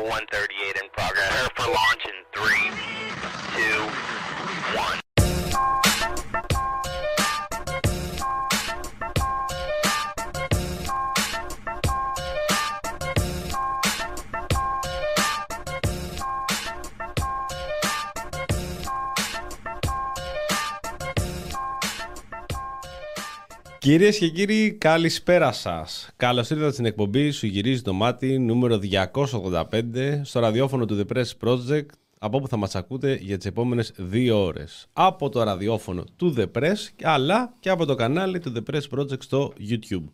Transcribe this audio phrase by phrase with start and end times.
[0.00, 1.28] Bravo 138 in progress.
[1.28, 2.89] Her for launch in three,
[23.80, 26.08] Κυρίες και κύριοι, καλησπέρα σας.
[26.16, 28.78] Καλώς ήρθατε στην εκπομπή Σου γυρίζει το μάτι νούμερο
[29.12, 31.86] 285 στο ραδιόφωνο του The Press Project,
[32.18, 34.88] από όπου θα μας ακούτε για τις επόμενες δύο ώρες.
[34.92, 39.22] Από το ραδιόφωνο του The Press, αλλά και από το κανάλι του The Press Project
[39.22, 40.04] στο YouTube.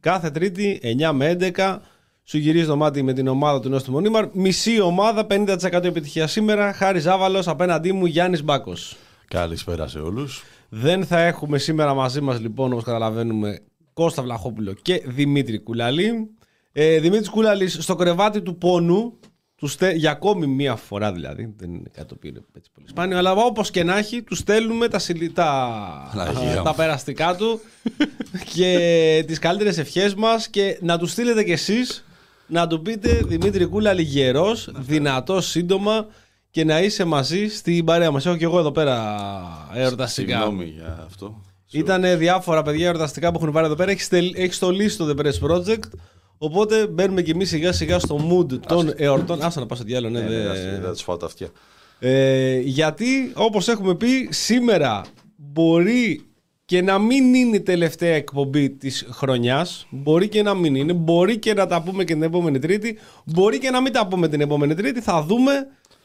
[0.00, 1.80] Κάθε Τρίτη, 9 με 11,
[2.24, 4.28] σου γυρίζει το μάτι με την ομάδα του Νόστου Μονίμαρ.
[4.32, 6.72] Μισή ομάδα, 50% επιτυχία σήμερα.
[6.72, 8.96] Χάρης Ζάβαλο, απέναντί μου Γιάννης Μπάκος.
[9.28, 10.44] Καλησπέρα σε όλους.
[10.76, 13.60] Δεν θα έχουμε σήμερα μαζί μας λοιπόν όπως καταλαβαίνουμε
[13.92, 16.30] Κώστα Βλαχόπουλο και Δημήτρη Κουλαλή.
[16.72, 19.18] Ε, Δημήτρης Κουλαλής στο κρεβάτι του πόνου
[19.56, 19.92] τους στε...
[19.92, 23.32] για ακόμη μία φορά δηλαδή, δεν είναι κάτι το οποίο είναι έτσι πολύ σπάνιο, αλλά
[23.32, 25.30] όπως και να έχει, τους στέλνουμε τα, συλλη...
[25.30, 26.12] τα...
[26.16, 26.62] Παναγία μου.
[26.62, 27.60] τα περαστικά του
[28.54, 32.04] και τις καλύτερες ευχές μας και να τους στείλετε κι εσείς
[32.46, 36.06] να του πείτε Δημήτρη Κούλαλη γερός, δυνατός σύντομα
[36.54, 38.26] και να είσαι μαζί στην παρέα μας.
[38.26, 39.16] Έχω και εγώ εδώ πέρα
[39.74, 40.36] εορταστικά.
[40.36, 41.42] Συγγνώμη για αυτό.
[41.70, 43.90] Ήταν διάφορα παιδιά εορταστικά που έχουν πάρει εδώ πέρα.
[43.90, 45.78] Έχεις, στελ, έχεις στολίσει το The Press Project.
[46.38, 49.42] Οπότε μπαίνουμε κι εμείς σιγά σιγά στο mood των εορτών.
[49.42, 50.20] Άσε να πάω στο διάλογο, ναι.
[50.20, 51.48] Ναι, δε- ναι, δεν θα τους φάω τα αυτιά.
[51.98, 55.04] ε, γιατί όπως έχουμε πει σήμερα
[55.36, 56.24] μπορεί
[56.64, 61.38] και να μην είναι η τελευταία εκπομπή της χρονιάς μπορεί και να μην είναι μπορεί
[61.38, 64.40] και να τα πούμε και την επόμενη τρίτη μπορεί και να μην τα πούμε την
[64.40, 65.52] επόμενη τρίτη θα δούμε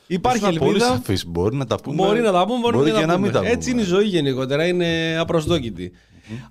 [0.09, 1.25] υπάρχει Ήσουν πολύ ελπίδα σαφής.
[1.27, 1.95] Μπορεί να τα πούμε.
[1.95, 3.51] Μπορεί να τα πούμε, μπορεί, μπορεί και και να, να μην τα πούμε.
[3.51, 5.91] Έτσι είναι η ζωή γενικότερα, είναι απροσδόκητη.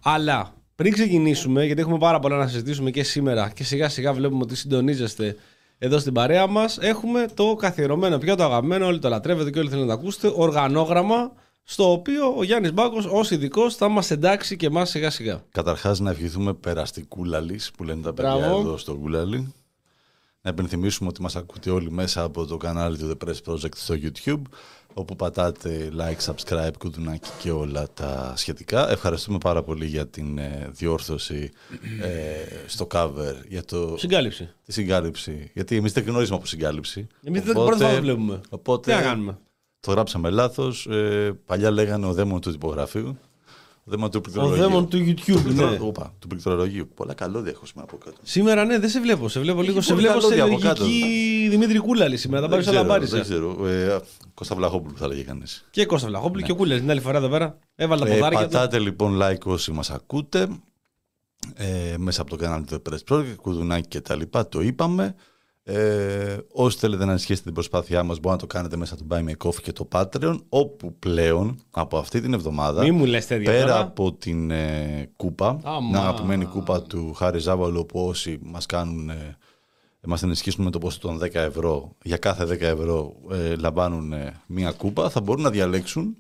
[0.03, 4.43] Αλλά πριν ξεκινήσουμε, γιατί έχουμε πάρα πολλά να συζητήσουμε και σήμερα και σιγά σιγά βλέπουμε
[4.43, 5.37] ότι συντονίζεστε
[5.79, 9.69] εδώ στην παρέα μας, έχουμε το καθιερωμένο πια το αγαπημένο, όλοι το λατρεύετε και όλοι
[9.69, 14.57] θέλετε να το ακούσετε, οργανόγραμμα στο οποίο ο Γιάννης Μπάκος ως ειδικός θα μας εντάξει
[14.57, 15.43] και εμάς σιγά σιγά.
[15.53, 18.61] Καταρχάς να ευχηθούμε περαστικούλαλης που λένε τα παιδιά Μπράβο.
[18.61, 19.55] εδώ στο κούλαλι.
[20.43, 23.95] Να επενθυμίσουμε ότι μας ακούτε όλοι μέσα από το κανάλι του The Press Project στο
[24.03, 24.43] YouTube
[24.95, 28.91] όπου πατάτε like, subscribe, κουδουνάκι και όλα τα σχετικά.
[28.91, 31.51] Ευχαριστούμε πάρα πολύ για την ε, διόρθωση
[32.03, 34.51] ε, στο cover, για το, Συγκάλυψη.
[34.65, 35.51] τη συγκάλυψη.
[35.55, 37.07] Γιατί εμείς δεν γνωρίζουμε από συγκάλυψη.
[37.25, 38.41] Εμείς δεν Οπότε- πρώτη φορά το βλέπουμε.
[38.49, 39.39] Οπότε Τι να κάνουμε;
[39.81, 40.87] το γράψαμε λάθος.
[40.87, 43.19] Ε, παλιά λέγανε ο δαίμον του τυπογραφείου.
[43.89, 44.63] Ο δαίμον του Ο πληκτρολογίου.
[44.63, 45.79] δαίμον του YouTube, Πληκτρο- ναι.
[45.81, 46.89] Οπα, του πληκτρολογίου.
[46.95, 48.17] Πολλά καλώδια έχω σήμερα από κάτω.
[48.23, 49.29] Σήμερα ναι, δεν σε βλέπω.
[49.29, 49.81] Σε βλέπω λίγο.
[49.81, 50.85] Σε πολύ βλέπω σε καλώδια από κάτω.
[50.85, 52.43] λογική Δημήτρη Κούλαλη σήμερα.
[52.43, 53.15] Θα πάρεις όλα ξέρω, μπάρισα.
[53.17, 53.67] δεν ξέρω.
[53.67, 53.99] Ε,
[54.35, 55.65] Κώστα Βλαχόπουλου θα έλεγε κανείς.
[55.71, 57.59] Και Κώστα Βλαχόπουλου και Κούλαλη την άλλη φορά εδώ πέρα.
[57.75, 58.45] Έβαλα τα Ε, ποδάρια του.
[58.45, 60.49] πατάτε λοιπόν like όσοι μας ακούτε
[61.55, 65.15] ε, μέσα από το κανάλι του The Press Project, κουδουνάκι και τα λοιπά, το είπαμε.
[65.71, 69.17] Ε, όσοι θέλετε να ενισχύσετε την προσπάθειά μας μπορείτε να το κάνετε μέσα από το
[69.17, 73.05] Buy Me a Coffee και το Patreon όπου πλέον από αυτή την εβδομάδα Μη μου
[73.05, 73.81] λες τέτοια πέρα τώρα.
[73.81, 75.87] από την ε, κούπα Άμα.
[75.87, 79.37] την αγαπημένη κούπα του Χάρη Ζάβαλου που όσοι μας κάνουν ε,
[80.07, 84.41] μας ενισχύσουν με το ποσό των 10 ευρώ για κάθε 10 ευρώ ε, λαμβάνουν ε,
[84.47, 86.17] μία κούπα θα μπορούν να διαλέξουν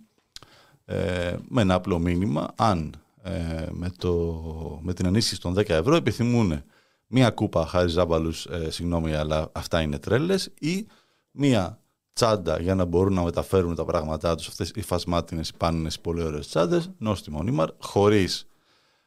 [0.85, 4.43] ε, με ένα απλό μήνυμα αν ε, με, το,
[4.83, 6.63] με την ενίσχυση των 10 ευρώ επιθυμούν
[7.09, 10.87] μία κούπα χάρη ζάμπαλους, ε, συγγνώμη αλλά αυτά είναι τρέλες ή
[11.31, 11.81] μία
[12.13, 16.01] τσάντα για να μπορούν να μεταφέρουν τα πράγματά τους αυτές οι φασμάτινες, οι πάνινες, οι
[16.01, 18.47] πολύ ωραίες τσάντες νόστιμο νήμαρ χωρίς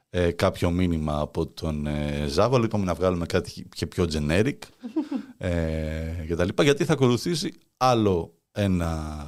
[0.10, 4.58] ε, κάποιο μήνυμα από τον ε, Ζάβαλο είπαμε να βγάλουμε κάτι και πιο generic
[5.38, 9.26] ε, και τα λοιπά γιατί θα ακολουθήσει άλλο ένα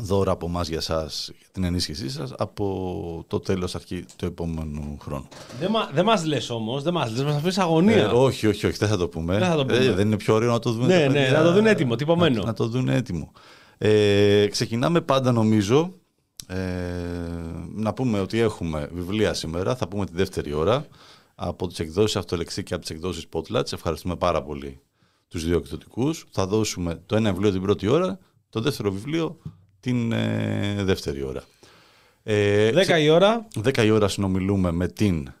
[0.00, 4.96] δώρο από εμάς για εσάς για την ενίσχυσή σας από το τέλος αρχή του επόμενου
[5.00, 5.28] χρόνου.
[5.60, 7.96] Δεν, μα, δεν μας λες όμως, δεν μας λες, μας αφήνεις αγωνία.
[7.96, 9.38] Ε, όχι, όχι, όχι, δεν θα το πούμε.
[9.38, 9.78] Δεν θα το πούμε.
[9.78, 10.86] Ε, δεν είναι πιο ωραίο να το δουν.
[10.86, 11.38] Ναι, τα ναι, παιδιά.
[11.38, 12.40] να το δουν έτοιμο, τυπωμένο.
[12.40, 13.32] Να, να το δουν έτοιμο.
[13.78, 15.92] Ε, ξεκινάμε πάντα νομίζω
[16.46, 16.56] ε,
[17.74, 20.86] να πούμε ότι έχουμε βιβλία σήμερα, θα πούμε τη δεύτερη ώρα
[21.34, 23.72] από τις εκδόσεις Αυτολεξή και από τις εκδόσεις Spotlight.
[23.72, 24.80] Ευχαριστούμε πάρα πολύ
[25.28, 26.26] τους δύο εκδοτικούς.
[26.30, 28.18] Θα δώσουμε το ένα βιβλίο την πρώτη ώρα,
[28.50, 29.38] το δεύτερο βιβλίο
[29.80, 31.42] την ε, δεύτερη ώρα.
[32.22, 35.32] Ε, 10 η ώρα, 10 η ώρα συνομιλούμε με την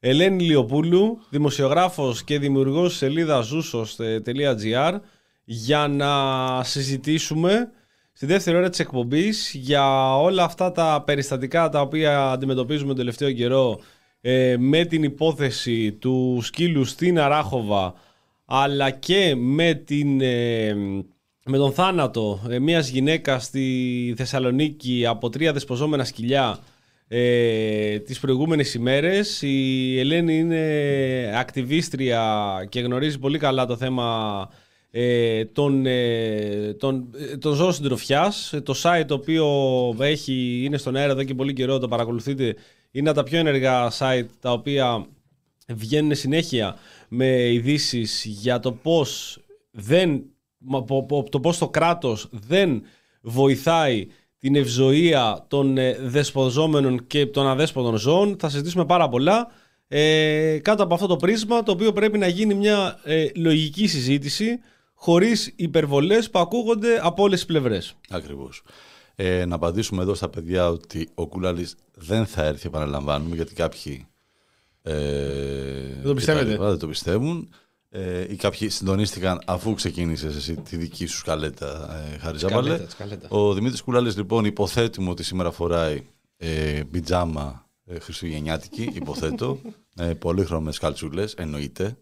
[0.00, 4.98] Ελένη Λιοπούλου, δημοσιογράφος και δημιουργός της σελίδα zoosos.gr
[5.44, 6.12] για να
[6.64, 7.70] συζητήσουμε
[8.12, 13.32] στη δεύτερη ώρα της εκπομπής για όλα αυτά τα περιστατικά τα οποία αντιμετωπίζουμε τον τελευταίο
[13.32, 13.80] καιρό
[14.20, 17.94] ε, με την υπόθεση του σκύλου στην Αράχοβα
[18.44, 20.74] αλλά και με, την, ε,
[21.44, 26.58] με τον θάνατο ε, μιας γυναίκας στη Θεσσαλονίκη από τρία δεσποζόμενα σκυλιά
[27.08, 29.42] ε, τις προηγούμενες ημέρες.
[29.42, 34.48] Η Ελένη είναι ακτιβίστρια και γνωρίζει πολύ καλά το θέμα
[34.90, 38.54] ε, τον, ε, τον, ε, τον ζώο συντροφιάς.
[38.62, 39.46] Το site το οποίο
[39.98, 42.56] έχει, είναι στον αέρα εδώ και πολύ καιρό, το παρακολουθείτε,
[42.90, 45.06] είναι από τα πιο ενεργά site τα οποία
[45.68, 46.76] βγαίνουν συνέχεια
[47.08, 49.38] με ειδήσεις για το πώς
[49.70, 50.22] δεν
[51.30, 52.82] το πώς το κράτος δεν
[53.20, 54.06] βοηθάει
[54.38, 58.36] την ευζοία των ε, δεσποζόμενων και των αδέσποτων ζώων.
[58.38, 59.48] Θα συζητήσουμε πάρα πολλά
[59.88, 64.60] ε, κάτω από αυτό το πρίσμα το οποίο πρέπει να γίνει μια ε, λογική συζήτηση
[64.94, 67.94] χωρίς υπερβολές που ακούγονται από όλες τις πλευρές.
[68.10, 68.62] Ακριβώς.
[69.14, 74.06] Ε, να απαντήσουμε εδώ στα παιδιά ότι ο Κουλάλης δεν θα έρθει επαναλαμβάνουμε γιατί κάποιοι
[74.82, 74.92] ε,
[76.02, 77.48] δεν το Δεν το πιστεύουν
[77.96, 82.86] ε, ή κάποιοι συντονίστηκαν αφού ξεκίνησες εσύ τη δική σου σκαλέτα, ε, Χαριζάβαλε.
[83.28, 86.02] Ο Δημήτρης Κουλάλης, λοιπόν, υποθέτουμε ότι σήμερα φοράει
[86.36, 89.58] ε, πιτζάμα ε, χριστουγεννιάτικη, υποθέτω.
[89.96, 91.96] ε, πολύχρωμες καλτσούλες, εννοείται.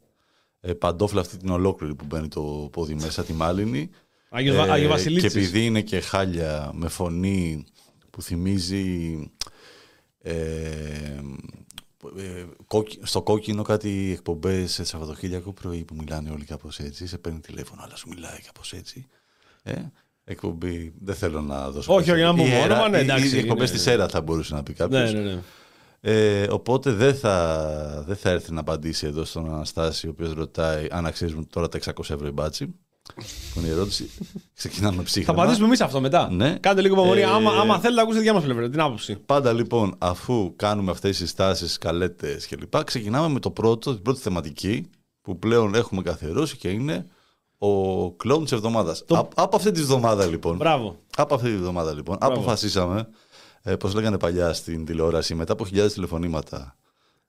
[0.61, 3.91] Ε, παντόφλα αυτή την ολόκληρη που μπαίνει το πόδι μέσα, τη μάλινη.
[4.31, 7.65] Άγιο, ε, και επειδή είναι και χάλια με φωνή
[8.11, 9.17] που θυμίζει
[10.19, 11.21] ε, ε,
[13.03, 17.07] στο κόκκινο κάτι εκπομπές σε Σαββατοκύριακο πρωί που μιλάνε όλοι κάπως έτσι.
[17.07, 19.07] Σε παίρνει τηλέφωνο, αλλά σου μιλάει κάπως έτσι.
[19.63, 19.75] Ε,
[20.25, 20.93] εκπομπή.
[21.01, 21.95] Δεν θέλω να δώσω.
[21.95, 23.37] Όχι, όχι, να μου όνομα, ναι, εντάξει.
[23.37, 25.13] Οι εκπομπές της ΕΡΑ θα μπορούσε να πει κάποιος.
[25.13, 25.43] Ναι, ναι, ναι.
[26.05, 30.87] Ε, οπότε δεν θα, δεν θα έρθει να απαντήσει εδώ στον Αναστάση, ο οποίος ρωτάει
[30.91, 32.75] αν αξίζουν τώρα τα 600 ευρώ η μπάτσι.
[33.15, 34.11] Που είναι η ερώτηση.
[34.55, 35.35] Ξεκινάμε ψύχρα.
[35.35, 36.31] Θα απαντήσουμε εμείς αυτό μετά.
[36.31, 36.59] Ναι.
[36.61, 37.21] Κάντε λίγο υπομονή.
[37.21, 39.17] Ε, άμα, άμα θέλετε να ακούσετε διά μας πλευρά, την άποψη.
[39.27, 44.21] Πάντα λοιπόν, αφού κάνουμε αυτές τις στάσεις, καλέτες κλπ., ξεκινάμε με το πρώτο, την πρώτη
[44.21, 44.91] θεματική
[45.23, 47.07] που πλέον έχουμε καθιερώσει και είναι
[47.59, 49.05] ο κλόουν της εβδομάδας.
[49.07, 49.29] Το...
[49.35, 50.57] Από αυτή τη εβδομάδα λοιπόν.
[50.57, 50.99] Μπράβο.
[51.17, 52.17] Από αυτή τη εβδομάδα λοιπόν.
[52.21, 52.35] Μπράβο.
[52.35, 53.09] Αποφασίσαμε,
[53.63, 56.77] ε, πώς λέγανε παλιά στην τηλεόραση, μετά από χιλιάδες τηλεφωνήματα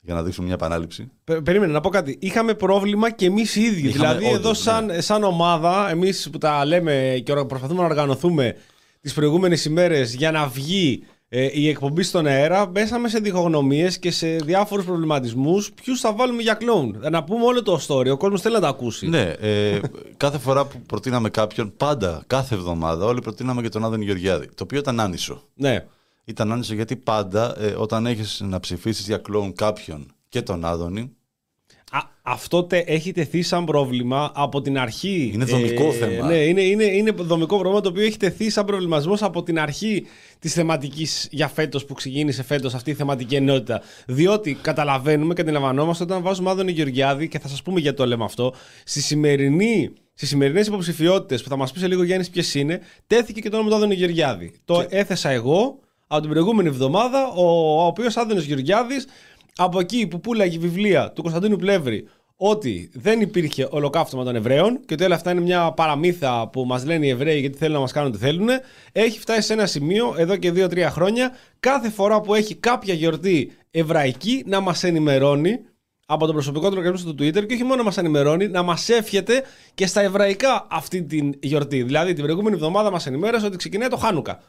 [0.05, 1.11] για να δείξουμε μια επανάληψη.
[1.43, 2.17] περίμενε να πω κάτι.
[2.21, 3.87] Είχαμε πρόβλημα και εμείς οι ίδιοι.
[3.87, 4.55] δηλαδή, εδώ, ναι.
[4.55, 8.55] σαν, σαν ομάδα, εμείς που τα λέμε και προσπαθούμε να οργανωθούμε
[9.01, 14.11] τις προηγούμενες ημέρες για να βγει ε, η εκπομπή στον αέρα, μπέσαμε σε διχογνωμίες και
[14.11, 15.71] σε διάφορους προβληματισμούς.
[15.71, 18.11] Ποιους θα βάλουμε για κλόουν; Να πούμε όλο το story.
[18.11, 19.07] Ο κόσμος θέλει να τα ακούσει.
[19.07, 19.79] Ναι, ε,
[20.17, 24.45] κάθε φορά που προτείναμε κάποιον, πάντα, κάθε εβδομάδα, όλοι προτείναμε και τον Άδωνη Γεωργιάδη.
[24.45, 25.41] Το οποίο ήταν άνισο.
[25.53, 25.85] Ναι
[26.25, 31.15] ήταν άνισο γιατί πάντα ε, όταν έχεις να ψηφίσεις για κλόουν κάποιον και τον Άδωνη
[31.95, 35.31] Α, αυτό τε, έχει τεθεί σαν πρόβλημα από την αρχή.
[35.33, 36.27] Είναι δομικό ε, θέμα.
[36.27, 40.05] Ναι, είναι, είναι, είναι δομικό πρόβλημα το οποίο έχει τεθεί σαν προβληματισμός από την αρχή
[40.39, 43.81] της θεματικής για φέτος που ξεκίνησε φέτος αυτή η θεματική ενότητα.
[44.07, 48.23] Διότι καταλαβαίνουμε και αντιλαμβανόμαστε όταν βάζουμε Άδωνη Γεωργιάδη, και θα σας πούμε γιατί το λέμε
[48.23, 48.53] αυτό,
[48.83, 53.41] στη σημερινή Στις σημερινές υποψηφιότητες που θα μας πει σε λίγο Γιάννης ποιες είναι, τέθηκε
[53.41, 54.53] και το όνομα του Άδωνη Γεωργιάδη.
[54.65, 55.79] Το έθεσα εγώ
[56.13, 57.43] από την προηγούμενη εβδομάδα, ο,
[57.81, 59.07] ο οποίος Άδενο Γεωργιάδης,
[59.55, 64.93] από εκεί που πουλάγε βιβλία του Κωνσταντίνου Πλεύρη ότι δεν υπήρχε ολοκαύτωμα των Εβραίων και
[64.93, 67.91] ότι όλα αυτά είναι μια παραμύθα που μας λένε οι Εβραίοι γιατί θέλουν να μας
[67.91, 68.49] κάνουν ό,τι θέλουν,
[68.91, 73.51] έχει φτάσει σε ένα σημείο εδώ και 2-3 χρόνια κάθε φορά που έχει κάποια γιορτή
[73.71, 75.59] εβραϊκή να μας ενημερώνει
[76.05, 78.89] από τον προσωπικό του λογαριασμό του Twitter και όχι μόνο να μας ενημερώνει, να μας
[78.89, 79.43] εύχεται
[79.73, 81.83] και στα εβραϊκά αυτή την γιορτή.
[81.83, 84.39] Δηλαδή την προηγούμενη εβδομάδα μας ενημέρωσε ότι ξεκινάει το Χάνουκα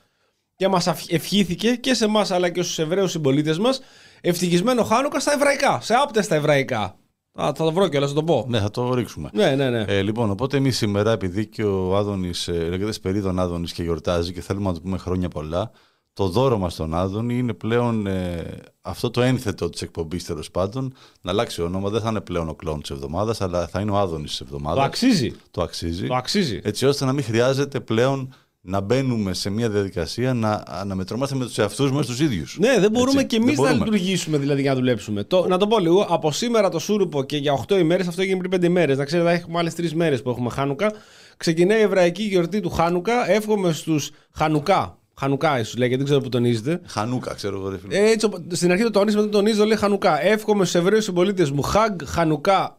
[0.57, 3.81] και μας ευχήθηκε και σε εμάς αλλά και στους Εβραίους συμπολίτες μας
[4.21, 6.97] ευτυχισμένο Χάνουκα στα εβραϊκά, σε άπτε στα εβραϊκά.
[7.41, 8.45] Α, θα το βρω κιόλας, θα το πω.
[8.49, 9.31] Ναι, θα το ρίξουμε.
[9.33, 9.85] Ναι, ναι, ναι.
[9.89, 14.33] Ε, λοιπόν, οπότε εμείς σήμερα, επειδή και ο Άδωνης, ε, λέγεται Σπερίδων Άδωνης και γιορτάζει
[14.33, 15.71] και θέλουμε να του πούμε χρόνια πολλά,
[16.13, 18.45] το δώρο μας στον Άδωνη είναι πλέον ε,
[18.81, 20.95] αυτό το ένθετο της εκπομπής τέλος πάντων.
[21.21, 23.99] Να αλλάξει όνομα, δεν θα είναι πλέον ο κλόν της εβδομάδας, αλλά θα είναι ο
[23.99, 24.79] Άδωνης της εβδομάδας.
[24.79, 25.35] Το αξίζει.
[25.51, 26.07] Το αξίζει.
[26.07, 26.61] Το αξίζει.
[26.63, 28.35] Έτσι ώστε να μην χρειάζεται πλέον
[28.67, 32.57] να μπαίνουμε σε μια διαδικασία να αναμετρώμαστε με τους εαυτούς μας τους ίδιους.
[32.61, 35.25] Ναι, δεν μπορούμε Έτσι, και εμείς να λειτουργήσουμε δηλαδή για να δουλέψουμε.
[35.25, 38.39] Το, να το πω λίγο, από σήμερα το Σούρουπο και για 8 ημέρες, αυτό έγινε
[38.39, 38.97] πριν 5 ημέρες.
[38.97, 40.93] Να ξέρετε, έχουμε άλλες 3 μέρες που έχουμε Χάνουκα.
[41.37, 43.31] Ξεκινάει η εβραϊκή γιορτή του Χάνουκα.
[43.31, 44.99] Εύχομαι στους Χανουκά.
[45.19, 46.81] Χανουκά, ίσως λέγεται, δεν ξέρω που τονίζετε.
[46.87, 47.79] Χανούκα, ξέρω εγώ.
[47.89, 50.25] Ε, έτσι, στην αρχή το τονίζει, μετά το τονίζει, λέει Χανουκά.
[50.25, 52.77] Εύχομαι στους Εβραίους συμπολίτες μου Χαγ Χανουκά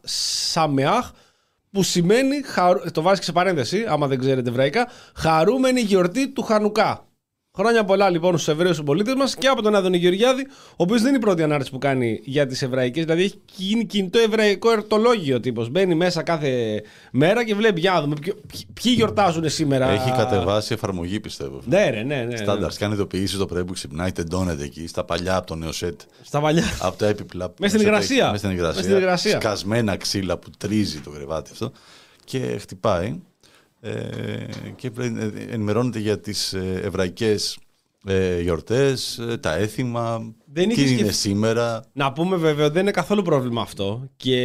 [0.51, 1.11] Σαμεάχ
[1.75, 2.41] που σημαίνει,
[2.91, 7.07] το βάζει σε παρένθεση, άμα δεν ξέρετε εβραϊκά, χαρούμενη γιορτή του Χανουκά.
[7.55, 11.07] Χρόνια πολλά λοιπόν στους Εβραίους συμπολίτες μας και από τον Άδωνη Γεωργιάδη, ο οποίος δεν
[11.07, 13.03] είναι η πρώτη ανάρτηση που κάνει για τις Εβραϊκές.
[13.03, 15.69] Δηλαδή έχει γίνει κινητό εβραϊκό ερτολόγιο τύπος.
[15.69, 16.81] Μπαίνει μέσα κάθε
[17.11, 18.15] μέρα και βλέπει για να δούμε
[18.73, 19.89] ποιοι γιορτάζουν σήμερα.
[19.89, 21.61] Έχει κατεβάσει εφαρμογή πιστεύω.
[21.65, 22.35] Ναι, ρε, ναι, ναι.
[22.35, 22.73] Στάνταρς.
[22.73, 22.79] Ναι.
[22.79, 26.01] Κάνει ειδοποιήσεις το πρωί που ξυπνάει, τεντώνεται εκεί, στα παλιά από το νέο σετ.
[26.23, 26.63] Στα παλιά.
[26.79, 27.53] Από τα έπιπλα.
[27.59, 28.31] Μέσα στην υγρασία.
[28.31, 29.39] Μέσα στην υγρασία.
[29.39, 31.71] Σκασμένα ξύλα που τρίζει το κρεβάτι αυτό.
[32.23, 33.15] Και χτυπάει ε,
[34.75, 34.91] και
[35.49, 37.57] ενημερώνεται για τις ε, εβραϊκές
[38.05, 42.81] ε, γιορτές, ε, τα έθιμα, Δεν τι είχε είναι σκεφ- σήμερα, Να πούμε βέβαια δεν
[42.81, 44.37] είναι καθόλου πρόβλημα αυτό και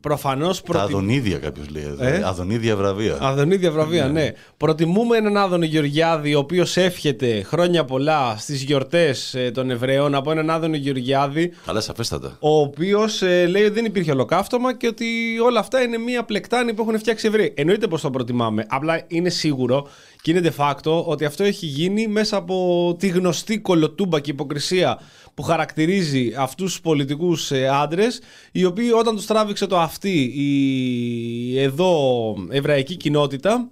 [0.00, 0.84] προφανώς τα προτι...
[0.84, 3.16] αδονίδια κάποιος λέει εδώ, Ε; αδονίδια βραβεία.
[3.20, 4.32] Αδονίδια βραβεία, ναι.
[4.56, 10.50] Προτιμούμε έναν Άδωνο Γεωργιάδη, ο οποίος εύχεται χρόνια πολλά στις γιορτές των Εβραίων, από έναν
[10.50, 12.36] Άδωνο Γεωργιάδη, Καλά, σαφέστατα.
[12.40, 15.06] ο οποίος λέει ότι δεν υπήρχε ολοκαύτωμα και ότι
[15.44, 17.52] όλα αυτά είναι μία πλεκτάνη που έχουν φτιάξει οι Εβραίοι.
[17.56, 18.66] Εννοείται πως το προτιμάμε.
[18.68, 19.88] Απλά είναι σίγουρο
[20.24, 24.98] και είναι de facto ότι αυτό έχει γίνει μέσα από τη γνωστή κολοτούμπα και υποκρισία
[25.34, 28.20] που χαρακτηρίζει αυτούς τους πολιτικούς ε, άντρες
[28.52, 31.94] οι οποίοι όταν τους τράβηξε το αυτή η εδώ
[32.50, 33.70] εβραϊκή κοινότητα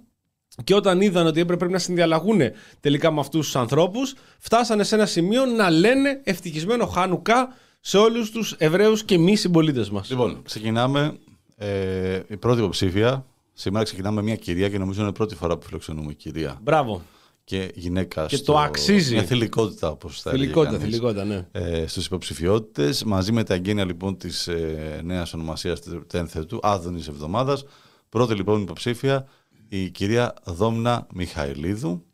[0.63, 2.41] και όταν είδαν ότι έπρεπε να συνδιαλλαγούν
[2.79, 7.47] τελικά με αυτούς τους ανθρώπους φτάσανε σε ένα σημείο να λένε ευτυχισμένο Χάνουκα
[7.79, 10.09] σε όλους τους Εβραίους και μη συμπολίτες μας.
[10.09, 11.17] Λοιπόν, ξεκινάμε.
[11.57, 13.25] Ε, η πρώτη υποψήφια.
[13.53, 17.01] Σήμερα ξεκινάμε με μια κυρία και νομίζω είναι η πρώτη φορά που φιλοξενούμε κυρία Μπράβο.
[17.43, 18.25] και γυναίκα.
[18.25, 19.13] Και το αξίζει.
[19.13, 20.95] Μια θηλυκότητα, όπως θα έλεγε Θηλυκότητα, κανείς.
[20.95, 21.47] θηλυκότητα, ναι.
[21.51, 27.07] ε, στους υποψηφιότητες μαζί με τα εγγένεια λοιπόν της ε, νέας ονομασίας του τένθετου Άδωνης
[27.07, 27.65] Εβδομάδας
[28.09, 29.27] πρώτη λοιπόν υποψήφια
[29.67, 32.05] η κυρία Δόμνα Μιχαηλίδου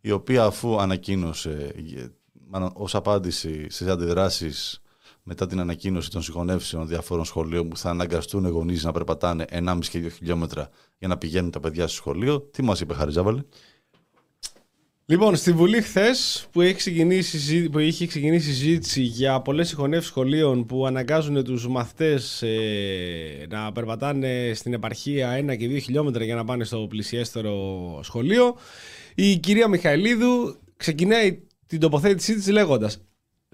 [0.00, 2.06] η οποία αφού ανακοίνωσε ε,
[2.48, 4.80] μάλλον, ως απάντηση στις αντιδράσεις
[5.28, 9.78] μετά την ανακοίνωση των συγχωνεύσεων διαφόρων σχολείων που θα αναγκαστούν οι γονείς να περπατάνε 1,5
[9.90, 10.68] και 2 χιλιόμετρα
[10.98, 12.40] για να πηγαίνουν τα παιδιά στο σχολείο.
[12.40, 13.42] Τι μας είπε Χαριζάβαλη;
[15.06, 20.10] Λοιπόν, στη Βουλή χθες που, έχει ξεκινήσει, συζή- που είχε ξεκινήσει συζήτηση για πολλές συγχωνεύσεις
[20.10, 22.44] σχολείων που αναγκάζουν τους μαθητές
[23.48, 27.54] να περπατάνε στην επαρχία ένα και δύο χιλιόμετρα για να πάνε στο πλησιέστερο
[28.02, 28.56] σχολείο,
[29.14, 33.00] η κυρία Μιχαηλίδου ξεκινάει την τοποθέτησή της λέγοντας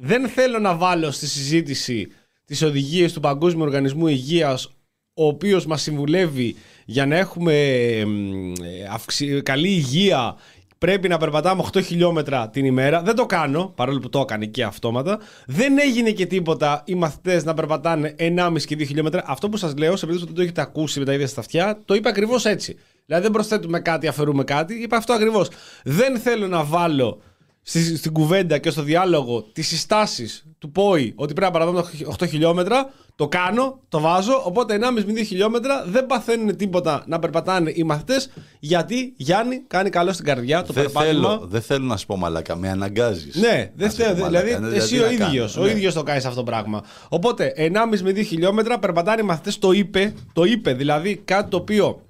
[0.04, 2.08] «Δεν θέλω να βάλω στη συζήτηση
[2.44, 4.66] τις οδηγίες του Παγκόσμιου Οργανισμού Υγείας
[5.14, 7.54] ο οποίος μας συμβουλεύει για να έχουμε
[7.98, 10.36] εμ, ε, αυξη- καλή υγεία
[10.78, 13.02] πρέπει να περπατάμε 8 χιλιόμετρα την ημέρα.
[13.02, 15.18] Δεν το κάνω, παρόλο που το έκανε και αυτόματα.
[15.46, 19.22] Δεν έγινε και τίποτα οι μαθητές να περπατάνε 1,5 και 2 χιλιόμετρα.
[19.26, 21.40] Αυτό που σας λέω, σε περίπτωση που δεν το έχετε ακούσει με τα ίδια στα
[21.40, 22.78] αυτιά, το είπα ακριβώς έτσι.
[23.06, 24.74] Δηλαδή δεν προσθέτουμε κάτι, αφαιρούμε κάτι.
[24.74, 25.48] Είπα αυτό ακριβώς.
[25.84, 27.22] Δεν θέλω να βάλω
[27.62, 31.84] στη, στην κουβέντα και στο διάλογο τις συστάσεις του ΠΟΗ ότι πρέπει να παραδούμε
[32.20, 32.90] 8 χιλιόμετρα.
[33.16, 34.42] Το κάνω, το βάζω.
[34.44, 38.30] Οπότε 1,5 με 2 χιλιόμετρα δεν παθαίνουν τίποτα να περπατάνε οι μαθητές.
[38.60, 41.28] Γιατί Γιάννη κάνει καλό στην καρδιά το Δεν περπάτημα.
[41.30, 43.34] θέλω, δεν θέλω να σου πω μαλάκα, με αναγκάζεις.
[43.36, 44.16] Ναι, δεν Να σε θέλω.
[44.20, 44.74] πω Δηλαδή, μαλάκα.
[44.76, 45.24] εσύ τι ο να κάνω.
[45.26, 45.56] ίδιος.
[45.56, 45.70] Ο Ναι.
[45.70, 46.82] ίδιος το κάνεις αυτό το πράγμα.
[47.08, 49.58] Οπότε, 1,5 με 2 χιλιόμετρα περπατάνε οι μαθητές.
[49.58, 50.14] Το είπε.
[50.32, 50.72] Το είπε.
[50.72, 52.02] Δηλαδή, κάτι το οποίο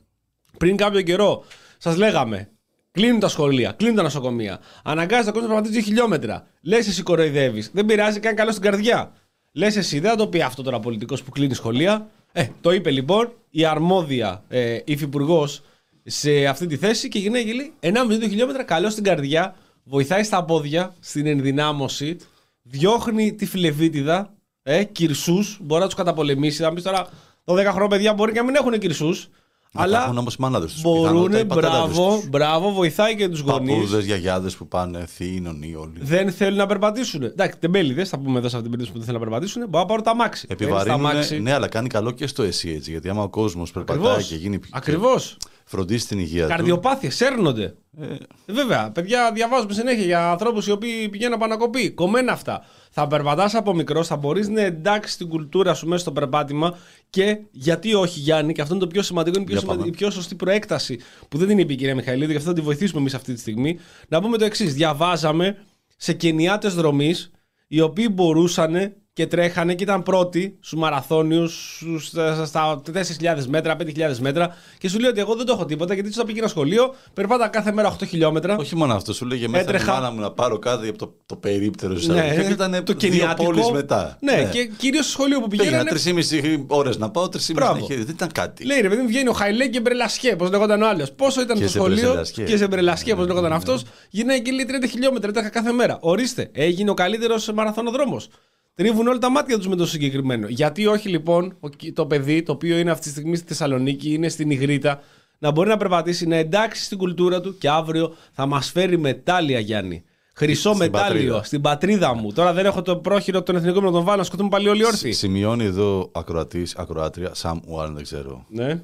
[0.58, 1.44] πριν κάποιο καιρό
[1.78, 2.50] σας λέγαμε.
[2.92, 4.60] Κλείνουν τα σχολεία, κλείνουν τα νοσοκομεία.
[4.84, 6.46] Αναγκάζεται ο κόσμο να περπατήσει 2 χιλιόμετρα.
[6.62, 7.70] Λες εσύ κοροϊδεύεις.
[7.72, 9.12] Δεν πειράζει, κάνει καλό στην καρδιά.
[9.52, 12.08] Λες εσύ, δεν θα το πει αυτό τώρα πολιτικός που κλείνει σχολεία.
[12.32, 15.62] Ε, το είπε λοιπόν η αρμόδια ε, υφυπουργός
[16.04, 20.44] σε αυτή τη θέση και γυρνάει και λέει 1,5-2 χιλιόμετρα καλό στην καρδιά, βοηθάει στα
[20.44, 22.16] πόδια, στην ενδυνάμωση,
[22.62, 24.32] διώχνει τη φιλεβίτιδα,
[24.62, 26.62] ε, κυρσούς, μπορεί να τους καταπολεμήσει.
[26.62, 27.08] Θα πεις τώρα,
[27.44, 29.28] το 10 χρόνια παιδιά μπορεί και να μην έχουν κυρσούς.
[29.74, 32.28] Να Αλλά υπάρχουν όμως μάναδες τους, μπορούν, πιθανότατα οι πατεράδες μπράβο, τους.
[32.28, 33.74] μπράβο, βοηθάει και τους γονείς.
[33.74, 35.92] Παππούδες, γιαγιάδες που πάνε, θείοι, νονοί όλοι.
[36.00, 37.22] Δεν θέλουν να περπατήσουν.
[37.22, 39.62] Εντάξει, τεμπέληδε, θα πούμε εδώ σε αυτή την περίπτωση που δεν θέλουν να περπατήσουν.
[39.68, 40.46] Μπορεί να πάρουν τα μάξι.
[40.50, 42.90] Επιβαρύνουν, ναι, αλλά κάνει καλό και στο εσύ έτσι.
[42.90, 44.58] Γιατί άμα ο κόσμος περπατάει και γίνει.
[44.70, 45.36] Ακριβώς.
[45.64, 46.48] Φροντίσει την υγεία του.
[46.48, 47.74] Καρδιοπάθειες, σέρνονται.
[48.00, 48.06] Ε,
[48.46, 51.90] βέβαια, παιδιά, διαβάζουμε συνέχεια για ανθρώπους οι οποίοι πηγαίνουν πανακοπή.
[51.90, 52.64] Κομμένα αυτά.
[52.90, 56.78] Θα περπατάς από μικρός, θα μπορείς να εντάξει την κουλτούρα σου μέσα στο περπάτημα
[57.10, 59.78] και γιατί όχι, Γιάννη, και αυτό είναι το πιο σημαντικό, είναι η πιο, Για πάμε.
[59.80, 62.56] σημαντική, η πιο σωστή προέκταση που δεν την είπε η κυρία Μιχαηλίδη, και αυτό θα
[62.56, 63.78] τη βοηθήσουμε εμείς αυτή τη στιγμή.
[64.08, 64.74] Να πούμε το εξής.
[64.74, 65.56] Διαβάζαμε
[65.96, 67.30] σε κενιάτες δρομής
[67.68, 74.16] οι οποίοι μπορούσαν και τρέχανε και ήταν πρώτοι στους μαραθώνιους στα, στα 4.000 μέτρα, 5.000
[74.20, 74.54] μέτρα.
[74.78, 77.48] Και σου λέει ότι εγώ δεν το έχω τίποτα γιατί θα πήγε ένα σχολείο, περπάτα
[77.48, 78.56] κάθε μέρα 8 χιλιόμετρα.
[78.56, 79.84] Όχι μόνο αυτό, σου λέγε μέσα Έτρεχα.
[79.84, 82.80] τη μάνα μου να πάρω κάτι από το, το περίπτερο Ναι, εισαγωγικά και ήταν το
[82.84, 83.44] δύο κενιάτικο.
[83.50, 84.16] πόλεις μετά.
[84.20, 86.64] Ναι, και κυρίως στο σχολείο που Πήγαινα πηγαίνανε.
[86.68, 87.74] 3,5 ώρες να πάω, 3,5 Μπράβο.
[87.80, 88.02] να χέρι.
[88.04, 88.64] Δεν ήταν κάτι.
[88.64, 91.12] Λέει ρε παιδί μου, βγαίνει ο Χαϊλέ και Μπρελασιέ, πώς λέγονταν ο άλλος.
[91.12, 92.44] Πόσο ήταν Και το σε σχολείο Μπρελασιέ.
[92.44, 93.82] και σε Μπρελασιέ, πώς λέγονταν Ναι, αυτός.
[94.10, 95.98] Γυρνάει και λέει 30 χιλιόμετρα, έτρεχα κάθε μέρα.
[96.00, 98.28] Ορίστε, έγινε ο καλύτερος μαραθωνοδρόμος.
[98.74, 100.46] Τρίβουν όλα τα μάτια τους με το συγκεκριμένο.
[100.48, 104.12] Γιατί όχι λοιπόν ο κι- το παιδί το οποίο είναι αυτή τη στιγμή στη Θεσσαλονίκη,
[104.12, 105.00] είναι στην Ιγρήτα,
[105.38, 109.58] να μπορεί να περπατήσει, να εντάξει στην κουλτούρα του και αύριο θα μας φέρει μετάλλια,
[109.58, 110.04] Γιάννη.
[110.34, 111.42] Χρυσό Στην μετάλλιο πατρίδα.
[111.44, 112.32] στην πατρίδα μου.
[112.32, 115.12] Τώρα δεν έχω το πρόχειρο των εθνικών να τον βάλω, να σκοτούμε πάλι όλοι όρθιοι.
[115.12, 118.82] Σημειώνει εδώ ακροατής, ακροάτρια, Sam Warren, δεν ξέρω, Ναι.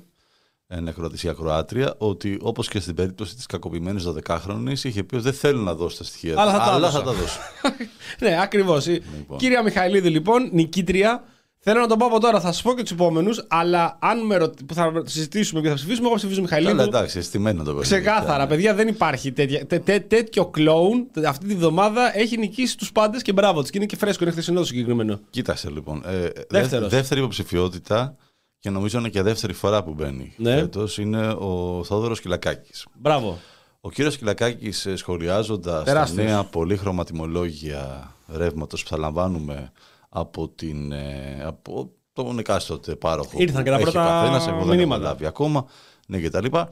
[0.70, 5.24] Ένα ακροατή ή ακροάτρια, ότι όπως και στην περίπτωση της κακοποιημένης 12χρονη, είχε πει ότι
[5.24, 6.98] δεν θέλουν να δώσει τα στοιχεία Αλλά της, θα τα αλλά έδωσα.
[6.98, 7.38] θα τα δώσω.
[8.22, 8.86] ναι, ακριβώς.
[8.86, 9.38] Λοιπόν.
[9.38, 11.24] Κυρία Μιχαηλίδη, λοιπόν, νικήτρια.
[11.60, 14.36] Θέλω να τον πω από τώρα, θα σας πω και τους επόμενους, αλλά αν με
[14.36, 14.58] ρωτ...
[14.66, 16.76] που θα συζητήσουμε και θα ψηφίσουμε, εγώ ψηφίζω Μιχαηλίδου.
[16.76, 18.02] Καλά, εντάξει, αισθημένο το παιχνίδι.
[18.02, 22.18] Ξεκάθαρα, παιδιά, δεν υπάρχει τέτοια, τέ, τέ, τέτοιο κλόουν αυτή τη βδομάδα.
[22.18, 23.70] Έχει νικήσει τους πάντες και μπράβο τους.
[23.70, 25.20] Και είναι και φρέσκο, είναι χθεσινό το συγκεκριμένο.
[25.30, 26.02] Κοίτασε λοιπόν.
[26.06, 26.50] Ε, Δεύτερος.
[26.50, 28.16] δεύτερη, δεύτερη υποψηφιότητα
[28.58, 30.54] και νομίζω είναι και δεύτερη φορά που μπαίνει Ναι.
[30.58, 32.86] φέτος, είναι ο Θόδωρος Κυλακάκης.
[32.94, 33.38] Μπράβο.
[33.80, 36.24] Ο κύριος Κυλακάκης, σχολιάζοντας τα Τεράστιος.
[36.26, 39.72] νέα πολύχρωμα τιμολόγια ρεύματος που θα λαμβάνουμε
[40.08, 43.30] από, την, ε, από τον εκάστοτε πάροχο.
[43.36, 45.02] Ήρθαν και τα που έχει πρώτα καθένας, εγώ δεν έχω μηνύματα.
[45.02, 45.66] λάβει ακόμα.
[46.06, 46.70] Ναι, και τα λοιπά.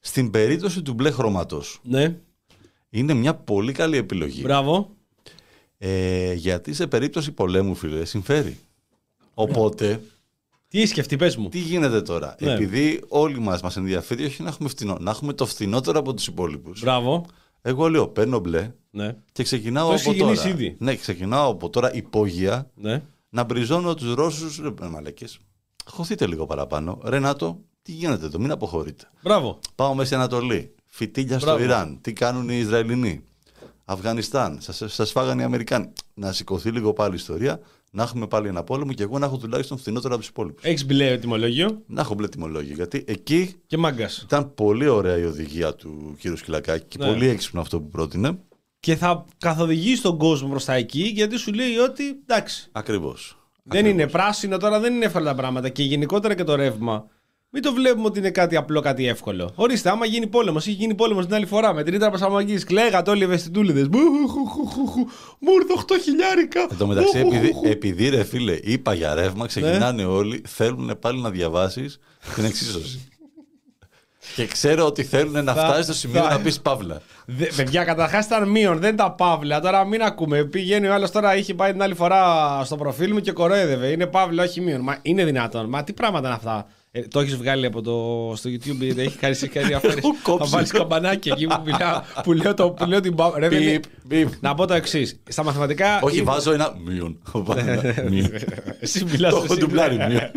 [0.00, 2.16] Στην περίπτωση του μπλε χρώματος Ναι,
[2.90, 4.40] είναι μια πολύ καλή επιλογή.
[4.42, 4.90] μπράβο.
[5.78, 8.58] Ε, γιατί σε περίπτωση πολέμου, φίλε, συμφέρει.
[9.34, 10.00] Οπότε,
[10.72, 11.48] Τι έχει σκεφτεί, πες μου.
[11.48, 12.52] τι γίνεται τώρα; Ναι.
[12.52, 16.26] Επειδή όλοι μας μας ενδιαφέρει, όχι να έχουμε φθηνό, να έχουμε το φθηνότερο από τους
[16.26, 16.80] υπόλοιπους.
[16.80, 17.26] Μπράβο.
[17.62, 20.32] Εγώ λέω, παίρνω μπλε Ναι, και ξεκινάω Το από έχεις τώρα.
[20.32, 20.76] ξεκινήσει ήδη.
[20.78, 23.02] Ναι, ξεκινάω από τώρα υπόγεια ναι.
[23.28, 24.58] να μπριζώνω τους Ρώσους.
[24.58, 25.38] Ρε, μαλακές,
[25.84, 26.98] χωθείτε λίγο παραπάνω.
[27.04, 29.04] Ρε ΝΑΤΟ, τι γίνεται εδώ, μην αποχωρείτε.
[29.22, 29.58] Μπράβο.
[29.74, 30.74] Πάω Μέση Ανατολή.
[30.86, 31.62] Φυτίλια στο Μπράβο.
[31.64, 31.98] Ιράν.
[32.00, 33.22] Τι κάνουν οι Ισραηλινοί;
[33.84, 34.58] Αφγανιστάν.
[34.60, 35.92] Σας, σας φάγανε οι Αμερικάνοι.
[36.14, 37.60] Να σηκωθεί λίγο πάλι η ιστορία.
[37.94, 40.64] Να έχουμε πάλι ένα πόλεμο και εγώ να έχω τουλάχιστον φθηνότερο από τους υπόλοιπους.
[40.64, 42.74] Έχεις μπλε τιμολόγιο; Να έχω μπλε τιμολόγιο.
[42.74, 44.22] Γιατί εκεί και μάγκας.
[44.22, 46.36] ήταν πολύ ωραία η οδηγία του κ.
[46.36, 47.06] Σκυλακάκη και Ναι.
[47.12, 48.38] πολύ έξυπνο αυτό που πρότεινε.
[48.80, 52.68] Και θα καθοδηγήσει τον κόσμο προς τα εκεί γιατί σου λέει ότι εντάξει.
[52.72, 53.36] Ακριβώς.
[53.62, 55.68] Δεν είναι πράσινο τώρα, δεν είναι εύκολα τα πράγματα.
[55.68, 57.06] Και γενικότερα και το ρεύμα.
[57.54, 59.52] Μην το βλέπουμε ότι είναι κάτι απλό, κάτι εύκολο.
[59.54, 62.64] Ορίστε, άμα γίνει πόλεμος, είχε γίνει πόλεμος την άλλη φορά με την ήτρα Πασαμαγκή.
[62.64, 63.88] Κλαίγατε όλοι οι ευαισθητούλιδες.
[63.88, 66.60] Μου ήρθε 8 χιλιάρικα.
[66.70, 67.70] Εν τω μεταξύ, Οχ, οχ, επειδή, οχ.
[67.70, 69.46] επειδή ρε φίλε, είπα για ρεύμα, Ναι.
[69.46, 71.98] ξεκινάνε όλοι, θέλουν πάλι να διαβάσεις
[72.34, 73.06] την εξίσωση.
[74.36, 77.02] και ξέρω ότι θέλουν να Θα- φτάσει στο σημείο θα- να πεις παύλα.
[77.26, 79.60] Δε, παιδιά, καταρχάς ήταν μείον, δεν τα παύλα.
[79.60, 80.44] Τώρα μην ακούμε.
[80.44, 82.24] Πηγαίνει ο άλλος τώρα, είχε πάει την άλλη φορά
[82.64, 83.86] στο προφίλ μου και κοροϊδεύε.
[83.86, 84.80] Είναι παύλα, όχι μείον.
[84.82, 85.68] Μα είναι δυνατόν.
[85.68, 89.16] Μα τι πράγματα είναι αυτά; Ε, το έχεις βγάλει από το, στο YouTube, ε, έχει
[89.18, 89.98] κάνει έχει κάνει αφαίρεση.
[89.98, 90.44] Έχω κόψει.
[90.50, 93.38] Θα βάλεις καμπανάκι εκεί που, μιλάω, που, λέω το, που λέω την παύλα.
[93.38, 94.28] Ρε, δεν είναι- Πιπ, πιπ.
[94.40, 95.20] Να πω το εξής.
[95.28, 96.00] Στα μαθηματικά.
[96.02, 97.18] Όχι, είναι- βάζω ένα μείον.
[97.32, 98.30] Βάζω ένα μείον.
[98.80, 99.46] Εσύ μιλάς Το εσύ.
[99.46, 100.30] έχω ντουμπλάρει μείον.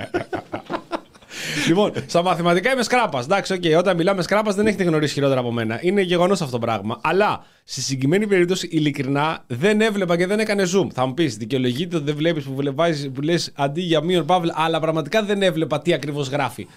[1.68, 3.24] Λοιπόν, στα μαθηματικά είμαι σκράπας.
[3.26, 5.80] Εντάξει, οκ, όταν μιλάμε σκράπας δεν έχετε γνωρίσει χειρότερα από μένα.
[5.82, 7.00] Είναι γεγονός αυτό το πράγμα.
[7.04, 10.88] Αλλά στη συγκεκριμένη περίπτωση, ειλικρινά δεν έβλεπα και δεν έκανε zoom.
[10.94, 14.26] Θα μου πεις, δικαιολογείται ότι δεν βλέπεις που, βλε- βάζεις- που λες αντί για μείον
[14.26, 16.68] παύλα, αλλά πραγματικά δεν έβλεπα τι ακριβώς γράφει.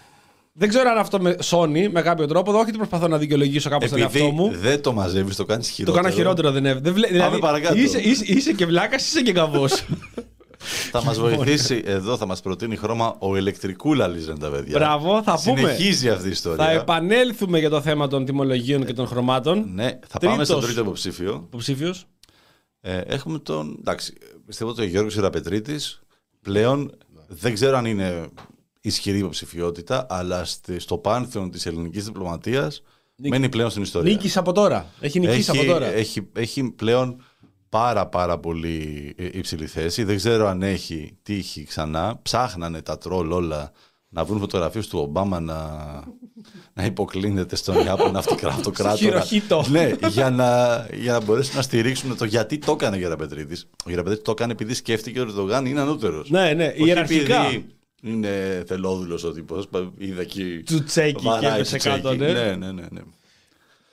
[0.52, 2.52] Δεν ξέρω αν αυτό με σώνει με κάποιο τρόπο.
[2.52, 4.50] Όχι ότι προσπαθώ να δικαιολογήσω κάπως τον εαυτό Επειδή μου.
[4.60, 6.02] δεν το μαζεύεις, το κάνεις Το χειρότερο.
[6.02, 6.80] κάνα χειρότερο δεν έβγαινε.
[6.84, 7.74] Δεν βλέ- δηλαδή, παρακάτω.
[7.78, 9.84] είσαι, είσαι, είσαι και βλάκας, είσαι και καβός.
[10.90, 14.78] Θα μας βοηθήσει εδώ, θα μας προτείνει χρώμα ο ηλεκτρικούλα Λίζεν παιδιά.
[14.78, 15.58] Μπράβο, θα πούμε.
[15.58, 16.64] Συνεχίζει αυτή η ιστορία.
[16.64, 19.64] Θα επανέλθουμε για το θέμα των τιμολογίων και των χρωμάτων.
[19.74, 20.64] Ναι, θα πάμε στον Τρίτος.
[20.64, 21.42] τρίτο υποψήφιο.
[21.46, 22.04] Υποψήφιος.
[22.80, 23.76] Ε, έχουμε τον.
[23.78, 24.12] Εντάξει,
[24.46, 26.00] πιστεύω ότι ο Γιώργος Ιραπετρίτης
[26.42, 26.92] πλέον
[27.28, 28.26] δεν ξέρω αν είναι
[28.80, 32.82] ισχυρή υποψηφιότητα, αλλά στη- στο πάνθεον της ελληνικής διπλωματίας
[33.16, 34.12] μένει πλέον στην ιστορία.
[34.12, 34.86] Νίκησε από τώρα.
[35.00, 35.86] Έχει νικήσει έχει, από τώρα.
[35.86, 37.22] Έχει, έχει πλέον
[37.68, 40.04] πάρα πάρα πολύ ε, υψηλή θέση.
[40.04, 42.18] Δεν ξέρω αν έχει τύχει ξανά.
[42.22, 43.72] Ψάχνανε τα τρόλ όλα
[44.08, 45.56] να βρουν φωτογραφίες του Ομπάμα να,
[46.72, 48.96] να υποκλίνεται στον Ιάπωνα αυτοκράτορα.
[48.96, 49.64] χειροχύτο.
[49.68, 53.66] ναι, για να, για να μπορέσουν να στηρίξουν το γιατί το έκανε ο Γεραπετρίτης.
[53.86, 56.30] Ο Γεραπετρίτης το έκανε επειδή σκέφτηκε ότι ο Ερντογάν είναι ανώτερος.
[56.30, 57.44] Ναι, ναι, Όχι ιεραρχικά.
[57.44, 57.66] επειδή
[58.02, 59.68] είναι θελόδουλος ο τύπος.
[59.98, 60.62] Είδα εκεί...
[60.64, 62.02] Τσουτσέκι και βαράει έπεσε τσουτσέκι.
[62.02, 62.32] κάτω, ναι.
[62.32, 63.00] ναι, ναι, ναι, ναι.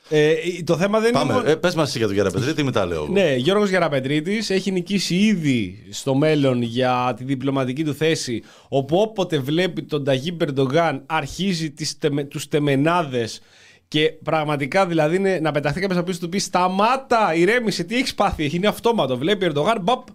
[0.10, 1.18] Ε, το θέμα δεν είναι.
[1.20, 1.34] Πάμε.
[1.34, 3.13] μόνο- Ε, πες μας εσύ για τον Γεραπετρίτη, μετά λέω εγώ.
[3.13, 9.39] Ναι, Γιώργος Γεραπετρίτης έχει νικήσει ήδη στο μέλλον για τη διπλωματική του θέση όπου όποτε
[9.39, 13.41] βλέπει τον Ταγί Περντογάν αρχίζει τις τεμε, τους τεμενάδες
[13.88, 18.15] και πραγματικά δηλαδή είναι να πεταχθεί κάποιος από πίσω του πει σταμάτα, ηρέμησε, τι έχεις
[18.15, 20.08] πάθει, είναι αυτόματο, βλέπει Ερντογάν, μπαπ,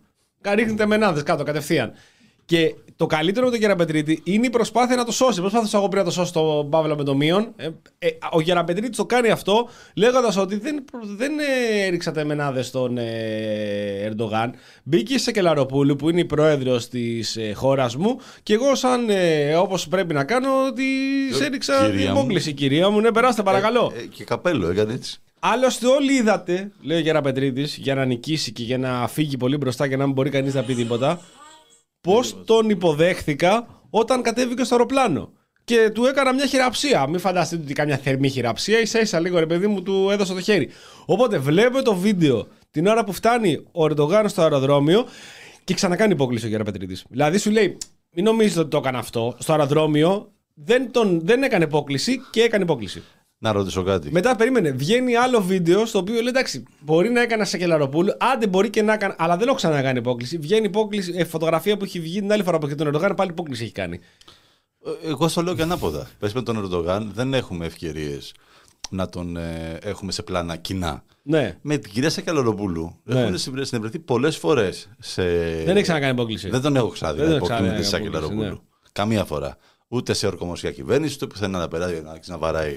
[0.55, 1.93] ρίχνει τεμενάδες κάτω κατευθείαν.
[2.45, 5.41] Και το καλύτερο με τον Γεραπετρίτη είναι η προσπάθεια να το σώσει.
[5.41, 7.53] Προσπάθησα εγώ πριν να το σώσω τον Παύλα με το μείον.
[7.57, 10.85] Ε, ε, ο Γεραπετρίτης το κάνει αυτό λέγοντας ότι δεν,
[11.17, 13.07] δεν ε, έριξα τεμενάδε στον ε,
[14.05, 14.55] Ερντογάν.
[14.83, 19.55] Μπήκε σε Κελαροπούλου που είναι η πρόεδρος της ε, χώρας μου και εγώ, σαν ε,
[19.55, 22.19] όπως πρέπει να κάνω, τη έριξα την κυρία μου.
[22.19, 23.01] υπόκληση, κυρία μου.
[23.01, 23.93] Ναι, περάστε παρακαλώ.
[23.97, 25.21] Ε, και καπέλο έκανε έτσι.
[25.39, 29.89] Άλλωστε, όλοι είδατε, λέει ο Γεραπετρίτης, για να νικήσει και για να φύγει πολύ μπροστά
[29.89, 31.21] και να μην μπορεί κανείς να πει τίποτα,
[32.01, 35.33] πώς τον υποδέχθηκα όταν κατέβηκε στο αεροπλάνο.
[35.65, 37.07] Και του έκανα μια χειραψία.
[37.07, 40.41] Μην φανταστείτε ότι κάμια θερμή χειραψία, ίσα ίσα λίγο ρε παιδί μου του έδωσα το
[40.41, 40.69] χέρι.
[41.07, 45.07] Οπότε βλέπω το βίντεο την ώρα που φτάνει ο Ερντογάν στο αεροδρόμιο
[45.65, 46.97] και ξανακάνει υπόκληση ο Γεραπετρίτη.
[47.09, 47.77] Δηλαδή σου λέει,
[48.11, 49.37] μην νομίζετε ότι το έκανα αυτό.
[49.39, 53.03] Στο αεροδρόμιο δεν, τον, δεν έκανε υπόκληση και έκανε υπόκληση.
[53.43, 54.11] Να ρωτήσω κάτι.
[54.13, 54.71] Μετά περίμενε.
[54.71, 58.83] Βγαίνει άλλο βίντεο στο οποίο λέει εντάξει, μπορεί να έκανα σε κελαροπούλου, άντε μπορεί και
[58.83, 60.39] να έκανε, αλλά δεν έχω ξανακάνει υπόκληση.
[60.39, 63.31] Βγαίνει υπόκληση, ε, φωτογραφία που έχει βγει την άλλη φορά που είχε τον Ερντογάν, πάλι
[63.31, 64.01] υπόκληση έχει κάνει.
[65.05, 66.09] Ε, Εγώ στο λέω και ανάποδα.
[66.19, 68.35] Πες με τον Ερντογάν δεν έχουμε ευκαιρίες
[68.91, 71.03] να τον ε, έχουμε σε πλάνα κοινά.
[71.23, 73.21] Ναι, Με την κυρία Σακαλαροπούλου Ναι.
[73.21, 74.89] έχουν συμπρε- συνευρεθεί πολλές φορές.
[74.99, 75.23] Σε...
[75.65, 76.49] δεν έχει ξανακάνει υπόκληση.
[76.49, 78.69] Δεν τον έχω ξάδει Δεν να έχω ξαναδεί υποκλίνεται στη να υποκλίνεται, Σακελαροπούλου.
[78.93, 79.57] Καμία φορά.
[79.89, 82.75] Ούτε σε ορκομοσία κυβέρνηση, ούτε πουθενά να περάσει να, να βαράει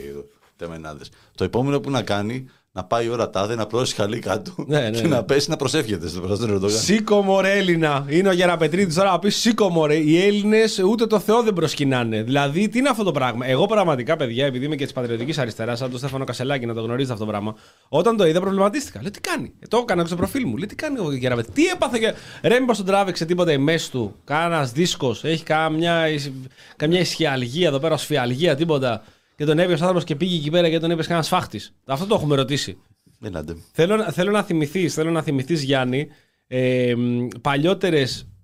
[0.55, 1.09] τεμενάδες.
[1.35, 4.79] Το επόμενο που να κάνει, να πάει η ώρα τάδε, να πλώσει χαλίκα του Ναι,
[4.79, 5.07] ναι, και ναι.
[5.07, 6.77] να πέσει να προσεύχεται στον στον Ερντογάν.
[6.79, 8.05] Σήκω μωρέ Έλληνα.
[8.09, 9.95] Είναι ο Γεραπετρίτης τώρα να πει Σήκω μωρέ.
[9.95, 12.21] Οι Έλληνες ούτε το Θεό δεν προσκυνάνε.
[12.23, 15.77] Δηλαδή, τι είναι αυτό το πράγμα; Εγώ πραγματικά, παιδιά, επειδή είμαι και της πατριωτικής αριστεράς,
[15.79, 17.55] σαν τον Στέφανο Κασελάκη να το γνωρίζετε αυτό το πράγμα,
[17.89, 19.01] όταν το είδα προβληματίστηκα.
[19.01, 20.57] Λέω τι κάνει; Ε, το έκανα και στο προφίλ μου.
[20.57, 21.97] Λέω τι κάνει ο Γεραπετρίτης; Τι έπαθε.
[21.99, 22.13] Και...
[22.41, 26.31] Ρε, μήπως τον τράβηξε τίποτα η μέση του; Κάνα δίσκος; Έχει καμιά, ισ-
[26.75, 29.03] καμιά ισχυαλγία εδώ πέρα, σφιαλγία, τίποτα.
[29.35, 31.73] Και τον έπιασε ο άνθρωπος και πήγε εκεί πέρα και τον έπιασε κανένας φάχτης.
[31.85, 32.77] Αυτό το έχουμε ρωτήσει.
[33.19, 33.55] Δεν άντε.
[33.71, 36.07] Θέλω, να- θέλω να θυμηθείς, θέλω να θυμηθείς Γιάννη,
[36.47, 36.93] ε,
[37.41, 38.03] παλιότερε.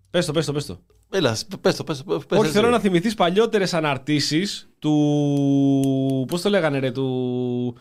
[0.09, 0.79] Πες το, πες το, πες το.
[1.11, 2.03] Έλα, πες το, πες το.
[2.03, 2.51] πες Όχι, εσύ.
[2.51, 6.25] θέλω να θυμηθείς παλιότερες αναρτήσεις του.
[6.27, 7.77] Πώς το λέγανε, ρε, του.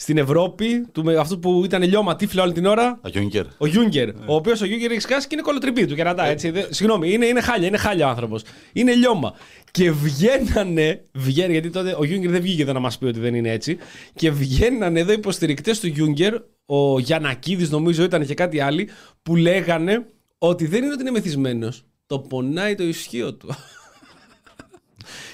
[0.00, 2.86] Στην Ευρώπη, του, με- αυτού που ήταν λιώμα τύφλα όλη την ώρα.
[2.86, 3.44] Α, Γιούνκερ.
[3.58, 4.08] Ο Γιούνκερ.
[4.08, 6.24] Ο οποίος ο Γιούνκερ έχει σκάσει και είναι κωλοτρυπί του κερατά.
[6.26, 6.50] Έτσι.
[6.50, 8.42] Δε- Συγγνώμη, είναι, είναι χάλια, είναι χάλια ο άνθρωπος.
[8.72, 9.34] Είναι λιώμα.
[9.70, 13.34] Και βγαίνανε, βγαίνανε, γιατί τότε ο Γιούνκερ δεν βγήκε εδώ να μας πει ότι δεν
[13.34, 13.76] είναι έτσι.
[14.14, 16.34] Και βγαίνανε εδώ υποστηρικτές του Γιούγκερ,
[16.66, 18.88] ο Γιανακίδης νομίζω ήταν και κάτι άλλοι,
[19.22, 20.06] που λέγανε
[20.38, 21.84] ότι δεν είναι ότι είναι μεθυσμένος.
[22.06, 23.48] Το πονάει το ισχύο του.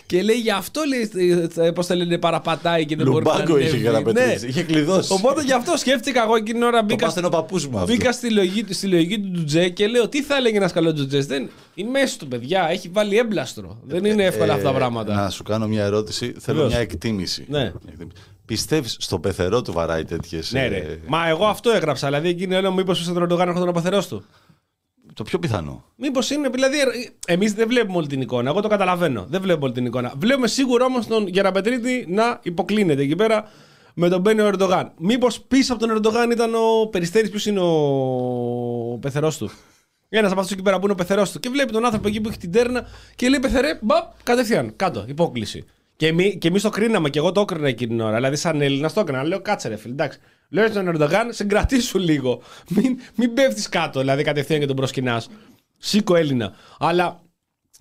[0.06, 3.68] Και λέει γι' αυτό λέει, πώς το λένε, παραπατάει και δεν μπορεί να Λουμπάγκο είχε
[3.68, 3.82] ανέβει.
[3.82, 4.40] Γεραπετρίτη.
[4.40, 4.48] Ναι.
[4.48, 5.12] Είχε κλειδώσει.
[5.12, 7.92] Οπότε γι' αυτό σκέφτηκα εγώ εκείνη την ώρα Το μπήκα, πάστενο παππούς μου αυτό.
[7.92, 11.18] Μπήκα στη λογική, στη λογική του Τζουτζέ και λέω τι θα έλεγε ένας καλός Τζουτζέ.
[11.20, 11.50] Δεν...
[11.74, 13.78] Η μέση του, παιδιά, έχει βάλει έμπλαστρο.
[13.86, 15.14] Δεν είναι εύκολα αυτά τα Ε, πράγματα.
[15.14, 16.26] Να σου κάνω μια ερώτηση.
[16.38, 16.72] Θέλω Βεβαίως.
[16.72, 17.44] μια εκτίμηση.
[17.48, 17.72] Ναι.
[18.46, 20.52] Πιστεύεις στο πεθερό του βαράει τέτοιες.
[20.52, 20.98] Ναι, ρε.
[21.06, 22.06] Μα εγώ αυτό έγραψα.
[22.06, 24.24] Δηλαδή, εκείνη λέω, μήπω στον Ερντογάν έρχονταν ο παθερό του.
[25.14, 25.85] Το πιο πιθανό.
[25.96, 26.77] Μήπως είναι, δηλαδή,
[27.27, 28.50] εμείς δεν βλέπουμε όλη την εικόνα.
[28.50, 29.27] Εγώ το καταλαβαίνω.
[29.29, 30.12] Δεν βλέπουμε όλη την εικόνα.
[30.16, 33.50] Βλέπουμε σίγουρα όμως τον Γεραπετρίτη να υποκλίνεται εκεί πέρα
[33.94, 34.92] με τον Μπένιο Ερντογάν.
[34.98, 39.50] Μήπως πίσω από τον Ερντογάν ήταν ο Περιστέρης, ποιος είναι ο πεθερός του.
[40.09, 41.40] Ένα από αυτού εκεί πέρα που είναι ο πεθερός του.
[41.40, 45.05] Και βλέπει τον άνθρωπο εκεί που έχει την τέρνα και λέει πεθερέ, μπαπ, κατευθείαν, κάτω,
[45.09, 45.64] υπόκληση.
[46.04, 48.14] Και, εμεί, και εμείς το κρίναμε, και εγώ το έκρινα εκείνη την ώρα.
[48.16, 49.24] Δηλαδή, σαν Έλληνας το έκρινα.
[49.24, 50.18] Λέω, κάτσε ρε φίλε, εντάξει.
[50.48, 52.42] Λέω στον Ερντογάν, συγκρατήσου λίγο.
[52.68, 55.28] Μην, μην πέφτεις κάτω, δηλαδή κατευθείαν και τον προσκυνάς.
[55.78, 56.52] Σήκω Έλληνα.
[56.78, 57.22] Αλλά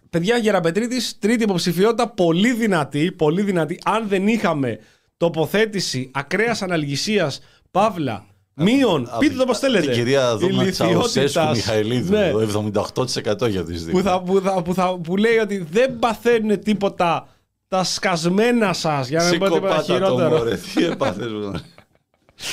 [0.09, 3.79] Παιδιά, Γεραπετρίτη, τρίτη υποψηφιότητα, πολύ δυνατή, πολύ δυνατή.
[3.85, 4.79] Αν δεν είχαμε
[5.17, 7.39] τοποθέτηση ακραίας αναλγησίας,
[7.71, 9.85] παύλα, μείον, Από πείτε την- το πώς θέλετε.
[9.85, 12.11] Την κυρία Δούμα ηλικιότητας, Τσαουσέσκου Μιχαηλίδου.
[12.11, 13.93] ναι, Το 78% για τις δύο.
[13.93, 17.27] που, θα, που, θα, που, θα, που λέει ότι δεν παθαίνουν τίποτα
[17.73, 20.37] τα σκασμένα σας, για να μην πω τίποτα Σηκωπάτα το χειρότερο.
[20.37, 20.59] μωρέ.
[20.75, 21.57] Τι έπαθες μωρέ.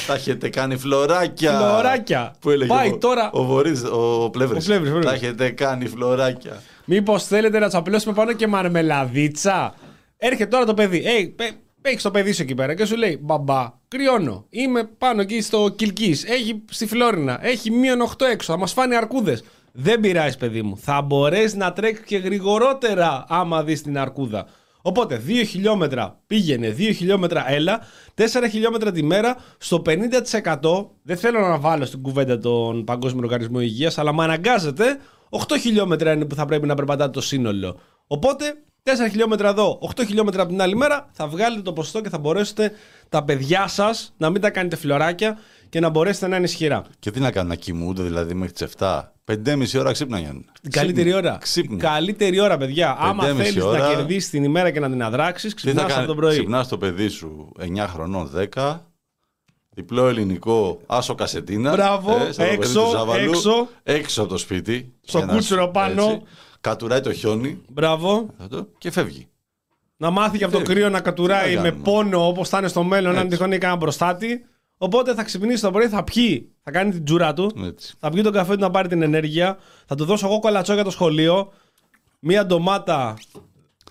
[0.06, 1.52] Τα έχετε κάνει φλωράκια.
[1.58, 2.34] Φλωράκια.
[2.40, 4.64] Που έλεγε Πάει ο, τώρα- ο, Βορύς, ο Πλεύρης.
[4.64, 5.04] Ο Πλεύρης, Πλεύρης.
[5.06, 6.62] Τα έχετε κάνει φλωράκια.
[6.84, 9.74] Μήπως θέλετε να τσαπλώσουμε πάνω και μαρμελαδίτσα;
[10.16, 11.02] Έρχεται τώρα το παιδί.
[11.06, 11.44] Hey,
[11.82, 14.46] έχεις το παιδί σου εκεί πέρα και σου λέει Μπαμπά, κρυώνω.
[14.50, 16.16] Είμαι πάνω εκεί στο Κιλκή.
[16.26, 17.38] Έχει στη Φλόρινα.
[17.42, 18.52] Έχει μείον 8 έξω.
[18.52, 19.44] Θα μας φάνε αρκούδες.
[19.72, 20.78] Δεν πειράζει, παιδί μου.
[20.78, 24.46] Θα μπορέσεις να τρέξεις και γρηγορότερα άμα δεις την αρκούδα.
[24.82, 27.80] Οπότε 2 χιλιόμετρα πήγαινε, 2 χιλιόμετρα έλα,
[28.14, 30.88] 4 χιλιόμετρα τη μέρα στο 50%.
[31.02, 34.98] Δεν θέλω να βάλω στην κουβέντα τον Παγκόσμιο Οργανισμό Υγείας, αλλά με αναγκάζεται
[35.30, 37.80] 8 χιλιόμετρα είναι που θα πρέπει να περπατάτε το σύνολο.
[38.06, 38.44] Οπότε
[38.82, 42.18] 4 χιλιόμετρα εδώ, 8 χιλιόμετρα από την άλλη μέρα, θα βγάλετε το ποσοστό και θα
[42.18, 42.72] μπορέσετε
[43.08, 45.38] τα παιδιά σας να μην τα κάνετε φλωράκια
[45.68, 46.84] και να μπορέσετε να είναι ισχυρά.
[46.98, 49.02] Και τι να κάνουν, να κοιμούνται δηλαδή μέχρι τις 7.
[49.44, 50.44] 5,5 ώρα ξύπναγαν.
[50.62, 51.36] Την καλύτερη ώρα.
[51.40, 51.68] Ξύπνη.
[51.68, 52.96] Την καλύτερη ώρα, παιδιά.
[52.98, 53.94] Άμα 5,5 θέλεις να ώρα.
[53.94, 56.30] κερδίσεις την ημέρα και να την αδράξεις, Τι ξυπνάς θα από κάνει, το πρωί.
[56.30, 58.80] ξυπνάς το παιδί σου 9 χρονών 10,
[59.70, 61.70] διπλό ελληνικό άσο κασετίνα.
[61.72, 63.68] Μπράβο, σαν το παιδί έξω, του Ζάβαλου, έξω.
[63.82, 64.92] έξω από το σπίτι.
[65.00, 66.02] Στο για να- κούτσουρο πάνω.
[66.04, 66.22] έτσι,
[66.60, 68.26] κατουράει το χιόνι Μπράβο.
[68.38, 69.28] αυτό, και φεύγει.
[69.96, 72.48] Να μάθει και από το Ε, κρύο να τι κατουράει να με κάνουμε; πόνο όπως
[72.48, 73.28] θα είναι στο μέλλον, αν Έτσι.
[73.28, 74.44] τυχόν έχει κανένα μπροστάτη.
[74.82, 77.94] Οπότε θα ξυπνήσει το πρωί, θα πιει, θα κάνει την τζούρα του, Έτσι.
[77.98, 80.84] θα πιει τον καφέ του να πάρει την ενέργεια, θα του δώσω εγώ κολατσό για
[80.84, 81.52] το σχολείο,
[82.20, 83.16] μία ντομάτα,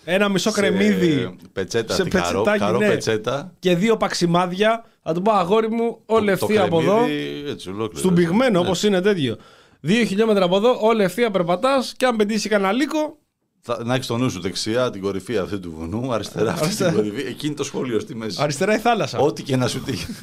[0.03, 2.87] ένα μισό κρεμμύδι Σε πετσέτα, σε σε καρό, πετσετάκι, καρό ναι.
[2.87, 3.53] πετσέτα.
[3.59, 4.85] και δύο παξιμάδια.
[5.03, 6.95] Θα του πω αγόρι μου, όλη Το- ευθεία το από εδώ.
[6.97, 7.97] κρεμμύδι, Έτσι, ολόκληρο.
[7.99, 8.23] Στον έτσι.
[8.23, 8.65] πυγμένο, Ναι.
[8.65, 9.37] όπως είναι τέτοιο.
[9.79, 13.17] Δύο χιλιόμετρα από εδώ, όλη ευθεία περπατάς και αν πετύχεις κανένα λύκο,
[13.61, 16.91] Θα, να έχεις το νου σου δεξιά την κορυφή αυτή του βουνού, αριστερά αυτή Αριστερά.
[16.91, 17.27] την κορυφή.
[17.27, 18.41] Εκείνη το σχολείο στη μέση.
[18.41, 19.19] αριστερά η θάλασσα.
[19.19, 20.05] Ό,τι και να σου τύχει.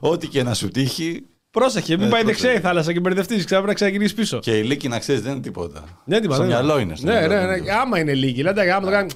[0.00, 1.26] Ό,τι και να σου τύχει.
[1.50, 2.42] Πρόσεχε, μην Ε, πάει πρόσεχε.
[2.42, 3.36] δεξιά η θάλασσα και μπερδευτείς.
[3.36, 4.38] Ξέρω πρέπει να ξαναγυρίσει πίσω.
[4.38, 5.84] Και η λύκη να ξέρεις δεν είναι τίποτα.
[6.04, 6.48] Ναι, τίποτα, Στο ναι.
[6.48, 6.96] μυαλό είναι.
[6.96, 7.56] στο Ναι, μυαλό ναι, είναι.
[7.56, 7.72] ναι.
[7.72, 8.42] Άμα είναι λίγη.
[8.42, 9.10] Λέτε, άμα το κάνει.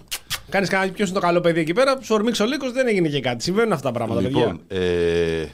[0.49, 3.09] Κάνεις κανένα ποιος είναι το καλό παιδί εκεί πέρα, σου ορμήξει ο λύκος, δεν έγινε
[3.09, 3.43] και κάτι.
[3.43, 4.39] Συμβαίνουν αυτά τα πράγματα, παιδιά.
[4.39, 5.45] Λοιπόν, ε,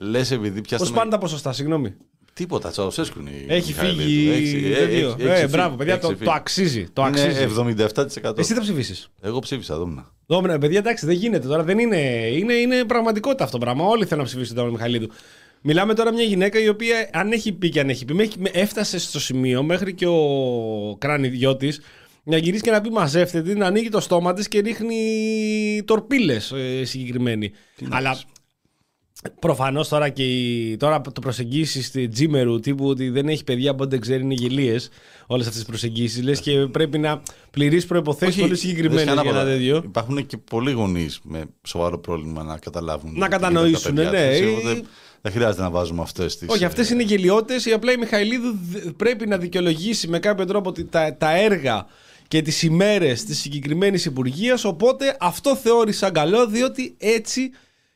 [0.00, 0.90] λες επειδή Πώς πιάσαμε.
[0.96, 1.94] πάνε τα ποσοστά, συγγνώμη.
[2.34, 4.02] Τίποτα, Τσαουσέσκου είναι η Έχει Μιχαηλίδου.
[4.02, 4.30] φύγει.
[4.30, 5.16] Έχει- δεν έχει- δύο.
[5.18, 5.46] έχει Ε, φύγει.
[5.50, 6.24] μπράβο, παιδιά, Έχει το, φύγει.
[6.24, 6.86] το αξίζει.
[6.92, 7.26] Το αξίζει.
[7.28, 8.38] Είναι 77%.
[8.38, 10.12] Εσύ θα ψηφίσεις; Εγώ ψήφισα, δόμνα.
[10.26, 11.62] Δόμνα, παιδιά, εντάξει, δεν γίνεται τώρα.
[11.62, 11.96] Δεν είναι,
[12.32, 13.84] είναι, είναι πραγματικότητα αυτό το πράγμα.
[13.84, 15.08] Όλοι θέλουν να ψηφίσουν τον Μιχαλίδου.
[15.60, 18.98] Μιλάμε τώρα μια γυναίκα η οποία, αν έχει πει και αν έχει πει, μέχρι- έφτασε
[18.98, 21.68] στο σημείο μέχρι και ο κράνιδιό τη
[22.24, 26.52] να γυρίσει και να πει μαζεύτε την, να ανοίγει το στόμα της και ρίχνει τορπίλες
[26.82, 27.52] συγκεκριμένη.
[27.80, 28.24] να Αλλά πεις.
[29.38, 33.86] Προφανώς τώρα και η, τώρα το προσεγγίσεις στη Τζίμερου τύπου ότι δεν έχει παιδιά από
[33.86, 34.88] δεν ξέρει είναι γελίες
[35.26, 36.22] όλες αυτές τις προσεγγίσεις.
[36.22, 39.56] Λες και πρέπει να πληρείς προποθέσει πολύ συγκεκριμένες δεν για σκάνα ένα πολλά.
[39.56, 39.82] τέτοιο.
[39.84, 43.12] Υπάρχουν και πολλοί γονείς με σοβαρό πρόβλημα να καταλάβουν.
[43.16, 44.52] Να τι κατανοήσουν, γίνεται με τα παιδιά ναι.
[44.52, 44.58] τους.
[44.58, 44.82] Οπότε
[45.20, 46.48] Δεν χρειάζεται να βάζουμε αυτές τις.
[46.48, 47.66] Όχι, αυτές είναι γελιότητες.
[47.66, 51.86] Η απλά η Μιχαηλίδου δ- πρέπει να δικαιολογήσει με κάποιο τρόπο ότι τα, τα έργα
[52.28, 54.64] και τις ημέρες της συγκεκριμένης υπουργείας.
[54.64, 57.50] Οπότε αυτό θεώρησα καλό, διότι έτσι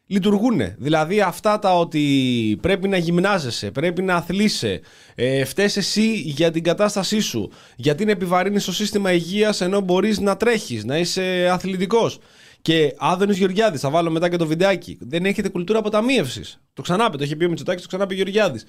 [0.09, 0.61] λειτουργούν.
[0.77, 4.81] Δηλαδή αυτά τα ότι πρέπει να γυμνάζεσαι, πρέπει να αθλείσαι,
[5.15, 10.19] ε, φταίς εσύ για την κατάστασή σου, γιατί να επιβαρύνεις το σύστημα υγείας ενώ μπορείς
[10.21, 12.19] να τρέχεις, να είσαι αθλητικός.
[12.63, 14.99] Και Άδωνης Γεωργιάδης, θα βάλω μετά και το βιντεάκι.
[15.01, 16.61] Δεν έχετε κουλτούρα αποταμίευσης.
[16.73, 18.65] Το ξανάπε, το είχε πει ο Μητσοτάκης, το ξανάπε ο Γεωργιάδης.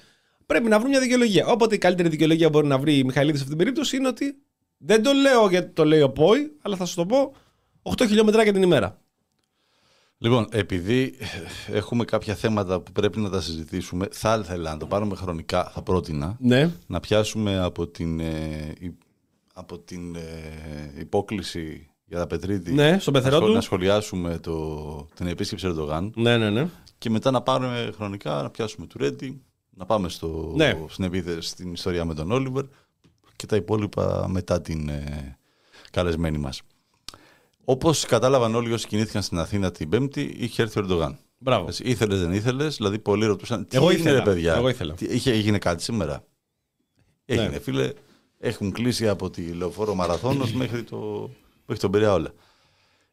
[0.45, 1.45] Πρέπει να βρουν μια δικαιολογία.
[1.45, 4.35] Όποτε η καλύτερη δικαιολογία μπορεί να βρει η Μιχαηλίδη σε αυτήν την περίπτωση είναι ότι
[4.77, 7.35] δεν το λέω γιατί το λέει ο Πόη, αλλά θα σου το πω
[7.81, 9.01] 8 χιλιόμετράκια την ημέρα.
[10.21, 11.13] Λοιπόν, επειδή
[11.71, 15.81] έχουμε κάποια θέματα που πρέπει να τα συζητήσουμε, θα ήθελα να το πάρουμε χρονικά, θα
[15.81, 16.71] πρότεινα Ναι.
[16.87, 18.97] να πιάσουμε από την, ε, η-
[19.53, 23.55] από την ε, υπόκληση για τα Πετρίτη Ναι, στον να, πεθερό σχολ- του.
[23.55, 26.69] να σχολιάσουμε το, την επίσκεψη Ερντογάν Ναι, ναι, ναι.
[26.97, 30.79] και μετά να πάρουμε χρονικά να πιάσουμε του Ρέντι, να πάμε στο, Ναι.
[30.89, 32.63] στην επίθεση, στην ιστορία με τον Όλιβερ
[33.35, 35.37] και τα υπόλοιπα μετά την ε,
[35.91, 36.61] καλεσμένη μας.
[37.71, 41.17] Όπως κατάλαβαν όλοι όσοι κινήθηκαν στην Αθήνα την Πέμπτη, είχε έρθει ο Ερντογάν.
[41.37, 41.67] Μπράβο.
[41.67, 44.93] Έτσι, Ήθελες, δεν ήθελες, δηλαδή πολλοί ρωτούσαν τι Εγώ έγινε ήθελα, ρε παιδιά, εγώ ήθελα.
[44.93, 46.25] Τι, είχε, έγινε κάτι σήμερα;
[47.25, 47.59] Έγινε Ναι.
[47.59, 47.93] φίλε,
[48.37, 51.29] έχουν κλείσει από τη Λεωφόρο Μαραθώνος μέχρι, το,
[51.65, 52.33] μέχρι τον Πειραιά όλα.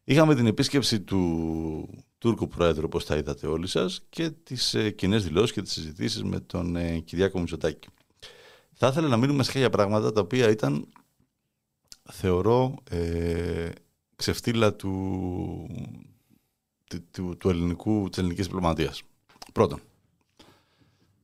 [0.03, 5.23] Είχαμε την επίσκεψη του Τούρκου Πρόεδρου, όπως τα είδατε όλοι σας, και τις ε, κοινές
[5.23, 7.87] δηλώσεις και τις συζητήσεις με τον ε, Κυριάκο Μητσοτάκη.
[8.73, 10.87] Θα ήθελα να μείνουμε σε κάποια πράγματα τα οποία ήταν,
[12.11, 13.69] θεωρώ, ε,
[14.17, 14.91] ξεφτύλα του,
[16.89, 19.03] του, του, του ελληνικού, της ελληνικής διπλωματίας.
[19.53, 19.79] Πρώτον,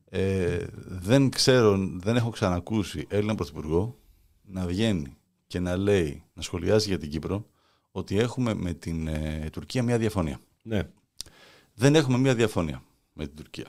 [0.10, 3.98] ε, δεν ξέρω, δεν έχω ξανακούσει Έλληνα Πρωθυπουργό
[4.42, 7.46] να βγαίνει και να λέει, να σχολιάζει για την Κύπρο,
[7.92, 10.40] ότι έχουμε με την ε, Τουρκία μια διαφωνία.
[10.64, 10.90] ναι.
[11.76, 13.68] Δεν έχουμε μια διαφωνία με την Τουρκία.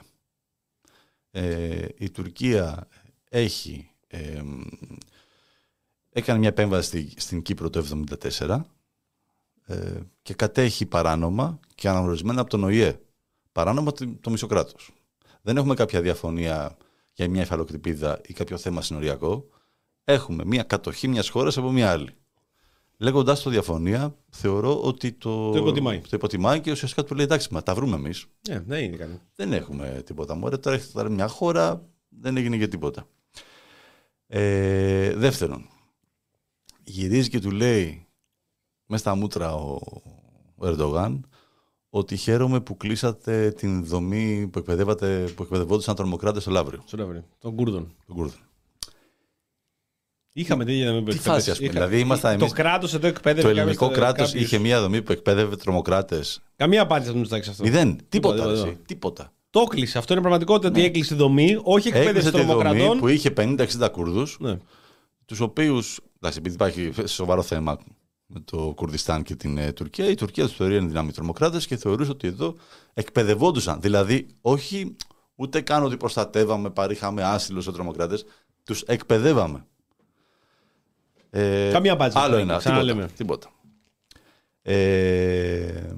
[1.30, 2.88] Ε, η Τουρκία
[3.28, 4.42] έχει, ε,
[6.12, 8.60] έκανε μια επέμβαση στη- στην Κύπρο το 1974
[9.66, 13.00] ε, και κατέχει παράνομα και αναγνωρισμένα από τον ΟΗΕ.
[13.52, 14.90] Παράνομα το, το μισό κράτος.
[15.42, 16.76] Δεν έχουμε κάποια διαφωνία
[17.12, 19.48] για μια υφαλοκτηπίδα ή κάποιο θέμα συνοριακό.
[20.04, 22.10] Έχουμε μια κατοχή μιας χώρας από μια άλλη.
[22.96, 26.00] Λέγοντα το διαφωνία, θεωρώ ότι το, Το υποτιμάει.
[26.00, 28.26] το υποτιμάει και ουσιαστικά του λέει εντάξει, μα τα βρούμε εμείς.
[28.48, 29.20] Ναι, δεν είναι κανένα.
[29.34, 30.34] Δεν έχουμε τίποτα.
[30.34, 33.08] Μωρέ, τώρα έχετε τώρα μια χώρα, δεν έγινε και τίποτα.
[34.26, 35.68] Ε, δεύτερον,
[36.84, 38.03] γυρίζει και του λέει
[38.86, 39.78] μέσα στα μούτρα ο,
[40.56, 41.28] ο Ερντογάν
[41.90, 47.24] ότι χαίρομαι που κλείσατε την δομή που, εκπαιδεύατε, που εκπαιδευόντουσαν τρομοκράτες στο Λαύριο, Στο Λεύρι.
[47.38, 47.94] Των Κούρδων.
[48.06, 48.36] τον Κούρδο.
[50.36, 51.34] Είχαμε τέτοια δομή που Τι εκπαίδευε.
[51.36, 53.40] φάση, ας πούμε, Είχα- δηλαδή ήμασταν Το εμείς- κράτος εδώ εκπαίδευε.
[53.48, 56.42] Το κάποιους- ελληνικό κράτος κάποιους- είχε μια δομή που εκπαίδευε τρομοκράτες.
[56.56, 57.62] Καμία απάντηση από τον Μητσοτάκη σε αυτό.
[57.62, 57.98] Μηδέν.
[58.08, 58.34] Τίποτα.
[58.34, 58.82] τίποτα, εσύ, τίποτα.
[58.86, 59.32] τίποτα.
[59.50, 59.98] Το έκλεισε.
[59.98, 62.98] Αυτό είναι πραγματικότητα ότι έκλεισε τη δομή, όχι εκπαίδευση Έκλεισε τη δομή τρομοκρατών.
[62.98, 64.58] που είχε 50-60 Κούρδους Ναι.
[65.24, 66.00] τους οποίους,
[66.36, 67.78] επειδή υπάρχει σοβαρό θέμα
[68.26, 71.76] με το Κουρδιστάν και την ε, Τουρκία, η Τουρκία τους θεωρεί εν δυνάμει τρομοκράτες και
[71.76, 72.56] θεωρούσε ότι εδώ
[72.94, 73.80] εκπαιδευόντουσαν.
[73.80, 74.96] Δηλαδή, όχι
[75.34, 78.24] ούτε καν ότι προστατεύαμε, παρήχαμε άσυλο σε τρομοκράτες,
[78.64, 79.66] τους εκπαιδεύαμε.
[81.30, 82.18] Ε, Καμία απάντηση.
[82.20, 82.56] Άλλο ένα.
[82.56, 83.06] Ξαναλέμε.
[83.16, 83.16] Τίποτα.
[83.16, 83.52] τίποτα.
[84.62, 85.94] Ε,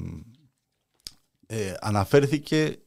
[1.47, 2.79] ε, αναφέρθηκε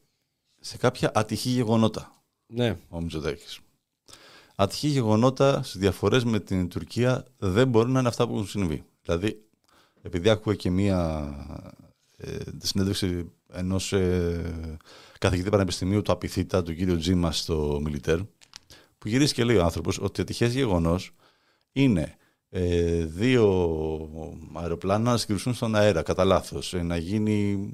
[0.60, 2.76] σε κάποια ατυχή γεγονότα Ναι.
[2.88, 3.58] ο Μητσοτάκης.
[4.56, 8.84] Ατυχή γεγονότα στις διαφορές με την Τουρκία δεν μπορεί να είναι αυτά που έχουν συμβεί.
[9.02, 9.42] Δηλαδή,
[10.02, 11.30] επειδή άκουγα και μία
[12.16, 14.76] ε, συνέντευξη ενός ε,
[15.18, 18.18] καθηγητή πανεπιστημίου του Απιθύτα, του κύριου Τζίμα στο Μιλιτέρ,
[18.98, 21.14] που γυρίζει και λέει ο άνθρωπος ότι ατυχές γεγονός
[21.72, 22.16] είναι
[22.48, 23.44] ε, δύο
[24.52, 26.74] αεροπλάνα να συγκρουσούν στον αέρα, κατά λάθος.
[26.82, 27.68] να γίνει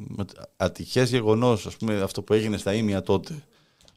[0.56, 3.44] ατυχές γεγονός, ας πούμε, αυτό που έγινε στα Ήμια τότε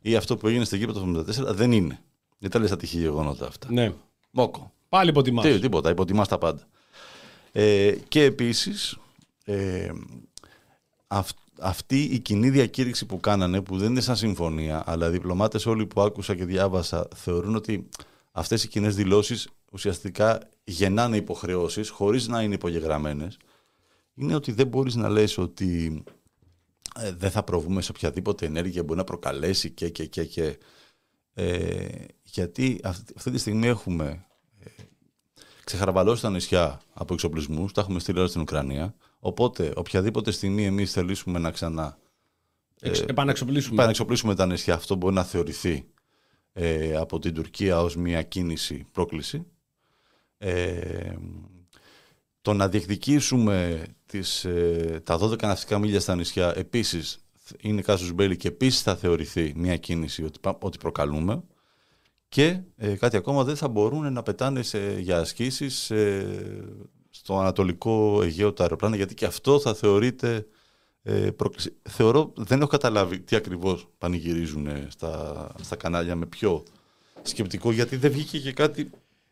[0.01, 1.99] ή αυτό που έγινε στην Κύπρο το 1974 δεν είναι.
[2.37, 3.67] Δεν τα λες ατυχή γεγονότα αυτά.
[3.71, 3.93] ναι.
[4.31, 4.71] Μόκο.
[4.89, 5.45] Πάλι υποτιμάς.
[5.45, 6.67] Τι, τίποτα, υποτιμάς τα πάντα.
[7.51, 8.97] Ε, και επίσης
[9.45, 9.91] ε,
[11.07, 15.65] αυ- αυτή η κοινή διακήρυξη που κάνανε, που δεν είναι σαν συμφωνία, αλλά οι διπλωμάτες
[15.65, 17.89] όλοι που άκουσα και διάβασα θεωρούν ότι
[18.31, 23.37] αυτές οι κοινές δηλώσεις ουσιαστικά γεννάνε υποχρεώσεις χωρίς να είναι υπογεγραμμένες,
[24.13, 26.03] είναι ότι δεν μπορείς να λες ότι
[26.95, 30.57] ε, δεν θα προβούμε σε οποιαδήποτε ενέργεια μπορεί να προκαλέσει και και και και.
[31.33, 31.87] Ε,
[32.23, 34.25] γιατί αυτή, αυτή τη στιγμή έχουμε
[35.69, 38.95] ε, ξεχαραβαλώσει τα νησιά από εξοπλισμούς, τα έχουμε στείλει όλα στην Ουκρανία.
[39.19, 41.97] Οπότε, οποιαδήποτε στιγμή εμείς θελήσουμε να ξανά
[42.81, 43.73] Εξ- επαναξοπλίσουμε.
[43.75, 45.85] επανεξοπλίσουμε τα νησιά, αυτό μπορεί να θεωρηθεί
[46.53, 49.45] ε, από την Τουρκία ως μια κίνηση πρόκληση.
[50.37, 51.13] Ε,
[52.41, 57.19] το να διεκδικήσουμε τις, ε, τα 12 ναυτικά μίλια στα νησιά επίσης
[57.61, 61.43] είναι κάσους μπέλη και επίσης θα θεωρηθεί μια κίνηση ότι, πα- ότι προκαλούμε.
[62.29, 66.25] Και ε, κάτι ακόμα δεν θα μπορούν να πετάνε σε, για ασκήσεις ε,
[67.09, 70.45] στο Ανατολικό Αιγαίο τα αεροπλάνα γιατί και αυτό θα θεωρείται
[71.03, 71.73] ε, πρόκληση.
[71.89, 76.63] Θεωρώ, δεν έχω καταλάβει τι ακριβώς πανηγυρίζουν ε, στα, στα κανάλια με πιο
[77.21, 78.89] σκεπτικό γιατί δεν βγήκε και κάτι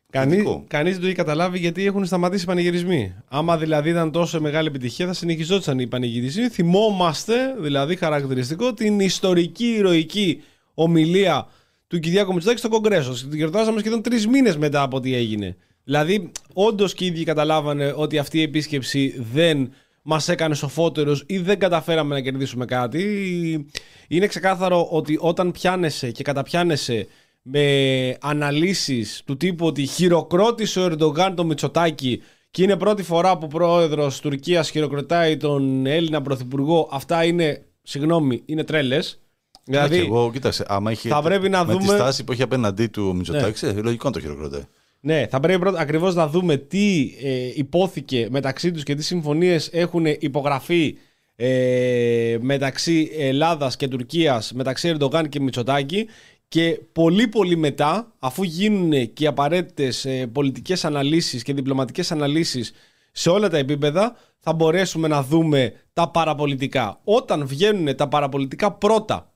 [0.09, 0.63] Κανεί θετικό.
[0.67, 3.15] κανείς δεν το έχει καταλάβει γιατί έχουν σταματήσει οι πανηγυρισμοί.
[3.27, 6.49] Άμα δηλαδή ήταν τόσο μεγάλη επιτυχία, θα συνεχιζόταν οι πανηγυρισμοί.
[6.49, 11.47] Θυμόμαστε, δηλαδή χαρακτηριστικό, την ιστορική, ηρωική ομιλία
[11.87, 13.13] του Κυριάκου Μητσοτάκη στο Κογκρέσο.
[13.13, 15.55] Την γιορτάσαμε σχεδόν τρεις μήνες μετά από ό,τι έγινε.
[15.83, 21.37] Δηλαδή, όντως και οι ίδιοι καταλάβανε ότι αυτή η επίσκεψη δεν μας έκανε σοφότερους ή
[21.37, 23.65] δεν καταφέραμε να κερδίσουμε κάτι.
[24.07, 27.07] Είναι ξεκάθαρο ότι όταν πιάνεσαι και καταπιάνεσαι
[27.41, 32.21] με αναλύσεις του τύπου ότι χειροκρότησε ο Ερντογάν το Μητσοτάκη
[32.51, 38.41] και είναι πρώτη φορά που ο πρόεδρος Τουρκίας χειροκροτάει τον Έλληνα πρωθυπουργό, αυτά είναι, συγγνώμη,
[38.45, 39.19] είναι τρέλες.
[39.67, 42.41] Δηλαδή, Δηλαδή, εγώ, κοίταξε, άμα είχε, θα πρέπει να με τη δούμε- στάση που έχει
[42.41, 44.61] απέναντί του ο Μητσοτάκης, ε, λογικό να το χειροκροτάει.
[44.99, 49.69] ναι, θα πρέπει πρώτα ακριβώς να δούμε τι ε, υπόθηκε μεταξύ τους και τι συμφωνίες
[49.71, 50.97] έχουν υπογραφεί
[51.35, 56.07] ε, μεταξύ Ελλάδας και Τουρκίας, μεταξύ Ερντογάν και Μητσοτάκη
[56.47, 62.71] και πολύ πολύ μετά, αφού γίνουν και οι απαραίτητες ε, πολιτικές αναλύσεις και διπλωματικές αναλύσεις
[63.11, 66.99] σε όλα τα επίπεδα, θα μπορέσουμε να δούμε τα παραπολιτικά.
[67.03, 69.31] Όταν βγαίνουν τα παραπολιτικά πρώτα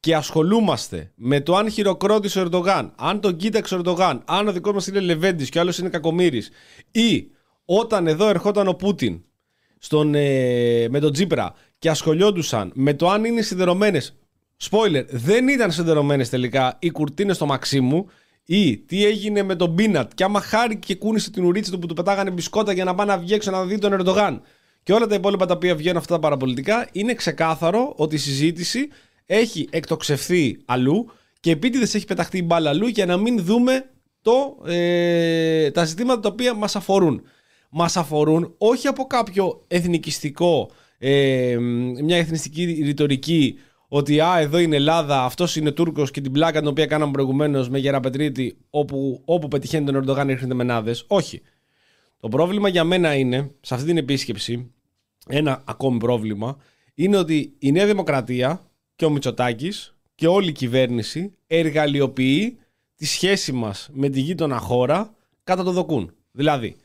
[0.00, 4.52] και ασχολούμαστε με το αν χειροκρότησε ο Ερντογάν, αν τον κοίταξε ο Ερντογάν, αν ο
[4.52, 6.50] δικός μας είναι Λεβέντης και ο άλλος είναι Κακομήρης,
[6.90, 7.30] ή
[7.64, 9.22] όταν εδώ ερχόταν ο Πούτιν
[9.78, 14.00] στον, ε, με τον Τζίπρα και ασχολιόντουσαν με το αν είναι σιδερωμένε.
[14.70, 18.06] Spoiler, δεν ήταν σιδερωμένε τελικά οι κουρτίνες στο Μαξίμου
[18.44, 21.86] ή τι έγινε με τον Μπίνατ και άμα χάρη και κούνησε την ουρίτσα του που
[21.86, 24.42] του πετάγανε μπισκότα για να πάει να βγει έξω να δει τον Ερντογάν
[24.82, 28.88] και όλα τα υπόλοιπα τα οποία βγαίνουν αυτά τα παραπολιτικά, είναι ξεκάθαρο ότι η συζήτηση
[29.30, 31.10] έχει εκτοξευθεί αλλού
[31.40, 33.90] και επίτηδες έχει πεταχτεί η μπάλα αλλού για να μην δούμε
[34.22, 37.22] το, ε, τα ζητήματα τα οποία μας αφορούν.
[37.70, 41.56] Μας αφορούν όχι από κάποιο εθνικιστικό, ε,
[42.02, 46.68] μια εθνιστική ρητορική ότι α, εδώ είναι Ελλάδα, αυτός είναι Τούρκος και την πλάκα την
[46.68, 50.94] οποία κάναμε προηγουμένως με Γεραπετρίτη, όπου, όπου πετυχαίνει τον Ερντογάν έρχεται μενάδε.
[51.06, 51.42] Όχι.
[52.20, 54.72] Το πρόβλημα για μένα είναι, σε αυτή την επίσκεψη,
[55.26, 56.56] ένα ακόμη πρόβλημα,
[56.94, 58.67] είναι ότι η Νέα Δημοκρατία
[58.98, 62.58] και ο Μητσοτάκης και όλη η κυβέρνηση εργαλειοποιεί
[62.94, 66.14] τη σχέση μας με τη γείτονα χώρα κατά το δοκούν.
[66.30, 66.76] Δηλαδή,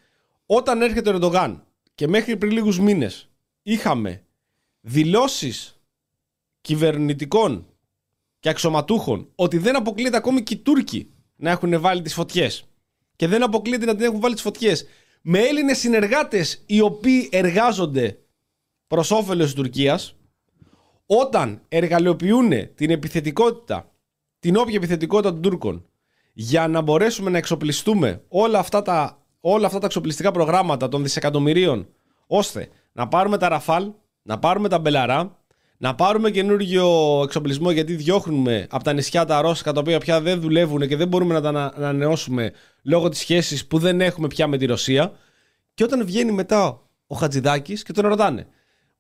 [0.46, 1.64] όταν έρχεται ο Ερντογάν
[1.96, 3.30] και μέχρι πριν λίγους μήνες
[3.64, 4.24] είχαμε
[4.82, 5.80] δηλώσεις
[6.62, 7.68] κυβερνητικών
[8.40, 12.64] και αξιωματούχων ότι δεν αποκλείεται ακόμη και οι Τούρκοι να έχουν βάλει τις φωτιές
[13.16, 14.86] και δεν αποκλείεται να την έχουν βάλει τις φωτιές
[15.22, 18.18] με Έλληνες συνεργάτες οι οποίοι εργάζονται
[18.88, 20.16] προς όφελος της Τουρκίας
[21.06, 23.92] όταν εργαλειοποιούν την επιθετικότητα,
[24.40, 25.86] την όποια επιθετικότητα των Τούρκων
[26.34, 31.88] για να μπορέσουμε να εξοπλιστούμε όλα αυτά τα, όλα αυτά τα εξοπλιστικά προγράμματα των δισεκατομμυρίων
[32.28, 35.38] ώστε να πάρουμε τα Ραφάλ, να πάρουμε τα Μπελαρά,
[35.78, 40.40] να πάρουμε καινούργιο εξοπλισμό γιατί διώχνουμε από τα νησιά τα Ρώσικα τα οποία πια δεν
[40.40, 42.52] δουλεύουν και δεν μπορούμε να τα ανα- ανανεώσουμε
[42.84, 45.12] λόγω της σχέσης που δεν έχουμε πια με τη Ρωσία.
[45.74, 48.48] Και όταν βγαίνει μετά ο Χατζηδάκης και τον ρωτάνε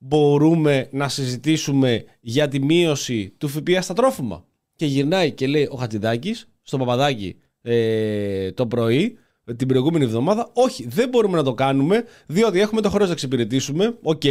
[0.05, 4.45] μπορούμε να συζητήσουμε για τη μείωση του ΦΠΑ στα τρόφιμα.
[4.75, 9.17] Και γυρνάει και λέει ο Χατζηδάκης στον Παπαδάκη ε, το πρωί,
[9.55, 13.97] την προηγούμενη εβδομάδα, όχι, δεν μπορούμε να το κάνουμε, διότι έχουμε το χρέος να εξυπηρετήσουμε,
[14.01, 14.21] οκ,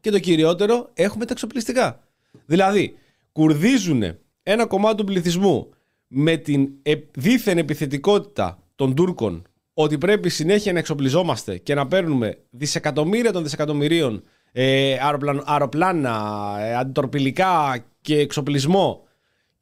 [0.00, 2.00] και το κυριότερο, έχουμε τα εξοπλιστικά.
[2.46, 2.94] Δηλαδή,
[3.32, 4.02] κουρδίζουν
[4.42, 5.68] ένα κομμάτι του πληθυσμού
[6.06, 12.38] με την ε, δίθεν επιθετικότητα των Τούρκων ότι πρέπει συνέχεια να εξοπλιζόμαστε και να παίρνουμε
[12.50, 14.22] δισεκατομμύρια των δισεκατομμυρίων
[14.52, 19.02] ε, αεροπλάνα, αεροπλάνα ε, αντιτορπιλικά και εξοπλισμό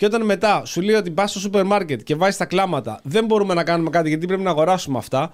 [0.00, 3.24] και όταν μετά σου λέει ότι πας στο σούπερ μάρκετ και βάζεις τα κλάματα, δεν
[3.24, 5.32] μπορούμε να κάνουμε κάτι γιατί πρέπει να αγοράσουμε αυτά.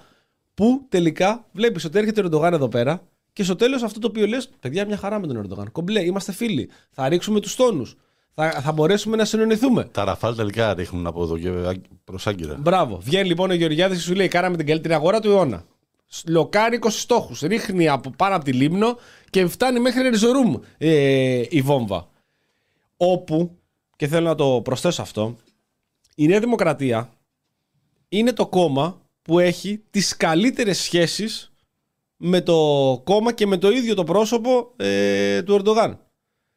[0.55, 3.03] Που τελικά βλέπεις ότι έρχεται ο Ερντογάν εδώ πέρα
[3.33, 5.73] και στο τέλος αυτό το οποίο λες: Παιδιά, μια χαρά με τον Ερντογάν.
[5.73, 6.71] Κομπλέ, είμαστε φίλοι.
[6.91, 7.97] Θα ρίξουμε τους τόνους.
[8.35, 9.85] Θα, θα μπορέσουμε να συνεννοηθούμε.
[9.85, 11.51] Τα ραφάλ τελικά ρίχνουν από εδώ και
[12.05, 12.57] προς Άγκυρα.
[12.59, 12.99] Μπράβο.
[13.03, 15.65] Βγαίνει λοιπόν ο Γεωργιάδης και σου λέει: Κάναμε την καλύτερη αγορά του αιώνα.
[16.27, 17.41] Λοκάρει 20 στόχους.
[17.41, 18.99] Ρίχνει από πάνω από τη λίμνο
[19.31, 22.09] και φτάνει μέχρι Ριζορούμ ε, η βόμβα.
[22.97, 23.59] Όπου,
[23.97, 25.37] και θέλω να το προσθέσω αυτό,
[26.15, 27.11] η Νέα Δημοκρατία
[28.09, 31.53] είναι το κόμμα που έχει τις καλύτερες σχέσεις
[32.17, 32.55] με το
[33.05, 36.01] κόμμα και με το ίδιο το πρόσωπο ε, του Ερντογάν.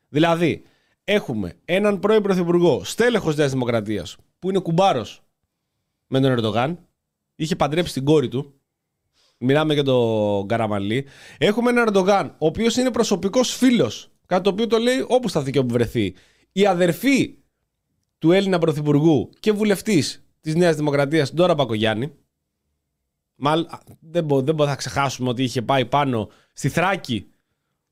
[0.10, 0.64] Δηλαδή,
[1.04, 5.24] έχουμε έναν πρώην πρωθυπουργό, στέλεχος Νέας Δημοκρατίας, που είναι κουμπάρος
[6.08, 6.88] με τον Ερντογάν,
[7.36, 8.59] είχε παντρέψει την κόρη του,
[9.40, 11.06] μιλάμε για τον Καραμαλή.
[11.38, 15.52] Έχουμε έναν Ερντογάν, ο οποίος είναι προσωπικός φίλος, κάτι το οποίο το λέει όπου σταθεί
[15.52, 16.14] και όπου βρεθεί.
[16.52, 17.38] Η αδερφή
[18.18, 22.12] του Έλληνα Πρωθυπουργού και βουλευτής της Νέας Δημοκρατίας, Ντόρα Μπακογιάννη.
[23.36, 23.66] Μάλ,
[24.00, 27.28] δεν μπορούμε δεν να ξεχάσουμε ότι είχε πάει πάνω στη Θράκη,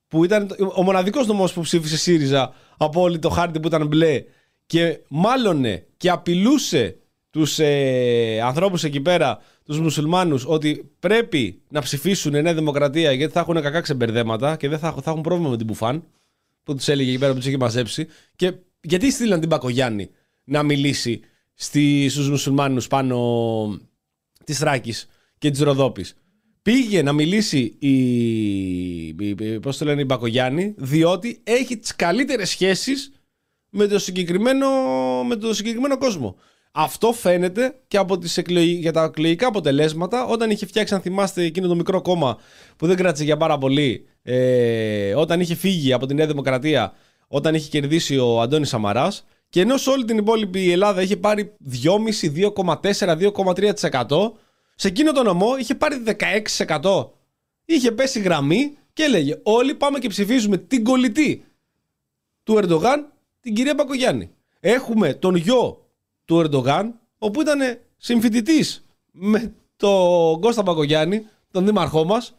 [0.07, 4.23] που ήταν ο μοναδικός νομός που ψήφισε ΣΥΡΙΖΑ από όλη το χάρτη που ήταν μπλε
[4.65, 6.97] και μάλωνε και απειλούσε
[7.29, 13.33] τους ε, ανθρώπους εκεί πέρα, τους μουσουλμάνους, ότι πρέπει να ψηφίσουν η Νέα Δημοκρατία γιατί
[13.33, 16.03] θα έχουν κακά ξεμπερδέματα και δεν θα, θα έχουν πρόβλημα με την Μπουφάν,
[16.63, 18.07] που τους έλεγε εκεί πέρα που τους είχε μαζέψει.
[18.35, 20.09] Και γιατί στείλαν την Μπακογιάννη
[20.43, 21.19] να μιλήσει
[21.53, 23.79] στη, στους μουσουλμάνους πάνω
[24.43, 25.07] της Θράκης
[25.37, 26.15] και της Ροδόπης;
[26.61, 27.97] Πήγε να μιλήσει η,
[29.07, 33.11] η, πώς το λένε, η Μπακογιάννη διότι έχει τις καλύτερες σχέσεις
[33.69, 34.69] με το συγκεκριμένο,
[35.23, 36.35] με το συγκεκριμένο κόσμο.
[36.79, 38.63] Αυτό φαίνεται και από τις εκλογ...
[38.63, 42.37] για τα εκλογικά αποτελέσματα όταν είχε φτιάξει, αν θυμάστε, εκείνο το μικρό κόμμα
[42.77, 46.93] που δεν κράτησε για πάρα πολύ, ε, όταν είχε φύγει από τη Νέα Δημοκρατία,
[47.27, 51.53] όταν είχε κερδίσει ο Αντώνης Σαμαράς και ενώ σε όλη την υπόλοιπη Ελλάδα είχε πάρει
[51.83, 52.51] 2,5,
[52.95, 53.17] 2,4,
[53.73, 54.31] 2,3%,
[54.75, 56.03] σε εκείνο το νομό είχε πάρει
[56.81, 57.09] 16%.
[57.65, 61.45] Είχε πέσει γραμμή και έλεγε όλοι πάμε και ψηφίζουμε την κολλητή
[62.43, 64.29] του Ερντογάν, την κυρία Μπακογιάννη.
[64.59, 65.86] Έχουμε τον γιο
[66.27, 67.59] του Ερντογάν, όπου ήταν
[67.97, 72.35] συμφοιτητής με τον Κώστα Μπακογιάννη, τον δήμαρχό μας,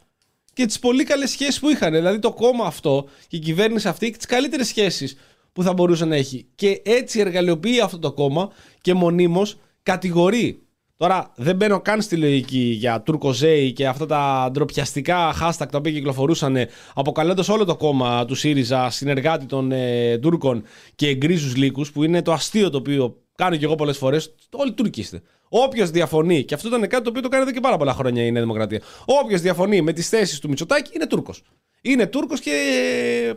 [0.53, 1.93] και τις πολύ καλές σχέσεις που είχαν.
[1.93, 5.17] Δηλαδή το κόμμα αυτό και η κυβέρνηση αυτή έχει τις καλύτερες σχέσεις
[5.53, 6.47] που θα μπορούσε να έχει.
[6.55, 8.49] Και έτσι εργαλειοποιεί αυτό το κόμμα
[8.81, 10.63] και μονίμως κατηγορεί.
[10.97, 15.91] Τώρα δεν μπαίνω καν στη λογική για Τουρκοζέη και αυτά τα ντροπιαστικά hashtag τα οποία
[15.91, 16.57] κυκλοφορούσαν
[16.93, 20.63] αποκαλώντας όλο το κόμμα του ΣΥΡΙΖΑ συνεργάτη των ε, Τούρκων
[20.95, 24.35] και γκρίζους λύκους, που είναι το αστείο το οποίο κάνω και εγώ πολλές φορές.
[24.51, 25.21] Όλοι Τούρκοι είστε.
[25.49, 28.25] Όποιος διαφωνεί, και αυτό ήταν κάτι το οποίο το κάνει εδώ και πάρα πολλά χρόνια
[28.25, 28.81] η Νέα Δημοκρατία.
[29.05, 31.41] Όποιος διαφωνεί με τις θέσεις του Μητσοτάκη είναι Τούρκος.
[31.81, 32.53] Είναι Τούρκος και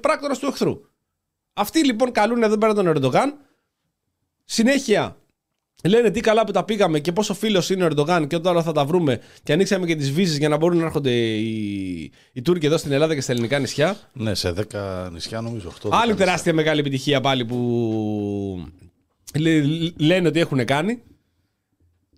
[0.00, 0.80] πράκτορας του εχθρού.
[1.52, 3.38] Αυτοί λοιπόν καλούν εδώ πέρα τον Ερντογάν.
[4.44, 5.16] Συνέχεια
[5.84, 8.72] λένε τι καλά που τα πήγαμε και πόσο φίλος είναι ο Ερντογάν και τώρα θα
[8.72, 9.20] τα βρούμε.
[9.42, 12.92] Και ανοίξαμε και τις βίζες για να μπορούν να έρχονται οι, οι Τούρκοι εδώ στην
[12.92, 13.96] Ελλάδα και στα ελληνικά νησιά.
[14.12, 15.88] Ναι, σε 10 νησιά νομίζω 8.
[15.92, 18.72] Άλλη τεράστια μεγάλη επιτυχία πάλι που
[19.96, 21.02] λένε ότι έχουν κάνει.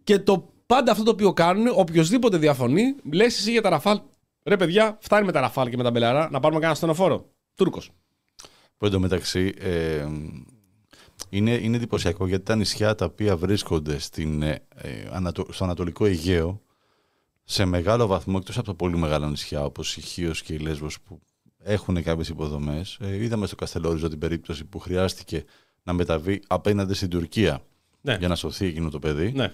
[0.04, 4.00] Και το πάντα αυτό το οποίο κάνουν, οποιοδήποτε διαφωνεί, λες εσύ για τα ραφάλ.
[4.42, 7.30] Ρε παιδιά, φτάνει με τα ραφάλ και με τα μπελαρά να πάρουμε κανένα στενοφόρο.
[7.54, 7.90] Τούρκος.
[8.76, 10.06] Που εντωμεταξύ ε,
[11.28, 14.62] είναι, είναι εντυπωσιακό γιατί τα νησιά τα οποία βρίσκονται στην, ε,
[15.50, 16.62] στο Ανατολικό Αιγαίο
[17.44, 21.00] σε μεγάλο βαθμό, εκτός από τα πολύ μεγάλα νησιά όπως η Χίος και η Λέσβος
[21.00, 21.20] που
[21.58, 22.98] έχουν κάποιες υποδομές.
[23.00, 25.44] Ε, είδαμε στο Καστελόριζο την περίπτωση που χρειάστηκε
[25.84, 27.62] να μεταβεί απέναντι στην Τουρκία
[28.00, 28.16] ναι.
[28.18, 29.32] για να σωθεί εκείνο το παιδί.
[29.32, 29.50] Ναι.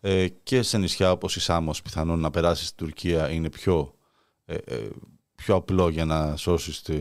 [0.00, 3.94] Ε, και σε νησιά όπως η Σάμος πιθανόν να περάσει στην Τουρκία είναι πιο,
[4.44, 4.88] ε, ε,
[5.34, 6.94] πιο απλό για να σώσεις το,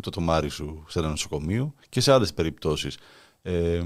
[0.00, 2.96] το τομάρι σου σε ένα νοσοκομείο και σε άλλες περιπτώσεις.
[3.42, 3.82] Ε,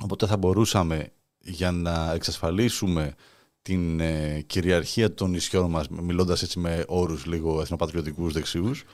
[0.00, 3.14] οπότε θα μπορούσαμε για να εξασφαλίσουμε
[3.62, 8.84] την ε, κυριαρχία των νησιών μας, μιλώντας έτσι με όρους λίγο εθνοπατριωτικούς δεξιούς,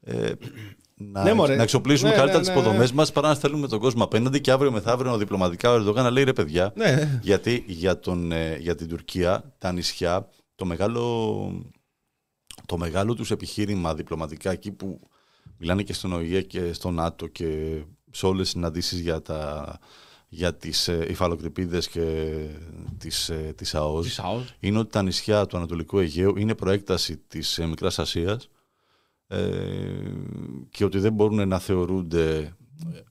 [0.00, 0.32] ε,
[0.96, 2.96] να, ναι, να εξοπλίσουμε ναι, καλύτερα ναι, τις ναι, υποδομές ναι.
[2.96, 6.24] μας παρά να στέλνουμε τον κόσμο απέναντι και αύριο μεθαύριο διπλωματικά ο Ερντογάν να λέει
[6.24, 6.72] ρε παιδιά.
[6.76, 7.20] Ναι.
[7.22, 11.64] Γιατί για, τον, ε, για την Τουρκία, τα νησιά, το μεγάλο,
[12.66, 15.00] το μεγάλο τους επιχείρημα διπλωματικά εκεί που
[15.58, 17.80] μιλάνε και στον ΟΗΕ και στο ΝΑΤΟ και
[18.10, 19.78] σε όλες τις συναντήσεις για, τα,
[20.28, 22.34] για τις ε, υφαλοκρηπίδες και
[22.98, 24.20] τις, ε, τις ΑΟΣ,
[24.60, 28.48] είναι ότι τα νησιά του Ανατολικού Αιγαίου είναι προέκταση της ε, Μικράς Ασίας ε,
[30.70, 32.56] και ότι δεν μπορούν να θεωρούνται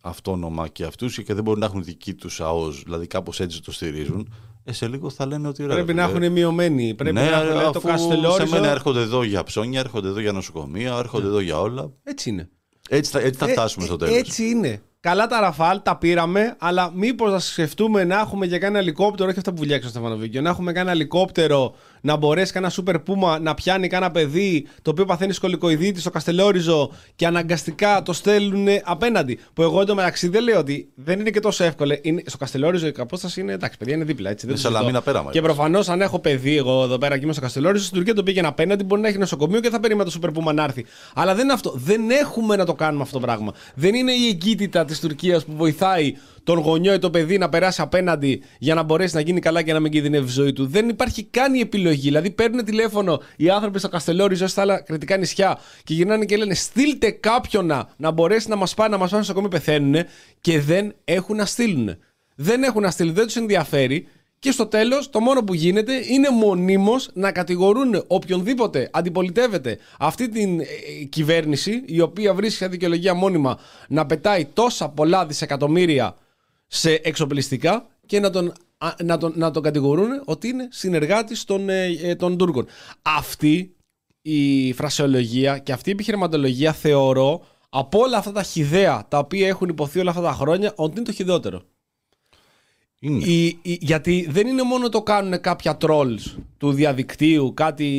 [0.01, 3.71] αυτόνομα και αυτούς και δεν μπορούν να έχουν δική τους ΑΟΣ, δηλαδή κάπως έτσι το
[3.71, 4.33] στηρίζουν,
[4.63, 5.63] ε, σε λίγο θα λένε ότι...
[5.63, 8.45] Πρέπει να έχουν μειωμένοι, πρέπει ναι, να έχουν το καστελόριζο.
[8.45, 11.29] Σε μένα έρχονται εδώ για ψώνια, έρχονται εδώ για νοσοκομεία, έρχονται ναι.
[11.29, 11.91] εδώ για όλα.
[12.03, 12.49] Έτσι είναι.
[12.89, 14.17] Έτσι θα, έτσι θα ε, φτάσουμε στο τέλος.
[14.17, 14.81] Έτσι είναι.
[14.99, 19.37] Καλά τα ραφάλ, τα πήραμε, αλλά μήπως να σκεφτούμε να έχουμε για κανένα ελικόπτερο, όχι
[19.37, 21.75] αυτά που βουλιάξει ο Στεφανοβίκιο, να έχουμε κανένα ελικόπτερο
[22.05, 26.91] να μπορέσει κανένα σούπερ πούμα να πιάνει κανένα παιδί το οποίο παθαίνει σκολικοειδίτη στο Καστελόριζο
[27.15, 29.39] και αναγκαστικά το στέλνουν απέναντι.
[29.53, 31.97] Που εγώ εντωμεταξύ δεν λέω ότι δεν είναι και τόσο εύκολο.
[32.01, 34.29] Είναι, στο Καστελόριζο η απόσταση είναι εντάξει, παιδιά είναι δίπλα.
[34.29, 34.83] Έτσι, δεν Είναι το συζητώ.
[34.85, 35.53] Σαλαμίνα πέρα, Και μάλιστα.
[35.53, 38.47] προφανώς αν έχω παιδί εγώ εδώ πέρα και είμαι στο Καστελόριζο, στην Τουρκία το πήγαινε
[38.47, 40.85] απέναντι, μπορεί να έχει νοσοκομείο και θα περίμενα το σούπερ πούμα να έρθει.
[41.13, 41.73] Αλλά δεν είναι αυτό.
[41.75, 43.53] Δεν έχουμε να το κάνουμε αυτό το πράγμα.
[43.75, 46.13] Δεν είναι η εγκύτητα της Τουρκίας που βοηθάει
[46.43, 49.73] τον γονιό ή το παιδί να περάσει απέναντι για να μπορέσει να γίνει καλά και
[49.73, 50.67] να μην κινδυνεύει η ζωή του.
[50.67, 52.01] Δεν υπάρχει καν η επιλογή.
[52.01, 56.53] Δηλαδή παίρνουν τηλέφωνο οι άνθρωποι στο Καστελόριζο, στα άλλα κριτικά νησιά και γυρνάνε και λένε
[56.53, 59.95] στείλτε κάποιον να, να μπορέσει να μας πάει να μας πάει στο νοσοκομείο πεθαίνουν
[60.41, 61.97] και δεν έχουν να στείλουν.
[62.35, 64.07] Δεν έχουν να στείλουν, δεν τους ενδιαφέρει
[64.39, 70.59] και στο τέλος, το μόνο που γίνεται είναι μονίμως να κατηγορούν οποιονδήποτε αντιπολιτεύεται αυτή την
[70.59, 76.17] ε, ε, κυβέρνηση, η οποία βρίσκει δικαιολογία μόνιμα να πετάει τόσα πολλά δισεκατομμύρια
[76.73, 81.69] σε εξοπλιστικά και να τον, α, να τον, να τον κατηγορούν ότι είναι συνεργάτης των,
[81.69, 82.65] ε, ε, των Τούρκων.
[83.01, 83.75] Αυτή
[84.21, 89.69] η φρασεολογία και αυτή η επιχειρηματολογία θεωρώ από όλα αυτά τα χιδέα τα οποία έχουν
[89.69, 91.61] υποθεί όλα αυτά τα χρόνια ότι είναι το χιδότερο.
[93.05, 93.25] Είναι.
[93.25, 97.89] Η, η- γιατί δεν είναι μόνο το κάνουν κάποια trolls του διαδικτύου, κάτι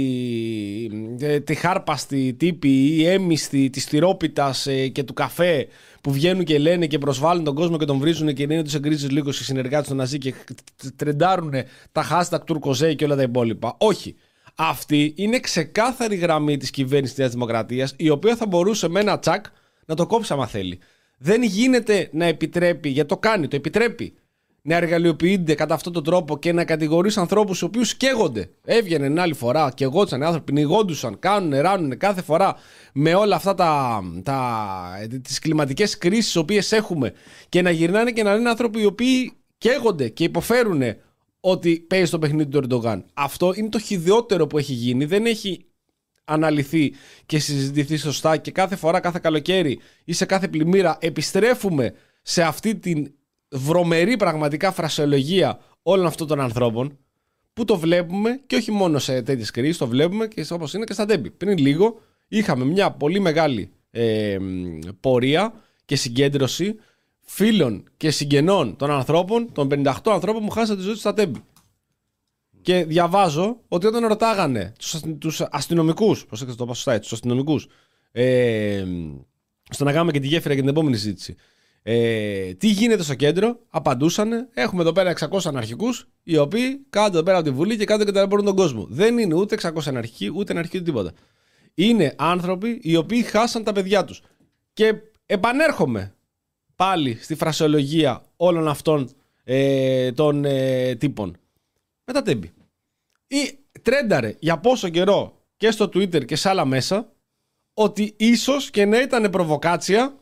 [1.21, 5.67] ε, τη χάρπαστη τύπη ή έμιστη της τυρόπιτας ε, και του καφέ
[6.01, 9.11] που βγαίνουν και λένε και προσβάλλουν τον κόσμο και τον βρίζουν και λένε τους εγκρίζεις
[9.11, 10.35] λίγο στις συνεργάτες των Ναζί και
[10.97, 11.53] τρεντάρουν
[11.93, 13.75] τα hashtag τουρκοζέι και όλα τα υπόλοιπα.
[13.79, 14.15] Όχι.
[14.55, 19.45] Αυτή είναι ξεκάθαρη γραμμή της κυβέρνησης της Δημοκρατίας η οποία θα μπορούσε με ένα τσακ
[19.87, 20.79] να το κόψει άμα θέλει.
[21.19, 24.15] Δεν γίνεται να επιτρέπει, γιατί το κάνει, το επιτρέπει
[24.67, 28.51] να εργαλειοποιείται κατά αυτόν τον τρόπο και να κατηγορείς ανθρώπους οι οποίους καίγονται.
[28.65, 32.57] Έβγαινε την άλλη φορά, καιγόντουσαν οι άνθρωποι, πνιγόντουσαν, κάνουν, ράνουν κάθε φορά
[32.93, 34.91] με όλα αυτά τα, τα,
[35.23, 37.13] τις κλιματικές κρίσεις τις οποίες έχουμε
[37.49, 40.83] και να γυρνάνε και να λένε άνθρωποι οι οποίοι καίγονται και υποφέρουν
[41.41, 43.05] ότι παίζει στο παιχνίδι του Ερντογάν.
[43.15, 45.05] Αυτό είναι το χειδαιότερο που έχει γίνει.
[45.05, 45.65] Δεν έχει
[46.25, 46.93] αναλυθεί
[47.27, 52.75] και συζητηθεί σωστά και κάθε φορά, κάθε καλοκαίρι ή σε κάθε πλημμύρα επιστρέφουμε σε αυτή
[52.75, 53.13] την
[53.55, 56.99] βρωμερή πραγματικά φρασιολογία όλων αυτών των ανθρώπων
[57.53, 60.93] που το βλέπουμε και όχι μόνο σε τέτοιες κρίσεις, το βλέπουμε και όπως είναι και
[60.93, 61.31] στα τέμπη.
[61.31, 65.53] Πριν λίγο είχαμε μια πολύ μεγάλη ε, μ, πορεία
[65.85, 66.75] και συγκέντρωση
[67.21, 71.41] φίλων και συγγενών των ανθρώπων, των 58 ανθρώπων που χάσαν τη ζωή τους στα τέμπη.
[72.63, 77.13] Και διαβάζω ότι όταν ρωτάγανε τους, ασθ- τους αστυνομικούς, προσέξτε το πάω σωστά έτσι, τους
[77.13, 77.67] αστυνομικούς,
[78.13, 78.85] ε,
[79.71, 81.37] στο να κάνουμε και τη γέφυρα για την επόμενη συζήτηση,
[81.87, 87.23] ε, τι γίνεται στο κέντρο, απαντούσαν, έχουμε εδώ πέρα 600 αναρχικούς, οι οποίοι κάτω εδώ
[87.23, 88.87] πέρα από τη Βουλή και κάτω και ταλαιπωρούν τον κόσμο.
[88.91, 91.13] Δεν είναι ούτε 600 αναρχικοί, ούτε αναρχικοί ούτε τίποτα.
[91.75, 94.23] Είναι άνθρωποι οι οποίοι χάσαν τα παιδιά τους.
[94.73, 94.95] Και
[95.27, 96.15] επανέρχομαι
[96.77, 99.11] πάλι στη φρασιολογία όλων αυτών
[99.45, 101.37] ε, των ε, τύπων.
[102.05, 102.53] Με τα τέμπη.
[103.27, 107.13] Ή τρένταρε για πόσο καιρό και στο Twitter και σε άλλα μέσα
[107.75, 110.19] ότι ίσως και να ήταν προβοκάτσια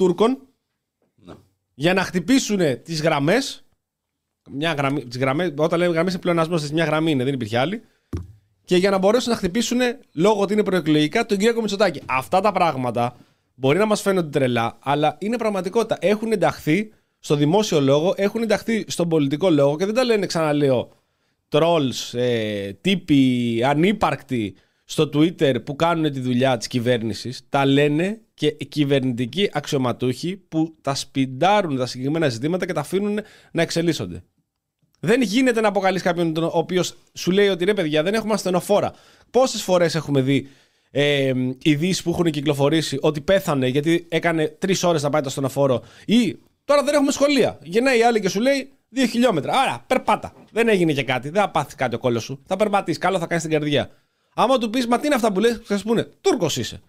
[0.00, 0.38] Τούρκων
[1.14, 1.34] Ναι.
[1.74, 3.64] για να χτυπήσουν τις γραμμές
[4.50, 7.82] μια γραμμή, τις γραμμές, όταν λέμε γραμμές είναι πλεονασμός, μια γραμμή είναι, δεν υπήρχε άλλη
[8.64, 9.78] και για να μπορέσουν να χτυπήσουν
[10.12, 12.00] λόγω ότι είναι προεκλογικά τον Κυριάκο Μητσοτάκη.
[12.06, 13.16] Αυτά τα πράγματα
[13.54, 15.96] μπορεί να μας φαίνονται τρελά, αλλά είναι πραγματικότητα.
[16.00, 20.88] Έχουν ενταχθεί στο δημόσιο λόγο, έχουν ενταχθεί στον πολιτικό λόγο και δεν τα λένε, ξαναλέω,
[21.48, 24.54] trolls, ε, τύποι ανύπαρκτοι
[24.90, 27.42] στο Twitter που κάνουν τη δουλειά της κυβέρνησης.
[27.48, 33.20] Τα λένε και οι κυβερνητικοί αξιωματούχοι που τα σπιντάρουν τα συγκεκριμένα ζητήματα και τα αφήνουν
[33.52, 34.22] να εξελίσσονται.
[35.00, 38.32] Δεν γίνεται να αποκαλείς κάποιον τον- ο οποίος σου λέει ότι ρε παιδιά, δεν έχουμε
[38.32, 38.92] ασθενοφόρα.
[39.30, 40.48] Πόσες φορές έχουμε δει
[40.90, 41.32] ε,
[41.62, 46.36] ειδήσεις που έχουν κυκλοφορήσει ότι πέθανε γιατί έκανε τρεις ώρες να πάει το ασθενοφόρο ή
[46.64, 47.58] τώρα δεν έχουμε σχολεία.
[47.62, 49.52] Γεννάει η άλλη και σου λέει δύο χιλιόμετρα.
[49.60, 50.32] Άρα περπάτα.
[50.52, 51.28] Δεν έγινε και κάτι.
[51.28, 52.42] Δεν θα πάθει κάτι ο κόλος σου.
[52.46, 52.98] Θα περπατήσεις.
[53.00, 53.90] Καλό θα κάνεις την καρδιά.
[54.34, 56.80] Άμα του πεις, Μα τι είναι αυτά που λες, θα σου πούνε Τούρκος είσαι.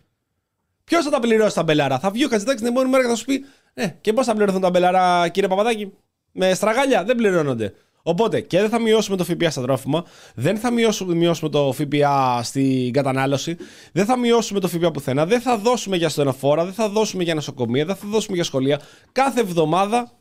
[0.84, 3.16] Ποιος θα τα πληρώσει τα μπελάρα; Θα βγει ο Κατζητάκη την επόμενη μέρα και θα
[3.16, 5.94] σου πει Ε, και πώς θα πληρωθούν τα μπελάρα, κύριε Παπαδάκη;
[6.32, 7.74] Με στραγάλια δεν πληρώνονται.
[8.04, 12.44] Οπότε και δεν θα μειώσουμε το ΦΠΑ στα τρόφιμα, δεν θα μειώσουμε, μειώσουμε το ΦΠΑ
[12.44, 13.58] στην κατανάλωση,
[13.92, 17.36] δεν θα μειώσουμε το ΦΠΑ πουθενά, δεν θα δώσουμε για στενοφόρα, δεν θα δώσουμε για
[17.36, 18.82] νοσοκομεία, δεν θα δώσουμε για σχολεία.
[19.12, 20.12] Κάθε εβδομάδα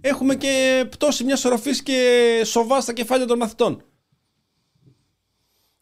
[0.00, 3.82] έχουμε και πτώση μιας οροφής και σοβά στα κεφάλια των μαθητών.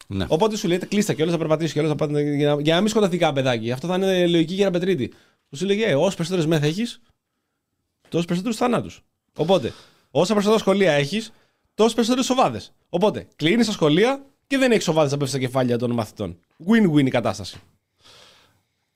[0.07, 0.25] Ναι.
[0.27, 2.73] Οπότε σου λέει κλείστα και όλες θα περπατήσει και όλες θα πάτε για να, για
[2.73, 3.71] να μην σκοτωθεί κανένα παιδάκι.
[3.71, 5.13] Αυτό θα είναι λογική για ένα πετρίτη.
[5.49, 7.01] Του σου λέγε, όσο περισσότερες μεθ έχεις,
[8.09, 8.89] τόσους περισσότερους θανάτου.
[9.37, 9.73] Οπότε,
[10.11, 11.31] όσα περισσότερα σχολεία έχεις,
[11.73, 12.73] τόσες περισσότερες σοβάδες.
[12.89, 16.39] Οπότε, κλείνεις τα σχολεία και δεν έχεις σοβάδες να πέφτει στα κεφάλια των μαθητών.
[16.67, 17.59] Win-win η κατάσταση.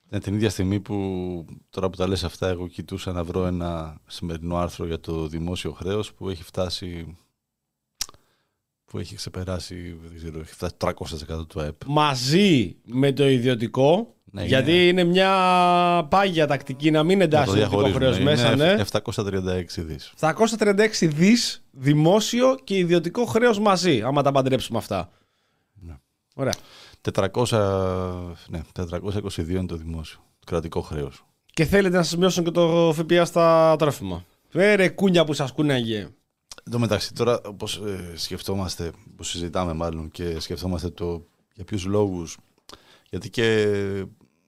[0.08, 0.94] Ναι, την ίδια στιγμή που
[1.70, 5.72] τώρα που τα λες αυτά εγώ κοιτούσα να βρω ένα σημερινό άρθρο για το δημόσιο
[5.72, 7.16] χρέος που έχει φτάσει
[8.90, 11.74] που έχει ξεπεράσει, δεν ξέρω, έχει φτάσει 300% του ΑΕΠ.
[11.86, 14.14] Μαζί με το ιδιωτικό.
[14.32, 18.14] Ναι, γιατί είναι- είναι μια πάγια τακτική να μην Να εντάσσει το το ιδιωτικό διαχωρίζουμε.
[18.36, 18.52] χρέος μέσα.
[18.52, 18.80] Είναι Ναι.
[18.80, 20.12] 736 δις.
[20.14, 25.10] 736 δις δημόσιο και ιδιωτικό χρέος μαζί, άμα τα παντρέψουμε αυτά.
[25.74, 25.94] Ναι.
[26.34, 26.52] Ωραία.
[27.00, 30.18] 400, ναι, 422 είναι το δημόσιο.
[30.38, 31.24] Το κρατικό χρέος.
[31.52, 34.24] Και θέλετε να σας μειώσουν και το ΦΠΑ στα τρόφιμα.
[34.48, 36.08] Φέρε κούνια που σας κούναγε.
[36.64, 37.80] Εν τω μεταξύ, τώρα όπως
[38.14, 42.36] σκεφτόμαστε, που συζητάμε μάλλον και σκεφτόμαστε το για ποιους λόγους.
[43.10, 43.66] Γιατί και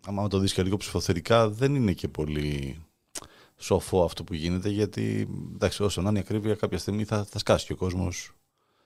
[0.06, 2.78] άμα το δεις και λίγο ψηφοθερικά, δεν είναι και πολύ
[3.56, 4.68] σοφό αυτό που γίνεται.
[4.68, 8.32] Γιατί εντάξει, όσο να είναι η ακρίβεια, κάποια στιγμή θα, θα σκάσει και ο κόσμος.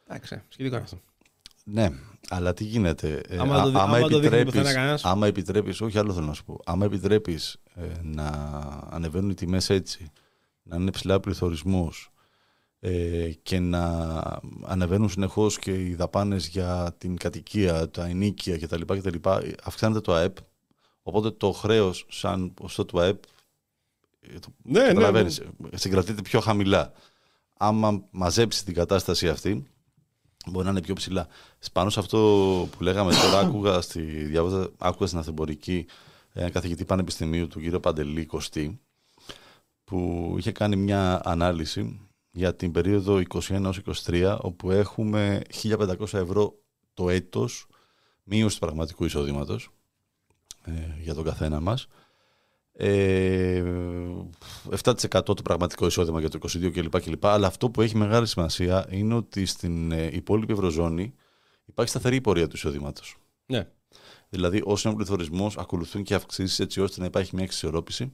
[0.09, 0.99] Εντάξει, σχετικό είναι αυτό.
[1.64, 1.91] Ναι,
[2.29, 3.22] αλλά τι γίνεται.
[3.29, 5.05] ε, Άμα το δει- άμα το δείχνει επιτρέπεις, πουθενά κανένας.
[5.05, 8.29] άμα επιτρέπεις, όχι άλλο θέλω να σου πω, άμα επιτρέπεις ε, να
[8.91, 10.11] ανεβαίνουν οι τιμές έτσι,
[10.62, 12.16] να είναι ψηλά πληθωρισμός ε,
[13.43, 14.22] και να
[14.62, 18.81] ανεβαίνουν συνεχώς και οι δαπάνες για την κατοικία, τα ενίκια κτλ.
[18.87, 19.29] κτλ
[19.62, 20.37] αυξάνεται το ΑΕΠ,
[21.03, 23.22] οπότε το χρέος σαν ποσό του ΑΕΠ
[24.20, 24.93] ε, το Ναι, ναι, ναι.
[24.93, 25.43] Καταλαβαίνεις,
[25.74, 26.93] συγκρατείται πιο χαμηλά.
[27.59, 29.66] Άμα μαζέψει την κατάσταση αυτή,
[30.47, 31.27] μπορεί να είναι πιο ψηλά.
[31.72, 32.18] Πάνω σε αυτό
[32.70, 35.87] που λέγαμε τώρα, άκουγα, στη, διάβαζα, άκουγα στην αυθεμπορική
[36.33, 38.81] ένα καθηγητή πανεπιστημίου του κύριο Παντελή Κωστή,
[39.85, 42.06] που είχε κάνει μια ανάλυση
[42.37, 43.72] για την περίοδο 21
[44.05, 46.59] 23, όπου έχουμε 1.500 ευρώ
[46.95, 47.66] το έτος
[48.22, 49.68] μείωση του πραγματικού εισόδηματος
[50.64, 51.87] ε, για τον καθένα μας.
[52.72, 53.64] Ε,
[54.82, 57.01] 7% το πραγματικό εισόδημα για το 22 κλπ.
[57.01, 57.26] κλπ.
[57.26, 61.14] Αλλά αυτό που έχει μεγάλη σημασία είναι ότι στην ε, υπόλοιπη Ευρωζώνη
[61.66, 63.03] υπάρχει σταθερή πορεία του εισόδηματο.
[63.47, 63.68] Ναι.
[64.28, 68.12] Δηλαδή, όσο είναι ο πληθωρισμός, ακολουθούν και αυξήσεις έτσι ώστε να υπάρχει μια εξισορρόπηση.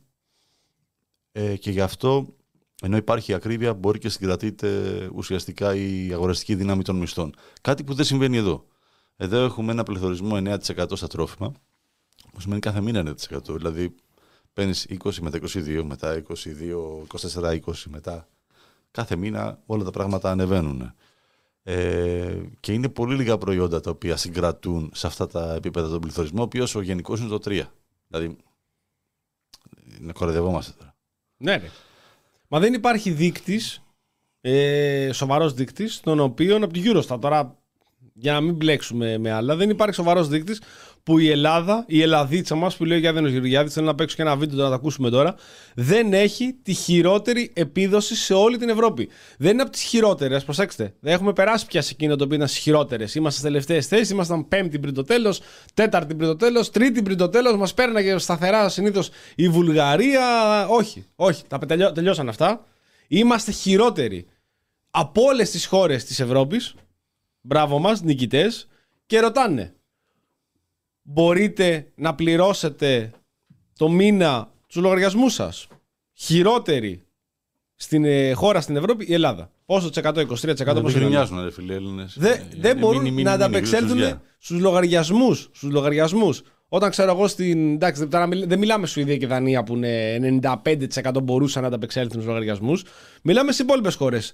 [1.33, 2.37] Ε, και γι' αυτό,
[2.85, 4.69] ενώ υπάρχει ακρίβεια, μπορεί και συγκρατείται
[5.15, 7.35] ουσιαστικά η αγοραστική δύναμη των μισθών.
[7.61, 8.67] Κάτι που δεν συμβαίνει εδώ.
[9.17, 10.59] Εδώ έχουμε ένα πληθωρισμό 9%
[10.93, 11.53] στα τρόφιμα,
[12.33, 13.57] που σημαίνει κάθε μήνα 9%.
[13.57, 13.95] Δηλαδή,
[14.53, 18.29] παίρνεις 20 μετά 22, μετά 22, 24, 20, μετά.
[18.91, 20.95] Κάθε μήνα όλα τα πράγματα ανεβαίνουν.
[21.63, 26.41] Ε, και είναι πολύ λίγα προϊόντα τα οποία συγκρατούν σε αυτά τα επίπεδα τον πληθωρισμό,
[26.41, 27.63] ο οποίος ο γενικός είναι το 3.
[28.09, 28.37] Δηλαδή,
[29.99, 30.95] να κοροϊδευόμαστε τώρα.
[31.37, 31.71] Ναι, ρε.
[32.55, 33.83] Μα δεν υπάρχει δείκτης,
[34.41, 37.19] ε, σοβαρός δείκτης, τον οποίο από την Eurostat.
[37.21, 37.59] Τώρα,
[38.15, 40.61] για να μην μπλέξουμε με άλλα, δεν υπάρχει σοβαρός δείκτης
[41.05, 44.23] που η Ελλάδα, η Ελλαδίτσα μας που λέει ο Γιάννης Γεωργιάδης, θέλω να παίξω και
[44.23, 45.35] ένα βίντεο τώρα να το ακούσουμε τώρα,
[45.75, 49.09] δεν έχει τη χειρότερη επίδοση σε όλη την Ευρώπη.
[49.39, 50.95] Δεν είναι από τις χειρότερες, προσέξτε.
[51.01, 53.15] Δεν έχουμε περάσει πια σε εκείνο το οποίο ήταν στις χειρότερες.
[53.15, 55.41] Είμαστε στις τελευταίες θέσεις, ήμασταν πέμπτη πριν το τέλος,
[55.75, 57.57] τέταρτη πριν το τέλος, τρίτη πριν το τέλος.
[57.57, 60.27] Μας πέρναγε σταθερά συνήθως η Βουλγαρία.
[60.69, 62.65] Όχι, όχι, τα τελειώ- τελειώσαν αυτά.
[63.09, 64.27] Είμαστε χειρότεροι
[64.91, 66.75] από όλες τις χώρες της Ευρώπης.
[67.41, 68.67] Μπράβο μας, νικητές.
[69.07, 69.75] Και ρωτάνε,
[71.03, 73.11] μπορείτε να πληρώσετε
[73.79, 75.67] το μήνα τους λογαριασμούς σας.
[76.15, 77.03] Χειρότερη
[77.77, 79.51] στην ε, χώρα στην Ευρώπη η Ελλάδα.
[79.67, 82.15] Πόσο τσε 100, 23% Δεν πόσο είναι; γκρινιάζουν, ρε φίλε Έλληνες.
[82.19, 84.23] Δεν, Ε, δεν είναι μπορούν μίνι, μίνι, να μίνι, ανταπεξέλθουν γλωσσουζιά.
[84.39, 85.49] στους λογαριασμούς.
[85.53, 86.43] Στους λογαριασμούς.
[86.69, 87.73] Όταν ξέρω εγώ στην.
[87.75, 92.27] Εντάξει, τώρα μιλ- δεν μιλάμε Σουηδία και Δανία που είναι 95% μπορούσαν να ανταπεξέλθουν στους
[92.27, 92.85] λογαριασμούς.
[93.23, 94.33] Μιλάμε στις υπόλοιπες χώρες.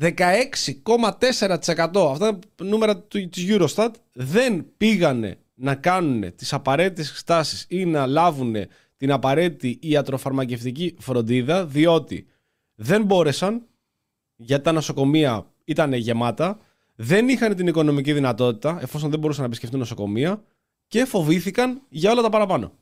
[0.00, 7.84] 16,4% αυτά τα νούμερα του- της Eurostat δεν πήγανε να κάνουν τις απαραίτητες εξετάσεις ή
[7.84, 8.54] να λάβουν
[8.96, 12.26] την απαραίτητη ιατροφαρμακευτική φροντίδα διότι
[12.74, 13.66] δεν μπόρεσαν
[14.36, 16.58] γιατί τα νοσοκομεία ήταν γεμάτα,
[16.94, 20.42] δεν είχαν την οικονομική δυνατότητα εφόσον δεν μπορούσαν να επισκεφτούν νοσοκομεία
[20.86, 22.72] και φοβήθηκαν για όλα τα παραπάνω.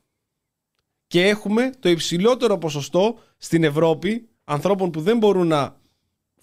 [1.06, 5.76] Και έχουμε το υψηλότερο ποσοστό στην Ευρώπη ανθρώπων που δεν μπορούν να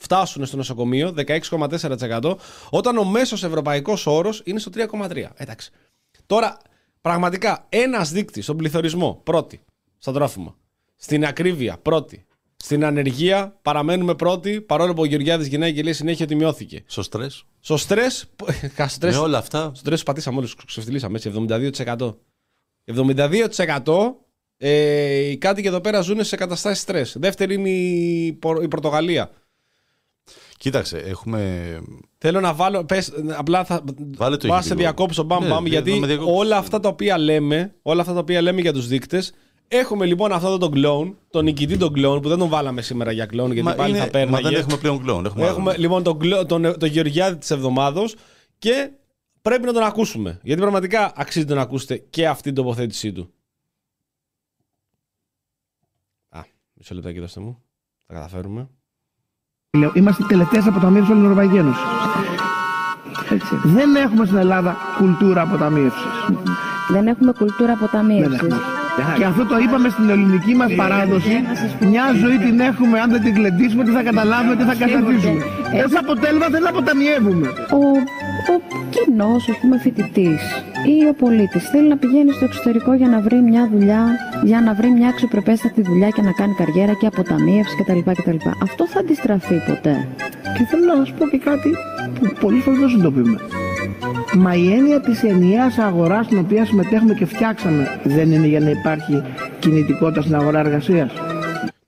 [0.04, 2.36] φτάσουν στο νοσοκομείο, 16,4%,
[2.70, 5.26] όταν ο μέσος ευρωπαϊκός όρος είναι στο 3,3%.
[5.36, 5.72] Εντάξει.
[6.26, 6.58] Τώρα,
[7.02, 9.62] πραγματικά, ένας δείκτης στον πληθωρισμό, πρώτη,
[9.98, 10.56] στα τρόφιμα.
[10.96, 12.26] Στην ακρίβεια, πρώτη.
[12.56, 16.84] Στην ανεργία, παραμένουμε πρώτοι, παρόλο που ο Γεωργιάδης γυρνάει και λέει συνέχεια ότι μειώθηκε.
[16.86, 17.46] Στο στρες.
[17.60, 18.30] Στο στρες,
[18.88, 21.32] στρες Με όλα αυτά, στο τρέσο πατήσαμε όλους, ξεφτυλίσαμε έτσι,
[21.76, 22.16] 72%.
[22.86, 24.16] 72%
[24.58, 27.16] ε, οι κάτοικοι εδώ πέρα ζουν σε καταστάσεις στρες.
[27.20, 29.32] Δεύτερη είναι η, Πο- η Πορτογαλία.
[30.64, 31.82] Κοίταξε, έχουμε
[32.18, 33.84] Θέλω να βάλω, πες, απλά θα
[34.18, 34.82] Βάλε το πάω εκεί σε λίγο.
[34.86, 36.36] διακόψω μπαμ Ναι, μπαμ, ναι, γιατί να με διακόψεις.
[36.40, 39.34] όλα αυτά τα οποία λέμε, όλα αυτά τα οποία λέμε για τους δείκτες,
[39.68, 43.26] έχουμε λοιπόν αυτό τον κλόουν, τον νικητή τον κλόουν, που δεν τον βάλαμε σήμερα για
[43.26, 44.44] κλόουν, γιατί Μα, πάλι είναι- θα πέρναγε.
[44.44, 45.26] μα δεν έχουμε πλέον κλόν.
[45.26, 45.80] Έχουμε, Έχουμε άλλο.
[45.82, 48.16] λοιπόν τον, κλο- τον, τον Γεωργιάδη της εβδομάδος
[48.60, 48.92] και
[49.42, 50.40] πρέπει να τον ακούσουμε.
[50.44, 53.34] Γιατί πραγματικά αξίζει να ακούσετε και αυτή την τοποθέτησή του.
[56.30, 56.42] Α,
[56.74, 57.64] μισό λεπτάκι δώστε μου.
[58.08, 58.70] Θα καταφέρουμε.
[59.78, 61.80] Λέω, Είμαστε οι τελευταίε αποταμίευσει όλη την Ευρωπαϊκή Ένωση.
[63.30, 63.54] Έτσι.
[63.64, 66.06] Δεν έχουμε στην Ελλάδα κουλτούρα αποταμίευση.
[66.90, 68.54] Δεν έχουμε κουλτούρα αποταμίευσης.
[69.18, 71.36] Και αυτό το είπαμε στην ελληνική μα παράδοση.
[71.80, 75.42] Μια ζωή την έχουμε, αν δεν την κλεντήσουμε, τι θα καταλάβουμε, τι θα καταρτήσουμε.
[75.74, 77.48] Ε, Ω αποτέλεσμα δεν αποταμιεύουμε.
[77.80, 77.82] Ο,
[78.54, 78.56] ο
[78.94, 80.30] κοινό, α πούμε, φοιτητή
[80.96, 84.04] ή ο πολίτη θέλει να πηγαίνει στο εξωτερικό για να βρει μια δουλειά,
[84.44, 88.00] για να βρει μια αξιοπρεπέστατη δουλειά και να κάνει καριέρα και αποταμίευση κτλ.
[88.12, 88.36] κτλ.
[88.62, 90.08] Αυτό θα αντιστραφεί ποτέ.
[90.58, 91.70] Και θέλω να σα πω και κάτι
[92.20, 93.40] που πολλέ φορές δεν συνειδητοποιούμε.
[94.38, 98.70] Μα η έννοια της ενιαίας αγοράς στην οποία συμμετέχουμε και φτιάξαμε δεν είναι για να
[98.70, 99.24] υπάρχει
[99.60, 101.12] κινητικότητα στην αγορά εργασίας.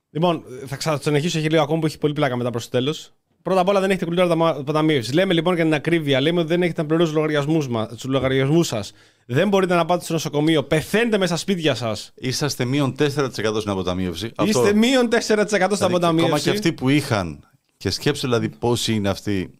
[0.10, 3.14] Λοιπόν, θα ξανασυνεχίσω και λίγο ακόμα που έχει πολύ πλάκα μετά προς το τέλος.
[3.46, 5.14] Πρώτα απ' όλα δεν έχετε κουλτούρα αποταμίευση.
[5.14, 7.14] Λέμε λοιπόν για την ακρίβεια, λέμε ότι δεν έχετε να πληρώσει
[7.90, 8.92] τους λογαριασμούς σας.
[9.26, 12.12] Δεν μπορείτε να πάτε στο νοσοκομείο, πεθαίνετε μέσα στα σπίτια σας.
[12.16, 14.32] Είσαστε μείον 4% στην αποταμίευση.
[14.44, 16.26] Είστε μείον 4% στην δηλαδή, αποταμίευση.
[16.26, 19.60] Ακόμα και αυτοί που είχαν, και σκέψτε δηλαδή πόσοι είναι αυτοί,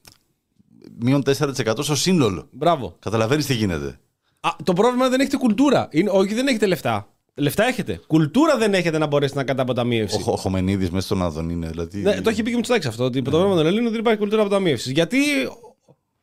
[1.00, 2.48] μείον 4% στο σύνολο.
[2.52, 2.96] Μπράβο.
[3.00, 4.00] Καταλαβαίνεις τι γίνεται.
[4.40, 5.88] Α, το πρόβλημα είναι δεν έχετε κουλτούρα.
[5.92, 7.15] Είναι, όχι, δεν έχετε λεφτά.
[7.38, 8.00] Λεφτά έχετε.
[8.08, 10.24] Κουλτούρα δεν έχετε να μπορέσετε να κάνετε αποταμίευση.
[10.26, 11.68] Ο, ο Χομενίδη μέσα στον Αδόν είναι.
[11.68, 12.02] Δηλαδή...
[12.02, 13.04] Ναι, το έχει πει και Μητσοτάκης αυτό.
[13.04, 14.92] Ότι το πρόβλημα των Ελλήνων δεν υπάρχει κουλτούρα αποταμίευσης.
[14.92, 15.18] Γιατί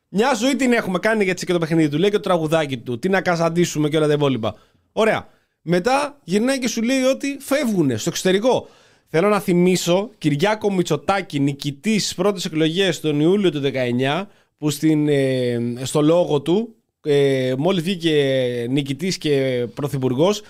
[0.09, 1.97] μια ζωή την έχουμε κάνει έτσι και το παιχνίδι του.
[1.97, 2.99] Λέει και το τραγουδάκι του.
[2.99, 4.55] Τι να καζαντήσουμε και όλα τα υπόλοιπα.
[4.91, 5.27] Ωραία.
[5.61, 8.67] Μετά γυρνάει και σου λέει ότι φεύγουν στο εξωτερικό.
[9.07, 15.07] Θέλω να θυμίσω Κυριάκο Μητσοτάκη, νικητής στι πρώτες εκλογές τον Ιούλιο του 19, που στην,
[15.07, 20.41] ε, στο λόγο του, ε, μόλις βγήκε νικητής και πρωθυπουργός,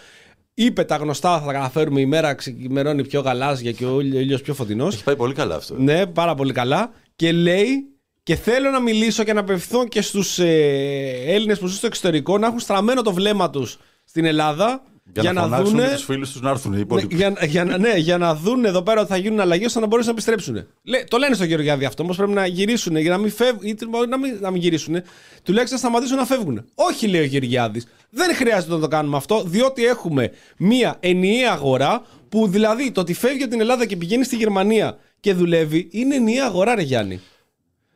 [0.53, 4.53] είπε τα γνωστά θα τα καταφέρουμε η μέρα ξημερώνει πιο γαλάζια και ο ήλιος πιο
[4.53, 4.93] φωτεινός.
[4.93, 5.75] Έχει πάει πολύ καλά αυτό.
[5.77, 6.91] Ναι, πάρα πολύ καλά.
[7.15, 7.87] Και λέει
[8.23, 12.37] και θέλω να μιλήσω και να απευθυνθώ και στους ε, Έλληνες που ζουν στο εξωτερικό
[12.37, 14.83] να έχουν στραμμένο το βλέμμα τους στην Ελλάδα
[15.13, 17.15] Για, για να, να φωνάξουν δούνε- τους φίλους τους να έρθουν οι ναι, υπόλοιποι.
[17.15, 19.85] για, για, να- ναι, για να δουν εδώ πέρα ότι θα γίνουν αλλαγές ώστε να
[19.87, 20.67] μπορέσουν να επιστρέψουν.
[20.83, 22.03] Λέ, το λένε στο Γεωργιάδη αυτό.
[22.03, 23.65] Όμως πρέπει να γυρίσουν για να μην φεύγουν.
[23.65, 24.95] ή μπορεί να μην, να μην γυρίσουν.
[25.43, 26.65] Τουλάχιστον να σταματήσουν να φεύγουν.
[26.75, 27.81] Όχι, λέει ο Γεωργιάδη.
[28.09, 33.13] Δεν χρειάζεται να το κάνουμε αυτό, διότι έχουμε μία ενιαία αγορά που δηλαδή το ότι
[33.13, 37.19] φεύγει από την Ελλάδα και πηγαίνει στη Γερμανία και δουλεύει είναι ενιαία αγορά, ρε Γιάννη.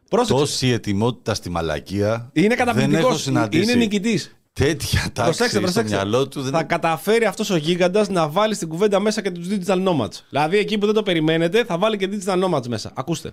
[0.10, 0.34] Πρόσεξε.
[0.44, 2.30] Τόση ετοιμότητα στη μαλακία.
[2.34, 3.04] Είναι Δεν καταπληκτικός.
[3.10, 4.36] έχω συναντήσει Είναι νικητής.
[4.58, 5.96] Τέτοια τάξη Προσέξτε, στο προσέξτε.
[5.96, 6.42] μυαλό του.
[6.42, 6.52] Δεν...
[6.52, 10.22] Θα καταφέρει αυτός ο γίγαντας να βάλει στην κουβέντα μέσα και τους digital nomads.
[10.30, 12.92] Δηλαδή εκεί που δεν το περιμένετε, θα βάλει και digital nomads μέσα.
[12.94, 13.32] Ακούστε.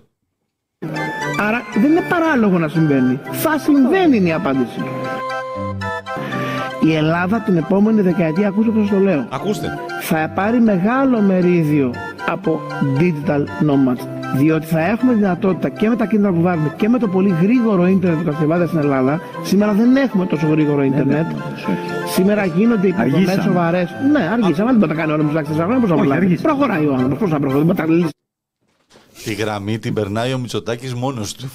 [1.39, 3.19] Άρα δεν είναι παράλογο να συμβαίνει.
[3.31, 4.79] Θα συμβαίνει είναι η απάντηση.
[6.81, 9.69] Η Ελλάδα την επόμενη δεκαετία, ακούστε πώς το λέω, Ακούστε.
[10.01, 11.93] θα πάρει μεγάλο μερίδιο
[12.27, 12.59] από
[12.99, 14.24] digital nomads.
[14.37, 17.87] Διότι θα έχουμε δυνατότητα και με τα κίνητρα που βάζουμε και με το πολύ γρήγορο
[17.87, 19.19] ίντερνετ που κατασκευάζεται στην Ελλάδα.
[19.43, 21.25] Σήμερα δεν έχουμε τόσο γρήγορο ίντερνετ.
[22.13, 23.41] Σήμερα γίνονται υποδομέ Αργήσαμε.
[23.41, 23.89] σοβαρές.
[24.11, 24.69] Ναι, αργήσαμε.
[24.69, 25.79] Δεν μπορεί να τα κάνει όλα με του άξιε χρόνια.
[25.79, 26.47] Πώς θα προλάβει; αργήσαμε.
[26.55, 27.15] Προχωράει ο άνθρωπο.
[27.15, 28.09] Πώς θα προχωράει; Δεν μπορεί να τα λύσει.
[29.23, 31.51] Τη γραμμή την περνάει ο Μητσοτάκης μόνος του.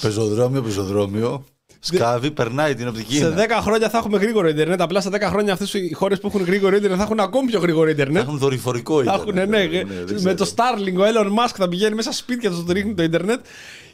[0.00, 1.44] Πεζοδρόμιο, πεζοδρόμιο.
[1.80, 3.14] Σκάβει, περνάει την οπτική.
[3.14, 3.46] Σε είναι.
[3.48, 4.80] 10 χρόνια θα έχουμε γρήγορο Ιντερνετ.
[4.80, 7.60] Απλά σε 10 χρόνια αυτές οι χώρες που έχουν γρήγορο Ιντερνετ θα έχουν ακόμη πιο
[7.60, 8.22] γρήγορο Θα Ιντερνετ.
[8.22, 9.52] έχουν δορυφορικό Θα ίντερνετ.
[9.52, 10.34] έχουν, ναι, Ναι, ναι, δεν με ξέρω.
[10.34, 13.40] το Starlink ο Elon Musk θα πηγαίνει μέσα στα σπίτια του, του ρίχνει το Ίντερνετ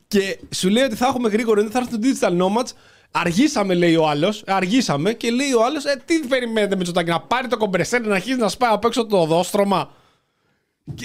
[0.08, 2.70] και σου λέει ότι θα έχουμε γρήγορο Ιντερνετ, θα έρθουν digital nomads.
[3.10, 4.42] Αργήσαμε, λέει ο άλλος.
[4.46, 8.14] Αργήσαμε και λέει ο άλλος, ε, τι περιμένετε με τσοτάκι, να πάρει το κομπρεσέρ να
[8.14, 9.90] αρχίσει να σπάει απ' έξω το οδόστρωμα.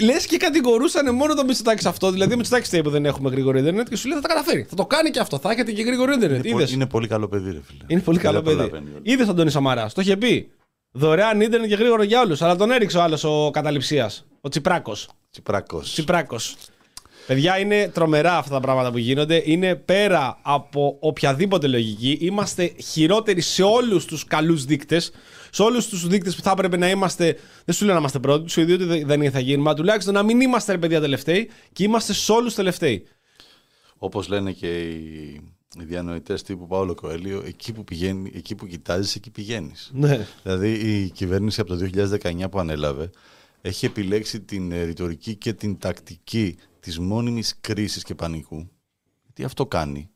[0.02, 2.12] Λες και κατηγορούσαν μόνο το Μητσοτάκη σε αυτό.
[2.12, 4.66] Δηλαδή, ο Μητσοτάκης λέει που δεν έχουμε γρήγορο Ιντερνετ και σου λέει θα τα καταφέρει.
[4.70, 5.38] Θα το κάνει και αυτό.
[5.40, 6.40] Θα έχετε και γρήγορο Ιντερνετ.
[6.46, 7.84] Είναι, πολύ, Είδες; είναι πολύ καλό παιδί, ρε φίλε.
[7.88, 8.56] Είναι πολύ καλό Δεν παιδί.
[8.56, 9.00] προλαβαίνει όλα.
[9.04, 9.90] Είδες τον Τόνι Σαμαρά.
[9.94, 10.52] Το είχε πει.
[10.92, 12.42] Δωρεάν ίντερνετ και γρήγορο για όλους.
[12.42, 14.26] Αλλά τον έριξε ο άλλος ο καταληψίας.
[14.42, 15.10] Ο Τσιπράκος.
[15.32, 15.92] Τσιπράκος.
[15.92, 16.56] Τσιπράκος.
[17.28, 19.42] Παιδιά, είναι τρομερά αυτά τα πράγματα που γίνονται.
[19.46, 22.18] Είναι πέρα από οποιαδήποτε λογική.
[22.22, 25.12] Είμαστε χειρότεροι σε όλους τους καλούς δείκτες.
[25.52, 27.38] Σε όλους τους δείκτες που θα έπρεπε να είμαστε.
[27.66, 29.70] Δεν σου λέω να είμαστε πρώτοι, σου λέω ότι δεν θα γίνουμε.
[29.70, 33.08] Αλλά τουλάχιστον να μην είμαστε ρε παιδιά τελευταίοι και είμαστε σε όλους τελευταίοι.
[33.98, 35.42] Όπως λένε και οι,
[35.80, 39.92] οι διανοητές τύπου Παόλο Κοέλιο, εκεί που, πηγαίνει, εκεί που κοιτάζεις, εκεί πηγαίνεις.
[39.94, 40.28] Ναι.
[40.44, 41.90] Δηλαδή η κυβέρνηση από το
[42.22, 43.10] 2019 που ανέλαβε
[43.62, 48.70] έχει επιλέξει την ε, ρητορική και την τακτική της μόνιμης κρίσης και πανικού.
[49.34, 50.10] Τι αυτό κάνει.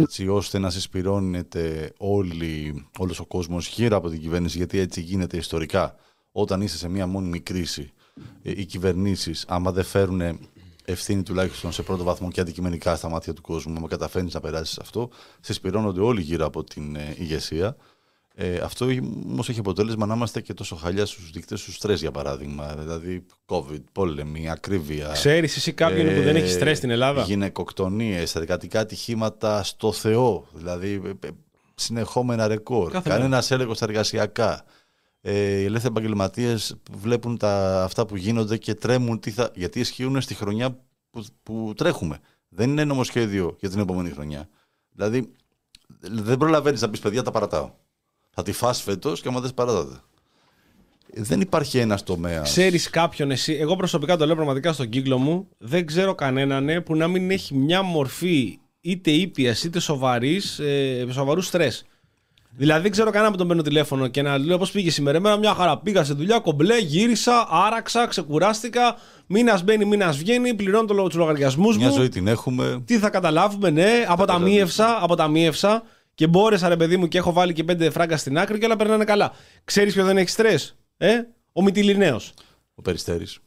[0.00, 5.36] Έτσι ώστε να συσπηρώνεται όλοι, όλος ο κόσμος γύρω από την κυβέρνηση γιατί έτσι γίνεται
[5.36, 5.94] ιστορικά.
[6.32, 7.92] Όταν είσαι σε μια μόνιμη κρίση
[8.42, 10.20] ε, οι κυβερνήσεις άμα δεν φέρουν
[10.84, 14.78] ευθύνη τουλάχιστον σε πρώτο βαθμό και αντικειμενικά στα μάτια του κόσμου, άμα καταφέρνεις να περάσεις
[14.78, 17.76] αυτό, συσπηρώνονται όλοι γύρω από την ε, ηγεσία.
[18.34, 18.86] Ε, αυτό
[19.26, 22.74] όμως έχει αποτέλεσμα να είμαστε και τόσο χαλιά στους δείκτες του στρες, για παράδειγμα.
[22.78, 25.10] Δηλαδή, COVID, πόλεμη, ακρίβεια.
[25.12, 30.46] Ξέρεις εσύ κάποιον που δεν έχει στρες στην Ελλάδα; Γυναικοκτονίες, εργατικά ατυχήματα στο Θεό.
[30.52, 31.30] Δηλαδή, ε, ε,
[31.74, 32.90] συνεχόμενα ρεκόρ.
[32.90, 34.64] Κάθε Κανένας έλεγχος στα εργασιακά.
[35.20, 40.20] Ε, οι ελεύθεροι επαγγελματίες βλέπουν τα, αυτά που γίνονται και τρέμουν τι θα, γιατί ισχύουν
[40.20, 40.78] στη χρονιά
[41.10, 42.18] που, που τρέχουμε.
[42.48, 44.48] Δεν είναι νομοσχέδιο για την επόμενη χρονιά.
[44.92, 45.32] Δηλαδή,
[46.00, 47.70] δεν προλαβαίνεις να πεις παιδιά τα παρατάω.
[48.40, 50.00] Θα τη φας φέτος και άμα δεν παρατάτε.
[51.14, 52.50] Δεν υπάρχει ένας τομέας.
[52.50, 56.80] Ξέρεις κάποιον εσύ, εγώ προσωπικά το λέω πραγματικά στον κύκλο μου, δεν ξέρω κανέναν ε,
[56.80, 61.84] που να μην έχει μια μορφή είτε ήπιας είτε σοβαρής, ε, σοβαρούς στρες.
[62.56, 65.16] Δηλαδή δεν ξέρω κανένα που τον παίρνω τηλέφωνο και να του λέω πώς πήγες σήμερα.
[65.16, 68.96] Εμένα μια χαρά πήγα σε δουλειά, κομπλέ, γύρισα, άραξα, ξεκουράστηκα.
[69.26, 71.82] Μήνας μπαίνει, μήνας βγαίνει, πληρώνω το, τους λογαριασμούς μου.
[71.82, 72.82] Μια ζωή την έχουμε.
[72.84, 75.82] Τι θα καταλάβουμε, ναι, αποταμίευσα, αποταμίευσα
[76.20, 78.76] και μπόρεσα ρε παιδί μου και έχω βάλει και πέντε φράγκα στην άκρη και όλα
[78.76, 79.32] περνάνε καλά.
[79.64, 81.14] Ξέρεις ποιο δεν έχει στρες, ε;
[81.52, 82.32] Ο Μητυλινέος.
[82.74, 83.38] Ο Περιστέρης.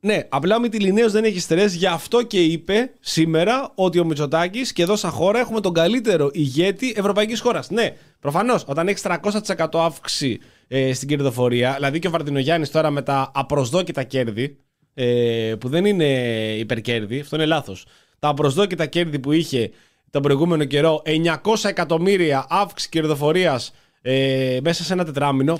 [0.00, 4.72] Ναι, απλά ο Μητυλινέος δεν έχει στρες, γι' αυτό και είπε σήμερα ότι ο Μητσοτάκης
[4.72, 7.70] και εδώ σαν χώρα έχουμε τον καλύτερο ηγέτη ευρωπαϊκής χώρας.
[7.70, 10.38] Ναι, προφανώς, όταν έχεις 300% αύξηση
[10.68, 14.58] ε, στην κερδοφορία, δηλαδή και ο Βαρτινογιάννη τώρα με τα απροσδόκητα κέρδη,
[14.94, 16.06] ε, που δεν είναι
[16.58, 17.86] υπερκέρδη, αυτό είναι λάθος.
[18.18, 19.70] Τα απροσδόκητα κέρδη που είχε
[20.16, 25.58] τον προηγούμενο καιρό, 900 εκατομμύρια αύξηση κερδοφορίας ε, μέσα σε ένα τετράμινο.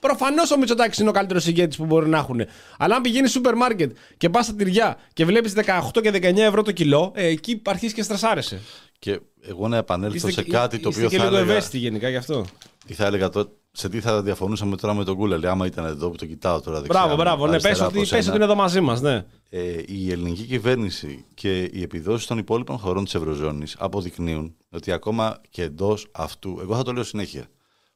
[0.00, 2.40] Προφανώς ο Μητσοτάκης είναι ο καλύτερος ηγέτης που μπορεί να έχουν.
[2.78, 6.62] Αλλά αν πηγαίνει σούπερ μάρκετ και πας στα τυριά και βλέπεις 18 και 19 ευρώ
[6.62, 8.60] το κιλό, ε, εκεί αρχίζεις και στρασάρεσαι.
[8.98, 11.50] Και εγώ να επανέλθω Είστε σε και- κάτι το είστε οποίο και θα λίγο έλεγα.
[11.52, 12.44] ευαίσθητοι γενικά γι' αυτό.
[12.86, 13.48] Τι θα έλεγα τώρα,
[13.78, 16.80] σε τι θα διαφωνούσαμε τώρα με τον Κούλελ, άμα ήταν εδώ που το κοιτάω τώρα
[16.80, 17.00] δεξιά.
[17.00, 17.44] Μπράβο, μπράβο.
[17.46, 18.26] Ναι, αριστερά πες ότι, από πες σένα.
[18.26, 19.24] ότι είναι εδώ μαζί μας, ναι.
[19.50, 25.40] Ε, η ελληνική κυβέρνηση και οι επιδόσεις των υπόλοιπων χωρών της Ευρωζώνης αποδεικνύουν ότι ακόμα
[25.50, 27.46] και εντός αυτού, εγώ θα το λέω συνέχεια,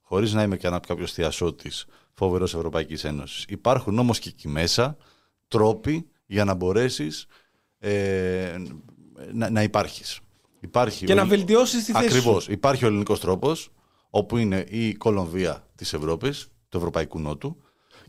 [0.02, 4.96] χωρίς να είμαι κάποιος θειασότης φοβερός Ευρωπαϊκής Ένωσης, υπάρχουν όμως και εκεί μέσα
[5.48, 7.26] τρόποι για να μπορέσεις
[7.78, 8.56] ε,
[9.32, 10.20] να, να υπάρχεις.
[10.60, 12.04] Υπάρχει Και ο- να βελτιώσεις τη θέση.
[12.06, 12.42] Ακριβώς.
[12.44, 12.52] σου.
[12.52, 13.70] Υπάρχει ο ελληνικός τρόπος,
[14.10, 17.56] όπου είναι η Κολομβία της Ευρώπης, του Ευρωπαϊκού Νότου,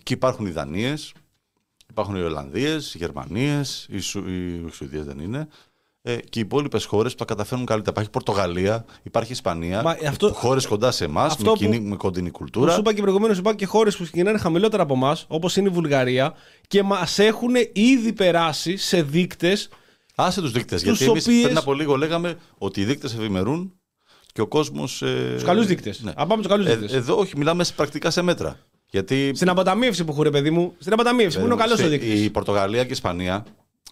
[0.04, 0.94] και υπάρχουν οι Δανίε,
[1.90, 5.48] υπάρχουν οι Ολλανδίες, οι Γερμανίες, οι, Σου, οι Σουηδίες δεν είναι,
[6.02, 7.92] ε, και οι υπόλοιπες χώρες που τα καταφέρνουν καλύτερα.
[7.92, 11.96] Υπάρχει Πορτογαλία, υπάρχει Ισπανία, Μα αυτό- χώρες κοντά σε εμάς, αυτό με, που- κοινή- με
[11.96, 12.72] κοντινή Που κουλτούρα.
[12.74, 15.72] σου είπα και προηγουμένως, είπα και χώρες που ξεκινάνε χαμηλότερα από εμάς, όπως είναι η
[15.72, 16.34] Βουλγαρία,
[16.68, 19.70] και μας έχουν ήδη περάσει σε δείκτες.
[20.16, 20.82] Άσε τους δείκτες.
[20.84, 23.74] Τους Γιατί εμείς οποίες- πριν από λίγο λέγαμε ότι οι δείκτες ευημερούν
[24.32, 25.02] και ο κόσμος.
[25.02, 26.02] Ε, Τους καλούς δείκτες.
[26.02, 26.12] ναι.
[26.16, 26.94] Αν πάμε του καλούς Ε, δείκτες.
[26.98, 28.58] εδώ όχι, μιλάμε σε- πρακτικά σε μέτρα.
[28.90, 30.74] Γιατί Στην αποταμίευση που έχουν, ρε παιδί μου.
[30.80, 32.22] Στην αποταμίευση που είναι ο καλός ο σε- δείκτης.
[32.24, 33.46] Η Πορτογαλία και η Ισπανία,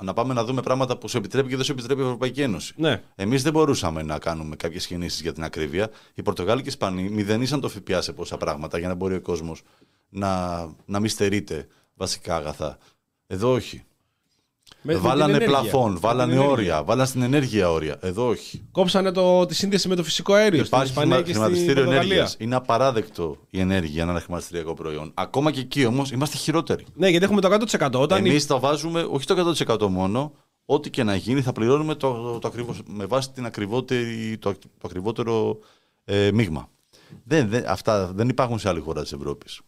[0.04, 2.74] να πάμε να δούμε πράγματα που σου επιτρέπει και δεν σου επιτρέπει η Ευρωπαϊκή Ένωση.
[2.78, 3.02] Ναι.
[3.16, 5.90] Εμείς δεν μπορούσαμε να κάνουμε κάποιες κινήσεις για την ακρίβεια.
[6.14, 9.22] Οι Πορτογάλοι και οι Ισπανοί μηδενίσαν το ΦΠΑ σε πόσα πράγματα για να μπορεί ο
[9.22, 9.62] κόσμος
[10.10, 12.78] να, να μην στερείται βασικά αγαθά.
[13.28, 13.84] Εδώ όχι.
[14.82, 15.60] Με- με βάλανε την ενέργεια.
[15.70, 16.52] πλαφόν, Με βάλανε την ενέργεια.
[16.58, 17.98] όρια, βάλανε στην ενέργεια όρια.
[18.02, 18.68] Εδώ όχι.
[18.72, 21.84] Κόψανε το, τη σύνδεση με το φυσικό αέριο στην Υπάρχει Ισπανία χρημα- και στην χρηματιστήριο
[21.84, 22.12] Πορτογαλία.
[22.14, 22.36] ενέργειας.
[22.40, 25.12] Είναι απαράδεκτο η ενέργεια να είναι ένα χρηματιστηριακό προϊόν.
[25.14, 26.86] Ακόμα και εκεί όμως είμαστε χειρότεροι.
[26.96, 28.00] Ναι, γιατί έχουμε το 100%.
[28.02, 30.32] Όταν Εμείς τα βάζουμε όχι το 100% μόνο,
[30.66, 34.52] ό,τι και να γίνει θα πληρώνουμε το, το, το ακριβώς, με βάση την ακριβότερη, το,
[34.54, 35.58] το ακριβότερο
[36.06, 36.70] ε, μείγμα.
[37.24, 39.60] Δεν, δεν, αυτά δεν υπάρχουν σε άλλη χώρα της Ευρώπης.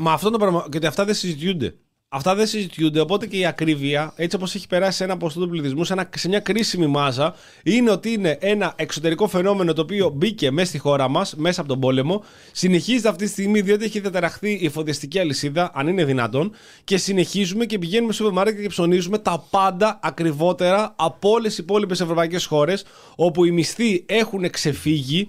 [0.00, 0.66] Μα αυτό το πράγμα.
[0.70, 1.74] Γιατί αυτά δεν συζητιούνται.
[2.14, 3.00] Αυτά δεν συζητιούνται.
[3.00, 6.08] Οπότε και η ακρίβεια, έτσι όπως έχει περάσει σε ένα ποσοστό του πληθυσμού, σε, ένα,
[6.14, 10.78] σε μια κρίσιμη μάζα, είναι ότι είναι ένα εξωτερικό φαινόμενο το οποίο μπήκε μέσα στη
[10.78, 12.24] χώρα μας, μέσα από τον πόλεμο.
[12.52, 16.52] Συνεχίζεται αυτή τη στιγμή διότι έχει διαταραχθεί η εφοδιαστική αλυσίδα, αν είναι δυνατόν.
[16.84, 21.60] Και συνεχίζουμε και πηγαίνουμε στο σούπερ μάρκετ και ψωνίζουμε τα πάντα ακριβότερα από όλες οι
[21.62, 22.84] υπόλοιπες ευρωπαϊκές χώρες,
[23.16, 25.28] όπου οι μισθοί έχουν ξεφύγει.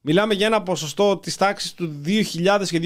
[0.00, 2.80] Μιλάμε για ένα ποσοστό της τάξης του 2.000 και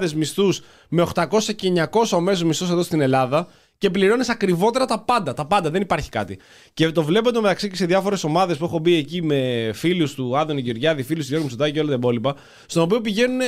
[0.00, 3.48] 2.500 μισθούς με 800 και 900 ο μέσος μισθός εδώ στην Ελλάδα
[3.78, 5.34] και πληρώνεις ακριβότερα τα πάντα.
[5.34, 6.38] Τα πάντα, δεν υπάρχει κάτι.
[6.74, 10.14] Και το βλέπω το μεταξύ και σε διάφορες ομάδες που έχω μπει εκεί με φίλους
[10.14, 12.36] του Άδωνη Γεωργιάδη, φίλους του Γιώργου Μητσοτάκη και όλα τα υπόλοιπα,
[12.66, 13.40] στον οποίο πηγαίνουν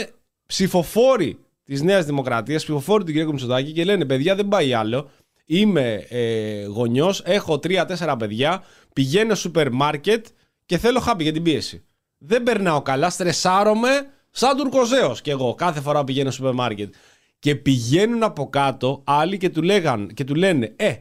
[0.46, 5.10] ψηφοφόροι της Νέας Δημοκρατίας, ψηφοφόροι του Γιώργου Μητσοτάκη και λένε: Παιδιά, δεν πάει άλλο.
[5.44, 10.26] Είμαι ε, γονιός, έχω τρία-τέσσερα παιδιά, πηγαίνω σούπερ μάρκετ
[10.66, 11.82] και θέλω χάπι για την πίεση.
[12.18, 16.94] Δεν περνάω καλά, στρεσάρομαι σαν τουρκοζέος κι εγώ κάθε φορά που πηγαίνω στο σούπερ μάρκετ.
[17.38, 20.94] Και πηγαίνουν από κάτω άλλοι και του, λέγαν, και του λένε: Ε,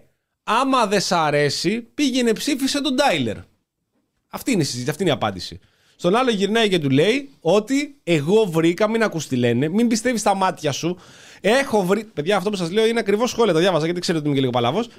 [0.44, 3.38] άμα δεν σ' αρέσει, πήγαινε ψήφισε τον Τάιλερ.
[4.30, 5.60] Αυτή είναι η συζήτηση, αυτή είναι η απάντηση.
[5.96, 10.20] Στον άλλο γυρνάει και του λέει ότι εγώ βρήκα, μην ακούς τι λένε, μην πιστεύεις
[10.20, 10.98] στα μάτια σου.
[11.42, 12.04] Έχω βρει.
[12.04, 14.54] Παιδιά, αυτό που σας λέω είναι ακριβώς σχόλια, τα διάβαζα γιατί ξέρετε ότι είμαι και
[14.54, 14.90] λίγο παλαβός.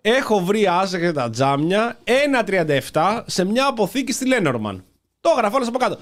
[0.00, 1.98] Έχω βρει άζεγα τα τζάμια
[2.92, 4.84] 1,37 σε μια αποθήκη στη Λένορμαν.
[5.20, 5.98] Το έγραφα όλα από κάτω.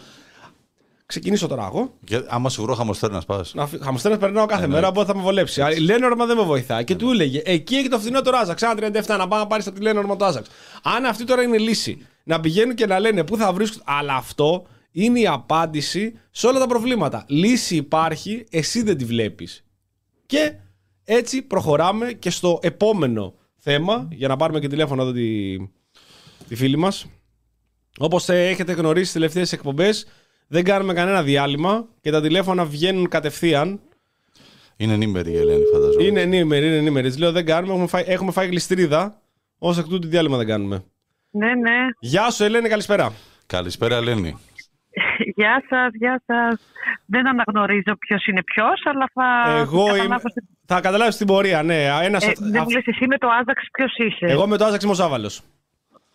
[1.06, 1.94] Ξεκινήσω τώρα εγώ.
[2.04, 3.54] Και άμα σου βρω χαμοστέρνας πας.
[3.54, 5.62] Να φυ- Χαμοστέρας περνάω κάθε μέρα, οπότε θα με βολέψει.
[5.76, 6.84] Η Λένορμα δεν με βοηθάει.
[6.84, 8.62] Και του έλεγε, εκεί έχει το φθηνό το Ράζαξ.
[8.62, 10.48] Ένα 37 να πάει να πάρεις από τη Λένορμα το Ράζαξ.
[10.82, 13.82] Αν αυτή τώρα είναι η λύση, να πηγαίνουν και να λένε πού θα βρίσκουν.
[13.84, 17.24] Αλλά αυτό είναι η απάντηση σε όλα τα προβλήματα.
[17.28, 19.64] Λύση υπάρχει, εσύ δεν τη βλέπεις.
[20.26, 20.52] Και
[21.04, 25.56] έτσι προχωράμε και στο επόμενο θέμα για να πάρουμε και τηλέφωνο εδώ τη,
[26.48, 27.06] τη φίλη μας.
[27.98, 30.06] Όπως ε, έχετε γνωρίσει στις τελευταίες εκπομπές,
[30.48, 33.80] δεν κάνουμε κανένα διάλειμμα και τα τηλέφωνα βγαίνουν κατευθείαν.
[34.76, 36.04] Είναι ενήμερη η Ελένη, φανταζόμαι.
[36.04, 37.08] Είναι ενήμερη, είναι ενήμερη.
[37.08, 39.20] Της Λέω δεν κάνουμε, έχουμε φάει, έχουμε φάει γλιστρίδα.
[39.58, 40.84] Ω εκ τούτου διάλειμμα δεν κάνουμε.
[41.30, 41.76] Ναι, ναι.
[42.00, 43.12] Γεια σου, Ελένη, καλησπέρα.
[43.46, 44.36] Καλησπέρα, Ελένη.
[45.36, 46.60] Γεια σας, γεια σας.
[47.06, 49.98] Δεν αναγνωρίζω ποιος είναι ποιος, αλλά θα Εγώ θα είμαι.
[49.98, 51.84] καταλάβω στην- Θα καταλάβεις την πορεία, ναι.
[52.02, 52.24] Ένας...
[52.24, 54.26] Ε, αυ- δεν μου λες εσύ με το Άζαξ ποιος είσαι.
[54.32, 55.42] Εγώ με το Άζαξ είμαι ο Ζάβαλος.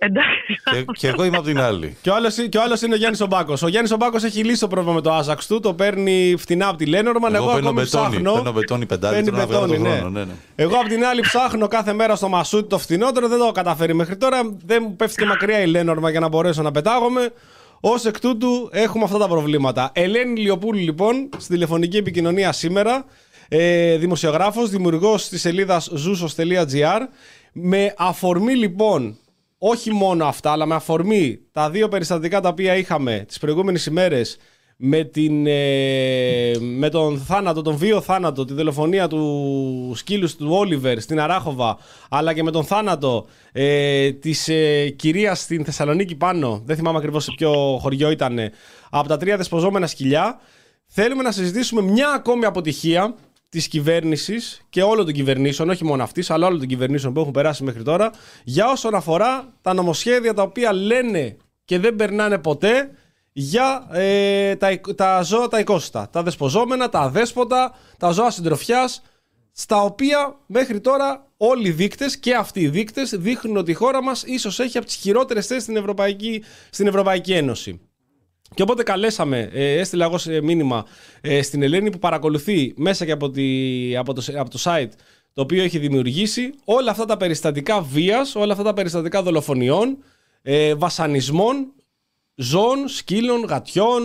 [0.06, 0.62] Εντάξει.
[0.72, 1.98] και, και εγώ είμαι από την άλλη.
[2.02, 3.62] Και ο άλλος και ο άλλος είναι ο Γιάννης Ομπάκος.
[3.62, 6.78] Ο Γιάννης Ομπάκος έχει λύσει το πρόβλημα με το Άζαξ του, το παίρνει φτηνά από
[6.78, 7.36] τη Λένορμαν.
[7.36, 8.10] Εγώ, Εγώ παίρνω ακόμη μπετόνι.
[8.10, 8.34] ψάχνω.
[8.34, 10.00] Παίρνω μπετόνι πεντάρι, Παίρνει θέλω να βγάλω μπετόνι, τον ναι.
[10.00, 10.34] χρόνο, ναι, ναι.
[10.56, 13.94] Εγώ απ' την άλλη ψάχνω κάθε μέρα στο Μασούτι το φθηνότερο, δεν το έχω καταφέρει
[13.94, 14.56] μέχρι τώρα.
[14.66, 17.32] Δεν μου πέφτει και μακριά η Λένορμα για να μπορέσω να πετάγομαι.
[17.82, 19.92] Ω εκ τούτου έχουμε αυτά τα προβλήματα.
[19.94, 23.06] Ελένη Λιοπούλου, λοιπόν, στην τηλεφωνική επικοινωνία σήμερα.
[23.48, 27.00] Ε, δημοσιογράφος, δημιουργός της σελίδας zoosos.gr
[27.52, 29.18] με αφορμή λοιπόν
[29.66, 34.38] όχι μόνο αυτά, αλλά με αφορμή τα δύο περιστατικά τα οποία είχαμε τις προηγούμενες ημέρες
[34.78, 41.00] με, την, ε, με τον θάνατο, τον βίο θάνατο, τη δολοφονία του σκύλους του Όλιβερ
[41.00, 41.78] στην Αράχοβα,
[42.10, 47.24] αλλά και με τον θάνατο ε, της ε, κυρίας στην Θεσσαλονίκη πάνω, δεν θυμάμαι ακριβώς
[47.24, 48.40] σε ποιο χωριό ήταν,
[48.90, 50.40] από τα τρία δεσποζόμενα σκυλιά,
[50.88, 53.16] θέλουμε να συζητήσουμε μια ακόμη αποτυχία
[53.54, 57.32] της κυβέρνησης και όλων των κυβερνήσεων, όχι μόνο αυτής, αλλά όλων των κυβερνήσεων που έχουν
[57.32, 58.12] περάσει μέχρι τώρα,
[58.44, 62.90] για όσον αφορά τα νομοσχέδια τα οποία λένε και δεν περνάνε ποτέ
[63.32, 66.10] για ε, τα, τα ζώα τα οικόσιτα.
[66.10, 69.02] Τα δεσποζόμενα, τα αδέσποτα, τα ζώα συντροφιάς,
[69.52, 74.04] στα οποία μέχρι τώρα όλοι οι δείκτες και αυτοί οι δείκτες δείχνουν ότι η χώρα
[74.04, 77.82] μας ίσως έχει από τις χειρότερες θέσεις στην Ευρωπαϊκή, στην Ευρωπαϊκή Ένωση.
[78.54, 80.86] Και οπότε καλέσαμε, ε, έστειλα εγώ σε μήνυμα
[81.22, 84.92] ε, στην Ελένη που παρακολουθεί μέσα και από, τη, από, το, από το site
[85.34, 89.98] το οποίο έχει δημιουργήσει όλα αυτά τα περιστατικά βίας, όλα αυτά τα περιστατικά δολοφονιών,
[90.42, 91.74] ε, βασανισμών,
[92.36, 94.04] ζώων, σκύλων, γατιών,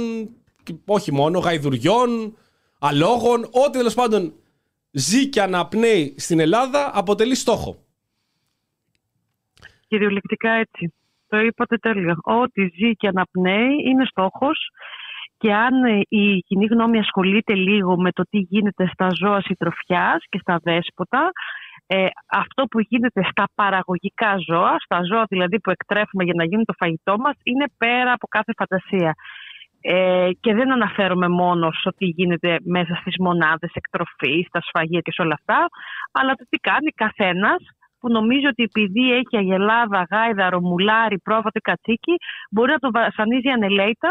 [0.62, 2.36] και όχι μόνο, γαϊδουριών,
[2.78, 4.32] αλόγων, ό,τι τέλος πάντων
[4.90, 7.84] ζει και αναπνέει στην Ελλάδα αποτελεί στόχο.
[9.88, 10.92] Κυριολεκτικά έτσι.
[11.28, 12.16] Το είπατε τέλεια.
[12.22, 14.68] Ό,τι ζει και αναπνέει είναι στόχος
[15.38, 20.24] και αν ε, η κοινή γνώμη ασχολείται λίγο με το τι γίνεται στα ζώα συντροφιάς
[20.28, 21.30] και στα δέσποτα,
[21.86, 26.64] ε, αυτό που γίνεται στα παραγωγικά ζώα, στα ζώα δηλαδή που εκτρέφουμε για να γίνουν
[26.64, 29.14] το φαγητό μας, είναι πέρα από κάθε φαντασία.
[29.80, 35.12] Ε, και δεν αναφέρομαι μόνο στο τι γίνεται μέσα στις μονάδες εκτροφής, στα σφαγεία και
[35.12, 35.66] σε όλα αυτά,
[36.12, 37.60] αλλά το τι κάνει καθένας
[38.00, 42.14] που νομίζει ότι επειδή έχει αγελάδα, γάιδα, ρομουλάρι, πρόβατο ή κατσίκι,
[42.50, 44.10] μπορεί να το βασανίζει ανελαίητα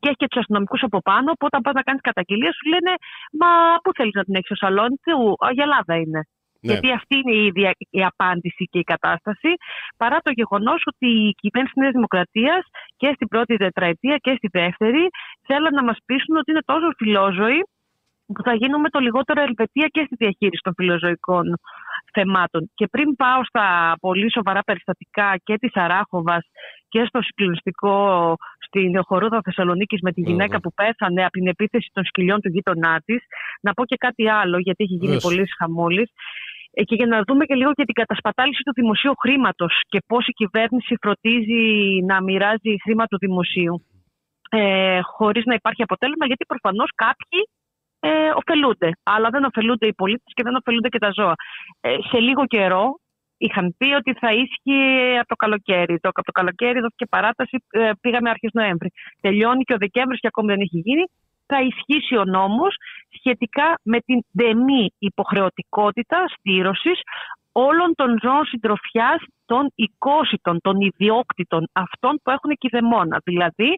[0.00, 1.28] και έχει και τους αστυνομικούς από πάνω.
[1.38, 2.92] Που όταν πας να κάνεις καταγγελία, σου λένε
[3.40, 3.50] Μα
[3.82, 6.22] πού θέλεις να την έχεις στο σαλόνι του, Αγελάδα είναι.
[6.64, 6.72] Ναι.
[6.72, 9.50] Γιατί αυτή είναι η, ίδια η απάντηση και η κατάσταση,
[9.96, 12.62] παρά το γεγονός ότι η κυβέρνηση της Νέας Δημοκρατίας
[12.96, 15.04] και στην πρώτη τετραετία και στη δεύτερη
[15.46, 17.60] θέλουν να μας πείσουν ότι είναι τόσο φιλόζωοι
[18.34, 21.46] που θα γίνουμε το λιγότερο Ελβετία και στη διαχείριση των φιλοζωικών
[22.12, 22.70] θεμάτων.
[22.74, 26.44] Και πριν πάω στα πολύ σοβαρά περιστατικά και της Αράχοβας
[26.88, 27.96] και στο συγκλονιστικό
[28.66, 33.00] στην Χορούδα Θεσσαλονίκης με τη γυναίκα που πέθανε από την επίθεση των σκυλιών του γείτονά
[33.04, 33.22] της,
[33.60, 35.22] να πω και κάτι άλλο, γιατί έχει γίνει Βεβαίως.
[35.22, 36.10] πολύ χαμόλης.
[36.76, 40.26] Ε, Και για να δούμε και λίγο και την κατασπατάληση του δημοσίου χρήματος και πώς
[40.26, 41.64] η κυβέρνηση φροντίζει
[42.06, 43.84] να μοιράζει χρήμα του δημοσίου.
[44.50, 47.40] Ε, Χωρίς να υπάρχει αποτέλεσμα, γιατί προφανώς κάποιοι
[48.06, 48.90] ε, ωφελούνται.
[49.02, 51.34] Αλλά δεν ωφελούνται οι πολίτες και δεν ωφελούνται και τα ζώα.
[51.80, 52.98] Ε, σε λίγο καιρό
[53.36, 55.98] είχαν πει ότι θα ίσχυε από το καλοκαίρι.
[56.00, 58.90] Το, από το καλοκαίρι δόθηκε παράταση, ε, πήγαμε αρχές Νοέμβρη.
[59.20, 61.04] Τελειώνει και ο Δεκέμβρης και ακόμη δεν έχει γίνει.
[61.46, 62.76] Θα ισχύσει ο νόμος
[63.18, 67.00] σχετικά με την δεμή υποχρεωτικότητα στήρωσης
[67.52, 73.20] όλων των ζώων συντροφιάς των οικόσιτων, των ιδιόκτητων, αυτών που έχουν κηδεμόνα.
[73.24, 73.70] Δηλαδή,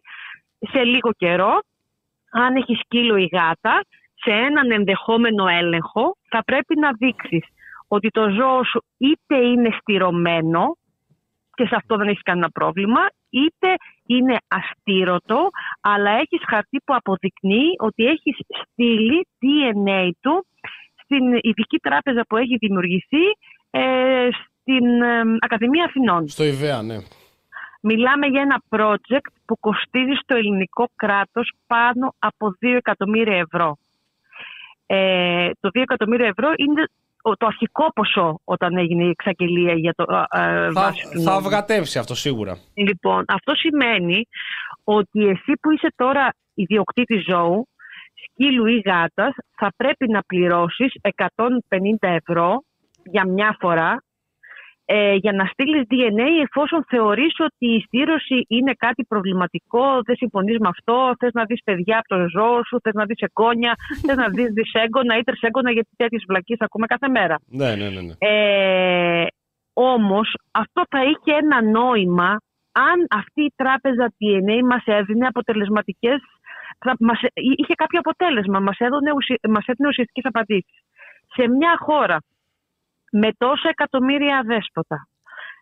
[0.59, 1.59] σε λίγο καιρό,
[2.31, 3.81] αν έχει σκύλο ή γάτα,
[4.27, 7.45] σε έναν ενδεχόμενο έλεγχο θα πρέπει να δείξεις
[7.87, 10.77] ότι το ζώο σου είτε είναι στηρωμένο
[11.53, 12.99] και σε αυτό δεν έχεις κανένα πρόβλημα,
[13.29, 13.67] είτε
[14.05, 15.49] είναι αστήρωτο,
[15.81, 20.45] αλλά έχεις χαρτί που αποδεικνύει ότι έχεις στείλει DNA του
[21.03, 23.25] στην ειδική τράπεζα που έχει δημιουργηθεί
[23.69, 26.27] ε, στην ε, Ακαδημία Αθηνών.
[26.27, 26.97] Στο ΙΒΕΑ, ναι.
[27.81, 33.77] Μιλάμε για ένα project που κοστίζει στο ελληνικό κράτος πάνω από 2 εκατομμύρια ευρώ.
[34.89, 36.83] Ε, το 2 εκατομμύρια ευρώ είναι
[37.21, 41.31] ο- το αρχικό ποσό όταν έγινε η εξαγγελία για το ε, Θα, βάση του θα
[41.31, 41.45] νόμου.
[41.45, 42.57] αυγατεύσει αυτό σίγουρα.
[42.73, 44.27] Λοιπόν, αυτό σημαίνει
[44.83, 47.67] ότι εσύ που είσαι τώρα ιδιοκτήτης ζώου,
[48.23, 52.63] σκύλου ή γάτας, θα πρέπει να πληρώσεις 150 ευρώ
[53.03, 54.03] για μια φορά
[54.89, 60.57] ε, για να στείλεις DNA εφόσον θεωρείς ότι η στήρωση είναι κάτι προβληματικό, δεν συμφωνείς
[60.59, 63.73] με αυτό, θες να δεις παιδιά από το ζώο σου, θες να δεις εγγόνια,
[64.05, 67.35] θες να δεις δυσέγγωνα ή τρισέγγωνα γιατί τέτοιες βλακίες ακούμε κάθε μέρα.
[67.47, 68.01] Ναι, ναι, ναι.
[68.01, 68.13] ναι.
[68.17, 69.25] Ε,
[69.73, 72.29] όμως αυτό θα είχε ένα νόημα
[72.71, 76.19] αν αυτή η τράπεζα DNA μας έδινε αποτελεσματικές,
[76.79, 80.79] θα, μας, είχε κάποιο αποτέλεσμα, μας, έδωνε, ουσι- μας έδινε ουσιαστικές απαντήσεις.
[81.35, 82.17] Σε μια χώρα
[83.11, 85.07] με τόσα εκατομμύρια δέσποτα,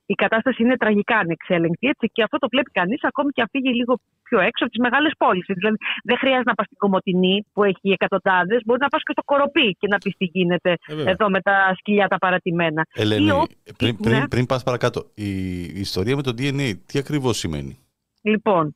[0.07, 3.69] η κατάσταση είναι τραγικά ανεξέλεγκτη έτσι, και αυτό το βλέπει κανείς ακόμη και αν φύγει
[3.73, 5.43] λίγο πιο έξω από τις μεγάλες πόλεις.
[5.47, 9.23] Δηλαδή δεν χρειάζεται να πας στην Κομωτινή που έχει εκατοντάδες, μπορεί να πας και στο
[9.23, 11.11] Κοροπή και να πεις τι γίνεται Ε, βέβαια.
[11.11, 12.85] εδώ με τα σκυλιά τα παρατημένα.
[12.93, 14.09] Ελένη, Ή ο- πριν, ναι.
[14.09, 15.29] πριν, πριν πας παρακάτω, η,
[15.63, 17.77] η ιστορία με το DNA τι ακριβώς σημαίνει;
[18.21, 18.75] Λοιπόν,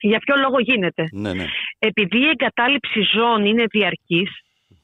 [0.00, 1.44] για ποιο λόγο γίνεται; Ναι, ναι.
[1.78, 4.30] Επειδή η εγκατάλειψη ζώων είναι διαρκής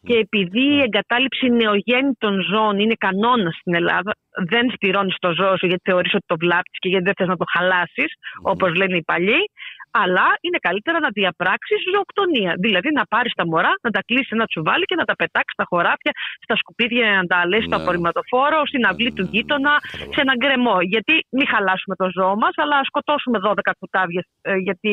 [0.09, 4.13] και επειδή η εγκατάλειψη νεογέννητων ζώων είναι κανόνας στην Ελλάδα,
[4.53, 7.37] δεν στηρώνει το ζώο σου γιατί θεωρείς ότι το βλάπτεις και γιατί δεν θες να
[7.37, 8.11] το χαλάσεις,
[8.53, 9.43] όπως λένε οι παλιοί,
[9.91, 12.53] αλλά είναι καλύτερα να διαπράξεις ζωοκτονία.
[12.65, 15.53] Δηλαδή να πάρεις τα μωρά, να τα κλείσεις σε ένα τσουβάλι και να τα πετάξεις
[15.59, 16.13] στα χωράφια,
[16.45, 17.83] στα σκουπίδια, να τα λες στο Ναι.
[17.83, 19.75] απορριμματοφόρο, στην αυλή του γείτονα,
[20.15, 20.77] σε έναν γκρεμό.
[20.81, 24.91] Γιατί μην χαλάσουμε το ζώο μας, αλλά σκοτώσουμε 12 κουτάβια, ε, γιατί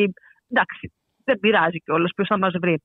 [0.50, 0.92] εντάξει,
[1.28, 2.76] δεν πειράζει κιόλας, ποιος θα μας βρει.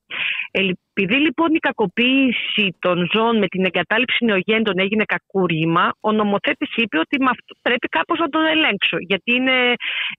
[0.51, 0.61] Ε,
[0.93, 6.97] επειδή λοιπόν η κακοποίηση των ζώων με την εγκατάλειψη νεογέννητων έγινε κακούργημα, ο νομοθέτης είπε
[6.99, 8.97] ότι με αυτό πρέπει κάπως να τον ελέγξω.
[8.99, 9.57] Γιατί είναι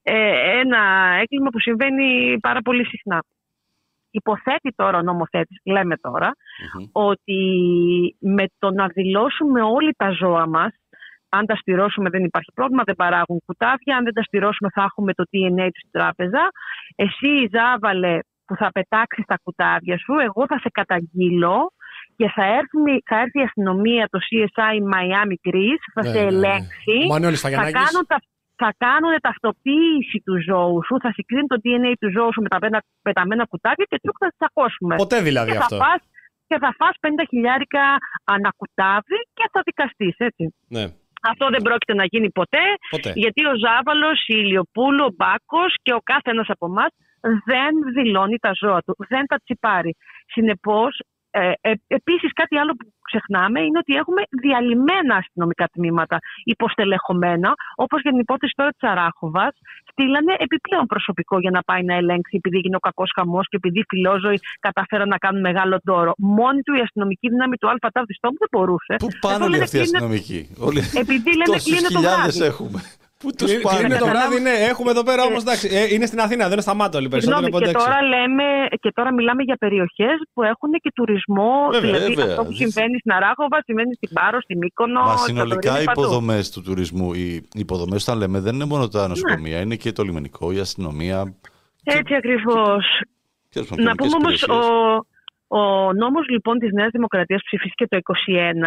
[0.03, 0.81] ε, ένα
[1.21, 3.19] έγκλημα που συμβαίνει πάρα πολύ συχνά.
[4.11, 6.31] Υποθέτει τώρα ο νομοθέτης, λέμε τώρα,
[6.93, 7.41] ότι
[8.21, 10.73] με το να δηλώσουμε όλοι τα ζώα μας,
[11.37, 15.13] αν τα στηρώσουμε δεν υπάρχει πρόβλημα, δεν παράγουν κουτάβια, αν δεν τα στηρώσουμε θα έχουμε
[15.19, 16.43] το DNA της τράπεζα.
[17.05, 21.57] Εσύ Ζάβαλε που θα πετάξεις τα κουτάβια σου, εγώ θα σε καταγγείλω
[22.17, 22.79] και θα έρθει,
[23.11, 26.37] θα έρθει η αστυνομία, το CSI Miami Greece, θα Ναι, σε ναι, ναι.
[26.37, 27.83] ελέγξει, Ο Μανώλης θα Σταγιαννάκης.
[27.91, 28.19] κάνουν, τα,
[28.63, 32.59] θα κάνουν ταυτοποίηση του ζώου σου, θα συγκρίνουν το DNA του ζώου σου με τα
[32.59, 34.95] πένα- πεταμένα κουτάκια και τσούκ θα σε τσακώσουμε.
[34.97, 35.77] Ποτέ δηλαδή και αυτό.
[35.77, 36.01] Θα φας,
[36.49, 37.85] και θα φας 50 χιλιάρικα
[38.35, 40.45] ανακουτάβι και θα δικαστείς, έτσι.
[40.69, 40.85] Ναι,
[41.31, 43.13] Αυτό δεν πρόκειται να γίνει ποτέ, ποτέ.
[43.15, 46.91] γιατί ο Ζάβαλος, η Ηλιοπούλου, ο Μπάκος και ο κάθε ένας από εμάς
[47.45, 49.93] δεν δηλώνει τα ζώα του, δεν τα τσιπάρει.
[50.27, 51.01] Συνεπώς,
[51.35, 57.51] ε, ε, επίσης κάτι άλλο που ξεχνάμε είναι ότι έχουμε διαλυμένα αστυνομικά τμήματα, υποστελεχωμένα,
[57.85, 59.55] όπως για την υπόθεση τώρα της Αράχοβας,
[59.91, 63.79] στείλανε επιπλέον προσωπικό για να πάει να ελέγξει επειδή έγινε ο κακός χαμός και επειδή
[63.79, 66.13] οι φιλόζωοι καταφέραν να κάνουν μεγάλο δώρο.
[66.19, 68.95] Μόνη του η αστυνομική δύναμη του ΑΤΑ Στόμπου δεν μπορούσε.
[68.99, 70.81] Πού Εδώ πάνε όλοι λένε αυτοί οι κλείνε- αστυνομικοί; Όλοι...
[71.05, 72.51] Επειδή λένε Τόσους κλείνε το χιλιάδες βράδυ.
[72.53, 72.81] έχουμε.
[73.23, 73.79] Πού τους Κλείνει πάνε.
[73.79, 74.29] κλείνει το Καταλάβω.
[74.29, 74.51] βράδυ, ναι.
[74.71, 75.41] Έχουμε εδώ πέρα όμως.
[75.43, 77.87] εντάξει, ε, Είναι στην Αθήνα, δεν είναι στα Μάτολη περισσότερο Συγγνώμη, από και έξω.
[77.87, 78.45] τώρα, λέμε,
[78.81, 81.53] και τώρα μιλάμε για περιοχές που έχουν και τουρισμό.
[81.73, 82.31] Βέβαια, δηλαδή βέβαια.
[82.33, 85.01] αυτό που συμβαίνει στην Αράχοβα, συμβαίνει στην Πάρο, στη Μύκονο.
[85.01, 86.01] Μα στα συνολικά Δωρήνη, οι παντού.
[86.01, 90.03] υποδομές του τουρισμού, οι υποδομές όταν λέμε δεν είναι μόνο τα νοσοκομεία, είναι και το
[90.03, 91.35] λιμενικό, η αστυνομία.
[91.85, 92.85] Έτσι ακριβώς.
[93.49, 94.67] και τις Να πούμε όμως, υπηρεσίες.
[95.53, 97.99] Ο, ο νόμος λοιπόν της Νέας Δημοκρατίας ψηφίστηκε το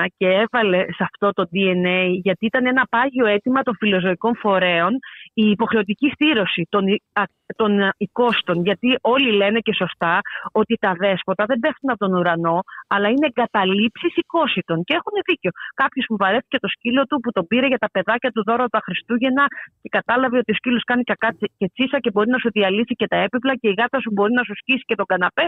[0.03, 4.99] 2021 και έβαλε σε αυτό το DNA γιατί ήταν ένα πάγιο αίτημα των φιλοζωικών φορέων
[5.41, 8.55] η υποχρεωτική στήρωση των, ι- α- των ε, οικόστων.
[8.67, 10.19] Γιατί όλοι λένε και σωστά
[10.51, 12.59] ότι τα δέσποτα δεν πέφτουν από τον ουρανό,
[12.93, 14.77] αλλά είναι εγκαταλείψεις οικόσιτων.
[14.83, 15.51] Και έχουν δίκιο.
[15.73, 18.79] Κάποιος που βαρέθηκε το σκύλο του, που τον πήρε για τα παιδάκια του δώρο τα
[18.85, 19.45] Χριστούγεννα
[19.81, 22.93] και κατάλαβε ότι ο σκύλος κάνει κακά τσι- και τσίσα και μπορεί να σου διαλύσει
[22.99, 25.45] και τα έπιπλα και η γάτα σου μπορεί να σου σκίσει και τον καναπέ.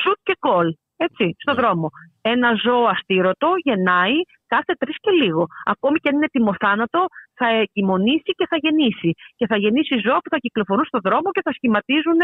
[0.00, 0.68] Σουτ και κολ.
[0.96, 1.90] Έτσι, στο δρόμο.
[2.22, 4.16] Ένα ζώο αστήρωτο γεννάει
[4.46, 5.46] κάθε τρεις και λίγο.
[5.64, 7.06] Ακόμη και αν είναι τιμοθάνατο,
[7.38, 9.10] θα εγκυμονήσει και θα γεννήσει.
[9.36, 12.20] Και θα γεννήσει ζώα που θα κυκλοφορούν στον δρόμο και θα σχηματίζουν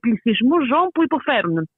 [0.00, 1.68] πληθυσμούς ζώων που υποφέρουν.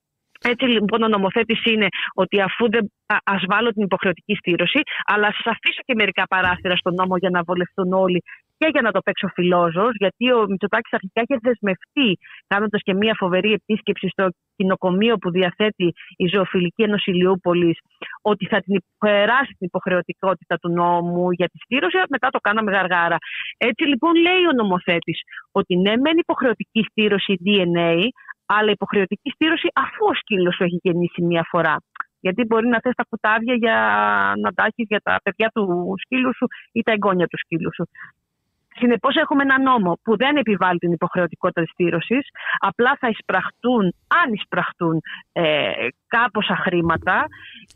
[0.43, 5.37] Έτσι λοιπόν ο νομοθέτης είναι ότι αφού δεν α βάλω την υποχρεωτική στήρωση, αλλά ας
[5.43, 8.23] σα αφήσω και μερικά παράθυρα στον νόμο για να βολευτούν όλοι
[8.61, 12.09] και για να το παίξω φιλόζω, γιατί ο Μητσοτάκης αρχικά είχε δεσμευτεί,
[12.47, 14.25] κάνοντας και μια φοβερή επίσκεψη στο
[14.57, 17.79] κοινοκομείο που διαθέτει η Ζωοφιλική Ένωση Ηλιούπολης,
[18.23, 21.97] ότι θα την περάσει την υποχρεωτικότητα του νόμου για τη στήρωση.
[22.09, 23.17] Μετά το κάναμε γαργάρα.
[23.57, 25.19] Έτσι λοιπόν λέει ο νομοθέτης
[25.53, 27.93] ότι ναι, μεν υποχρεωτική στήρωση DNA,
[28.47, 31.77] αλλά υποχρεωτική στήρωση αφού ο σκύλος σου έχει γεννήσει μία φορά.
[32.21, 33.77] Γιατί μπορεί να θες τα κουτάβια για
[34.43, 37.85] να τα έχεις για τα παιδιά του σκύλου σου ή τα εγγόνια του σκύλου σου.
[38.81, 42.25] Συνεπώ, έχουμε ένα νόμο που δεν επιβάλλει την υποχρεωτικότητα της στήρωσης,
[42.59, 43.85] απλά θα εισπραχτούν,
[44.23, 45.01] αν εισπραχτούν
[45.33, 45.73] ε,
[46.17, 47.25] κάποσα χρήματα.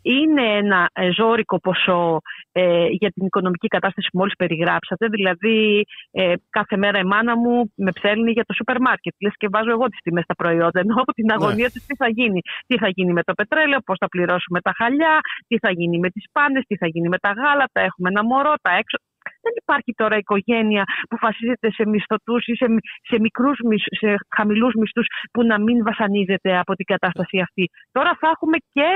[0.03, 2.21] Είναι ένα ε, ζώρικο ποσό
[2.53, 5.07] ε, για την οικονομική κατάσταση που μόλις περιγράψατε.
[5.09, 9.15] Δηλαδή, ε, κάθε μέρα η μάνα μου με ψέλνει για το σούπερ μάρκετ.
[9.21, 10.81] Λες και βάζω εγώ τις τιμές στα προϊόντα.
[10.81, 12.41] Ενώ από την αγωνία της τι θα γίνει.
[12.67, 15.19] Τι θα γίνει με το πετρέλαιο, πώς θα πληρώσουμε τα χαλιά,
[15.49, 18.25] τι θα γίνει με τις πάνες, τι θα γίνει με τα γάλα, τα έχουμε ένα
[18.25, 18.97] μωρό, τα έξω.
[19.45, 22.67] Δεν υπάρχει τώρα οικογένεια που βασίζεται σε μισθωτούς ή σε,
[23.09, 23.59] σε, μικρούς,
[24.01, 27.65] σε χαμηλούς μισθούς που να μην βασανίζεται από την κατάσταση αυτή.
[27.93, 28.89] Τώρα θα έχουμε και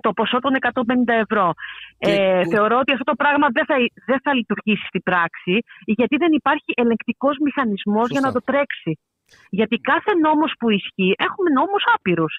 [0.00, 0.82] το ποσό των 150
[1.24, 1.52] ευρώ.
[1.98, 3.76] Ε, θεωρώ ότι αυτό το πράγμα δεν θα,
[4.06, 8.92] δεν θα λειτουργήσει στην πράξη, γιατί δεν υπάρχει ελεγκτικός μηχανισμός για να το τρέξει.
[9.50, 12.34] Γιατί κάθε νόμος που ισχύει, έχουμε νόμους άπειρους.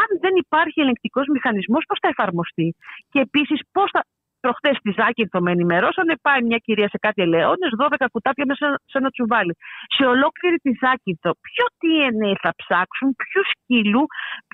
[0.00, 2.68] Αν δεν υπάρχει ελεγκτικός μηχανισμός, πώς θα εφαρμοστεί;
[3.10, 4.00] Και επίσης πώς θα,
[4.48, 8.96] Προχτές στη Ζάκυνθο με ενημερώσανε, πάει μια κυρία σε κάτι ελαιώνες, 12 κουτάπια μέσα σε
[9.00, 9.54] ένα τσουβάλι.
[9.96, 14.04] Σε ολόκληρη τη Ζάκυνθο, ποιο DNA θα ψάξουν, ποιου σκύλου,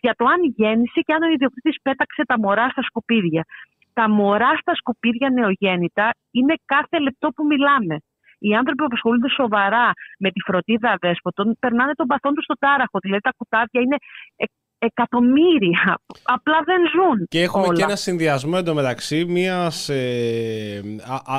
[0.05, 3.43] για το αν γέννησε και αν ο ιδιοκτήτης πέταξε τα μωρά στα σκουπίδια.
[3.99, 6.07] Τα μωρά στα σκουπίδια νεογέννητα
[6.39, 7.97] είναι κάθε λεπτό που μιλάμε.
[8.47, 9.87] Οι άνθρωποι που ασχολούνται σοβαρά
[10.19, 12.97] με τη φροντίδα δέσποτων περνάνε τον παθόν τους στο τάραχο.
[13.05, 13.97] Δηλαδή τα κουτάβια είναι
[14.85, 15.99] εκατομμύρια.
[16.23, 17.27] Απλά δεν ζουν.
[17.29, 17.77] Και έχουμε όλα.
[17.77, 20.81] και ένα συνδυασμό εντωμεταξύ μιας ε,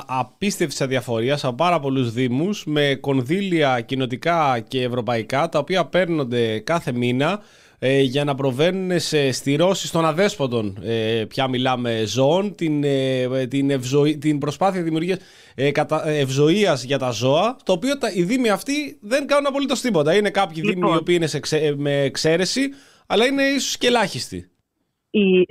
[0.07, 6.91] απίστευτης αδιαφορίας από πάρα πολλούς Δήμους με κονδύλια κοινοτικά και ευρωπαϊκά τα οποία παίρνονται κάθε
[6.91, 7.41] μήνα
[7.79, 13.69] ε, για να προβαίνουν σε στηρώσεις των αδέσποτων ε, πια μιλάμε ζώων την, ε, την,
[13.69, 15.17] ευζωή, την προσπάθεια δημιουργίας
[15.55, 15.71] ε,
[16.05, 20.29] ευζοίας για τα ζώα το οποίο τα, οι δήμοι αυτοί δεν κάνουν απολύτως τίποτα είναι
[20.29, 20.81] κάποιοι λοιπόν.
[20.81, 21.39] δήμοι οι οποίοι είναι σε,
[21.77, 22.69] με εξαίρεση
[23.07, 24.49] αλλά είναι ίσως και ελάχιστοι.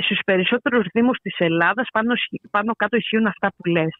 [0.04, 2.12] Στους περισσότερους Δήμους της Ελλάδας πάνω,
[2.50, 3.94] πάνω κάτω ισχύουν αυτά που λες.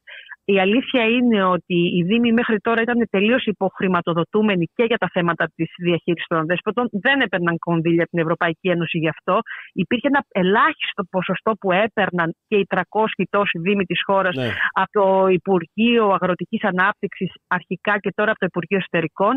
[0.46, 5.50] Η αλήθεια είναι ότι οι Δήμοι μέχρι τώρα ήταν τελείως υποχρηματοδοτούμενοι και για τα θέματα
[5.54, 6.88] της διαχείρισης των αδέσποτων.
[6.92, 9.38] Δεν έπαιρναν κονδύλια από την Ευρωπαϊκή Ένωση γι' αυτό.
[9.72, 12.80] Υπήρχε ένα ελάχιστο ποσοστό που έπαιρναν και οι 300
[13.30, 14.50] τόσοι Δήμοι της χώρας ναι.
[14.72, 19.34] από το Υπουργείο Αγροτικής Ανάπτυξης αρχικά και τώρα από το Υπουργείο Εσωτερικών.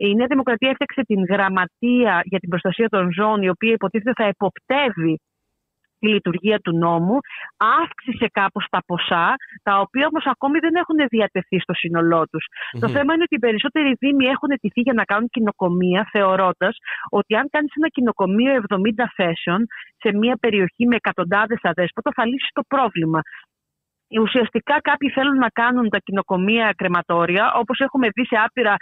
[0.00, 4.28] Η Νέα Δημοκρατία έφτιαξε την Γραμματεία για την Προστασία των Ζώων, η οποία υποτίθεται θα
[4.34, 5.14] εποπτεύει
[5.98, 7.16] τη λειτουργία του νόμου,
[7.82, 12.44] αύξησε κάπως τα ποσά, τα οποία όμως ακόμη δεν έχουν διατεθεί στο σύνολό τους.
[12.80, 16.74] Το θέμα είναι ότι οι περισσότεροι δήμοι έχουν τηθεί για να κάνουν κοινοκομεία, θεωρώντας
[17.10, 19.66] ότι αν κάνεις ένα κοινοκομείο 70 θέσεων
[20.02, 23.20] σε μια περιοχή με εκατοντάδες αδέσποτα θα λύσεις το πρόβλημα.
[24.22, 28.74] Ουσιαστικά κάποιοι θέλουν να κάνουν τα κοινοκομεία κρεματόρια, όπως έχουμε δει σε, άπειρα,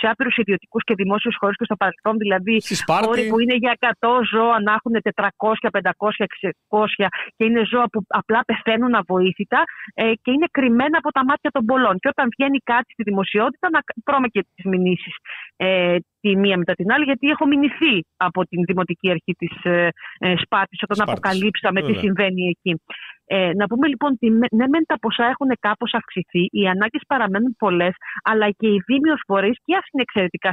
[0.00, 2.16] σε άπειρους ιδιωτικούς και δημόσιους χώρους και στο παρελθόν.
[2.18, 2.62] Δηλαδή,
[3.04, 6.24] χώροι που είναι για 100 ζώα να έχουν 400, 500,
[6.68, 9.62] 600 και είναι ζώα που απλά πεθαίνουν αβοήθητα
[9.94, 11.94] ε, και είναι κρυμμένα από τα μάτια των πολλών.
[11.98, 15.14] Και όταν βγαίνει κάτι στη δημοσιότητα, να τρώμε και τις μηνύσεις
[15.56, 19.88] ε, τη μία μετά την άλλη, γιατί έχω μηνυθεί από την Δημοτική Αρχή της ε,
[20.18, 21.12] ε, Σπάτης όταν Σπάτης.
[21.12, 21.94] αποκαλύψαμε Βέβαια.
[21.94, 22.72] τι συμβαίνει εκεί.
[23.26, 27.54] Ε, να πούμε λοιπόν ότι ναι, μεν τα ποσά έχουν κάπως αυξηθεί, οι ανάγκες παραμένουν
[27.58, 27.94] πολλές,
[28.30, 30.50] αλλά και οι δήμοι ω φορείς και αυτοί είναι εξαιρετικά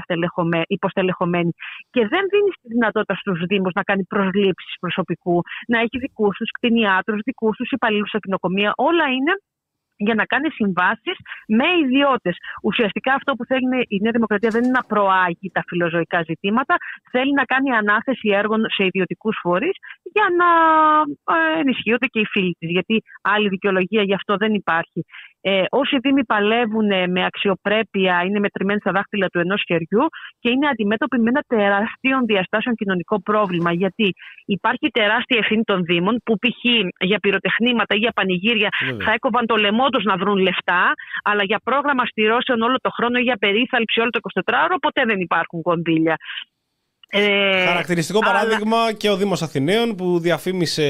[0.67, 1.51] υποστελεχωμένοι.
[1.93, 6.49] Και δεν δίνεις τη δυνατότητα στους Δήμους να κάνει προσλήψεις προσωπικού, να έχει δικούς τους
[6.51, 8.73] κτηνιάτρους, δικούς τους υπαλλήλους στα κοινοκομεία.
[8.75, 9.33] Όλα είναι
[10.07, 11.17] για να κάνει συμβάσεις
[11.47, 12.35] με ιδιώτες.
[12.63, 16.75] Ουσιαστικά αυτό που θέλει η Νέα Δημοκρατία δεν είναι να προάγει τα φιλοζωικά ζητήματα,
[17.11, 19.75] θέλει να κάνει ανάθεση έργων σε ιδιωτικούς φορείς
[20.15, 20.49] για να
[21.35, 22.69] ε, ενισχύονται και οι φίλοι της.
[22.69, 25.01] Γιατί άλλη δικαιολογία γι' αυτό δεν υπάρχει.
[25.43, 30.05] Ε, όσοι δήμοι παλεύουν με αξιοπρέπεια, είναι μετρημένοι στα δάχτυλα του ενός χεριού
[30.39, 33.71] και είναι αντιμέτωποι με ένα τεράστιο διαστάσεων κοινωνικό πρόβλημα.
[33.73, 34.13] Γιατί
[34.45, 36.61] υπάρχει τεράστια ευθύνη των Δήμων που π.χ.
[36.99, 38.69] για πυροτεχνήματα ή για πανηγύρια
[39.05, 40.93] θα έκοβαν το λαιμό του να βρουν λεφτά,
[41.23, 45.19] αλλά για πρόγραμμα στηρώσεων όλο το χρόνο ή για περίθαλψη όλο το 24ωρο ποτέ δεν
[45.19, 46.17] υπάρχουν κονδύλια.
[47.13, 50.87] Ε, Χαρακτηριστικό παράδειγμα και ο Δήμος Αθηναίων που διαφήμισε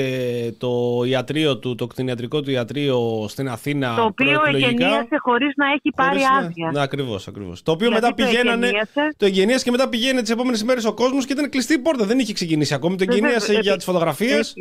[0.57, 5.91] το ιατρείο του, το κτηνιατρικό του ιατρείο στην Αθήνα Το οποίο εγγενίασε χωρίς να έχει
[5.95, 6.71] πάρει άδεια.
[6.73, 7.63] Ναι, ακριβώς, ακριβώς.
[7.63, 8.71] Το οποίο μετά πηγαίνανε,
[9.17, 12.05] το εγγενίασε και μετά πηγαίνει τις επόμενες ημέρες ο κόσμος και ήταν κλειστή η πόρτα,
[12.05, 12.95] δεν είχε ξεκινήσει ακόμη.
[12.95, 14.53] Το εγγενίασε για τις φωτογραφίες.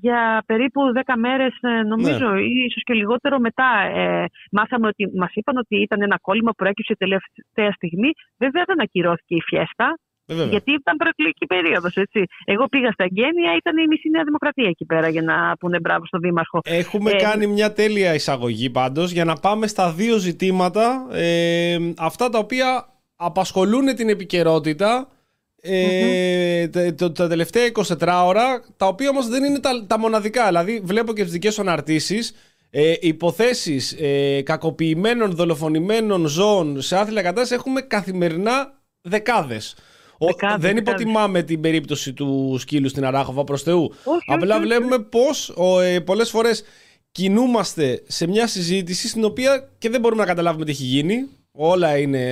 [0.00, 2.40] Για περίπου 10 μέρες ε, νομίζω ναι.
[2.40, 6.64] ή ίσως και λιγότερο μετά ε, μάθαμε ότι μας είπαν ότι ήταν ένα κόλλημα που
[6.64, 8.10] έκυψε τελευταία στιγμή.
[8.38, 9.98] Βέβαια δεν ακυρώθηκε η φιέστα,
[10.30, 12.22] ε, Γιατί ήταν προεκλογική περίοδος, έτσι.
[12.44, 16.06] Εγώ πήγα στα Γένεια, ήταν η μισή Νέα Δημοκρατία εκεί πέρα για να πούνε μπράβο
[16.06, 16.58] στον Δήμαρχο.
[16.64, 21.06] Έχουμε ε, κάνει μια τέλεια εισαγωγή πάντως για να πάμε στα δύο ζητήματα.
[21.12, 25.08] Ε, αυτά τα οποία απασχολούν την επικαιρότητα
[25.60, 30.46] ε, τα, τα, τελευταία 24 ώρα, τα οποία όμως δεν είναι τα, τα μοναδικά.
[30.46, 32.32] Δηλαδή, βλέπω και τις δικές σου αναρτήσεις.
[32.70, 39.76] Ε, υποθέσεις ε, κακοποιημένων, δολοφονημένων ζώων σε άθλια κατάσταση έχουμε καθημερινά δεκάδες.
[40.18, 40.26] Ο,
[40.58, 43.92] δεν υποτιμάμε την περίπτωση του σκύλου στην Αράχοβα προς Θεού.
[44.26, 46.64] Απλά βλέπουμε πώς ε, πολλές φορές
[47.12, 51.28] κινούμαστε σε μια συζήτηση στην οποία και δεν μπορούμε να καταλάβουμε τι έχει γίνει.
[51.52, 52.24] Όλα είναι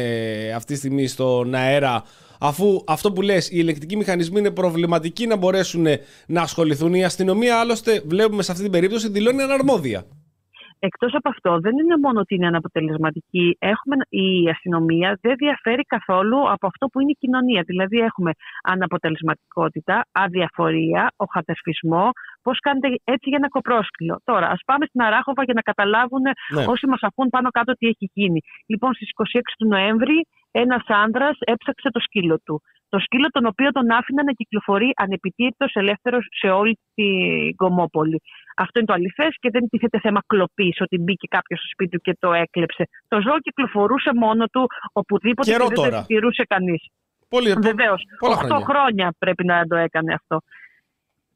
[0.55, 2.05] αυτή τη στιγμή στον αέρα
[2.41, 5.87] αφού αυτό που λες, οι ελεκτικοί μηχανισμοί είναι προβληματικοί να μπορέσουν
[6.27, 6.95] να ασχοληθούν.
[6.95, 10.07] Η αστυνομία άλλωστε βλέπουμε σε αυτή την περίπτωση δηλώνει αναρμόδια.
[10.79, 13.57] Εκτός από αυτό, δεν είναι μόνο ότι είναι αναποτελεσματική.
[13.59, 17.63] Έχουμε, η αστυνομία δεν διαφέρει καθόλου από αυτό που είναι η κοινωνία.
[17.67, 18.31] Δηλαδή έχουμε
[18.63, 22.11] αναποτελεσματικότητα, αδιαφορία, οχατερφισμό.
[22.43, 26.65] Πώς κάνετε έτσι για ένα κοπρόσκυλο; Τώρα, ας πάμε στην Αράχοβα για να καταλάβουν Ναι.
[26.67, 28.41] όσοι μας ακούν πάνω κάτω τι έχει γίνει.
[28.67, 30.27] Λοιπόν, στις 26 του Νοέμβρη
[30.63, 32.63] ένας άντρας έψαξε το σκύλο του.
[32.89, 38.19] Το σκύλο τον οποίο τον άφηνε να κυκλοφορεί ανεπιτήρητος ελεύθερος σε όλη την Κομόπολη.
[38.57, 42.03] Αυτό είναι το αληθές και δεν τίθεται θέμα κλοπής, ότι μπήκε κάποιος στο σπίτι του
[42.07, 42.83] και το έκλεψε.
[43.09, 45.97] Το ζώο κυκλοφορούσε μόνο του οπουδήποτε Καιρό και δεν το τώρα.
[45.97, 46.83] επιτηρούσε κανείς.
[47.29, 48.03] Πολύ, Βεβαίως.
[48.19, 48.67] πολλά 8 χρόνια.
[48.71, 49.07] χρόνια.
[49.19, 50.37] πρέπει να το έκανε αυτό.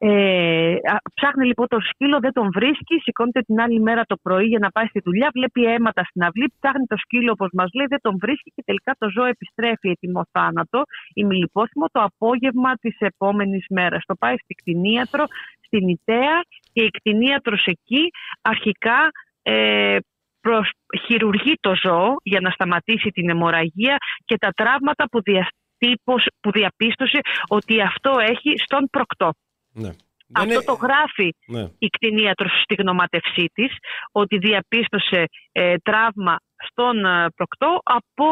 [0.03, 2.99] Ε, α, ψάχνει λοιπόν το σκύλο, δεν τον βρίσκει.
[3.03, 5.29] Σηκώνεται την άλλη μέρα το πρωί για να πάει στη δουλειά.
[5.33, 6.53] Βλέπει αίματα στην αυλή.
[6.59, 10.21] Ψάχνει το σκύλο, όπως μας λέει, δεν τον βρίσκει και τελικά το ζώο επιστρέφει έτοιμο
[10.31, 10.83] θάνατο,
[11.13, 14.03] ημιλιπόθυμο, το απόγευμα της επόμενης μέρας.
[14.05, 15.25] Το πάει στην κτηνίατρο,
[15.65, 16.41] στην Ιταία
[16.73, 18.11] και η κτηνίατρος εκεί
[18.41, 19.09] αρχικά
[19.41, 19.97] ε,
[20.41, 20.71] προς,
[21.05, 27.19] χειρουργεί το ζώο για να σταματήσει την αιμορραγία και τα τραύματα που, διατύπωσε, που διαπίστωσε
[27.47, 29.31] ότι αυτό έχει στον προκτό.
[29.73, 29.89] Ναι.
[30.33, 31.65] Αυτό Δεν το γράφει Ναι.
[31.79, 33.71] η κτηνίατρος στη γνωματευσή της,
[34.11, 36.35] ότι διαπίστωσε ε, τραύμα
[36.67, 38.25] στον ε, προκτό από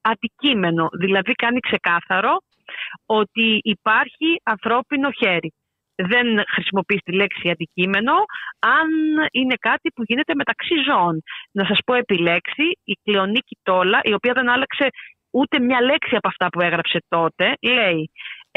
[0.00, 0.88] αντικείμενο.
[0.98, 2.36] Δηλαδή κάνει ξεκάθαρο
[3.06, 5.52] ότι υπάρχει ανθρώπινο χέρι.
[5.94, 8.12] Δεν χρησιμοποιείς τη λέξη αντικείμενο
[8.58, 8.88] αν
[9.30, 11.22] είναι κάτι που γίνεται μεταξύ ζώων.
[11.52, 14.88] Να σας πω επιλέξει η Κλεονίκη Τόλα, η οποία δεν άλλαξε
[15.30, 18.10] ούτε μια λέξη από αυτά που έγραψε τότε, λέει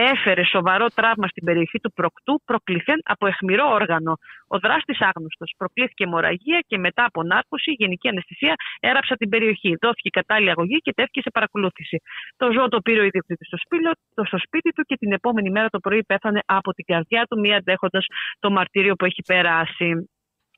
[0.03, 4.13] έφερε σοβαρό τραύμα στην περιοχή του προκτού προκληθέν από αιχμηρό όργανο.
[4.47, 5.53] Ο δράστης άγνωστος.
[5.57, 9.75] Προκλήθηκε αιμορραγία και μετά από νάρκωση, γενική αναισθησία, έραψα την περιοχή.
[9.81, 11.97] Δόθηκε κατάλληλη αγωγή και τέθηκε σε παρακολούθηση.
[12.37, 15.49] Το ζώο το πήρε ο ιδιοκτήτης στο, σπίτι- το- στο σπίτι του και την επόμενη
[15.49, 18.05] μέρα το πρωί πέθανε από την καρδιά του, μία αντέχοντας
[18.39, 20.09] το μαρτύριο που έχει περάσει.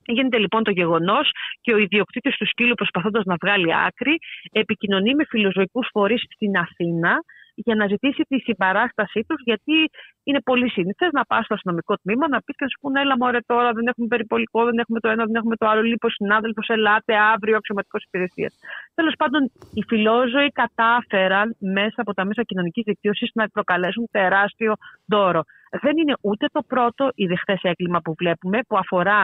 [0.05, 1.29] Γίνεται λοιπόν το γεγονός
[1.61, 4.17] και ο ιδιοκτήτης του σκύλου, προσπαθώντας να βγάλει άκρη,
[4.51, 7.23] επικοινωνεί με φιλοζωικούς φορείς στην Αθήνα
[7.55, 9.89] για να ζητήσει τη συμπαράστασή τους, γιατί
[10.23, 13.15] είναι πολύ σύνηθες να πας στο αστυνομικό τμήμα να πεις και να σου πούνε: Έλα,
[13.17, 15.81] μωρέ τώρα, δεν έχουμε περιπολικό, δεν έχουμε το ένα, δεν έχουμε το άλλο.
[15.81, 18.53] Λοιπόν, συνάδελφος, ελάτε αύριο, αξιωματικός υπηρεσίας.
[18.93, 24.73] Τέλος πάντων, οι φιλόζωοι κατάφεραν μέσα από τα μέσα κοινωνικής δικτύωσης να προκαλέσουν τεράστιο
[25.05, 25.41] δώρο.
[25.81, 29.23] Δεν είναι ούτε το πρώτο ιδεχθέ έγκλημα που βλέπουμε, που αφορά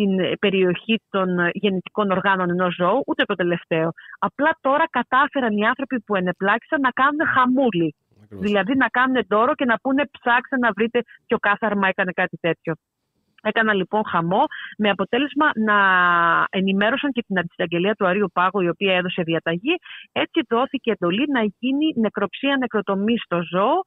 [0.00, 3.88] την περιοχή των γεννητικών οργάνων ενός ζώου, ούτε το τελευταίο.
[4.18, 7.94] Απλά τώρα κατάφεραν οι άνθρωποι που ενεπλάκησαν να κάνουν χαμούλη.
[8.22, 8.44] Ακριβώς.
[8.44, 12.74] Δηλαδή να κάνουν δώρο και να πούνε ψάξτε να βρείτε ποιο κάθαρμα έκανε κάτι τέτοιο.
[13.42, 14.44] Έκανα λοιπόν χαμό
[14.78, 15.78] με αποτέλεσμα να
[16.50, 19.74] ενημέρωσαν και την αντισαγγελία του Αρίου Πάγου η οποία έδωσε διαταγή.
[20.12, 23.80] Έτσι δόθηκε εντολή να γίνει νεκροψία νεκροτομή στο ζώο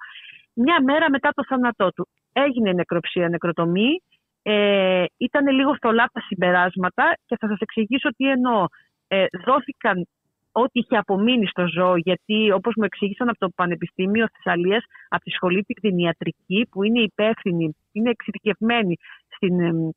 [0.54, 2.08] μια μέρα μετά το θάνατό του.
[2.34, 4.02] Έγινε νεκροψία νεκροτομή.
[4.44, 8.66] Ε, ήταν λίγο θολά τα συμπεράσματα και θα σας εξηγήσω τι εννοώ.
[9.08, 10.08] Ε, δόθηκαν
[10.52, 15.30] ό,τι είχε απομείνει στο ζώο, γιατί όπως μου εξήγησαν από το Πανεπιστήμιο Θεσσαλίας, από τη
[15.30, 18.96] σχολή την κτηνιατρική, που είναι υπεύθυνη, είναι εξειδικευμένη
[19.36, 19.90] στην εμ,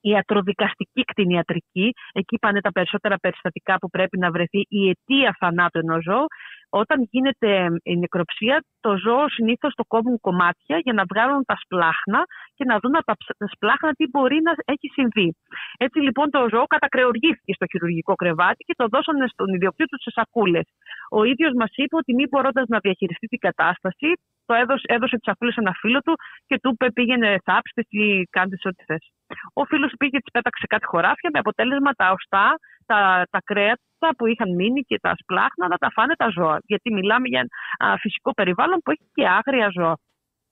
[0.00, 6.02] ιατροδικαστική κτηνιατρική, εκεί πάνε τα περισσότερα περιστατικά που πρέπει να βρεθεί η αιτία θανάτου ενός
[6.02, 6.26] ζώου,
[6.70, 11.56] όταν γίνεται εμ, η νεκροψία, το ζώο συνήθως το κόβουν κομμάτια για να βγάλουν τα
[11.62, 12.20] σπλάχνα
[12.54, 15.36] και να δουν από τα ψ- τα σπλάχνα τι μπορεί να έχει συμβεί.
[15.76, 20.10] Έτσι λοιπόν το ζώο κατακρεουργήθηκε στο χειρουργικό κρεβάτι και το δώσανε στον ιδιοκτήτη του σε
[20.10, 20.66] σακούλες.
[21.10, 24.08] Ο ίδιος μας είπε ότι μη μπορώντας να διαχειριστεί την κατάσταση,
[24.48, 26.14] το έδωσε, έδωσε τις σακούλε σε ένα φίλο του
[26.46, 29.04] και του είπε πήγαινε θάψτε ή κάντε σε ό,τι θες.
[29.52, 32.46] Ο φίλος πήγε και τη πέταξε κάτι χωράφια με αποτέλεσμα τα οστά,
[32.86, 32.98] τα,
[33.30, 36.58] τα κρέατα που είχαν μείνει και τα σπλάχνα να τα φάνε τα ζώα.
[36.64, 39.96] Γιατί μιλάμε για ένα α, φυσικό περιβάλλον που έχει και άγρια ζώα.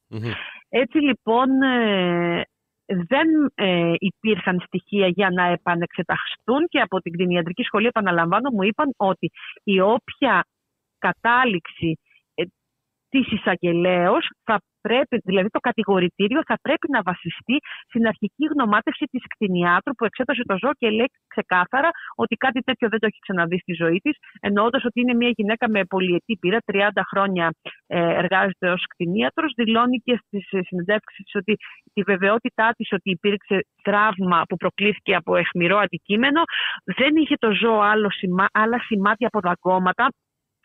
[0.09, 0.31] Μμμ.
[0.69, 2.43] Έτσι λοιπόν ε,
[2.87, 8.89] δεν ε, υπήρχαν στοιχεία για να επανεξεταστούν και από την κτηνιατρική σχολή επαναλαμβάνω μου είπαν
[8.97, 9.31] ότι
[9.63, 10.45] η όποια
[10.99, 11.99] κατάληξη
[13.11, 17.57] ε, της εισαγγελέως θα πρέπει, δηλαδή το κατηγορητήριο θα πρέπει να βασιστεί
[17.89, 22.87] στην αρχική γνωμάτευση της κτηνιάτρου που εξέτασε το ζώο και λέει ξεκάθαρα ότι κάτι τέτοιο
[22.89, 26.59] δεν το έχει ξαναδεί στη ζωή της εννοώντας ότι είναι μια γυναίκα με πολυετή πείρα,
[26.73, 27.47] 30 χρόνια
[27.87, 31.55] ε, εργάζεται ως κτηνίατρος, δηλώνει και στις ε, συνεντεύξεις της ότι
[31.95, 36.41] τη βεβαιότητά της ότι υπήρξε τραύμα που προκλήθηκε από αιχμηρό αντικείμενο,
[36.99, 40.09] δεν είχε το ζώο άλλο σημά, άλλα σημάδια από δαγκώματα,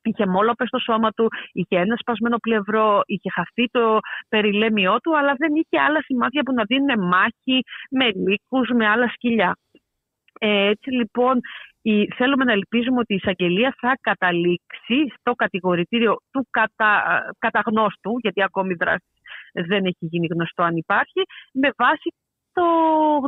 [0.04, 4.00] Είχε μόλοπες στο σώμα του, είχε ένα σπασμένο πλευρό, είχε χαθεί το
[4.30, 9.08] περιλέμιό του, αλλά δεν είχε άλλα σημάδια που να δίνουν μάχη με λύκους, με άλλα
[9.08, 9.56] σκυλιά.
[10.40, 11.40] Ε, έτσι λοιπόν
[11.82, 18.44] η, θέλουμε να ελπίζουμε ότι η εισαγγελία θα καταλήξει στο κατηγορητήριο του κατα, καταγνώστου, γιατί
[18.44, 19.12] ακόμη η δράση
[19.54, 21.22] δεν έχει γίνει γνωστό αν υπάρχει,
[21.54, 22.14] με βάση
[22.54, 22.64] το,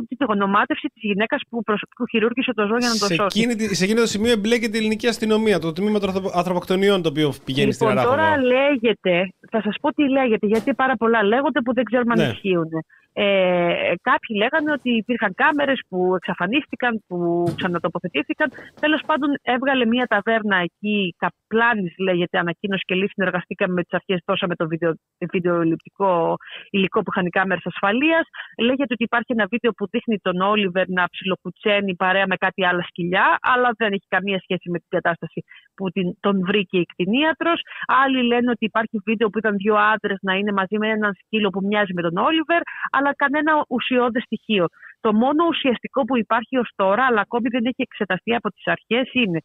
[0.08, 3.38] την γνωμάτευση της γυναίκας που, προσ- που χειρούργησε το ζώο για να το σε, σώσει.
[3.38, 7.02] εκείνη, τη- σε εκείνο το σημείο εμπλέκεται η ελληνική αστυνομία, το τμήμα των ανθρωπο- ανθρωποκτονιών
[7.02, 8.22] το οποίο πηγαίνει στην Λοιπόν, Αράχοβα.
[8.22, 12.18] τώρα λέγεται, θα σας πω τι λέγεται, γιατί πάρα πολλά λέγονται που δεν ξέρουμε αν
[12.18, 12.32] Ναι.
[12.32, 12.68] ισχύουν.
[13.16, 18.48] Ε, κάποιοι λέγανε ότι υπήρχαν κάμερες που εξαφανίστηκαν, που ξανατοποθετήθηκαν.
[18.80, 24.20] Τέλος πάντων έβγαλε μια ταβέρνα εκεί, Καπλάνης λέγεται, ανακοίνωση και λύση, συνεργαστήκαμε με τις αρχές
[24.24, 24.92] τόσο με το βίντεο,
[25.32, 26.36] βιντεοληπτικό
[26.70, 28.24] υλικό που είχαν οι κάμερες ασφαλείας.
[28.58, 32.82] Λέγεται ότι υπάρχει ένα βίντεο που δείχνει τον Όλιβερ να ψιλοκουτσένει παρέα με κάτι άλλα
[32.82, 35.44] σκυλιά, αλλά δεν έχει καμία σχέση με την κατάσταση
[35.74, 37.60] που την, τον βρήκε η κτηνίατρος.
[37.86, 41.48] Άλλοι λένε ότι υπάρχει βίντεο που ήταν δύο άντρες να είναι μαζί με έναν σκύλο
[41.48, 42.60] που μοιάζει με τον Όλιβερ,
[42.90, 44.66] αλλά κανένα ουσιώδες στοιχείο.
[45.00, 49.10] Το μόνο ουσιαστικό που υπάρχει ως τώρα, αλλά ακόμη δεν έχει εξεταστεί από τις αρχές,
[49.12, 49.40] είναι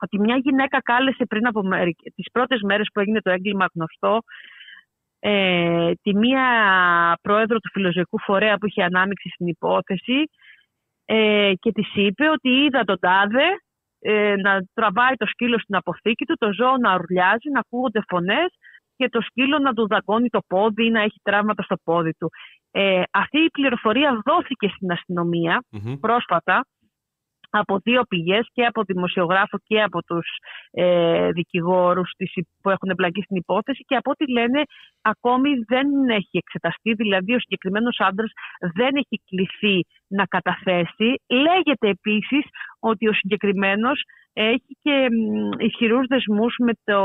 [0.00, 4.20] ότι μια γυναίκα κάλεσε πριν από μερικ- τις πρώτες μέρες που έγινε το έγκλημα γνωστό
[5.20, 6.46] ε, τη μία
[7.22, 10.30] πρόεδρο του φιλοζωικού φορέα που είχε ανάμειξη στην υπόθεση
[11.04, 13.46] ε, και της είπε ότι είδα τον τάδε
[14.00, 18.48] ε, να τραβάει το σκύλο στην αποθήκη του, το ζώο να ουρλιάζει, να ακούγονται φωνές
[18.96, 22.30] και το σκύλο να του δαγκώνει το πόδι ή να έχει τραύματα στο πόδι του.
[22.70, 25.94] Ε, αυτή η πληροφορία δόθηκε στην αστυνομία Μμμ.
[26.00, 26.64] πρόσφατα
[27.50, 30.26] από δύο πηγές και από δημοσιογράφο και από τους
[30.70, 34.62] ε, δικηγόρους της, υ- που έχουν εμπλακεί στην υπόθεση και από ό,τι λένε
[35.02, 38.30] ακόμη δεν έχει εξεταστεί, δηλαδή ο συγκεκριμένος άντρας
[38.74, 41.14] δεν έχει κληθεί να καταθέσει.
[41.26, 42.44] Λέγεται επίσης
[42.80, 44.02] ότι ο συγκεκριμένος
[44.40, 46.98] έχει και μ, ισχυρούς δεσμούς με το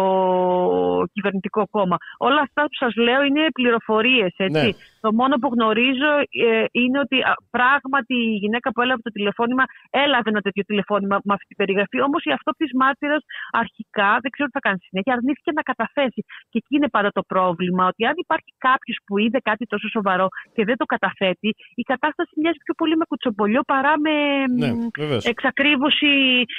[1.14, 1.97] κυβερνητικό κόμμα.
[2.18, 4.65] Όλα αυτά που σας λέω είναι πληροφορίες, έτσι.
[4.68, 4.69] Ναι.
[5.05, 6.11] Το μόνο που γνωρίζω
[6.47, 11.15] ε, είναι ότι α, πράγματι η γυναίκα που έλαβε το τηλεφώνημα έλαβε ένα τέτοιο τηλεφώνημα
[11.27, 11.97] με αυτή την περιγραφή.
[12.07, 13.23] Όμως η αυτόπτη μάρτυρας
[13.61, 16.22] αρχικά, δεν ξέρω τι θα κάνει στη συνέχεια, αρνήθηκε να καταθέσει.
[16.51, 20.27] Και εκεί είναι πάντα το πρόβλημα, ότι αν υπάρχει κάποιος που είδε κάτι τόσο σοβαρό
[20.55, 21.49] και δεν το καταθέτει,
[21.81, 24.14] η κατάσταση μοιάζει πιο πολύ με κουτσομπολιό παρά με
[24.61, 25.23] Ναι, μ, βεβαίως.
[25.34, 26.11] εξακρίβωση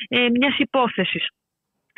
[0.09, 1.25] ε, μιας υπόθεσης.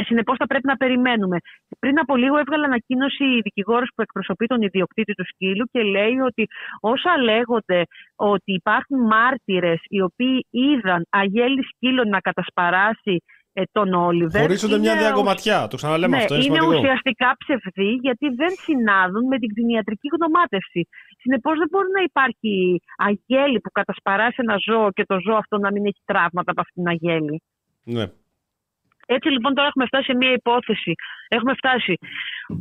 [0.04, 1.38] Συνεπώς, θα πρέπει να περιμένουμε.
[1.78, 6.18] Πριν από λίγο έβγαλε ανακοίνωση η δικηγόρος που εκπροσωπεί τον ιδιοκτήτη του σκύλου και λέει
[6.28, 6.46] ότι
[6.80, 7.82] όσα λέγονται
[8.16, 13.16] ότι υπάρχουν μάρτυρες οι οποίοι είδαν αγέλη σκύλων να κατασπαράσει
[13.52, 14.40] ε, τον Όλιβερ.
[14.40, 15.66] Χωρίζονται μια είναι διαγκωματιά.
[15.70, 16.34] Το ξαναλέμε ναι, αυτό.
[16.34, 16.80] Είναι, είναι σημαντικό.
[16.80, 20.80] ουσιαστικά ψευδή γιατί δεν συνάδουν με την κτηνιατρική γνωμάτευση.
[21.22, 25.70] Συνεπώς δεν μπορεί να υπάρχει αγέλη που κατασπαράσει ένα ζώο και το ζώο αυτό να
[25.72, 27.42] μην έχει τραύματα από αυτήν την αγέλη.
[27.82, 28.06] Ναι.
[29.06, 30.92] Έτσι λοιπόν τώρα έχουμε φτάσει σε μια υπόθεση.
[31.28, 31.98] Έχουμε φτάσει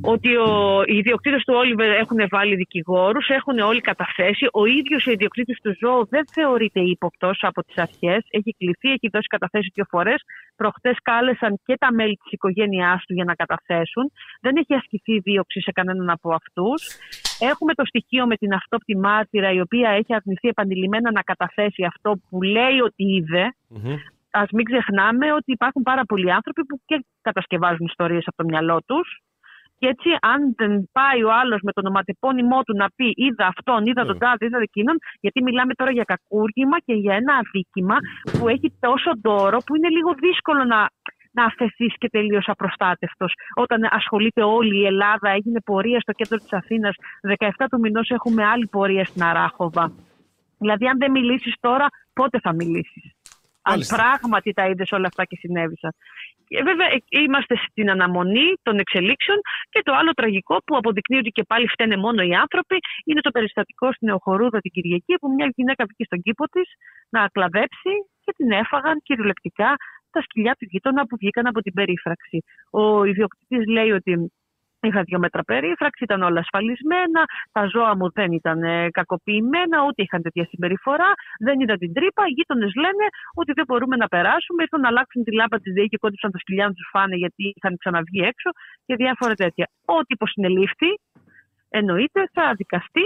[0.02, 4.48] ότι ο, οι ιδιοκτήτες του Όλιβερ έχουν βάλει δικηγόρους, έχουν όλοι καταθέσει.
[4.52, 8.22] Ο ίδιος ο ιδιοκτήτης του ζώου δεν θεωρείται ύποπτος από τις αρχές.
[8.30, 10.24] Έχει κληθεί, έχει δώσει καταθέσεις δύο φορές.
[10.56, 14.12] Προχτές κάλεσαν και τα μέλη της οικογένειάς του για να καταθέσουν.
[14.42, 16.98] Δεν έχει ασκηθεί δίωξη σε κανέναν από αυτούς.
[17.40, 22.20] Έχουμε το στοιχείο με την αυτόπτη μάρτυρα, η οποία έχει αρνηθεί επανειλημμένα να καταθέσει αυτό
[22.30, 23.96] που λέει ότι είδε Μμμ.
[24.42, 28.78] Ας μην ξεχνάμε ότι υπάρχουν πάρα πολλοί άνθρωποι που και κατασκευάζουν ιστορίες από το μυαλό
[28.86, 29.08] τους.
[29.78, 33.86] Και έτσι, αν δεν πάει ο άλλος με τον οματεπώνυμό του να πει είδα αυτόν,
[33.86, 34.30] είδα τον Βέβαια.
[34.30, 37.96] τάδε, είδα εκείνον, γιατί μιλάμε τώρα για κακούργημα και για ένα αδίκημα
[38.38, 40.90] που έχει τόσο ντόρο που είναι λίγο δύσκολο να,
[41.32, 43.34] να αφαιθείς και τελείως απροστάτευτος.
[43.56, 48.44] Όταν ασχολείται όλη η Ελλάδα, έγινε πορεία στο κέντρο της Αθήνας, 17 του μηνός έχουμε
[48.46, 49.92] άλλη πορεία στην Αράχοβα.
[50.58, 53.15] Δηλαδή, αν δεν μιλήσεις τώρα, πότε θα μιλήσεις;
[53.68, 53.96] Αν Μάλιστα.
[53.96, 55.92] πράγματι τα είδες όλα αυτά και συνέβησαν.
[56.48, 59.40] Και βέβαια ε, είμαστε στην αναμονή των εξελίξεων
[59.70, 63.32] και το άλλο τραγικό που αποδεικνύει ότι και πάλι φταίνε μόνο οι άνθρωποι είναι το
[63.32, 66.68] περιστατικό στην Εοχορούδα την Κυριακή που μια γυναίκα βγήκε στον κήπο της
[67.10, 67.94] να κλαδέψει
[68.24, 69.76] και την έφαγαν κυριολεκτικά
[70.12, 72.38] τα σκυλιά του γείτονα που βγήκαν από την περίφραξη.
[72.70, 74.12] Ο ιδιοκτήτης λέει ότι
[74.86, 77.22] Είχα δύο μέτρα περίφραξη, ήταν όλα ασφαλισμένα.
[77.52, 81.10] Τα ζώα μου δεν ήταν ε, κακοποιημένα, ούτε είχαν τέτοια συμπεριφορά.
[81.46, 82.24] Δεν είδα την τρύπα.
[82.28, 84.64] Οι γείτονες λένε ότι δεν μπορούμε να περάσουμε.
[84.64, 87.54] Ήρθαν να αλλάξουν τη λάμπα της ΔΕΗ και κόντυψαν τα σκυλιά να τους φάνε γιατί
[87.56, 88.50] είχαν ξαναβγεί έξω
[88.86, 89.66] και διάφορα τέτοια.
[89.86, 90.92] Ο τύπο συνελήφθη,
[91.70, 93.06] εννοείται, θα δικαστεί.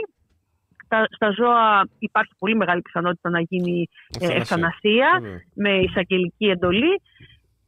[0.88, 3.88] Τα, στα ζώα υπάρχει πολύ μεγάλη πιθανότητα να γίνει
[4.20, 4.42] ε, Ευθανασία.
[4.42, 5.40] ευθανασία Βέβαια.
[5.54, 7.02] με εισαγγελική εντολή.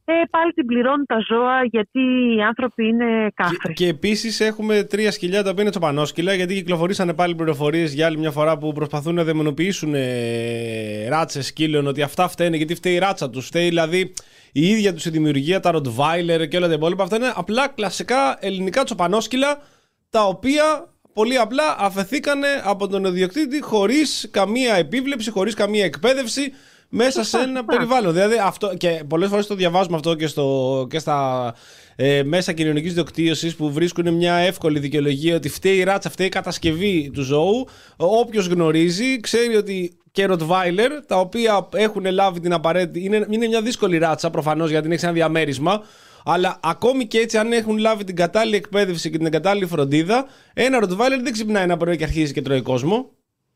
[0.04, 2.00] Ε, πάλι την πληρώνουν τα ζώα γιατί
[2.36, 3.56] οι άνθρωποι είναι κάφροι.
[3.56, 8.06] Και, και επίσης έχουμε τρία σκυλιά τα οποία είναι τσοπανόσκυλα γιατί κυκλοφορήσανε πάλι πληροφορίες για
[8.06, 12.94] άλλη μια φορά που προσπαθούν να δαιμονοποιήσουν ε, ράτσες σκύλων ότι αυτά φταίνε γιατί φταίει
[12.94, 13.46] η ράτσα τους.
[13.46, 14.12] Φταίει δηλαδή
[14.52, 17.02] η ίδια τους η δημιουργία, τα Rottweiler και όλα τα υπόλοιπα.
[17.02, 19.62] Αυτά είναι απλά κλασικά ελληνικά τσοπανόσκυλα
[20.10, 26.52] τα οποία πολύ απλά αφαιθήκανε από τον ιδιοκτήτη χωρίς καμία επίβλεψη, χωρίς καμία εκπαίδευση.
[26.94, 28.12] Μέσα σε ένα περιβάλλον.
[28.12, 31.54] Δηλαδή αυτό, και πολλές φορές το διαβάζουμε αυτό και, στο, και στα
[31.96, 36.30] ε, μέσα κοινωνικής δικτύωση που βρίσκουν μια εύκολη δικαιολογία ότι φταίει η ράτσα, φταίει η
[36.30, 37.66] κατασκευή του ζώου.
[37.96, 43.04] Όποιος γνωρίζει ξέρει ότι και Rottweiler, τα οποία έχουν λάβει την απαραίτητη.
[43.04, 45.82] Είναι, είναι μια δύσκολη ράτσα προφανώς γιατί έχει ένα διαμέρισμα.
[46.24, 50.78] Αλλά ακόμη και έτσι, αν έχουν λάβει την κατάλληλη εκπαίδευση και την κατάλληλη φροντίδα, ένα
[50.82, 53.10] Rottweiler δεν ξυπνάει ένα πρωί και αρχίζει και τρώει κόσμο.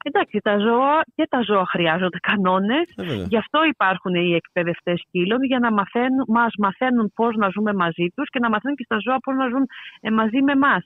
[0.04, 2.92] Εντάξει, τα ζώα και τα ζώα χρειάζονται κανόνες.
[2.96, 3.26] Ε, βέβαια.
[3.28, 8.06] Γι' αυτό υπάρχουν οι εκπαιδευτές σκύλων, για να μαθαίνουν, μας μαθαίνουν πώς να ζούμε μαζί
[8.14, 9.66] τους και να μαθαίνουν και στα ζώα πώς να ζουν
[10.00, 10.76] ε, μαζί με εμά.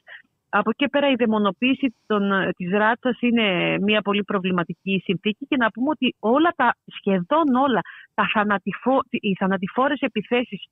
[0.53, 5.57] Από εκεί πέρα η δαιμονοποίηση των, ε, της ράτσας είναι μια πολύ προβληματική συνθήκη και
[5.57, 7.81] να πούμε ότι όλα τα, σχεδόν όλα
[8.15, 10.67] τα θανατηφο, οι θανατηφόρες επιθέσεις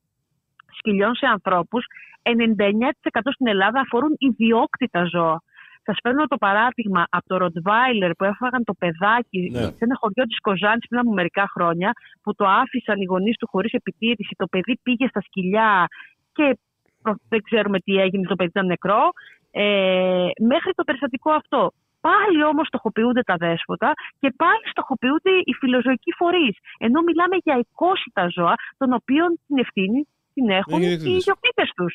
[0.78, 1.84] σκυλιών σε ανθρώπους
[2.22, 5.42] 99% στην Ελλάδα αφορούν ιδιόκτητα ζώα.
[5.88, 9.60] Σας παίρνω το παράδειγμα από το Ροτβάιλερ που έφαγαν το παιδάκι Ναι.
[9.60, 11.90] σε ένα χωριό της Κοζάνης πριν από μερικά χρόνια,
[12.22, 14.34] που το άφησαν οι γονείς του χωρίς επιτήρηση.
[14.36, 15.86] Το παιδί πήγε στα σκυλιά
[16.32, 16.58] και
[17.02, 19.02] προ- δεν ξέρουμε τι έγινε, το παιδί ήταν νεκρό.
[19.50, 21.70] Ε, μέχρι το περιστατικό αυτό.
[22.00, 26.56] Πάλι όμως στοχοποιούνται τα δέσποτα και πάλι στοχοποιούνται οι φιλοζωικοί φορείς.
[26.78, 31.20] Ενώ μιλάμε για εικόσιτα ζώα, των οποίων την ευθύνη την έχουν οι οι ιδιοκτήτες.
[31.20, 31.94] ιδιοκτήτε τους.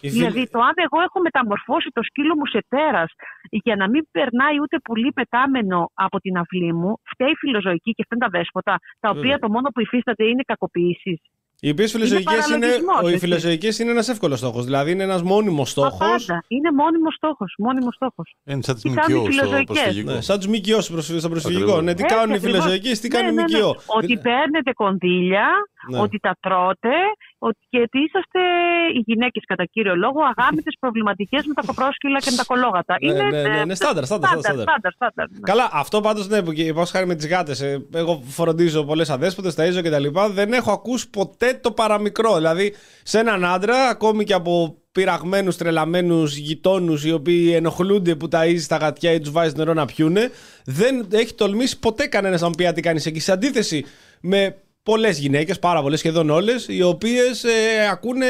[0.00, 3.10] Η Δηλαδή, το αν εγώ έχω μεταμορφώσει το σκύλο μου σε τέρας
[3.50, 8.02] για να μην περνάει ούτε πουλί πετάμενο από την αυλή μου, φταίει η φιλοζωική και
[8.06, 9.38] φταίνουν τα δέσποτα, τα οποία Βέβαια.
[9.38, 11.20] το μόνο που υφίστανται είναι κακοποιήσεις.
[11.60, 13.26] Οι οποίες φιλοζωικές είναι, παραλογισμός, ο- οι έτσι.
[13.26, 14.64] φιλοζωικές είναι ένας εύκολος στόχος.
[14.64, 15.98] Δηλαδή είναι ένας μόνιμος στόχος.
[16.26, 16.44] Πάντα.
[16.48, 17.54] Είναι μόνιμος στόχος.
[17.58, 18.34] Μόνιμος στόχος.
[18.44, 20.12] Είναι σαν τις Τι κάνουν οι ΜΚΟ στο φιλοζωικές; προσφυγικό.
[20.12, 21.62] Ναι, σαν τους ΜΚΟ στο προσφυ- στο προσφυγικό.
[21.62, 21.84] Ακριβώς.
[21.84, 22.60] Ναι, τι Έτσι κάνουν οι ακριβώς.
[22.60, 23.58] φιλοζωικές, τι Ναι, κάνουν οι ναι, ναι.
[23.58, 23.76] ΜΚΟ.
[23.98, 25.46] Ότι παίρνετε κονδύλια,
[25.90, 26.00] Ναι.
[26.00, 26.94] ότι τα τρώτε
[27.38, 28.40] ότι, και ότι είσαστε
[28.94, 32.96] οι γυναίκες κατά κύριο λόγο αγάμητε προβληματικές με τα κοπρόσκυλα και με τα κολόγατα.
[33.00, 34.62] Ναι, είναι ναι, ναι, ε, ναι, στάνταρ, στάνταρ, στάνταρ, στάνταρ.
[34.62, 35.38] στάνταρ, στάνταρ, ναι.
[35.40, 37.62] Καλά, αυτό πάντως ναι, που και πάω χάρη με τις γάτες.
[37.92, 40.28] Εγώ φροντίζω πολλές αδέσποτες, ταΐζω και τα λοιπά.
[40.30, 42.34] Δεν έχω ακούσει ποτέ το παραμικρό.
[42.36, 48.64] Δηλαδή, σε έναν άντρα, ακόμη και από πειραγμένους, τρελαμένους γειτόνους οι οποίοι ενοχλούνται που ταΐζει
[48.68, 50.30] τα γατιά ή τους βάζει νερό να πιούνε,
[50.64, 53.20] δεν έχει τολμήσει ποτέ κανένας να μου πει «Α, τι κάνεις εκεί.
[53.20, 53.84] Σε αντίθεση
[54.20, 54.56] με
[54.90, 57.44] πολλές γυναίκες, πάρα πολλές σχεδόν όλες, οι οποίες
[57.90, 58.26] ακούνε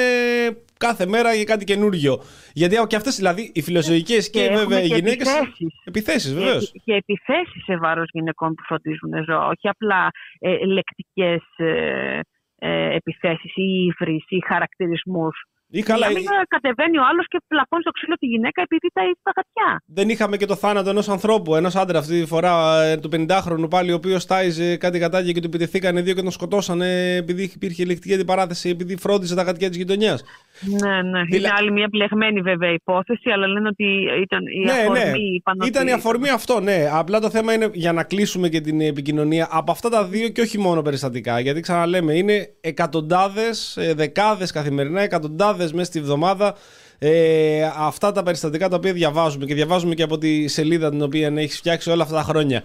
[0.78, 2.14] κάθε μέρα για κάτι καινούργιο.
[2.52, 5.28] Γιατί και αυτές, δηλαδή, οι φιλοσοφικές και, Και έχουμε βέβαια οι και γυναίκες.
[5.28, 5.82] επιθέσεις.
[5.84, 6.70] Επιθέσεις, βεβαίως.
[6.72, 12.20] Και, και επιθέσεις σε βάρος γυναικών που φροντίζουν ζώα, όχι απλά ε, λεκτικές ε,
[12.58, 15.36] ε, επιθέσεις ή ύφρις ή χαρακτηρισμούς.
[15.70, 18.88] Ή καλά, να μην ε, κατεβαίνει ο άλλος και πλακώνει στο ξύλο τη γυναίκα επειδή
[18.92, 19.82] τα έχει τα γατιά.
[19.86, 23.70] δεν είχαμε και το θάνατο ενός ανθρώπου, ενός άντρα αυτή τη φορά, ε, του 50χρονου
[23.70, 27.82] πάλι, ο οποίος τάιζε κάτι γατάκια και του επιτεθήκανε δύο και τον σκοτώσανε επειδή υπήρχε
[27.82, 30.24] ηλεκτρική αντιπαράθεση, επειδή φρόντιζε τα γατιά της γειτονιάς.
[30.60, 31.22] Ναι, ναι.
[31.24, 33.84] Δηλα- Είναι άλλη μια μπλεγμένη βέβαια υπόθεση, αλλά λένε ότι
[34.22, 34.98] ήταν η Ναι, αφορμή.
[34.98, 35.18] ναι.
[35.34, 36.88] είπαν Ήταν ότι- η αφορμή αυτό, ναι.
[36.92, 40.40] Απλά το θέμα είναι για να κλείσουμε και την επικοινωνία από αυτά τα δύο και
[40.40, 41.40] όχι μόνο περιστατικά.
[41.40, 46.54] Γιατί ξαναλέμε, είναι εκατοντάδες, δεκάδες καθημερινά, εκατοντάδες μέσα στη βδομάδα
[47.00, 51.32] ε, αυτά τα περιστατικά τα οποία διαβάζουμε και διαβάζουμε και από τη σελίδα την οποία
[51.36, 52.62] έχεις φτιάξει όλα αυτά τα χρόνια.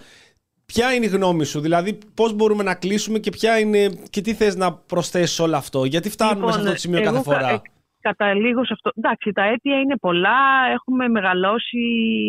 [0.66, 4.34] Ποια είναι η γνώμη σου, δηλαδή πώς μπορούμε να κλείσουμε και, ποια είναι, και τι
[4.34, 7.40] θες να προσθέσεις όλο αυτό, γιατί φτάνουμε Λοιπόν, σε αυτό το σημείο εγώ κάθε κα-
[7.40, 7.62] φορά;
[8.04, 8.92] Ε, Καταλήγω σε αυτό.
[8.96, 10.40] Εντάξει, τα αίτια είναι πολλά.
[10.74, 11.84] Έχουμε μεγαλώσει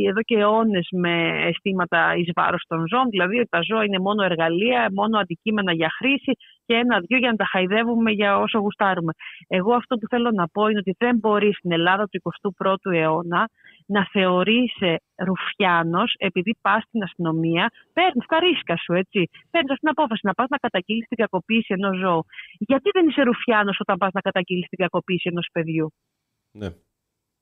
[0.09, 1.15] εδώ και αιώνες με
[1.47, 3.09] αισθήματα εις βάρος των ζώων.
[3.11, 6.33] Δηλαδή ότι τα ζώα είναι μόνο εργαλεία, μόνο αντικείμενα για χρήση
[6.67, 9.13] και ένα-δυο για να τα χαϊδεύουμε για όσο γουστάρουμε.
[9.49, 12.21] Εγώ αυτό που θέλω να πω είναι ότι δεν μπορεί στην Ελλάδα του
[12.63, 13.49] 21ου αιώνα
[13.87, 19.29] να θεωρείσαι ρουφιάνος επειδή πας στην αστυνομία, παίρνεις τα ρίσκα σου, έτσι.
[19.51, 22.25] Παίρνεις την απόφαση να πας να καταγγείλεις την κακοποίηση ενός ζώου.
[22.59, 25.93] Γιατί δεν είσαι ρουφιάνος όταν πας να καταγγείλεις την κακοποίηση ενός παιδιού;
[26.51, 26.69] Ναι.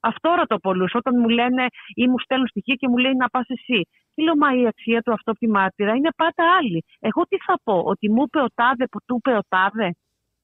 [0.05, 0.95] Αυτό ρωτώ πολλούς.
[0.95, 3.89] Όταν μου λένε ή μου στέλνουν στοιχεία και μου λέει να πας εσύ.
[4.15, 6.85] Τι λέω, μα η αξία του αυτό τη μάρτυρα είναι πάντα άλλη.
[7.01, 9.95] Εγώ τι θα πω, ότι μου είπε ο τάδε που του είπε ο τάδε;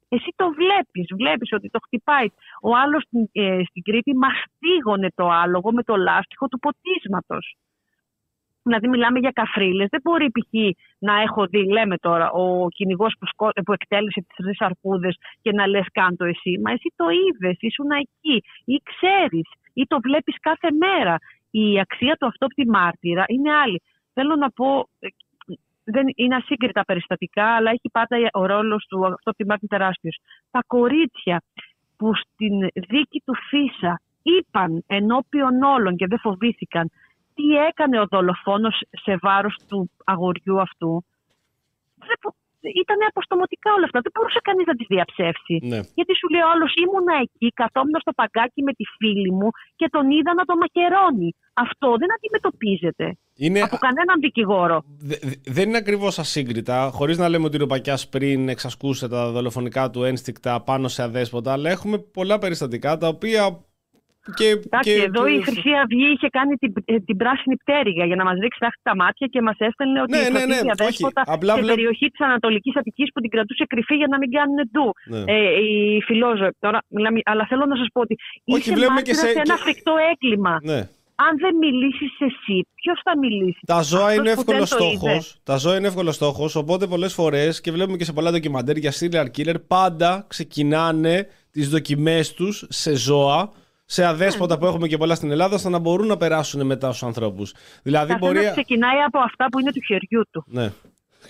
[0.08, 2.26] Εσύ το βλέπεις, βλέπεις ότι το χτυπάει.
[2.62, 7.56] Ο άλλος στην, ε, στην Κρήτη μαστίγωνε το άλογο με το λάστιχο του ποτίσματος.
[8.62, 9.88] Δηλαδή, μιλάμε για καφρίλες.
[9.90, 10.52] Δεν μπορεί π.χ.
[10.98, 13.50] να έχω δει, λέμε τώρα, ο κυνηγός που, σκό...
[13.64, 16.60] που εκτέλεσε τις τρεις αρκούδες και να λες: Κάντο εσύ.
[16.64, 21.16] Μα εσύ το είδες, ήσουν εκεί, ή ξέρεις, ή το βλέπεις κάθε μέρα.
[21.50, 23.82] Η αξία του αυτόπτη μάρτυρα είναι άλλη.
[24.12, 25.08] Θέλω να πω, ε,
[25.90, 30.18] δεν είναι ασύγκριτα περιστατικά, αλλά έχει πάντα ο ρόλος του αυτόπτη μάρτυρα τεράστιος.
[30.50, 31.42] Τα κορίτσια
[31.96, 36.90] που στην δίκη του Φίσα είπαν ενώπιον όλων και δεν φοβήθηκαν
[37.34, 41.04] τι έκανε ο δολοφόνος σε βάρος του αγοριού αυτού;
[42.62, 43.98] Δεν, ήταν αποστομωτικά όλα αυτά.
[44.04, 45.54] Δεν μπορούσε κανείς να τις διαψεύσει.
[45.72, 45.80] Ναι.
[45.98, 49.48] Γιατί σου λέει ο άλλος, ήμουνα εκεί, καθόμουν στο παγκάκι με τη φίλη μου
[49.80, 51.30] και τον είδα να το μαχαιρώνει.
[51.64, 53.06] Αυτό δεν αντιμετωπίζεται
[53.44, 54.78] Είναι, από κανέναν δικηγόρο.
[55.10, 59.30] δε- δε- δεν είναι ακριβώς ασύγκριτα, χωρίς να λέμε ότι ο Ροπακιά πριν εξασκούσε τα
[59.30, 63.42] δολοφονικά του ένστικτα πάνω σε αδέσποτα, αλλά έχουμε πολλά περιστατικά τα οποία.
[64.38, 68.04] Και, Εντάξει, και- εδώ και- η Χρυσή Αυγή είχε κάνει την, ε, την πράσινη πτέρυγα
[68.04, 70.60] για να μας ρίξει τάχτη τα μάτια και μας έστελνε ότι Ναι, ναι, ναι, φροντίζει
[70.60, 70.70] όχι.
[70.76, 74.30] αδέσποτα Απλά σε βλέπ- περιοχή της Ανατολικής Αττικής που την κρατούσε κρυφή για να μην
[74.36, 74.88] κάνουν ντου.
[75.14, 75.22] Ναι.
[75.34, 76.50] Ε, οι φιλόζωοι.
[76.58, 78.14] Τώρα, μιλάμε, αλλά θέλω να σας πω ότι
[78.44, 80.54] Όχι, είσαι βλέπουμε μάρτυρας και σε- σε ένα και- φρικτό έγκλημα.
[80.62, 80.80] ναι.
[81.20, 84.84] Αν δεν μιλήσεις εσύ, ποιος θα μιλήσει; Τα ζώα Αυτός είναι που εύκολος δεν το
[84.84, 84.98] είδες.
[85.00, 85.36] στόχος.
[85.42, 86.56] Τα ζώα είναι εύκολος στόχος.
[86.56, 91.68] Οπότε πολλές φορές και βλέπουμε και σε πολλά ντοκιμαντέρ για serial killer πάντα ξεκινάνε τις
[91.68, 93.52] δοκιμές τους σε ζώα,
[93.90, 97.02] σε αδέσποτα που έχουμε και πολλά στην Ελλάδα, ώστε να μπορούν να περάσουν μετά στους
[97.02, 97.54] ανθρώπους.
[97.82, 98.50] Δηλαδή Καθένας μπορεί.
[98.50, 100.44] ξεκινάει από αυτά που είναι του χεριού του.
[100.46, 100.72] Ναι.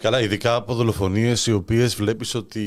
[0.01, 2.63] Καλά, ειδικά από δολοφονίες οι οποίες βλέπεις ότι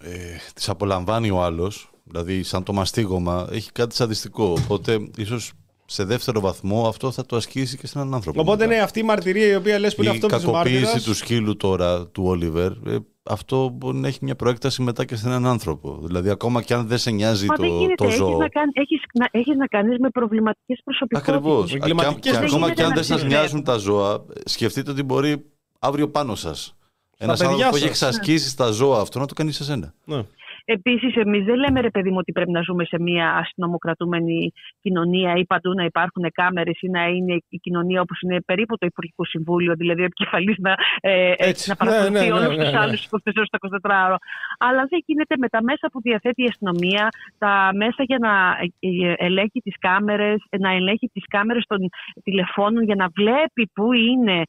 [0.00, 1.90] ε, τις απολαμβάνει ο άλλος.
[2.04, 4.52] Δηλαδή, σαν το μαστίγωμα, έχει κάτι σαντιστικό.
[4.52, 5.52] Οπότε, ίσως
[5.92, 8.40] σε δεύτερο βαθμό αυτό θα το ασκήσει και σε έναν άνθρωπο.
[8.40, 8.76] Οπότε μετά.
[8.76, 11.56] ναι, αυτή η μαρτυρία η οποία λες που είναι Η αυτό που κακοποίηση του σκύλου
[11.56, 15.98] τώρα του Όλιβερ, ε, αυτό μπορεί να έχει μια προέκταση μετά και σε έναν άνθρωπο.
[16.02, 17.94] Δηλαδή, ακόμα και αν δεν σε νοιάζει Μα δεν το, γίνεται.
[17.94, 18.36] το Έχεις ζώο.
[18.36, 21.34] να, κάνει, έχεις, να, έχεις να κάνεις με προβληματικές προσωπικότητες.
[21.34, 21.70] Ακριβώς.
[21.70, 23.76] Και, αν- Εγκληματικές και δεν ακόμα γίνεται και αν να δεν σας τις νοιάζουν τα
[23.76, 25.44] ζώα, σκεφτείτε ότι μπορεί
[25.78, 26.76] αύριο πάνω σας.
[27.18, 28.08] Ένας παιδιά άνθρωπος που έχει σας.
[28.08, 29.94] εξασκήσει τα ζώα αυτό να το κάνει σε σένα.
[30.04, 30.22] Ναι.
[30.64, 35.34] Επίσης, εμείς δεν λέμε ρε παιδί μου ότι πρέπει να ζούμε σε μια αστυνομοκρατούμενη κοινωνία
[35.36, 39.24] ή παντού να υπάρχουν κάμερες ή να είναι η κοινωνία όπως είναι περίπου το Υπουργικό
[39.24, 41.68] Συμβούλιο, δηλαδή ο επικεφαλής να, ε, Έτσι.
[41.68, 42.78] να παρακολουθεί Ναι, ναι, ναι, όλους ναι, τους ναι.
[42.78, 44.18] άλλους 24 στα 24 ώρα.
[44.58, 47.08] Αλλά δεν γίνεται με τα μέσα που διαθέτει η αστυνομία,
[47.38, 48.32] τα μέσα για να
[48.80, 51.78] ε, ελέγχει τις κάμερες, να ελέγχει τις κάμερες των
[52.22, 54.42] τηλεφώνων για να βλέπει πού είναι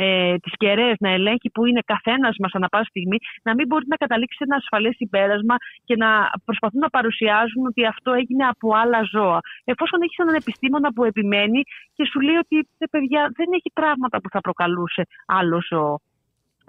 [0.00, 3.84] ε, τις κεραίες, να ελέγχει που είναι καθένας μας ανά πάση στιγμή, να μην μπορεί
[3.86, 6.08] να καταλήξει σε ένα ασφαλές συμπέρασμα και να
[6.44, 9.40] προσπαθούν να παρουσιάζουν ότι αυτό έγινε από άλλα ζώα.
[9.64, 11.62] Εφόσον έχεις έναν επιστήμονα που επιμένει
[11.94, 16.00] και σου λέει ότι «Ε, παιδιά δεν έχει πράγματα που θα προκαλούσε άλλο ζώο.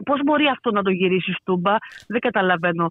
[0.05, 1.75] Πώς μπορεί αυτό να το γυρίσεις στούμπα,
[2.07, 2.89] δεν καταλαβαίνω.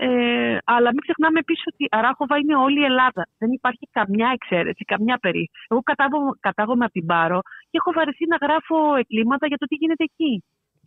[0.00, 3.28] Ε, αλλά μην ξεχνάμε επίσης ότι η Αράχοβα είναι όλη η Ελλάδα.
[3.38, 5.66] Δεν υπάρχει καμιά εξαίρεση, καμιά περίπτωση.
[5.68, 7.40] Εγώ κατάγομαι, κατάγομαι από την Πάρο
[7.70, 10.32] και έχω βαρεθεί να γράφω εγκλήματα για το τι γίνεται εκεί.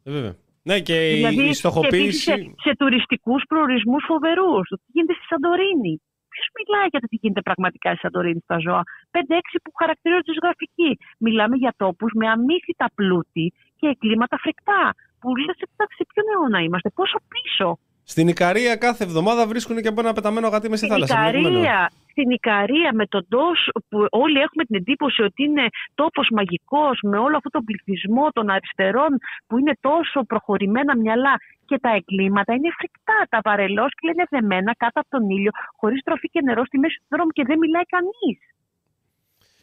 [0.04, 0.36] Ε, βέβαια.
[0.70, 2.30] Ναι, και η- δηλαδή, η και επίσης στοχοποίηση.
[2.30, 2.36] σε,
[2.66, 4.66] σε τουριστικούς προορισμούς φοβερούς.
[4.72, 5.94] Το τι γίνεται στη Σαντορίνη.
[6.34, 8.82] Ποιος μιλάει για το τι γίνεται πραγματικά στη Σαντορίνη στα ζώα;
[9.12, 10.92] 5-6 που χαρακτηρίζονται ζωγραφικοί.
[11.26, 13.46] Μιλάμε για τόπους με αμύθιτα πλούτη
[13.80, 14.82] και εγκλήματα φρικτά.
[15.22, 17.68] Που λε, εντάξει, σε ποιον αιώνα είμαστε, πόσο πίσω.
[18.14, 21.16] Στην Ικαρία κάθε εβδομάδα βρίσκουν και από ένα πεταμένο γατί με στη Στην θάλασσα.
[21.30, 21.60] βλέπουμε, ναι.
[21.60, 25.66] Ικαρία, στην Ικαρία με τον τόσο που όλοι έχουμε την εντύπωση ότι είναι
[25.96, 29.12] τόπος μαγικός με όλο αυτό τον πληθυσμό των αριστερών
[29.48, 31.34] που είναι τόσο προχωρημένα μυαλά
[31.66, 33.20] και τα εγκλήματα είναι φρικτά.
[33.30, 37.10] Τα βαρελόσκυλα είναι δεμένα κάτω από τον ήλιο χωρίς τροφή και νερό στη μέση του
[37.14, 38.38] δρόμου και δεν μιλάει κανείς.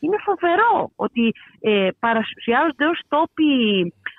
[0.00, 3.52] Είναι φοβερό ότι ε, παρουσιάζονται ως τόποι,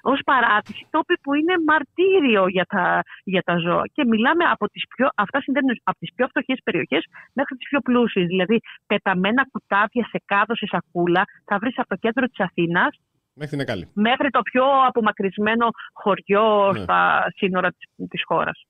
[0.02, 3.84] ως παράτηση, τόποι που είναι μαρτύριο για τα, για τα ζώα.
[3.94, 7.04] Και μιλάμε από τις πιο, αυτά συνδέουν από τις πιο φτωχές περιοχές
[7.34, 8.26] μέχρι τις πιο πλούσιες.
[8.28, 13.00] Δηλαδή πεταμένα κουτάβια σε κάδο, σε σακούλα, θα βρεις από το κέντρο της Αθήνας
[13.34, 13.88] Μέχρι την Εκάλη.
[13.94, 16.80] μέχρι το πιο απομακρυσμένο χωριό Ναι.
[16.80, 18.66] στα σύνορα της, της χώρας.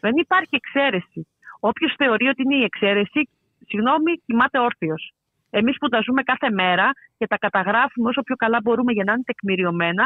[0.00, 1.26] Δεν υπάρχει εξαίρεση.
[1.60, 3.28] Όποιος θεωρεί ότι είναι η εξαίρεση,
[3.68, 5.12] συγγνώμη, κοιμάται όρθιος.
[5.60, 6.86] Εμείς που τα ζούμε κάθε μέρα
[7.18, 10.04] και τα καταγράφουμε όσο πιο καλά μπορούμε για να είναι τεκμηριωμένα,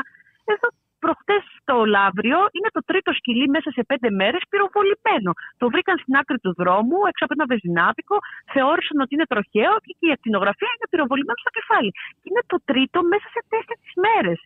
[0.55, 0.69] εδώ
[1.05, 5.31] προχτές το Λαύριο είναι το τρίτο σκυλί μέσα σε πέντε μέρες πυροβολημένο.
[5.61, 8.17] Το βρήκαν στην άκρη του δρόμου, έξω από ένα βεζινάδικο,
[8.55, 11.91] θεώρησαν ότι είναι τροχαίο και η ακτινογραφία είναι πυροβολημένο στο κεφάλι.
[12.21, 14.39] Και είναι το τρίτο μέσα σε τέσσερις μέρες.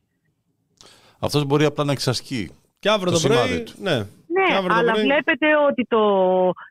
[1.27, 2.43] Αυτός μπορεί απλά να εξασκεί.
[2.83, 3.37] Και αύριο Το το, πρωί.
[3.37, 3.73] σημάδι του.
[3.89, 3.97] Ναι,
[4.37, 6.03] Ναι, Και αύριο το αλλά πρωί- βλέπετε ότι το,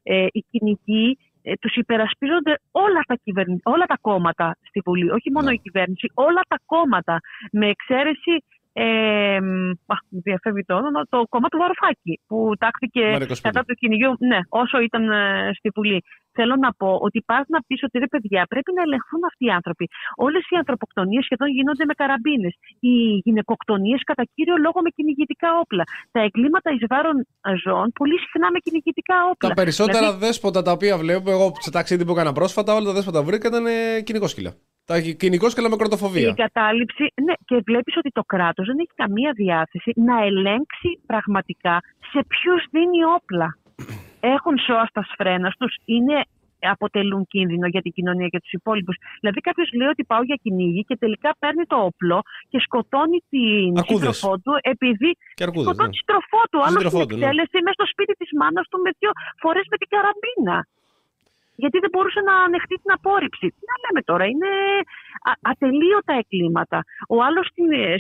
[0.04, 1.08] ε, οι κυνηγοί
[1.42, 3.60] ε, τους υπερασπίζονται όλα τα, κυβερνη...
[3.64, 5.12] όλα τα κόμματα στη Βουλή.
[5.12, 5.54] Όχι μόνο Ναι.
[5.54, 7.20] η κυβέρνηση, όλα τα κόμματα.
[7.52, 13.02] Με εξαίρεση, ε, μ, αχ, μου διαφεύγει το όνομα, το κόμμα του Βαρουφάκη που τάχθηκε
[13.02, 13.42] Μάρια Κοσμίδη.
[13.48, 16.04] κατά του κυνηγιού, ναι, όσο ήταν ε, στη Βουλή.
[16.38, 19.54] Θέλω να πω ότι υπάρχει να πεις ότι ρε παιδιά πρέπει να ελεγχθούν αυτοί οι
[19.60, 19.86] άνθρωποι.
[20.16, 22.54] Όλες οι ανθρωποκτονίες σχεδόν γίνονται με καραμπίνες.
[22.80, 22.96] Οι
[23.26, 25.84] γυναικοκτονίες κατά κύριο λόγο με κυνηγητικά όπλα.
[26.12, 27.18] Τα εγκλήματα εις βάρον
[27.64, 29.50] ζώων πολύ συχνά με κυνηγητικά όπλα.
[29.50, 32.94] Τα περισσότερα Δηλαδή, δέσποτα τα οποία βλέπω, εγώ σε ταξίδι που έκανα πρόσφατα, όλα τα
[32.94, 33.66] δέσποτα που βρήκα ήταν
[34.04, 34.52] κυνηγόσκυλα.
[34.92, 36.28] Τα κυνηγόσκυλα με η κροτοφοβία.
[36.28, 41.76] εγκατάλειψη, ναι, και βλέπεις ότι το κράτος δεν έχει καμία διάθεση να ελέγξει πραγματικά
[42.12, 43.58] σε ποιους δίνει όπλα.
[44.20, 46.18] Έχουν σώα στα σφρένα τους, είναι
[46.70, 48.96] αποτελούν κίνδυνο για την κοινωνία και τους υπόλοιπους.
[49.20, 53.78] Δηλαδή, κάποιος λέει ότι πάω για κυνήγι και τελικά παίρνει το όπλο και σκοτώνει την
[53.78, 54.16] Αρκούδες.
[54.18, 55.12] σύντροφό του επειδή.
[55.38, 55.96] Και αρκούδες, σκοτώνει ναι.
[55.96, 56.58] τη σύντροφό του.
[56.60, 57.26] Τη Άλλο σύντροφό στην του, ναι.
[57.26, 59.12] εκτέλεση μέσα στο σπίτι της μάνας του με δύο
[59.44, 60.58] φορές με την καραμπίνα.
[61.56, 63.48] Γιατί δεν μπορούσε να ανεχτεί την απόρριψη.
[63.56, 64.50] Τι να λέμε τώρα, είναι
[65.32, 66.80] α- ατελείωτα εγκλήματα.
[67.08, 67.48] Ο άλλος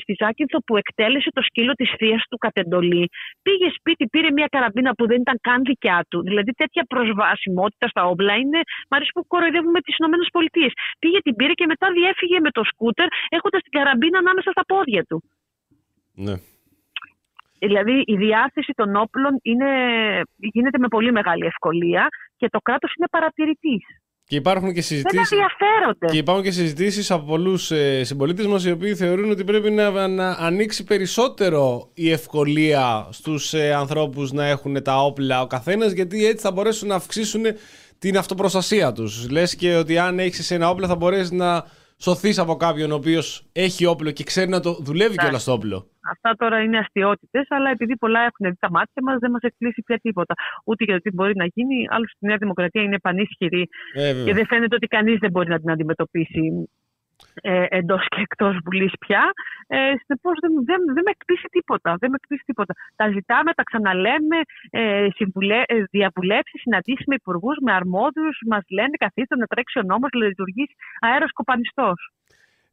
[0.01, 3.09] στη Ζάκυνθο που εκτέλεσε το σκύλο της θείας του κατ' εντολή,
[3.41, 6.21] πήγε σπίτι, πήρε μια καραμπίνα που δεν ήταν καν δικιά του.
[6.21, 8.59] Δηλαδή τέτοια προσβασιμότητα στα όπλα είναι.
[8.89, 10.67] Μ' αρέσει που κοροϊδεύουμε τις ΗΠΑ.
[10.99, 15.03] Πήγε, την πήρε και μετά διέφυγε με το σκούτερ έχοντας την καραμπίνα ανάμεσα στα πόδια
[15.03, 15.23] του.
[16.13, 16.35] Ναι.
[17.59, 19.69] Δηλαδή η διάθεση των όπλων είναι,
[20.35, 22.07] γίνεται με πολύ μεγάλη ευκολία
[22.41, 23.83] και το κράτος είναι παρατηρητής.
[24.25, 25.35] Και υπάρχουν και Δεν συζητήσει.
[25.35, 26.05] ενδιαφέρονται.
[26.11, 30.07] Και υπάρχουν και συζητήσεις από πολλούς ε, συμπολίτες μας οι οποίοι θεωρούν ότι πρέπει να,
[30.07, 36.25] να ανοίξει περισσότερο η ευκολία στους ε, ανθρώπους να έχουν τα όπλα ο καθένας, γιατί
[36.25, 37.41] έτσι θα μπορέσουν να αυξήσουν
[37.99, 39.29] την αυτοπροστασία τους.
[39.29, 41.65] Λες και ότι αν έχεις ένα όπλο θα μπορέσεις να
[42.01, 45.23] σωθείς από κάποιον ο οποίος έχει όπλο και ξέρει να το δουλεύει Ναι.
[45.23, 45.89] κιόλας το όπλο.
[46.11, 49.81] Αυτά τώρα είναι αστείωτητες, αλλά επειδή πολλά έχουν δει τα μάτια μας, δεν μας εκπλήσει
[49.85, 50.33] πια τίποτα.
[50.65, 51.85] Ούτε για το τι μπορεί να γίνει.
[51.89, 54.23] Άλλωστε, η Νέα Δημοκρατία είναι πανίσχυρη Ε, βέβαια.
[54.25, 56.69] και δεν φαίνεται ότι κανείς δεν μπορεί να την αντιμετωπίσει
[57.41, 59.23] ε, εντός και εκτός Βουλής πια.
[59.67, 61.89] Ε, Συνεπώ δεν, δεν, δεν με εκπλήσει τίποτα.
[61.99, 62.73] Δεν με εκπλήσει τίποτα.
[62.95, 64.37] Τα ζητάμε, τα ξαναλέμε,
[64.69, 68.35] ε, συμβουλέ, ε, διαβουλεύσει, συναντήσεις με υπουργούς, με αρμόδιους.
[68.51, 71.99] Μας λένε καθίστε να τρέξει ο νόμος, να λειτουργήσει αέρος κοπανιστός.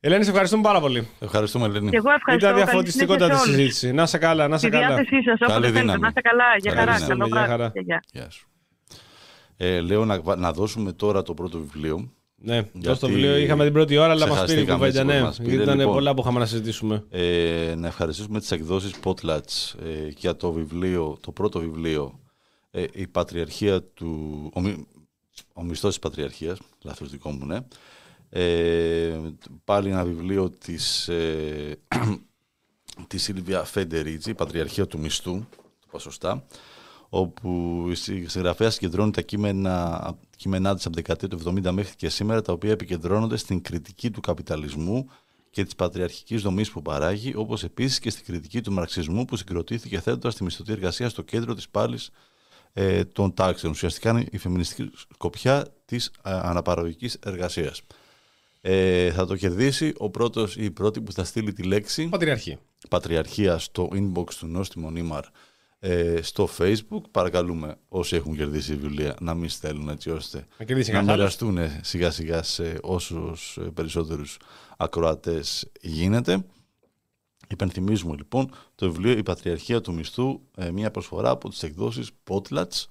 [0.01, 1.09] Ελένη, σε ευχαριστούμε πάρα πολύ.
[1.21, 1.91] Ευχαριστούμε, Ελένη.
[1.91, 2.47] Και εγώ ευχαριστώ.
[2.47, 3.61] Ήταν καλή διαφωτιστικότατη συνέχεια σε όλους.
[3.61, 3.93] συζήτηση.
[3.93, 4.87] Να σε καλά, να σε Στη καλά.
[4.87, 5.81] διάθεσή σας, όποτε Καλή θέλετε.
[5.81, 6.01] δύναμη.
[6.01, 6.45] Να είστε καλά.
[6.57, 6.95] Για Καλή χαρά.
[6.99, 7.09] δύναμη.
[7.21, 7.51] Καλό Για βράδυ.
[7.51, 7.71] χαρά.
[7.75, 8.03] Και γεια.
[8.13, 8.49] Γεια σου.
[9.57, 12.13] Ε, λέω να, να δώσουμε τώρα το πρώτο βιβλίο.
[12.41, 13.37] Ναι, Γιατί δώσ' το βιβλίο.
[13.37, 15.01] Είχαμε την πρώτη ώρα, αλλά μας πήρε η ξεχαστήκαμε κουβέντα.
[15.01, 15.49] έτσι Ναι, που μας πήρε.
[15.49, 15.93] γιατί ήταν Λοιπόν.
[15.95, 17.05] πολλά που είχαμε να συζητήσουμε.
[17.11, 22.21] Ε, να ευχαριστήσουμε τις εκδόσεις Potlatch ε, για το βιβλίο, το πρώτο βιβλίο
[22.71, 24.87] ε, η Πατριαρχία του, ο, μι-
[25.53, 27.59] ο μισθός της Πατριαρχίας, λάθος δικό μου, ναι.
[28.31, 29.19] Ε,
[29.65, 31.79] πάλι ένα βιβλίο της, ε,
[33.09, 35.33] της Σίλβια Φεντερίτζη, η Πατριαρχία του Μισθού,
[35.81, 36.47] το πω σωστά,
[37.09, 42.09] όπου η συγγραφέα συγκεντρώνει τα κείμενα, κείμενά της από την δεκαετία του 70 μέχρι και
[42.09, 45.11] σήμερα, τα οποία επικεντρώνονται στην κριτική του καπιταλισμού
[45.51, 50.01] και της πατριαρχικής δομής που παράγει, όπως επίσης και στην κριτική του μαρξισμού που συγκροτήθηκε
[50.01, 52.11] θέτοντας τη μισθωτή εργασία στο κέντρο της πάλης
[52.73, 53.73] ε, των τάξεων.
[53.73, 57.83] Ουσιαστικά είναι η φεμινιστική σκοπιά της ε, αναπαραγωγικής εργασίας.
[58.61, 62.59] Ε, θα το κερδίσει ο πρώτος ή η πρώτη που θα στείλει τη λέξη Πατριαρχή.
[62.89, 65.25] Πατριαρχία στο inbox του Νόστιμο Νίμαρ
[65.81, 67.03] ε, στο facebook.
[67.11, 71.39] Παρακαλούμε όσοι έχουν κερδίσει βιβλία να μην στέλνουν έτσι ώστε Να κερδίσει να κανένα άλλος.
[71.41, 74.37] μοιραστούν σιγά σιγά σε όσους ε, περισσότερους
[74.77, 76.45] ακροατές γίνεται.
[77.49, 82.85] Υπενθυμίζουμε λοιπόν το βιβλίο «Η Πατριαρχία του Μισθού», ε, μια προσφορά από τις εκδόσεις Potlatch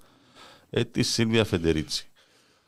[0.69, 2.07] ε, της Σίλβια Φεντερίτσι.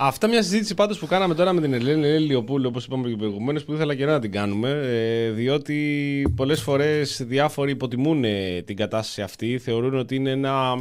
[0.01, 3.15] Αυτά μια συζήτηση πάντως που κάναμε τώρα με την Ελένη Ελένη Λιοπούλου, όπως είπαμε και
[3.15, 8.75] προηγουμένως, που ήθελα και να την κάνουμε, ε, διότι πολλές φορές διάφοροι υποτιμούν ε, την
[8.75, 10.75] κατάσταση αυτή, θεωρούν ότι είναι ένα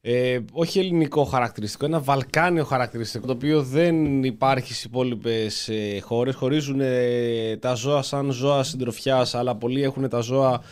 [0.00, 6.34] ε, όχι ελληνικό χαρακτηριστικό, ένα βαλκάνιο χαρακτηριστικό, το οποίο δεν υπάρχει στις υπόλοιπες ε, χώρες.
[6.34, 10.62] Χωρίζουν ε, τα ζώα σαν ζώα συντροφιάς, αλλά πολλοί έχουν τα ζώα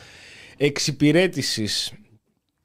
[0.57, 1.93] εξυπηρέτησης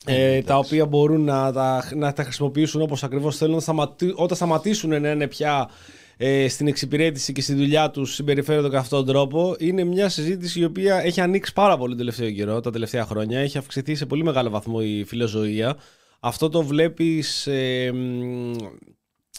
[0.08, 5.02] ε, τα οποία μπορούν να τα, να τα χρησιμοποιήσουν όπως ακριβώς θέλουν σταματή- όταν σταματήσουν
[5.02, 5.70] να είναι πια
[6.18, 10.60] ε, στην εξυπηρέτηση και στη δουλειά τους συμπεριφέρονται κατά αυτόν τον τρόπο είναι μια συζήτηση
[10.60, 13.40] η οποία έχει ανοίξει πάρα πολύ τον τελευταίο καιρό, τα τελευταία χρόνια.
[13.40, 15.78] Έχει αυξηθεί σε πολύ μεγάλο βαθμό η φιλοζωία.
[16.20, 18.56] Αυτό το βλέπεις ε, μ,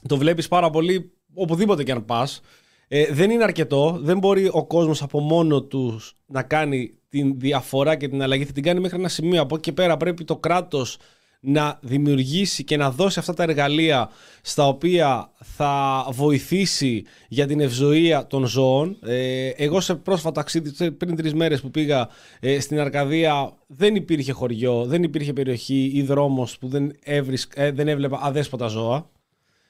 [0.09, 2.41] το βλέπεις πάρα πολύ οπουδήποτε και αν πας.
[2.89, 3.99] Ε, δεν είναι αρκετό.
[4.03, 8.45] Δεν μπορεί ο κόσμος από μόνο τους να κάνει την διαφορά και την αλλαγή.
[8.45, 9.43] Θα την κάνει μέχρι ένα σημείο.
[9.43, 10.97] Από εκεί και πέρα πρέπει το κράτος
[11.41, 14.11] να δημιουργήσει και να δώσει αυτά τα εργαλεία
[14.43, 18.97] στα οποία θα βοηθήσει για την ευζοία των ζώων.
[19.03, 22.09] Ε, εγώ σε πρόσφατο ταξίδι, τε- πριν τρεις μέρες που πήγα
[22.41, 27.71] ε, στην Αρκαδία, δεν υπήρχε χωριό, δεν υπήρχε περιοχή ή δρόμος που δεν, έβρισ- ε,
[27.71, 29.11] δεν έβλεπα αδέσποτα ζώα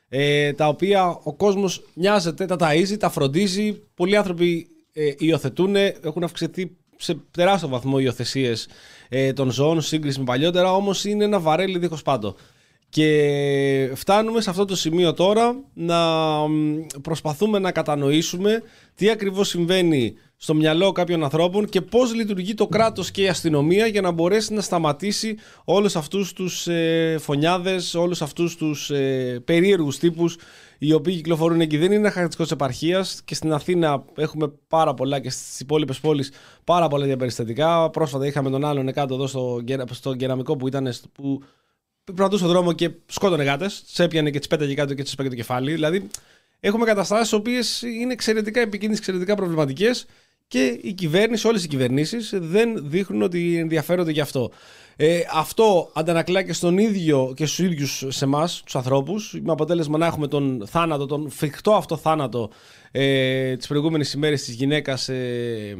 [0.08, 3.82] ε, τα οποία ο κόσμος νοιάζεται, τα ταΐζει, τα φροντίζει.
[3.94, 8.68] Πολλοί άνθρωποι ε, υιοθετούν, έχουν αυξηθεί σε τεράστιο βαθμό υιοθεσίες
[9.08, 12.36] ε, των ζώων, σύγκριση με παλιότερα, όμως είναι ένα βαρέλι δίχως πάντο.
[12.90, 15.98] Και φτάνουμε σε αυτό το σημείο τώρα να
[16.48, 18.62] μ, προσπαθούμε να κατανοήσουμε
[18.94, 23.86] τι ακριβώς συμβαίνει στο μυαλό κάποιων ανθρώπων και πώς λειτουργεί το κράτος και η αστυνομία
[23.86, 29.98] για να μπορέσει να σταματήσει όλους αυτούς τους ε, φωνιάδες, όλους αυτούς τους ε, περίεργους
[29.98, 30.36] τύπους
[30.78, 31.76] οι οποίοι κυκλοφορούν εκεί.
[31.76, 36.00] Δεν είναι ένα χαρακτηριστικός της επαρχίας και στην Αθήνα έχουμε πάρα πολλά και στις υπόλοιπες
[36.00, 36.30] πόλεις
[36.64, 37.90] πάρα πολλά διαπεριστατικά.
[37.90, 41.42] Πρόσφατα είχαμε τον άλλον κάτω εδώ στο, γερα- στο κεραμικό που ήταν στο- που
[42.04, 45.28] περπατούσε στον δρόμο και σκότωνε γάτες, τι έπιανε και τις πέταγε κάτω και τις σπάγε
[45.28, 45.72] το κεφάλι.
[45.72, 46.08] Δηλαδή,
[46.60, 50.06] έχουμε καταστάσεις οι οποίες είναι εξαιρετικά επικίνδυνες, εξαιρετικά προβληματικές
[50.48, 54.50] και η κυβέρνηση, όλες οι κυβερνήσεις δεν δείχνουν ότι ενδιαφέρονται γι' αυτό.
[54.96, 59.98] Ε, αυτό αντανακλά και στον ίδιο και στους ίδιους σε εμάς, τους ανθρώπους, με αποτέλεσμα
[59.98, 62.50] να έχουμε τον θάνατο, τον φρικτό αυτό θάνατο
[62.90, 65.74] ε, τι προηγούμενε ημέρες της γυναίκας ε,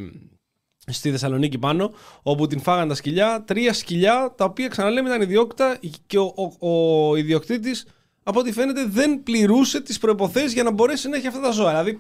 [0.86, 1.93] στη Θεσσαλονίκη πάνω,
[2.23, 3.45] όπου την φάγαν τα σκυλιά.
[3.47, 7.86] Τρία σκυλιά, τα οποία ξαναλέμε ήταν ιδιόκτητα και ο, ο, ο ιδιοκτήτης,
[8.23, 11.69] από ό,τι φαίνεται, δεν πληρούσε τις προποθέσει για να μπορέσει να έχει αυτά τα ζώα.
[11.69, 11.99] Δηλαδή,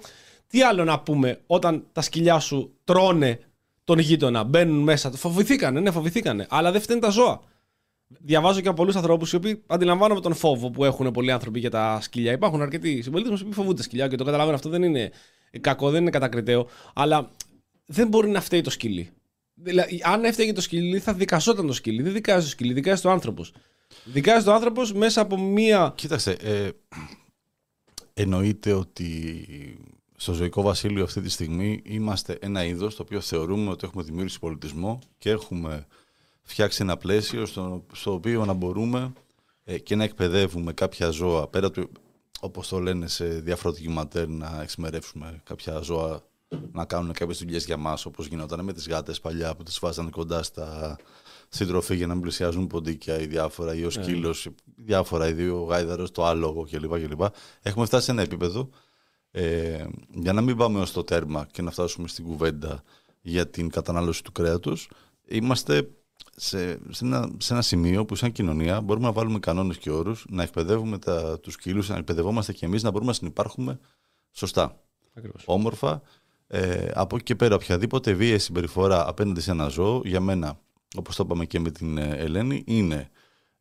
[0.48, 3.40] τι άλλο να πούμε όταν τα σκυλιά σου τρώνε
[3.84, 5.10] τον γείτονα, μπαίνουν μέσα.
[5.10, 6.46] Φοβηθήκανε, ναι, φοβηθήκανε.
[6.50, 7.40] Αλλά δεν φταίνουν τα ζώα.
[8.06, 11.70] Διαβάζω και από πολλούς ανθρώπους οι οποίοι αντιλαμβάνομαι τον φόβο που έχουν πολλοί άνθρωποι για
[11.70, 12.32] τα σκυλιά.
[12.32, 15.10] Υπάρχουν αρκετοί συμπολίτες μας που φοβούνται σκυλιά και το καταλαβαίνω αυτό δεν είναι
[15.60, 16.68] κακό, δεν είναι κατακριτέο.
[16.94, 17.30] Αλλά
[17.86, 19.10] δεν μπορεί να φταίει το σκυλί.
[19.54, 22.02] Δηλαδή, αν έφταιγε το σκυλί, θα δικασόταν το σκυλί.
[22.02, 23.52] Δεν δικάζει το σκυλί, δικάζει το άνθρωπος.
[24.04, 25.92] Δικάζει το άνθρωπος μέσα από μία.
[25.96, 26.68] Κοίταξε, ε,
[28.14, 29.46] εννοείται ότι
[30.20, 34.38] στο ζωικό βασίλειο αυτή τη στιγμή είμαστε ένα είδος το οποίο θεωρούμε ότι έχουμε δημιουργήσει
[34.38, 35.86] πολιτισμό και έχουμε
[36.42, 39.12] φτιάξει ένα πλαίσιο στο, στο οποίο να μπορούμε
[39.64, 41.90] ε, και να εκπαιδεύουμε κάποια ζώα πέρα του,
[42.40, 46.22] όπως το λένε σε διάφορα ντοκιματέρ, να εξημερεύσουμε κάποια ζώα
[46.72, 50.10] να κάνουν κάποιες δουλειές για μας, όπως γινόταν με τις γάτες παλιά που τις βάζανε
[50.10, 50.96] κοντά στα,
[51.48, 55.62] στην τροφή για να μην πλησιάζουν ποντίκια ή διάφορα, ή ο σκύλος, διάφορα, ή ο
[55.62, 57.22] γάιδαρο, το άλογο κλπ.
[57.62, 58.70] Έχουμε φτάσει σε ένα επίπεδο
[59.30, 62.82] ε, για να μην πάμε ως το τέρμα και να φτάσουμε στην κουβέντα
[63.20, 64.90] για την κατανάλωση του κρέατος,
[65.28, 65.90] είμαστε
[66.36, 70.24] σε, σε, ένα, σε ένα σημείο που σαν κοινωνία μπορούμε να βάλουμε κανόνες και όρους,
[70.28, 73.78] να εκπαιδεύουμε τα, τους σκύλους, να εκπαιδευόμαστε και εμείς, να μπορούμε να συνεπάρχουμε
[74.32, 74.80] σωστά,
[75.14, 75.42] Ακριβώς.
[75.46, 76.02] όμορφα.
[76.46, 80.58] Ε, από εκεί και πέρα οποιαδήποτε βία συμπεριφορά απέναντι σε ένα ζώο, για μένα,
[80.96, 83.10] όπως το είπαμε και με την ε, Ελένη, είναι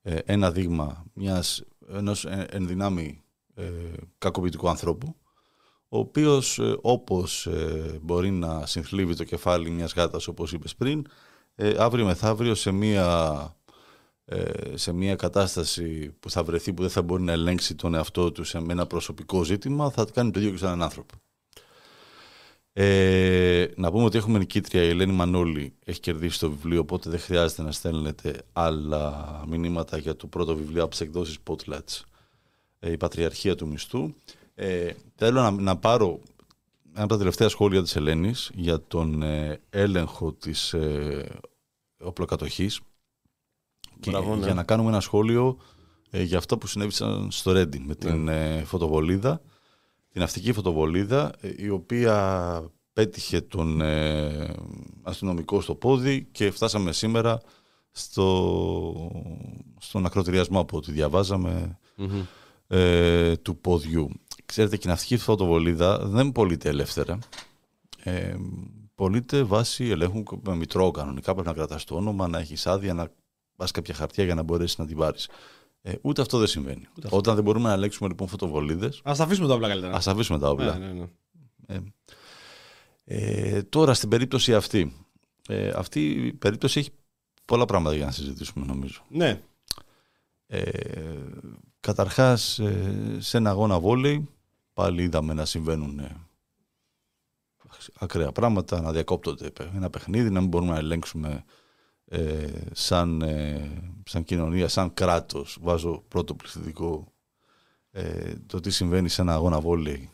[0.02, 3.24] ε, ένα δείγμα μιας, ενός ε, ενδυνάμει
[3.56, 3.72] ε,
[4.18, 5.16] κακοποιητικού ανθρώπου,
[5.98, 11.08] ο οποίος ε, όπως ε, μπορεί να συνθλίβει το κεφάλι μιας γάτας όπως είπες πριν,
[11.56, 13.56] ε, αύριο μεθαύριο σε μια,
[14.74, 18.44] σε μια κατάσταση που θα βρεθεί που δεν θα μπορεί να ελέγξει τον εαυτό του
[18.44, 21.14] σε ένα προσωπικό ζήτημα, θα κάνει το ίδιο και σε έναν άνθρωπο.
[22.74, 27.20] Ε, να πούμε ότι έχουμε νικήτρια η Ελένη Μανώλη έχει κερδίσει το βιβλίο οπότε δεν
[27.20, 32.02] χρειάζεται να στέλνετε άλλα μηνύματα για το πρώτο βιβλίο από τις εκδόσεις Potlatch
[32.80, 34.14] η Πατριαρχία του Μισθού
[34.60, 36.20] ε, θέλω να, να πάρω
[36.94, 41.40] ένα από τα τελευταία σχόλια της Ελένης για τον ε, έλεγχο της ε,
[42.00, 42.80] οπλοκατοχής
[44.00, 44.46] και Μπράβο, ναι.
[44.46, 45.58] για να κάνουμε ένα σχόλιο
[46.10, 49.42] ε, για αυτό που συνέβησαν στο Ρέντιν με την ε, φωτοβολίδα,
[50.12, 52.64] την ναυτική φωτοβολίδα ε, η οποία
[52.94, 54.54] πέτυχε τον ε,
[55.02, 57.42] αστυνομικό στο πόδι και φτάσαμε σήμερα
[57.92, 59.12] στο,
[59.80, 61.80] στον ακροτηριασμό από ό,τι διαβάζαμε
[62.68, 64.10] ε, του ποδιού.
[64.48, 67.20] Ξέρετε, και η ναυτική φωτοβολίδα δεν πωλείται ελεύθερα.
[68.04, 68.36] Ε,
[68.96, 71.34] πωλείται βάσει ελέγχου με μητρό κανονικά.
[71.34, 73.12] Πρέπει να κρατάς το όνομα, να έχεις άδεια, να
[73.56, 75.30] πας κάποια χαρτιά για να μπορέσεις να την πάρεις.
[75.82, 76.88] Ε, ούτε αυτό δεν συμβαίνει.
[77.10, 79.94] Όταν δεν μπορούμε να ελέγξουμε λοιπόν φωτοβολίδες, Α τα αφήσουμε τα όπλα καλύτερα.
[79.94, 80.78] ας αφήσουμε τα όπλα.
[80.78, 81.08] Ναι, ναι, ναι.
[81.68, 81.80] Ε,
[83.56, 84.94] ε, τώρα στην περίπτωση αυτή,
[85.48, 86.90] ε, αυτή η περίπτωση έχει
[87.46, 89.02] πολλά πράγματα για να συζητήσουμε νομίζω.
[89.10, 89.42] ναι.
[90.50, 90.70] Ε,
[91.80, 94.28] καταρχάς ε, σε ένα αγώνα βόλεϊ
[94.78, 96.16] πάλι είδαμε να συμβαίνουν ε,
[98.00, 101.44] ακραία πράγματα, να διακόπτονται ένα παιχνίδι, να μην μπορούμε να ελέγξουμε
[102.06, 103.70] ε, σαν, ε,
[104.06, 107.14] σαν κοινωνία, σαν κράτος, βάζω πρώτο πληθυντικό,
[107.92, 110.10] ε, το τι συμβαίνει σε ένα αγώνα βόλεϊ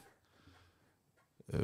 [1.45, 1.57] ε,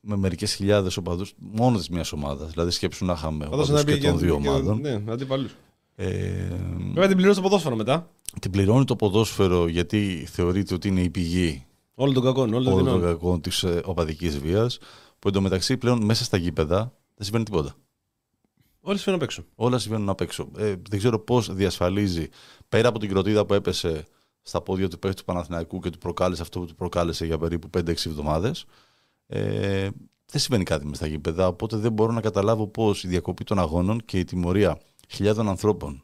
[0.00, 2.50] με μερικές χιλιάδες οπαδούς μόνος τη μιας ομάδας.
[2.50, 4.80] Δηλαδή, σκέψου να είχαμε Θα δώσω οπαδούς να και πει των και- δύο και- ομάδων.
[4.80, 5.54] Ναι, αντιπαλούς.
[5.94, 6.48] Ε,
[6.92, 8.10] Βέβαια την πληρώσει το ποδόσφαιρο μετά.
[8.40, 11.66] την πληρώνει το ποδόσφαιρο γιατί θεωρείται ότι είναι η πηγή
[12.02, 13.12] Όλο τον κακό, όλο τον όλων των δεινό.
[13.12, 14.78] κακών της οπαδικής βίας.
[15.18, 16.78] Που εντωμεταξύ πλέον μέσα στα γήπεδα
[17.14, 17.74] δεν συμβαίνει τίποτα.
[18.80, 19.44] Όλοι συμβαίνουν απ' έξω.
[19.54, 20.48] Όλα συμβαίνουν απ' έξω.
[20.56, 22.28] Ε, δεν ξέρω πώς διασφαλίζει
[22.68, 24.04] πέρα από την κροτίδα που έπεσε
[24.42, 27.70] στα πόδια του παίχτης του Παναθηναϊκού και του προκάλεσε αυτό που του προκάλεσε για περίπου
[27.78, 28.64] 5-6 εβδομάδες.
[29.26, 29.88] Ε,
[30.26, 31.46] δεν συμβαίνει κάτι μες στα γήπεδα.
[31.46, 36.02] Οπότε δεν μπορώ να καταλάβω πώς η διακοπή των αγώνων και η τιμωρία χιλιάδων ανθρώπων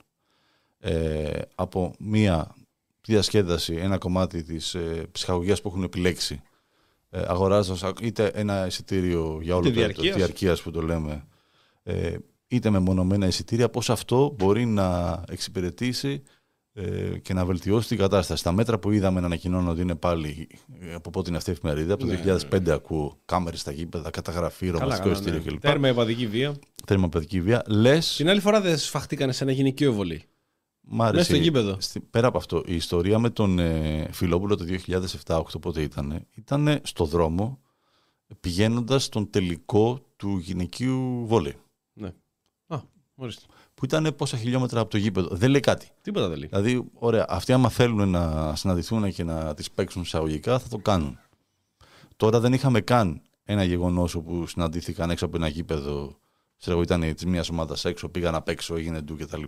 [0.78, 2.54] ε, από μία
[3.12, 6.43] διασκέδαση, ένα κομμάτι της ε, ψυχαγωγίας που έχουν επιλέξει
[7.10, 10.16] ε, αγοράζοντας είτε ένα εισιτήριο για όλο Τη το έτος, διαρκείας.
[10.16, 11.24] διαρκείας που το λέμε
[11.82, 12.14] ε,
[12.48, 16.22] είτε με μονομένα εισιτήρια, πώς αυτό μπορεί να εξυπηρετήσει
[16.72, 18.43] ε, και να βελτιώσει την κατάσταση.
[18.43, 20.48] Τα μέτρα που είδαμε να ανακοινώνονται είναι πάλι
[20.80, 21.94] ε, από πότε είναι αυτή η εφημερίδα.
[21.94, 22.12] Από το
[22.51, 25.20] 2005 ακούω κάμερες στα γήπεδα, καταγραφή, Καλά, ρομαστικό καλά.
[25.20, 25.51] εισιτήριο Ναι.
[25.51, 25.60] κλπ.
[25.60, 26.55] Τέρμα επαδική βία.
[26.86, 27.62] Θέρμα παιδική βία.
[27.66, 30.22] Λες, Την άλλη φορά δεν σφαχτήκανε σε ένα γυναικείο βολή.
[30.90, 31.16] Μ' άρεσε.
[31.16, 31.77] Μέσα στο γήπεδο.
[31.81, 34.65] Στη- πέρα από αυτό, η ιστορία με τον ε, Φιλόπουλο το
[35.27, 37.59] 2007-2008 πότε ήταν, ήταν στο δρόμο
[38.40, 41.56] πηγαίνοντας στον τελικό του γυναικείου βόλεϊ.
[41.93, 42.12] Ναι.
[42.66, 42.81] Α,
[43.15, 43.43] ορίστε.
[43.74, 45.28] Που ήταν πόσα χιλιόμετρα από το γήπεδο.
[45.36, 45.89] Δεν λέει κάτι.
[46.02, 46.48] Τίποτα δεν λέει.
[46.48, 51.19] Δηλαδή, ωραία, αυτοί άμα θέλουν να συναντηθούν και να τις παίξουν εισαγωγικά θα το κάνουν.
[52.16, 56.19] Τώρα δεν είχαμε καν ένα γεγονός όπου συναντήθηκαν έξω από ένα γήπεδο,
[56.59, 59.43] ξέρω εγώ, ήταν της μιας ομάδας έξω, πήγαν απ' έξω, έγινε ντου κτλ.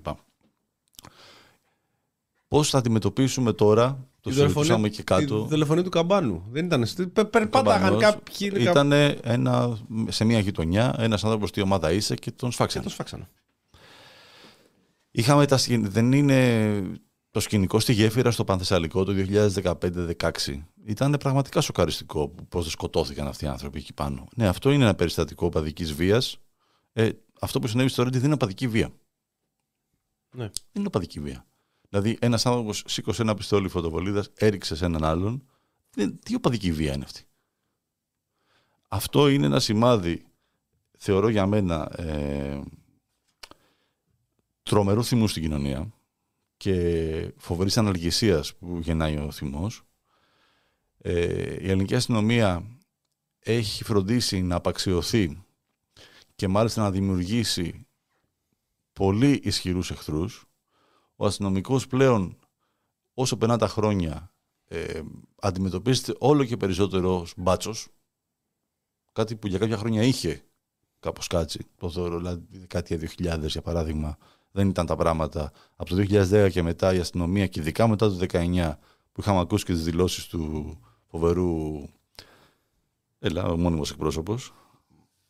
[2.50, 6.44] Πώς θα αντιμετωπίσουμε τώρα, το Τη συζητούσαμε δολοφονία- και κάτω; Τη δολοφονία του καμπάνου.
[6.50, 6.86] Δεν ήταν.
[6.86, 8.02] στη- πε- Περπάταγαν Καμπανός.
[8.02, 8.36] κάποιοι.
[8.54, 9.78] είναι Ήταν ένα,
[10.08, 12.84] σε μια γειτονιά, ένας άνθρωπος τι ομάδα είσαι και τον Και σφάξανε.
[12.84, 13.28] το σφάξανε.
[15.10, 16.82] Είχαμε τα, σκη- δεν είναι
[17.30, 20.64] το σκηνικό στη γέφυρα στο Πανθεσσαλικό το 2015-16.
[20.84, 24.26] Ήταν πραγματικά σοκαριστικό πώς σκοτώθηκαν αυτοί οι άνθρωποι εκεί πάνω.
[24.36, 26.36] Ναι, αυτό είναι ένα περιστατικό παδική βίας.
[26.92, 27.08] Ε,
[27.40, 28.90] αυτό που συνέβη στο Ρέντι δεν είναι παδική βία.
[30.36, 30.44] Ναι.
[30.44, 30.52] Δεν
[30.82, 31.44] είναι παδική βία.
[31.90, 35.46] Δηλαδή, ένας άνθρωπος σήκωσε ένα πιστόλι φωτοβολίδας, έριξε σε έναν άλλον.
[35.90, 37.24] Δεν- Τι οπαδική βία είναι αυτή.
[38.88, 40.26] Αυτό είναι ένα σημάδι,
[40.98, 42.60] θεωρώ για μένα, ε,
[44.62, 45.92] τρομερού θυμού στην κοινωνία
[46.56, 49.82] και φοβερής αναλγησίας που γεννάει ο θυμός.
[50.98, 52.64] Ε, η ελληνική αστυνομία
[53.38, 55.42] έχει φροντίσει να απαξιωθεί
[56.34, 57.86] και μάλιστα να δημιουργήσει
[58.92, 60.49] πολύ ισχυρούς εχθρούς.
[61.22, 62.36] Ο αστυνομικός πλέον
[63.14, 64.32] όσο περνά τα χρόνια
[64.68, 65.00] ε,
[65.40, 67.88] αντιμετωπίζεται όλο και περισσότερο ως μπάτσος.
[69.12, 70.42] Κάτι που για κάποια χρόνια είχε
[71.00, 71.66] κάπως κάτσει.
[71.76, 74.16] Το θεωρώ, δηλαδή δεκαετία 2000 για παράδειγμα
[74.50, 75.52] δεν ήταν τα πράγματα.
[75.76, 78.72] Από το 2010 και μετά η αστυνομία και ειδικά μετά το 2019
[79.12, 81.82] που είχαμε ακούσει και τις δηλώσεις του φοβερού
[83.18, 84.52] Έλα, ο μόνιμος εκπρόσωπος.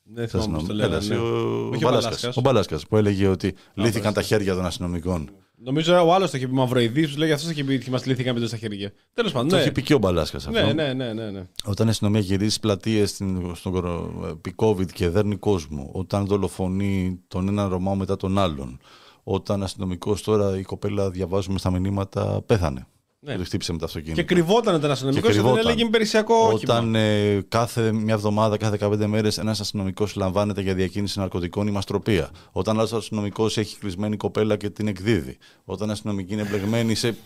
[0.03, 0.97] Δεν θυμάμαι πώς το Έλα, λέγανε.
[0.97, 1.19] εσύ, ναι.
[1.19, 2.03] ο, Όχι ο Μπαλάσκας.
[2.03, 2.37] Μπαλάσκας.
[2.37, 4.12] Ο Μπαλάσκας που έλεγε ότι λύθηκαν Μπαλάσκας.
[4.15, 5.31] τα χέρια των αστυνομικών.
[5.62, 8.07] Νομίζω ο άλλος το είχε πει Μαυροειδή, του λέει αυτός το είχε πει ότι μας
[8.07, 8.93] λύθηκαν πέντε στα χέρια.
[9.15, 9.49] Τέλος πάντων.
[9.49, 9.61] Το Ναι.
[9.62, 10.61] έχει πει και ο Μπαλάσκας αυτό.
[10.61, 11.43] ναι, ναι, ναι, ναι, ναι.
[11.65, 13.11] Όταν η αστυνομία γυρίζει στις πλατείες
[13.55, 18.78] στον κορο- επί COVID και δέρνει κόσμο, όταν δολοφονεί τον έναν Ρωμαίο μετά τον άλλον,
[19.23, 22.87] όταν αστυνομικός τώρα η κοπέλα διαβάζουμε στα μηνύματα πέθανε.
[23.22, 23.34] Ναι.
[23.34, 24.20] Ότι χτύπησε με το αυτοκίνητο.
[24.20, 25.70] Και κρυβόταν ένα αστυνομικό Και και δεν κρυβόταν.
[25.70, 26.74] έλεγε υπηρεσιακό όχημα.
[26.74, 31.70] Όταν ε, κάθε μια εβδομάδα, κάθε 15 μέρες, ένας αστυνομικός λαμβάνεται για διακίνηση ναρκωτικών ή
[31.70, 32.30] μαστροπία.
[32.52, 35.38] Όταν άλλος αστυνομικός έχει κλεισμένη κοπέλα και την εκδίδει.
[35.64, 37.16] Όταν η αστυνομική είναι μπλεγμένη σε.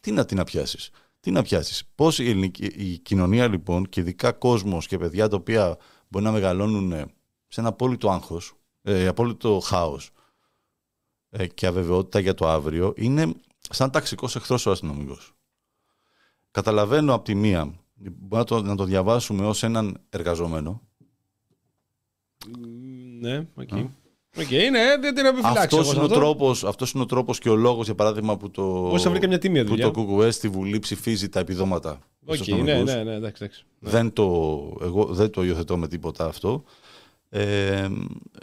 [0.00, 0.90] Τι να την πιάσεις;
[1.20, 5.36] Τι να πιάσεις; Πώς η, ελληνική- η κοινωνία λοιπόν και ειδικά κόσμος και παιδιά τα
[5.36, 5.76] οποία
[6.08, 7.04] μπορεί να μεγαλώνουν ε,
[7.48, 8.52] σε ένα απόλυτο άγχος,
[8.82, 10.10] ε, απόλυτο χάος
[11.30, 13.32] ε, και αβεβαιότητα για το αύριο, είναι
[13.70, 15.32] σαν ταξικός εχθρός ο αστυνομικός.
[16.54, 20.82] Καταλαβαίνω από τη μία, μπορεί να το, να το διαβάσουμε ως έναν εργαζόμενο.
[23.20, 23.68] Ναι, OK.
[24.38, 25.58] OK, είναι, δεν την επιφυλάξει.
[25.58, 28.62] Αυτός είναι, ο τρόπος, αυτός είναι ο τρόπος και ο λόγος, για παράδειγμα, που το,
[28.62, 29.90] Πώς θα βρει καμιά τίμια που δουλειά.
[29.90, 31.98] το ΚΚΕ στη Βουλή ψηφίζει τα επιδόματα.
[32.26, 32.94] Οκ, στους ναι, αστυνομικούς.
[32.94, 33.64] ναι, ναι, εντάξει, εντάξει.
[33.78, 34.24] Δεν το,
[34.80, 36.64] εγώ δεν το υιοθετώ με τίποτα αυτό.
[37.28, 37.88] Ε,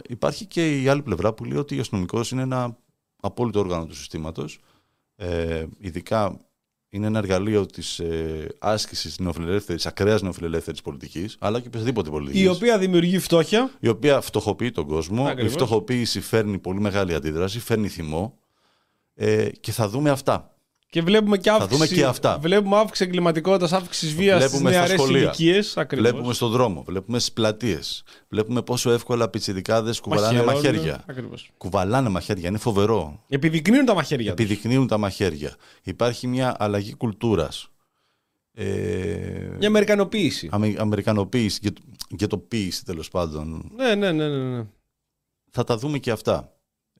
[0.08, 2.76] υπάρχει και η άλλη πλευρά που λέει ότι ο αστυνομικός είναι ένα
[3.20, 4.60] απόλυτο όργανο του συστήματος.
[5.16, 6.40] Ε, ειδικά
[6.94, 12.42] είναι ένα εργαλείο της ε, άσκησης νεοφιλελεύθερης, ακραίας νεοφιλελεύθερης πολιτικής, αλλά και οποιασδήποτε πολιτικής.
[12.42, 13.70] Η οποία δημιουργεί φτώχεια.
[13.80, 15.26] η οποία φτωχοποιεί τον κόσμο.
[15.26, 15.52] Ακριβώς.
[15.52, 18.38] Η φτωχοποίηση φέρνει πολύ μεγάλη αντίδραση, φέρνει θυμό.
[19.14, 20.51] Ε, και θα δούμε αυτά.
[20.92, 21.72] Και βλέπουμε και αύξηση.
[21.72, 22.38] δούμε και αυτά.
[22.38, 25.20] Βλέπουμε αύξηση εγκληματικότητας, αύξηση βίας στις Βλέπουμε στα νεαρές σχολεία.
[25.20, 25.76] ηλικίες.
[25.92, 28.02] Βλέπουμε στον δρόμο, βλέπουμε στις πλατείες.
[28.28, 31.04] Βλέπουμε πόσο εύκολα πιτσιρικάδες κουβαλάνε μαχαίρια.
[31.08, 31.50] Ακριβώς.
[31.56, 33.24] Κουβαλάνε μαχαίρια, είναι φοβερό.
[33.28, 34.34] Επιδεικνύουν τα μαχαίρια.
[34.34, 34.44] τους.
[34.44, 35.54] Επιδεικνύουν τα μαχαίρια.
[35.82, 37.68] Υπάρχει μια αλλαγή κουλτούρας.
[38.54, 38.64] Ε,
[39.58, 40.48] Μια αμερικανοποίηση.
[40.52, 41.76] αμε- αμερικανοποίηση, γε-
[42.08, 43.70] γετοποίηση τέλος πάντων.
[43.76, 44.56] Ναι, ναι, ναι, ναι.
[44.56, 44.64] ναι.
[45.50, 46.51] Θα τα δούμε και αυτά.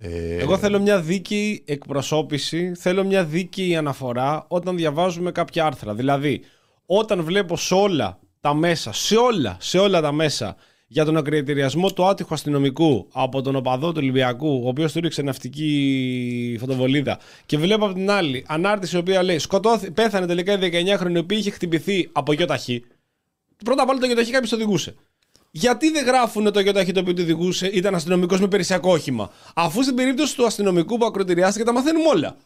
[0.05, 5.95] Ε, Εγώ θέλω μια δίκαιη εκπροσώπηση, θέλω μια δίκαιη αναφορά όταν διαβάζουμε κάποια άρθρα.
[5.95, 6.41] Δηλαδή,
[6.87, 10.57] όταν βλέπω σε όλα τα μέσα, σε όλα, σε όλα τα μέσα,
[10.87, 15.23] για τον ακριτηριασμό του άτυχου αστυνομικού από τον οπαδό του Ολυμπιακού, ο οποίος του ρίξε
[15.23, 20.59] ναυτική φωτοβολίδα, και βλέπω από την άλλη ανάρτηση η οποία λέει Σκοτώθη, πέθανε τελικά η
[20.61, 22.85] 19χρονη, η οποία είχε χτυπηθεί από γιοταχή.
[23.65, 24.95] Πρώτα απ' όλα το γιοταχή κάποιος το οδηγούσε.
[25.55, 29.83] Γιατί δεν γράφουν το γιοταχή το οποίο του οδηγούσε ήταν αστυνομικός με περισσιακό όχημα, αφού
[29.83, 32.37] στην περίπτωση του αστυνομικού που ακροτηριάστηκε τα μαθαίνουμε όλα.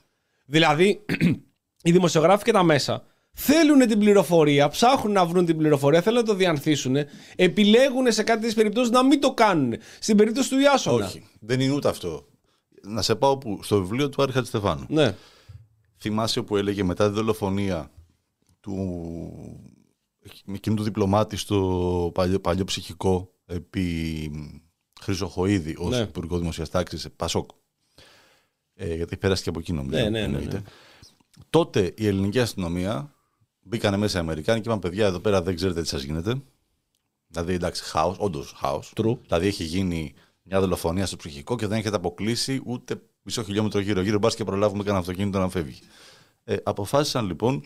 [0.46, 1.04] Δηλαδή,
[1.86, 6.24] οι δημοσιογράφοι και τα μέσα θέλουν την πληροφορία, ψάχνουν να βρουν την πληροφορία, θέλουν να
[6.24, 6.96] το διανθίσουν,
[7.36, 9.74] επιλέγουν σε κάτι περιπτώσεις να μην το κάνουν.
[9.98, 11.06] Στην περίπτωση του Ιάσονα.
[11.06, 12.26] Όχι, δεν είναι ούτε αυτό.
[12.82, 14.86] Να σε πάω που, στο βιβλίο του Άρχα Στεφάνου.
[14.88, 15.14] Ναι.
[15.98, 17.90] Θυμάσαι που έλεγε μετά τη δολοφονία
[18.60, 18.76] του
[20.52, 24.30] εκείνου του διπλωμάτη στο παλιό, παλιό ψυχικό επί
[25.00, 25.98] Χρυσοχοίδη ως Ναι.
[25.98, 27.50] Υπουργός Δημοσίας Τάξης Πασόκ.
[28.74, 29.96] Ε, γιατί πέρασε και από εκεί νομίζω.
[30.02, 30.56] Ναι, ναι, ναι, εννοείται.
[30.56, 30.62] ναι.
[31.50, 33.14] Τότε η ελληνική αστυνομία
[33.60, 36.42] μπήκανε μέσα οι Αμερικάνοι και είπαν: Παιδιά, εδώ πέρα δεν ξέρετε τι σας γίνεται.
[37.26, 38.92] Δηλαδή, εντάξει, χάος, όντως χάος.
[38.96, 39.18] True.
[39.26, 44.18] Δηλαδή, έχει γίνει μια δολοφονία στο ψυχικό και δεν έχετε αποκλείσει ούτε μισό χιλιόμετρο γύρω-γύρω.
[44.18, 45.78] Μπας και προλάβουμε κανένα αυτοκίνητο να φεύγει.
[46.44, 47.62] Ε, αποφάσισαν λοιπόν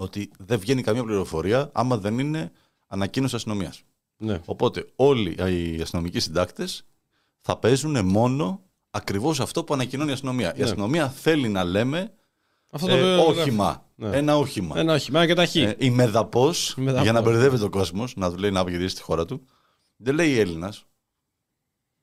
[0.00, 2.52] ότι δεν βγαίνει καμία πληροφορία άμα δεν είναι
[2.86, 3.82] ανακοίνωση αστυνομίας.
[4.16, 4.40] Ναι.
[4.44, 6.86] Οπότε όλοι οι αστυνομικοί συντάκτες
[7.40, 10.56] θα παίζουν μόνο ακριβώς αυτό που ανακοινώνει η αστυνομία.
[10.56, 12.10] Η αστυνομία θέλει να λέμε Ναι.
[12.72, 13.84] Αυτό το ε, οποίο- όχημα.
[13.94, 14.16] Ναι.
[14.16, 14.78] Ένα όχημα.
[14.78, 15.60] Ένα όχι, ένα και ταχύ.
[15.60, 17.02] Ε, η μεδαπός, Η μεδαπός.
[17.02, 19.44] για να μπερδεύεται ο κόσμος, να του λέει να γυρίσει στη χώρα του,
[19.96, 20.84] δεν λέει Έλληνας,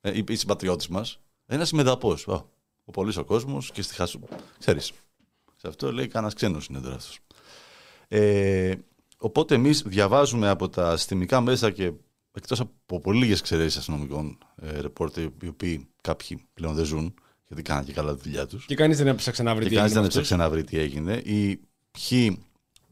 [0.02, 2.28] ε, ή συμπατριώτης μας, ένας μεδαπός.
[2.86, 4.20] Ο πολύς ο κόσμος και στη χάσου.
[4.60, 4.92] Ξέρεις.
[5.56, 7.20] Σε αυτό λέει κανένας ξένος είναι τώρα αυτός.
[8.08, 8.74] Ε,
[9.18, 11.92] οπότε εμείς διαβάζουμε από τα αστυνομικά μέσα και
[12.32, 17.14] εκτός από πολύ λίγες εξαιρέσεις αστυνομικών ε, ρεπόρτερ, οι οποίοι κάποιοι πλέον δεν ζουν,
[17.48, 18.66] γιατί κάναν και καλά τη δουλειά τους.
[18.66, 20.64] Και κανείς δεν έψαξε να βρει Και τι κανείς έγινε δεν με έψαξε να βρει
[20.64, 21.14] τι έγινε.
[21.14, 21.60] Ή
[21.92, 22.40] ποιοι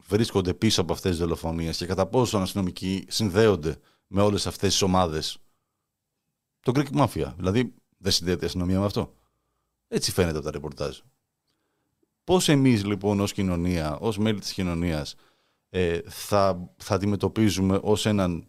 [0.08, 3.76] βρίσκονται πίσω από αυτές τις δολοφονίες και κατά πόσο οι αστυνομικοί συνδέονται
[4.06, 5.38] με όλες αυτές τις ομάδες.
[6.60, 7.32] Το Greek Mafia.
[7.36, 9.14] Δηλαδή, δεν συνδέεται η αστυνομία με αυτό.
[9.88, 10.98] Έτσι φαίνεται από τα ρεπορτάζ.
[12.26, 15.14] Πώς εμείς λοιπόν ως κοινωνία, ως μέλη της κοινωνίας,
[15.70, 18.46] ε, θα, θα αντιμετωπίζουμε ως έναν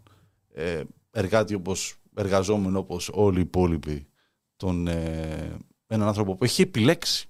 [0.53, 0.81] ε,
[1.11, 4.07] εργάτη όπως εργαζόμενο όπως όλοι οι υπόλοιποι
[4.55, 7.29] τον, ε, έναν άνθρωπο που έχει επιλέξει;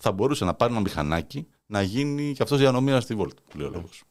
[0.00, 3.34] Θα μπορούσε να πάρει ένα μηχανάκι να γίνει και αυτός διανομία στη Volt.
[3.50, 4.02] Που λέει ο λόγος.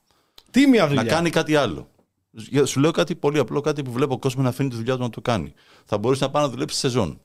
[0.51, 1.03] Τίμια δουλειά.
[1.03, 1.89] Να κάνει κάτι άλλο.
[2.31, 4.95] Για- Σου λέω κάτι πολύ απλό, κάτι που βλέπω ο κόσμος να αφήνει τη δουλειά
[4.95, 5.53] του να το κάνει.
[5.85, 7.21] Θα μπορούσε να πάει να δουλέψει σεζόν.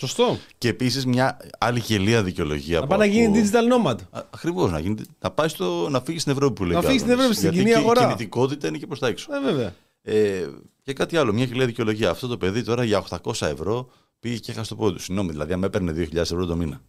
[0.00, 0.38] Σωστό.
[0.58, 2.80] Και επίσης μια άλλη γελία δικαιολογία.
[2.80, 3.96] Να πάει να γίνει digital nomad.
[4.10, 4.70] Ακριβώς.
[4.70, 6.72] Να, γίνει, να, πάει στο, να φύγει στην Ευρώπη που λέει.
[6.72, 7.24] Να ο φύγει στην άλλος.
[7.24, 8.00] Ευρώπη, στην Γιατί κοινή και η αγορά.
[8.00, 9.34] κινητικότητα είναι και προς τα έξω.
[9.34, 9.74] Ε, βέβαια.
[10.02, 10.46] Ε,
[10.82, 12.10] και κάτι άλλο, μια γελία δικαιολογία.
[12.10, 13.88] Αυτό το παιδί τώρα για 800 ευρώ
[14.20, 15.02] πήγε και έχασε το πόδι του.
[15.02, 16.80] Συγγνώμη, δηλαδή, αν με έπαιρνε 2.000 ευρώ το μήνα.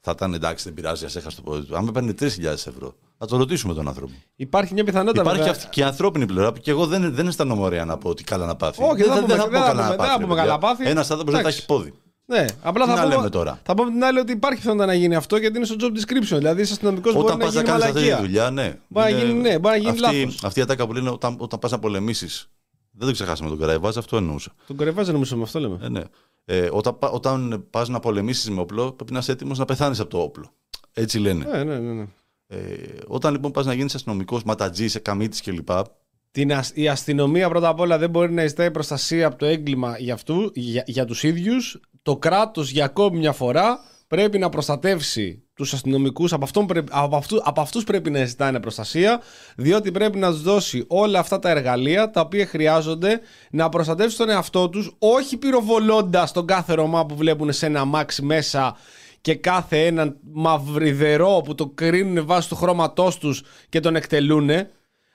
[0.00, 1.76] Θα ήταν εντάξει, δεν πειράζει, ας έχασε το πόδι του.
[1.76, 4.12] Αν με έπαιρνε 3.000 ευρώ, θα το ρωτήσουμε τον άνθρωπο.
[4.36, 5.54] Υπάρχει μια πιθανότητα Υπάρχει βέβαια.
[5.56, 8.24] αυτή και η ανθρώπινη πλευρά που και εγώ δεν, δεν αισθάνομαι ωραία να πω ότι
[8.24, 8.82] καλά να πάθει.
[8.82, 10.20] Όχι, δεν θα πούμε- πω δεν θα καλά πούμε- να δεν θα πάθει.
[10.22, 10.88] πούμε καλά πάθη.
[10.88, 11.56] Ένας άνθρωπος δεν θα Εντάξει.
[11.58, 11.92] έχει πόδι.
[12.24, 14.86] Ναι, απλά Τι θα να πούμε, λέμε τώρα; θα πούμε την άλλη ότι υπάρχει πιθανότητα
[14.86, 16.36] να γίνει αυτό γιατί είναι στο job description.
[16.38, 18.26] Δηλαδή, είσαι αστυνομικός μπορεί Όταν να πας να γίνει κάνεις αυτή τη μαλακία.
[18.26, 18.74] δουλειά, ναι.
[18.88, 20.44] Μπορεί να Είναι- γίνει- ναι, μπορεί να γίνει αυτή, λάθος.
[20.44, 22.48] αυτή η ατάκα που λένε όταν, όταν πας να πολεμήσεις.
[22.92, 24.52] Δεν το ξεχάσαμε τον Καραϊβάζ, αυτό εννοούσα.
[24.66, 25.78] Τον κορεβάζει νομίζω με αυτό λέμε.
[25.82, 26.00] Ε, ναι.
[26.50, 30.00] Ε, όταν πα- όταν πας να πολεμήσεις με όπλο, πρέπει να είσαι έτοιμος να πεθάνεις
[30.00, 30.50] από το όπλο.
[30.92, 31.44] Έτσι λένε.
[31.44, 31.92] Ναι, ναι, ναι.
[31.92, 32.06] ναι.
[32.46, 32.76] Ε,
[33.06, 35.68] όταν λοιπόν πας να γίνεις αστυνομικός, ματατζής, σε καμίτη κλπ.
[36.30, 39.98] Την ασ- η αστυνομία πρώτα απ' όλα δεν μπορεί να ζητάει προστασία από το έγκλημα
[39.98, 41.80] για, αυτού, για, για τους ίδιους.
[42.02, 46.32] Το κράτος για ακόμη μια φορά πρέπει να προστατεύσει τους αστυνομικούς.
[46.32, 49.20] Από, αυτόν πρέπει, από, αυτού, από αυτούς πρέπει να ζητάνε προστασία
[49.56, 53.20] διότι πρέπει να τους δώσει όλα αυτά τα εργαλεία τα οποία χρειάζονται
[53.50, 58.22] να προστατεύσουν τον εαυτό τους όχι πυροβολώντας τον κάθε Ρωμά που βλέπουν σε ένα αμάξι
[58.22, 58.76] μέσα
[59.20, 64.50] και κάθε έναν μαυριδερό που το κρίνουν βάσει του χρώματός τους και τον εκτελούν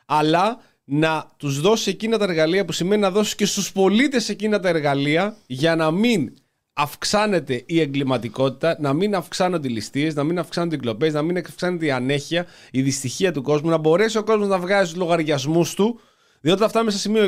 [0.05, 4.59] αλλά να τους δώσει εκείνα τα εργαλεία που σημαίνει να δώσει και στους πολίτες εκείνα
[4.59, 6.33] τα εργαλεία για να μην
[6.73, 11.37] αυξάνεται η εγκληματικότητα, να μην αυξάνονται οι ληστείες, να μην αυξάνονται οι κλοπές, να μην
[11.37, 15.73] αυξάνεται η ανέχεια, η δυστυχία του κόσμου, να μπορέσει ο κόσμος να βγάζει τους λογαριασμούς
[15.73, 15.99] του
[16.43, 17.27] διότι θα φτάνουμε σε σημείο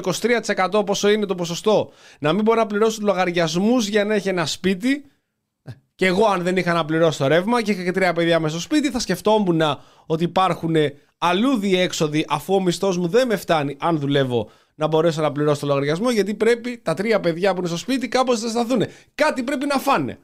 [0.69, 1.91] 23% πόσο είναι το ποσοστό.
[2.19, 5.05] Να μην μπορεί να πληρώσει τους λογαριασμούς για να έχει ένα σπίτι.
[5.95, 8.53] Και εγώ, αν δεν είχα να πληρώσω το ρεύμα και είχα και τρία παιδιά μέσα
[8.53, 9.61] στο σπίτι, θα σκεφτόμουν
[10.05, 10.75] ότι υπάρχουν
[11.17, 15.59] αλλού διέξοδοι αφού ο μισθός μου δεν με φτάνει, αν δουλεύω, να μπορέσω να πληρώσω
[15.59, 18.83] το λογαριασμό, γιατί πρέπει τα τρία παιδιά που είναι στο σπίτι κάπως να σταθούν.
[19.15, 20.19] Κάτι πρέπει να φάνε.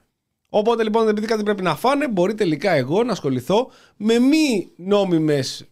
[0.50, 5.66] Οπότε λοιπόν, επειδή κάτι πρέπει να φάνε, μπορεί τελικά εγώ να ασχοληθώ με μη νόμιμες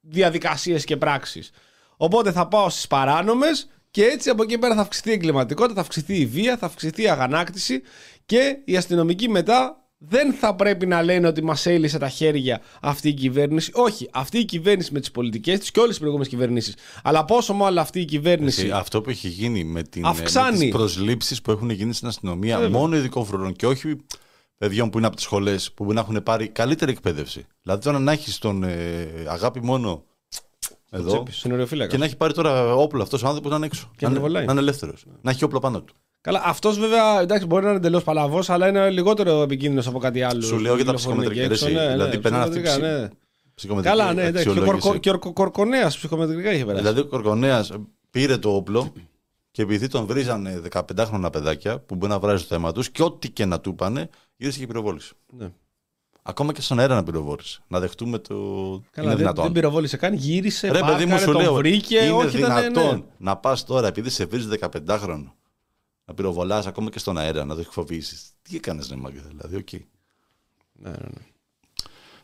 [0.00, 1.50] διαδικασίες και πράξεις.
[1.96, 5.80] Οπότε θα πάω στις παράνομες και έτσι από εκεί πέρα θα αυξηθεί η εγκληματικότητα, θα
[5.80, 7.82] αυξηθεί η βία, θα αυξηθεί η αγανάκτηση
[8.26, 13.08] και οι αστυνομικοί μετά δεν θα πρέπει να λένε ότι μας έλυσε τα χέρια αυτή
[13.08, 13.70] η κυβέρνηση.
[13.74, 16.74] Όχι, αυτή η κυβέρνηση με τις πολιτικές της και όλες οι προηγούμενες κυβερνήσεις.
[17.02, 18.60] Αλλά πόσο μάλλον αυτή η κυβέρνηση...
[18.60, 20.56] Εσύ, αυτό που έχει γίνει με, την, Αυξάνει.
[20.58, 23.96] με τις προσλήψεις που έχουν γίνει στην αστυνομία μόνο ειδικών φρουρών και όχι
[24.58, 27.46] παιδιών που είναι από τις σχολές που μπορεί να έχουν πάρει καλύτερη εκπαίδευση.
[27.62, 30.04] Δηλαδή τώρα να έχεις τον ε, αγάπη μόνο
[30.90, 31.92] εδώ τσέπη, συνοριοφύλακας.
[31.92, 33.90] και να έχει πάρει τώρα όπλο αυτός ο άνθρωπος να είναι έξω.
[33.96, 34.44] Και να, να είναι, βολάει.
[34.44, 35.06] να είναι ελεύθερος.
[35.20, 35.94] Να έχει όπλο πάνω του.
[36.26, 40.22] Καλά, αυτός βέβαια εντάξει, μπορεί να είναι εντελώς παλαβός, αλλά είναι λιγότερο επικίνδυνος από κάτι
[40.22, 40.40] άλλο.
[40.40, 41.80] Σου λέω για τα Κυκλοφορούν ψυχομετρικά, εκεί έξω, ρε, εσύ.
[41.86, 43.08] ναι, Δηλαδή, ναι, περνάνε αυτή ψυχομετρικά, ψη- ναι.
[43.54, 44.42] Ψυχομετρική Καλά, ναι, εντάξει.
[44.42, 44.88] Και ο, αξιολόγηση.
[44.88, 46.82] Κορκο, και ο Κορκονέας ψυχομετρικά είχε περάσει.
[46.82, 47.72] Δηλαδή ο Κορκονέας
[48.10, 48.92] πήρε το όπλο
[49.50, 53.30] και επειδή τον βρίζανε 15χρονα παιδάκια που μπορεί να βράζει το θέμα τους και ό,τι
[53.30, 55.12] και να του είπανε, γύρισε και πυροβόλησε.
[55.38, 55.48] Ναι.
[56.22, 57.60] Ακόμα και στον αέρα να πυροβόλησε.
[57.68, 58.34] Να δεχτούμε το.
[58.34, 59.44] Καλά, είναι δεν, δυνατόν.
[59.44, 61.54] δεν πυροβόλησε καν, γύρισε, Ρε παιδί μου, πάρκαρε, σου τον λέω.
[61.54, 63.02] βρήκε, είναι όχι ήταν, δυνατόν ναι.
[63.18, 65.24] να πας τώρα επειδή σε βρίζει 15χρονο
[66.06, 68.30] να πυροβολάς ακόμα και στον αέρα, να το εκφοβήσεις.
[68.42, 69.72] Τι έκανες, ναι, μάγκα, δηλαδή, οκ.
[70.72, 71.24] Ναι, ναι, ναι.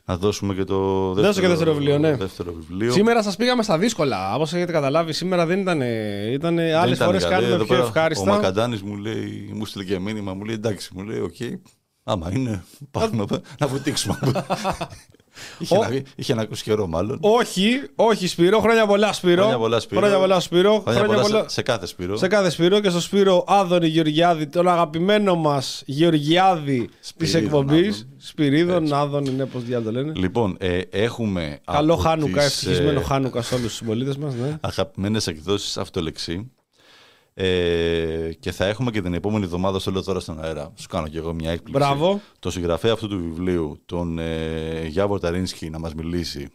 [0.04, 2.16] Να δώσουμε και το δεύτερο, Δώσε και δεύτερο βιβλίο, ναι.
[2.16, 2.92] δεύτερο βιβλίο.
[2.92, 4.34] Σήμερα σας πήγαμε στα δύσκολα.
[4.34, 5.80] Όπως έχετε καταλάβει, σήμερα δεν ήταν.
[6.32, 7.34] Ήταν Δεν άλλε ήταν φορές καλή.
[7.34, 8.30] κάνουμε Εδώ πιο πέρα ευχάριστα.
[8.30, 11.36] Ο Μακαντάνης μου λέει, μου στείλε και μήνυμα, μου λέει εντάξει, μου λέει, οκ.
[12.02, 13.24] Άμα είναι, πάμε
[13.58, 14.18] να βουτήξουμε.
[15.58, 17.18] είχε, Ο- να, είχε να ακούσει καιρό, μάλλον.
[17.20, 17.64] Όχι,
[17.94, 19.40] όχι Σπύρο, χρόνια πολλά Σπύρο.
[19.42, 20.00] Χρόνια πολλά, Σπύρο.
[20.00, 20.70] Χρόνια πολλά, Σπύρο.
[20.70, 22.16] Χρόνια Χρόνια πολλά πολλά- σε, σε κάθε Σπύρο.
[22.16, 27.96] Σε κάθε Σπύρο και στο Σπύρο Άδωνη Γεωργιάδη, τον αγαπημένο μας Γεωργιάδη της Σπυρίδων, εκπομπής.
[27.96, 28.08] Άδων.
[28.18, 30.12] Σπυρίδων, Άδων είναι πώς διάλογο το λένε.
[30.16, 31.58] Λοιπόν, ε, έχουμε.
[31.72, 34.34] Καλό από Χάνουκα, τις, ευτυχισμένο ε, Χάνουκα σε όλους τους συμπολίτες μας.
[34.34, 34.56] Ναι.
[34.60, 36.50] Αγαπημένες εκδόσεις Αυτολεξεί.
[37.34, 40.72] Ε, και θα έχουμε και την επόμενη εβδομάδα, στο λέω τώρα στον αέρα.
[40.74, 41.84] Σου κάνω και εγώ μια έκπληξη.
[41.84, 42.20] Μπράβο.
[42.38, 46.48] Το συγγραφέα αυτού του βιβλίου, τον ε, Γιάβορ Ταρίνσκι, να μας μιλήσει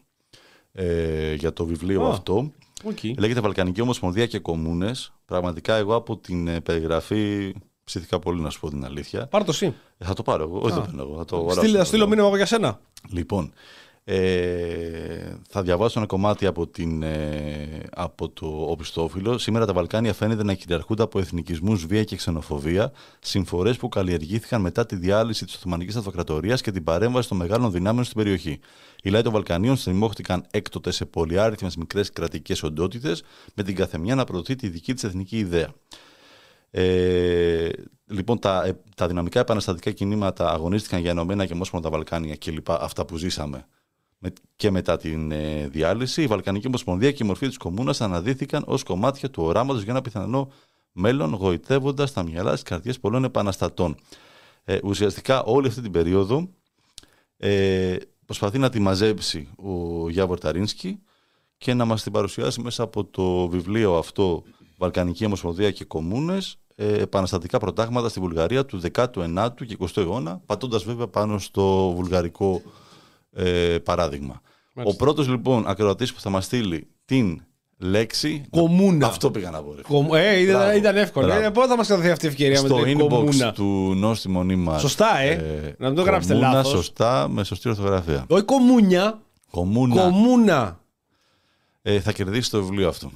[0.72, 2.10] ε, για το βιβλίο Α.
[2.10, 2.52] αυτό.
[2.84, 3.04] Οκ.
[3.18, 5.14] Λέγεται Βαλκανική Ομοσπονδία και Κομμούνες.
[5.26, 9.28] Πραγματικά εγώ από την ε, περιγραφή ψήθηκα πολύ να σου πω την αλήθεια.
[9.28, 9.74] Πάρ' το εσύ.
[9.98, 10.60] Ε, θα το πάρω εγώ.
[10.60, 11.18] Όχι, το παίρνω εγώ.
[11.18, 11.78] Θα το Στείλε, αγοράσω.
[11.78, 12.80] θα στείλω μήνυμα εγώ για σένα.
[13.10, 13.52] Λοιπόν,
[14.10, 19.38] ε, θα διαβάσω ένα κομμάτι από, την, ε, από το οπισθόφυλλο.
[19.38, 24.86] Σήμερα τα Βαλκάνια φαίνεται να κυριαρχούνται από εθνικισμούς, βία και ξενοφοβία, συμφορές που καλλιεργήθηκαν μετά
[24.86, 28.60] τη διάλυση της Οθωμανικής Αυτοκρατορίας και την παρέμβαση των μεγάλων δυνάμεων στην περιοχή.
[29.04, 33.24] Οι λαοί των Βαλκανίων στριμώχτηκαν έκτοτε σε πολυάριθμες μικρές κρατικές οντότητες,
[33.54, 35.74] με την καθεμιά να προωθεί τη δική της εθνική ιδέα.
[36.72, 37.70] Ε,
[38.06, 42.82] λοιπόν, τα, ε, τα δυναμικά επαναστατικά κινήματα αγωνίστηκαν για ενωμένα και ομόσπονδα Βαλκάνια και λοιπά,
[42.82, 43.77] αυτά που ζήσαμε με,
[44.56, 46.22] και μετά την ε, διάλυση.
[46.22, 50.02] Η Βαλκανική Ομοσπονδία και η μορφή της κομμούνας αναδύθηκαν ως κομμάτια του οράματος για ένα
[50.02, 50.52] πιθανό
[50.92, 53.96] μέλλον, γοητεύοντας τα μυαλά της καρδιές πολλών επαναστατών.
[54.64, 56.50] Ε, ουσιαστικά όλη αυτή την περίοδο
[57.38, 57.96] ε,
[58.26, 61.00] προσπαθεί να τη μαζέψει ο Γιάβορ Ταρίνσκι
[61.58, 64.44] και να μας την παρουσιάσει μέσα από το βιβλίο αυτό
[64.78, 70.84] Βαλκανική Ομοσπονδία και Κομμούνες ε, επαναστατικά προτάγματα στη Βουλγαρία του 19ου και 20ου αιώνα πατώντας
[70.84, 72.62] βέβαια πάνω στο βουλγαρικό
[73.44, 74.42] ε, παράδειγμα.
[74.84, 77.42] Ο πρώτος λοιπόν ακροατής που θα μας στείλει την
[77.78, 79.08] λέξη Κομμούνα.
[79.08, 79.82] αυτό πήγα να πω ρε.
[79.82, 80.78] Κομ- Ε, ήταν, Μπράβο.
[80.78, 81.26] ήταν εύκολο.
[81.28, 81.46] Μπράβο.
[81.46, 83.52] Ε, πότε θα μας καταθεί αυτή η ευκαιρία με στο την inbox κομμούνα.
[83.52, 85.76] του νόστιμου νήμα Σωστά, ε.
[85.80, 86.72] Να μην το γράψετε κομμούνα, λάθος.
[86.72, 90.80] σωστά με σωστή ορθογραφία Όχι κομμούνια, κομμούνα κομμούνα.
[91.82, 93.12] ε, θα κερδίσει το βιβλίο αυτό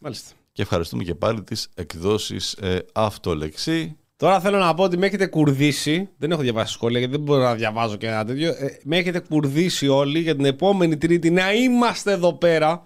[0.00, 0.30] Μάλιστα.
[0.52, 3.96] και ευχαριστούμε και πάλι τις εκδόσεις ε, Αυτολεξή.
[4.16, 6.08] Τώρα θέλω να πω ότι με έχετε κουρδίσει.
[6.18, 8.48] Δεν έχω διαβάσει σχόλια γιατί δεν μπορώ να διαβάζω και ένα τέτοιο.
[8.48, 12.82] Ε, με έχετε κουρδίσει όλοι για την επόμενη Τρίτη να είμαστε εδώ πέρα.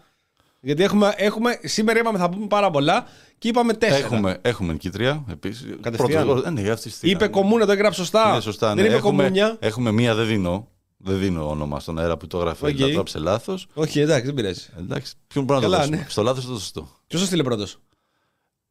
[0.61, 3.07] Γιατί έχουμε, έχουμε, σήμερα είπαμε θα πούμε πάρα πολλά
[3.39, 4.05] και είπαμε τέσσερα.
[4.05, 5.67] Έχουμε, έχουμε νικήτρια επίσης.
[5.81, 6.27] Κατευθείαν.
[6.27, 8.35] Πρώτος- ε, ναι, αυτή στη- Είπε κομμούνα, το έγραψε σωστά.
[8.35, 8.83] Ναι, σωστά, Δεν ναι.
[8.83, 9.57] είπε έχουμε, κομμούνια.
[9.61, 10.69] έχουμε μία, δεν δίνω.
[11.03, 12.67] Δεν δίνω όνομα στον αέρα που το έγραφε.
[12.67, 12.73] OK.
[12.73, 12.79] Okay.
[12.79, 13.67] Το έγραψε λάθος.
[13.75, 14.67] Όχι, εντάξει, δεν πειράζει.
[14.79, 15.97] Εντάξει, ποιον μπορεί να το Καλά, δώσουμε.
[16.03, 16.07] ναι.
[16.09, 16.89] Στο λάθος το σωστό.
[17.07, 17.79] Ποιος το στείλε πρώτος;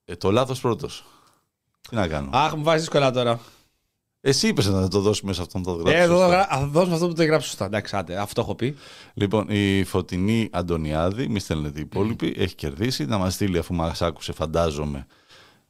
[0.06, 1.04] Ε, το λάθος πρώτος.
[1.90, 3.40] Τι να κάνω; Αχ, μου βάζεις δύσκολα τώρα.
[4.22, 6.02] Εσύ είπες να το δώσουμε σε αυτόν τον το Ε, γράψει.
[6.04, 6.28] εδώ σωστά.
[6.30, 7.66] θα γρα- θα δώσουμε αυτό που το έγραψε σωστά.
[7.66, 8.76] Εντάξει, άντε, αυτό έχω πει.
[9.14, 13.06] Λοιπόν, η Φωτεινή Αντωνιάδη, μη στέλνετε οι υπόλοιποι, έχει κερδίσει.
[13.06, 15.06] Να μας στείλει αφού μας άκουσε, φαντάζομαι.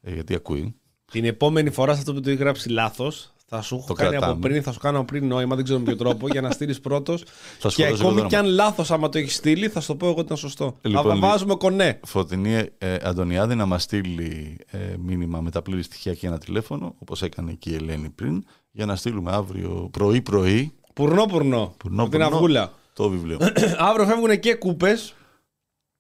[0.01, 0.75] Ε, γιατί ακούει.
[1.11, 4.09] Την επόμενη φορά σε αυτό που το έχει γράψει λάθος, θα σου έχω Το κάνει
[4.09, 4.31] κρατάμε.
[4.31, 6.80] από πριν, θα σου κάνω πριν νόημα, δεν ξέρω με ποιο τρόπο, για να στείλεις
[6.80, 7.23] πρώτος.
[7.59, 8.55] Θα σου και δώσω ακόμη εγώ κι αν δρόμο.
[8.57, 10.77] λάθος, άμα το έχεις στείλει, θα σου το πω εγώ ότι ήταν σωστό.
[10.81, 11.99] Λοιπόν, θα βάζουμε κονέ.
[12.05, 16.95] Φωτεινή ε, Αντωνιάδη να μας στείλει ε, μήνυμα με τα πλήρη στοιχεία και ένα τηλέφωνο,
[16.99, 21.73] όπως έκανε και η Ελένη πριν, για να στείλουμε αύριο πρωί-πρωί Πουρνό, πουρνό.
[21.77, 22.35] Πουρνό, από την πουρνό.
[22.35, 22.73] αυγούλα.
[22.93, 23.38] το βιβλίο.
[23.89, 25.13] Αύριο φεύγουν και κούπες,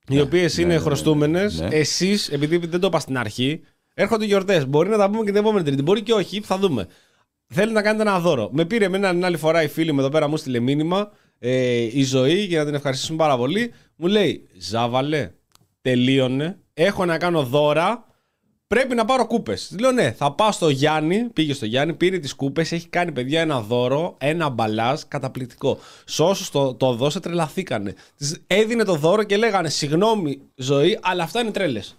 [0.07, 1.59] οι οποίες ναι, είναι ναι, χρωστούμενες.
[1.59, 1.67] ναι.
[1.71, 3.61] Εσείς, επειδή δεν το είπα στην αρχή,
[3.93, 4.67] έρχονται γιορτές.
[4.67, 5.81] Μπορεί να τα πούμε και την επόμενη Τρίτη.
[5.81, 6.87] Μπορεί και όχι, θα δούμε.
[7.53, 8.49] Θέλει να κάνετε ένα δώρο.
[8.51, 11.77] Με πήρε εμένα την άλλη φορά η φίλη μου εδώ πέρα, μου στείλε μήνυμα ε,
[11.77, 13.73] η ζωή για να την ευχαριστήσουμε πάρα πολύ.
[13.95, 15.31] Μου λέει, Ζάβαλε,
[15.81, 16.59] τελείωνε.
[16.73, 18.07] Έχω να κάνω δώρα.
[18.67, 19.75] Πρέπει να πάρω κούπες.
[19.79, 21.23] Λέω ναι, θα πάω στο Γιάννη.
[21.23, 22.71] Πήγε στο Γιάννη, πήρε τις κούπες.
[22.71, 25.79] Έχει κάνει παιδιά ένα δώρο, ένα μπαλάζ καταπληκτικό.
[26.05, 27.93] Σε όσου το, το δώσε, τρελαθήκανε.
[28.17, 31.97] Της έδινε το δώρο και λέγανε Συγγνώμη, ζωή, αλλά αυτά είναι τρέλες.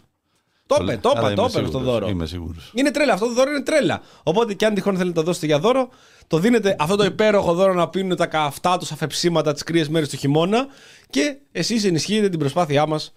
[0.77, 2.09] Το είπε, το Άρα είπε, το είμαι είπε στο σίγουρος, δώρο.
[2.09, 2.71] Είμαι σίγουρος.
[2.75, 3.13] Είναι τρέλα.
[3.13, 4.01] Αυτό το δώρο είναι τρέλα.
[4.23, 5.89] Οπότε και αν τυχόν θέλετε να το δώσετε για δώρο,
[6.27, 10.09] το δίνετε αυτό το υπέροχο δώρο να πίνουν τα καυτά τους αφεψίματα τις κρύες μέρες
[10.09, 10.67] του χειμώνα
[11.11, 13.13] και εσείς ενισχύετε την προσπάθειά μας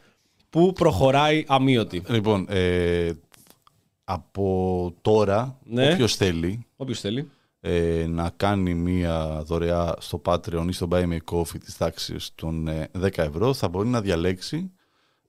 [0.49, 2.03] που προχωράει αμύωτη.
[2.07, 3.11] Λοιπόν, ε,
[4.03, 5.91] από τώρα, Ναι.
[5.93, 7.29] όποιος θέλει Όποιος θέλει.
[7.61, 12.67] ε, να κάνει μία δωρεά στο Patreon ή στο Buy Me Coffee της τάξης των
[12.67, 14.71] ε, 10 ευρώ θα μπορεί να διαλέξει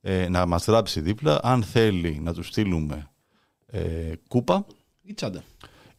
[0.06, 3.10] ε, να μας γράψει δίπλα αν θέλει να του στείλουμε
[3.66, 4.66] ε, κούπα
[5.02, 5.42] Ή τσάντα.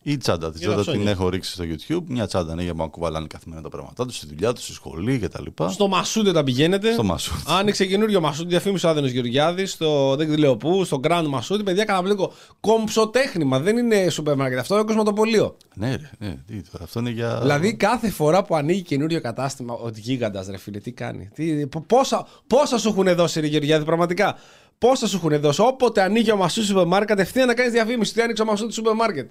[0.07, 0.52] Η τσάντα.
[0.52, 1.11] Της Για τα τσάντα την ψώνια.
[1.11, 2.03] έχω ρίξει στο YouTube.
[2.07, 5.19] Μια τσάντα είναι για να κουβαλάνε καθημερινά τα πράγματά τους, στη δουλειά τους, στη σχολή
[5.19, 5.44] κτλ.
[5.69, 6.91] Στο Μασούντε τα πηγαίνετε.
[6.94, 7.41] Στο Μασούντε.
[7.48, 11.64] Άνοιξε καινούριο Μασούντι, διαφήμισε ο Άδενος Γεωργιάδης, στο δεν λέω πού, στο Grand Μασούντι.
[11.64, 12.34] Παιδιά, καταπληκτικό.
[12.60, 14.60] Κομψοτέχνημα, δεν είναι σούπερ μάρκετ.
[14.60, 15.57] Αυτό είναι κοσματοπολείο.
[15.76, 17.40] Ναι, ρε, ναι, τι τώρα, αυτό είναι για.
[17.41, 21.82] Δηλαδή, κάθε φορά που ανοίγει καινούριο κατάστημα, ο γίγαντας, ρε φίλε, τι κάνει; Τι, πο-
[21.88, 24.38] πόσα, πόσα σου έχουν δώσει, ρε Γεωργιάδη, πραγματικά;
[24.77, 28.14] Πόσα σου έχουν δώσει; Όποτε ανοίγει ο Μασούντι σούπερ μάρκετ, κατευθείαν να κάνεις διαφήμιση.
[28.14, 29.30] Τι άνοιξε ο Μασούντι σούπερ μάρκετ.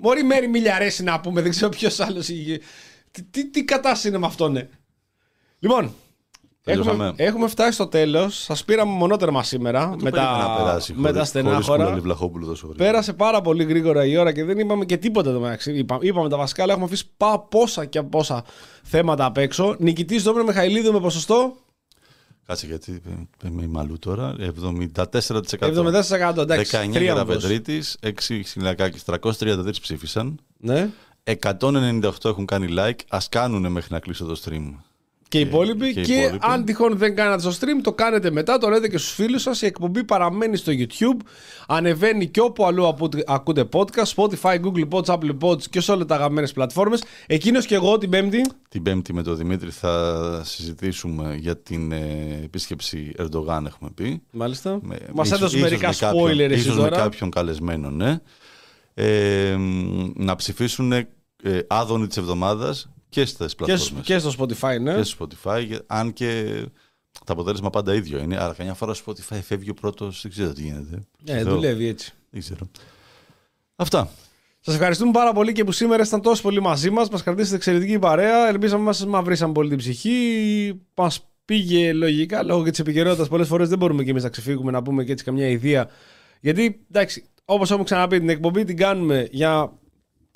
[0.00, 2.26] Μπορεί μέρη μιλιαρέση να πούμε, δεν ξέρω ποιος άλλος.
[3.10, 4.68] Τι, τι, τι κατάσταση είναι με αυτό, ναι.
[5.58, 5.92] Λοιπόν,
[6.62, 7.04] Τελειώσαμε.
[7.04, 8.42] έχουμε, έχουμε φτάσει στο τέλος.
[8.42, 11.66] Σας πήραμε μονότερμα σήμερα Το με περίμενα τα, να περάσει με τα χωρίς- στενά χωρίς
[11.66, 11.82] χώρα.
[11.82, 12.90] Κούλαλη Βλαχόπουλου τόσο γρήγορα.
[12.90, 15.72] Πέρασε πάρα πολύ γρήγορα η ώρα και δεν είπαμε και τίποτα το μεταξύ.
[15.72, 18.44] Είπα, είπαμε τα βασικά, αλλά έχουμε αφήσει πά, πόσα και πόσα
[18.82, 19.76] θέματα απ' έξω.
[19.78, 21.56] Νικητής Δόμηνο Μιχαηλίδου με ποσοστό
[22.48, 23.02] Κάτσε γιατί
[23.44, 24.36] είμαι μαλλού τώρα.
[24.38, 24.82] 74%.
[24.94, 26.36] 74%.
[26.38, 27.00] Εντάξει, 19 θρίαμβος.
[27.00, 30.38] Γεραπετρίτη, 6 Σιλακάκη, 333 ψήφισαν.
[30.58, 30.90] Ναι.
[31.24, 33.00] 198 έχουν κάνει like.
[33.08, 34.74] Α κάνουν μέχρι να κλείσω το stream.
[35.28, 35.92] Και οι υπόλοιποι.
[35.92, 36.38] και Και, οι υπόλοιποι.
[36.40, 39.62] αν τυχόν δεν κάνατε στο stream, το κάνετε μετά, το λέτε και στους φίλους σας.
[39.62, 41.26] Η εκπομπή παραμένει στο YouTube.
[41.68, 46.04] Ανεβαίνει και όπου αλλού απο- ακούτε podcast, Spotify, Google Pods, Apple Pods και σε όλε
[46.04, 47.02] τα αγαπημένε πλατφόρμες.
[47.26, 48.40] Εκείνος και εγώ την Πέμπτη.
[48.68, 54.22] Την Πέμπτη με τον Δημήτρη θα συζητήσουμε για την ε, επίσκεψη Ερντογάν, έχουμε πει.
[54.30, 54.78] Μάλιστα.
[54.82, 56.96] Με- Μας ίσως- έδωσες ίσως μερικά με κάποιον- spoiler εσύ ίσως με τώρα.
[56.96, 58.18] κάποιον καλεσμένο, ναι.
[58.94, 61.06] Ε, μ, να ψηφίσουν ε,
[61.66, 64.04] άδωνη της εβδομάδας και στις Και, στο- πλατφόρμες.
[64.06, 64.94] και στο Spotify, ναι.
[64.94, 66.44] και στο Spotify, για- αν και
[67.24, 68.36] το αποτέλεσμα πάντα ίδιο είναι.
[68.38, 71.02] Αλλά καμιά φορά στο Spotify φεύγει ο πρώτος, δεν ξέρω τι γίνεται.
[71.24, 71.54] Ε, Θεό.
[71.54, 72.12] δουλεύει έτσι.
[72.30, 72.70] Δεν ξέρω.
[73.76, 74.10] Αυτά.
[74.60, 77.08] Σας ευχαριστούμε πάρα πολύ και που σήμερα ήσταν τόσο πολύ μαζί μας.
[77.08, 78.48] Μας κρατήσατε εξαιρετική παρέα.
[78.48, 80.80] Ελπίζαμε μας μαυρίσαν πολύ την ψυχή.
[80.94, 83.28] Μας πήγε λογικά λόγω και της επικαιρότητας.
[83.28, 85.88] Πολλές φορές δεν μπορούμε και εμείς να ξεφύγουμε να πούμε και έτσι καμιά ιδέα.
[86.40, 89.77] Γιατί εντάξει, όπως έχουμε ξαναπεί, την εκπομπή την κάνουμε για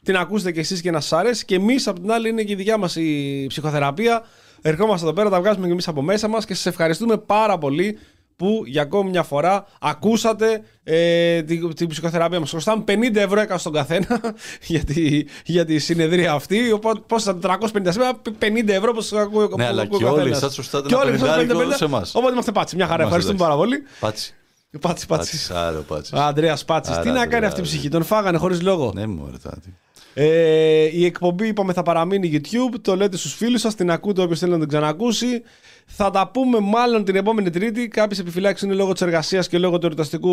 [0.04, 1.44] την ακούσετε κι εσείς και να σας αρέσει.
[1.44, 4.22] Και εμείς απ' την άλλη είναι και η δικιά μας η ψυχοθεραπεία.
[4.62, 7.98] Ερχόμαστε εδώ πέρα, τα βγάζουμε και εμείς από μέσα μας και σας ευχαριστούμε πάρα πολύ
[8.36, 12.50] που για ακόμη μια φορά ακούσατε ε, την, την ψυχοθεραπεία μας.
[12.50, 14.20] Χρωστάμε 50 ευρώ έκανα στον καθένα
[14.66, 16.72] για τη, για τη συνεδρία αυτή.
[16.72, 17.58] Οπότε πόσα 450
[17.88, 20.38] σήμερα, 50 ευρώ πως ακούει Ναι, αλλά ακούει και ο όλοι καθένας.
[20.38, 21.76] σας χρωστάτε Και ένα όλοι χρωστάμε πενηντάρικο 50.
[21.76, 22.14] σε εμάς.
[22.14, 22.76] Οπότε είμαστε πάτσι.
[22.76, 23.02] Μια χαρά.
[23.02, 23.82] Είμαστε Ευχαριστούμε πάρα πολύ.
[24.00, 24.34] Πάτσι.
[24.80, 25.30] Πάτσι, πάτσι.
[25.30, 25.50] Πάτσις.
[25.50, 26.12] Άρα, πάτσις.
[26.12, 26.94] Αντρέα Πάτσις.
[26.98, 27.68] Τι Άρα, να κάνει Ανδρέα, αυτή η ρε.
[27.68, 27.88] ψυχή.
[27.88, 28.92] Τον φάγανε χωρίς λόγο.
[28.94, 29.76] Ναι, μου τάτι.
[30.14, 32.74] Ε, η εκπομπή είπαμε θα παραμείνει YouTube.
[32.82, 35.42] Το λέτε στους φίλους σας, την ακούτε όποιος θέλει να την ξανακούσει.
[35.86, 37.88] Θα τα πούμε μάλλον την επόμενη Τρίτη.
[37.88, 40.30] Κάποιες επιφυλάξεις είναι λόγω της εργασίας και λόγω του εορταστικού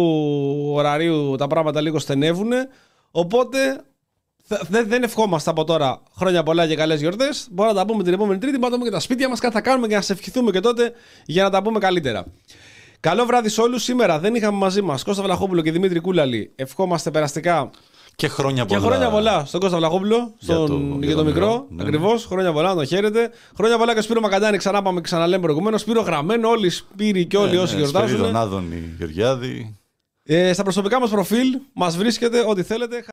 [0.74, 1.36] ωραρίου.
[1.36, 2.52] Τα πράγματα λίγο στενεύουν.
[3.12, 3.58] Οπότε
[4.44, 7.48] θα- δεν, δεν ευχόμαστε από τώρα χρόνια πολλά και καλές γιορτές.
[7.52, 8.58] Μπορούμε να τα πούμε την επόμενη Τρίτη.
[8.58, 9.40] Μπορούμε να πούμε και τα σπίτια μας.
[9.40, 10.92] Κάτι θα κάνουμε και να σε ευχηθούμε και τότε
[11.26, 12.26] για να τα πούμε καλύτερα.
[13.00, 13.84] Καλό βράδυ σε όλους.
[13.84, 16.52] Σήμερα δεν είχαμε μαζί μας Κώστα Βλαχόπουλο και Δημήτρη Κούλαλη.
[16.56, 17.70] Ευχόμαστε περαστικά
[18.20, 18.88] Και χρόνια και πολλά.
[18.88, 21.66] χρόνια πολλά στον Κώστα Βλαχόπουλο, στον, το- για, το, μικρό.
[21.70, 21.84] ναι.
[21.84, 22.26] Ακριβώς.
[22.26, 23.30] Χρόνια πολλά, να τον χαίρετε.
[23.58, 25.82] Χρόνια πολλά και Σπύρο Μακαντάνη, ξανά πάμε και ξαναλέμε προηγουμένως.
[25.82, 28.10] Σπύρο γραμμένο, όλοι οι Σπύροι και όλοι Ναι, όσοι ναι, γιορτάζουν.
[28.10, 29.76] Σπυρίδων, Άδωνη, Γεωργιάδη.
[30.24, 33.04] Ε, στα προσωπικά μας προφίλ μας βρίσκεται ό,τι θέλετε.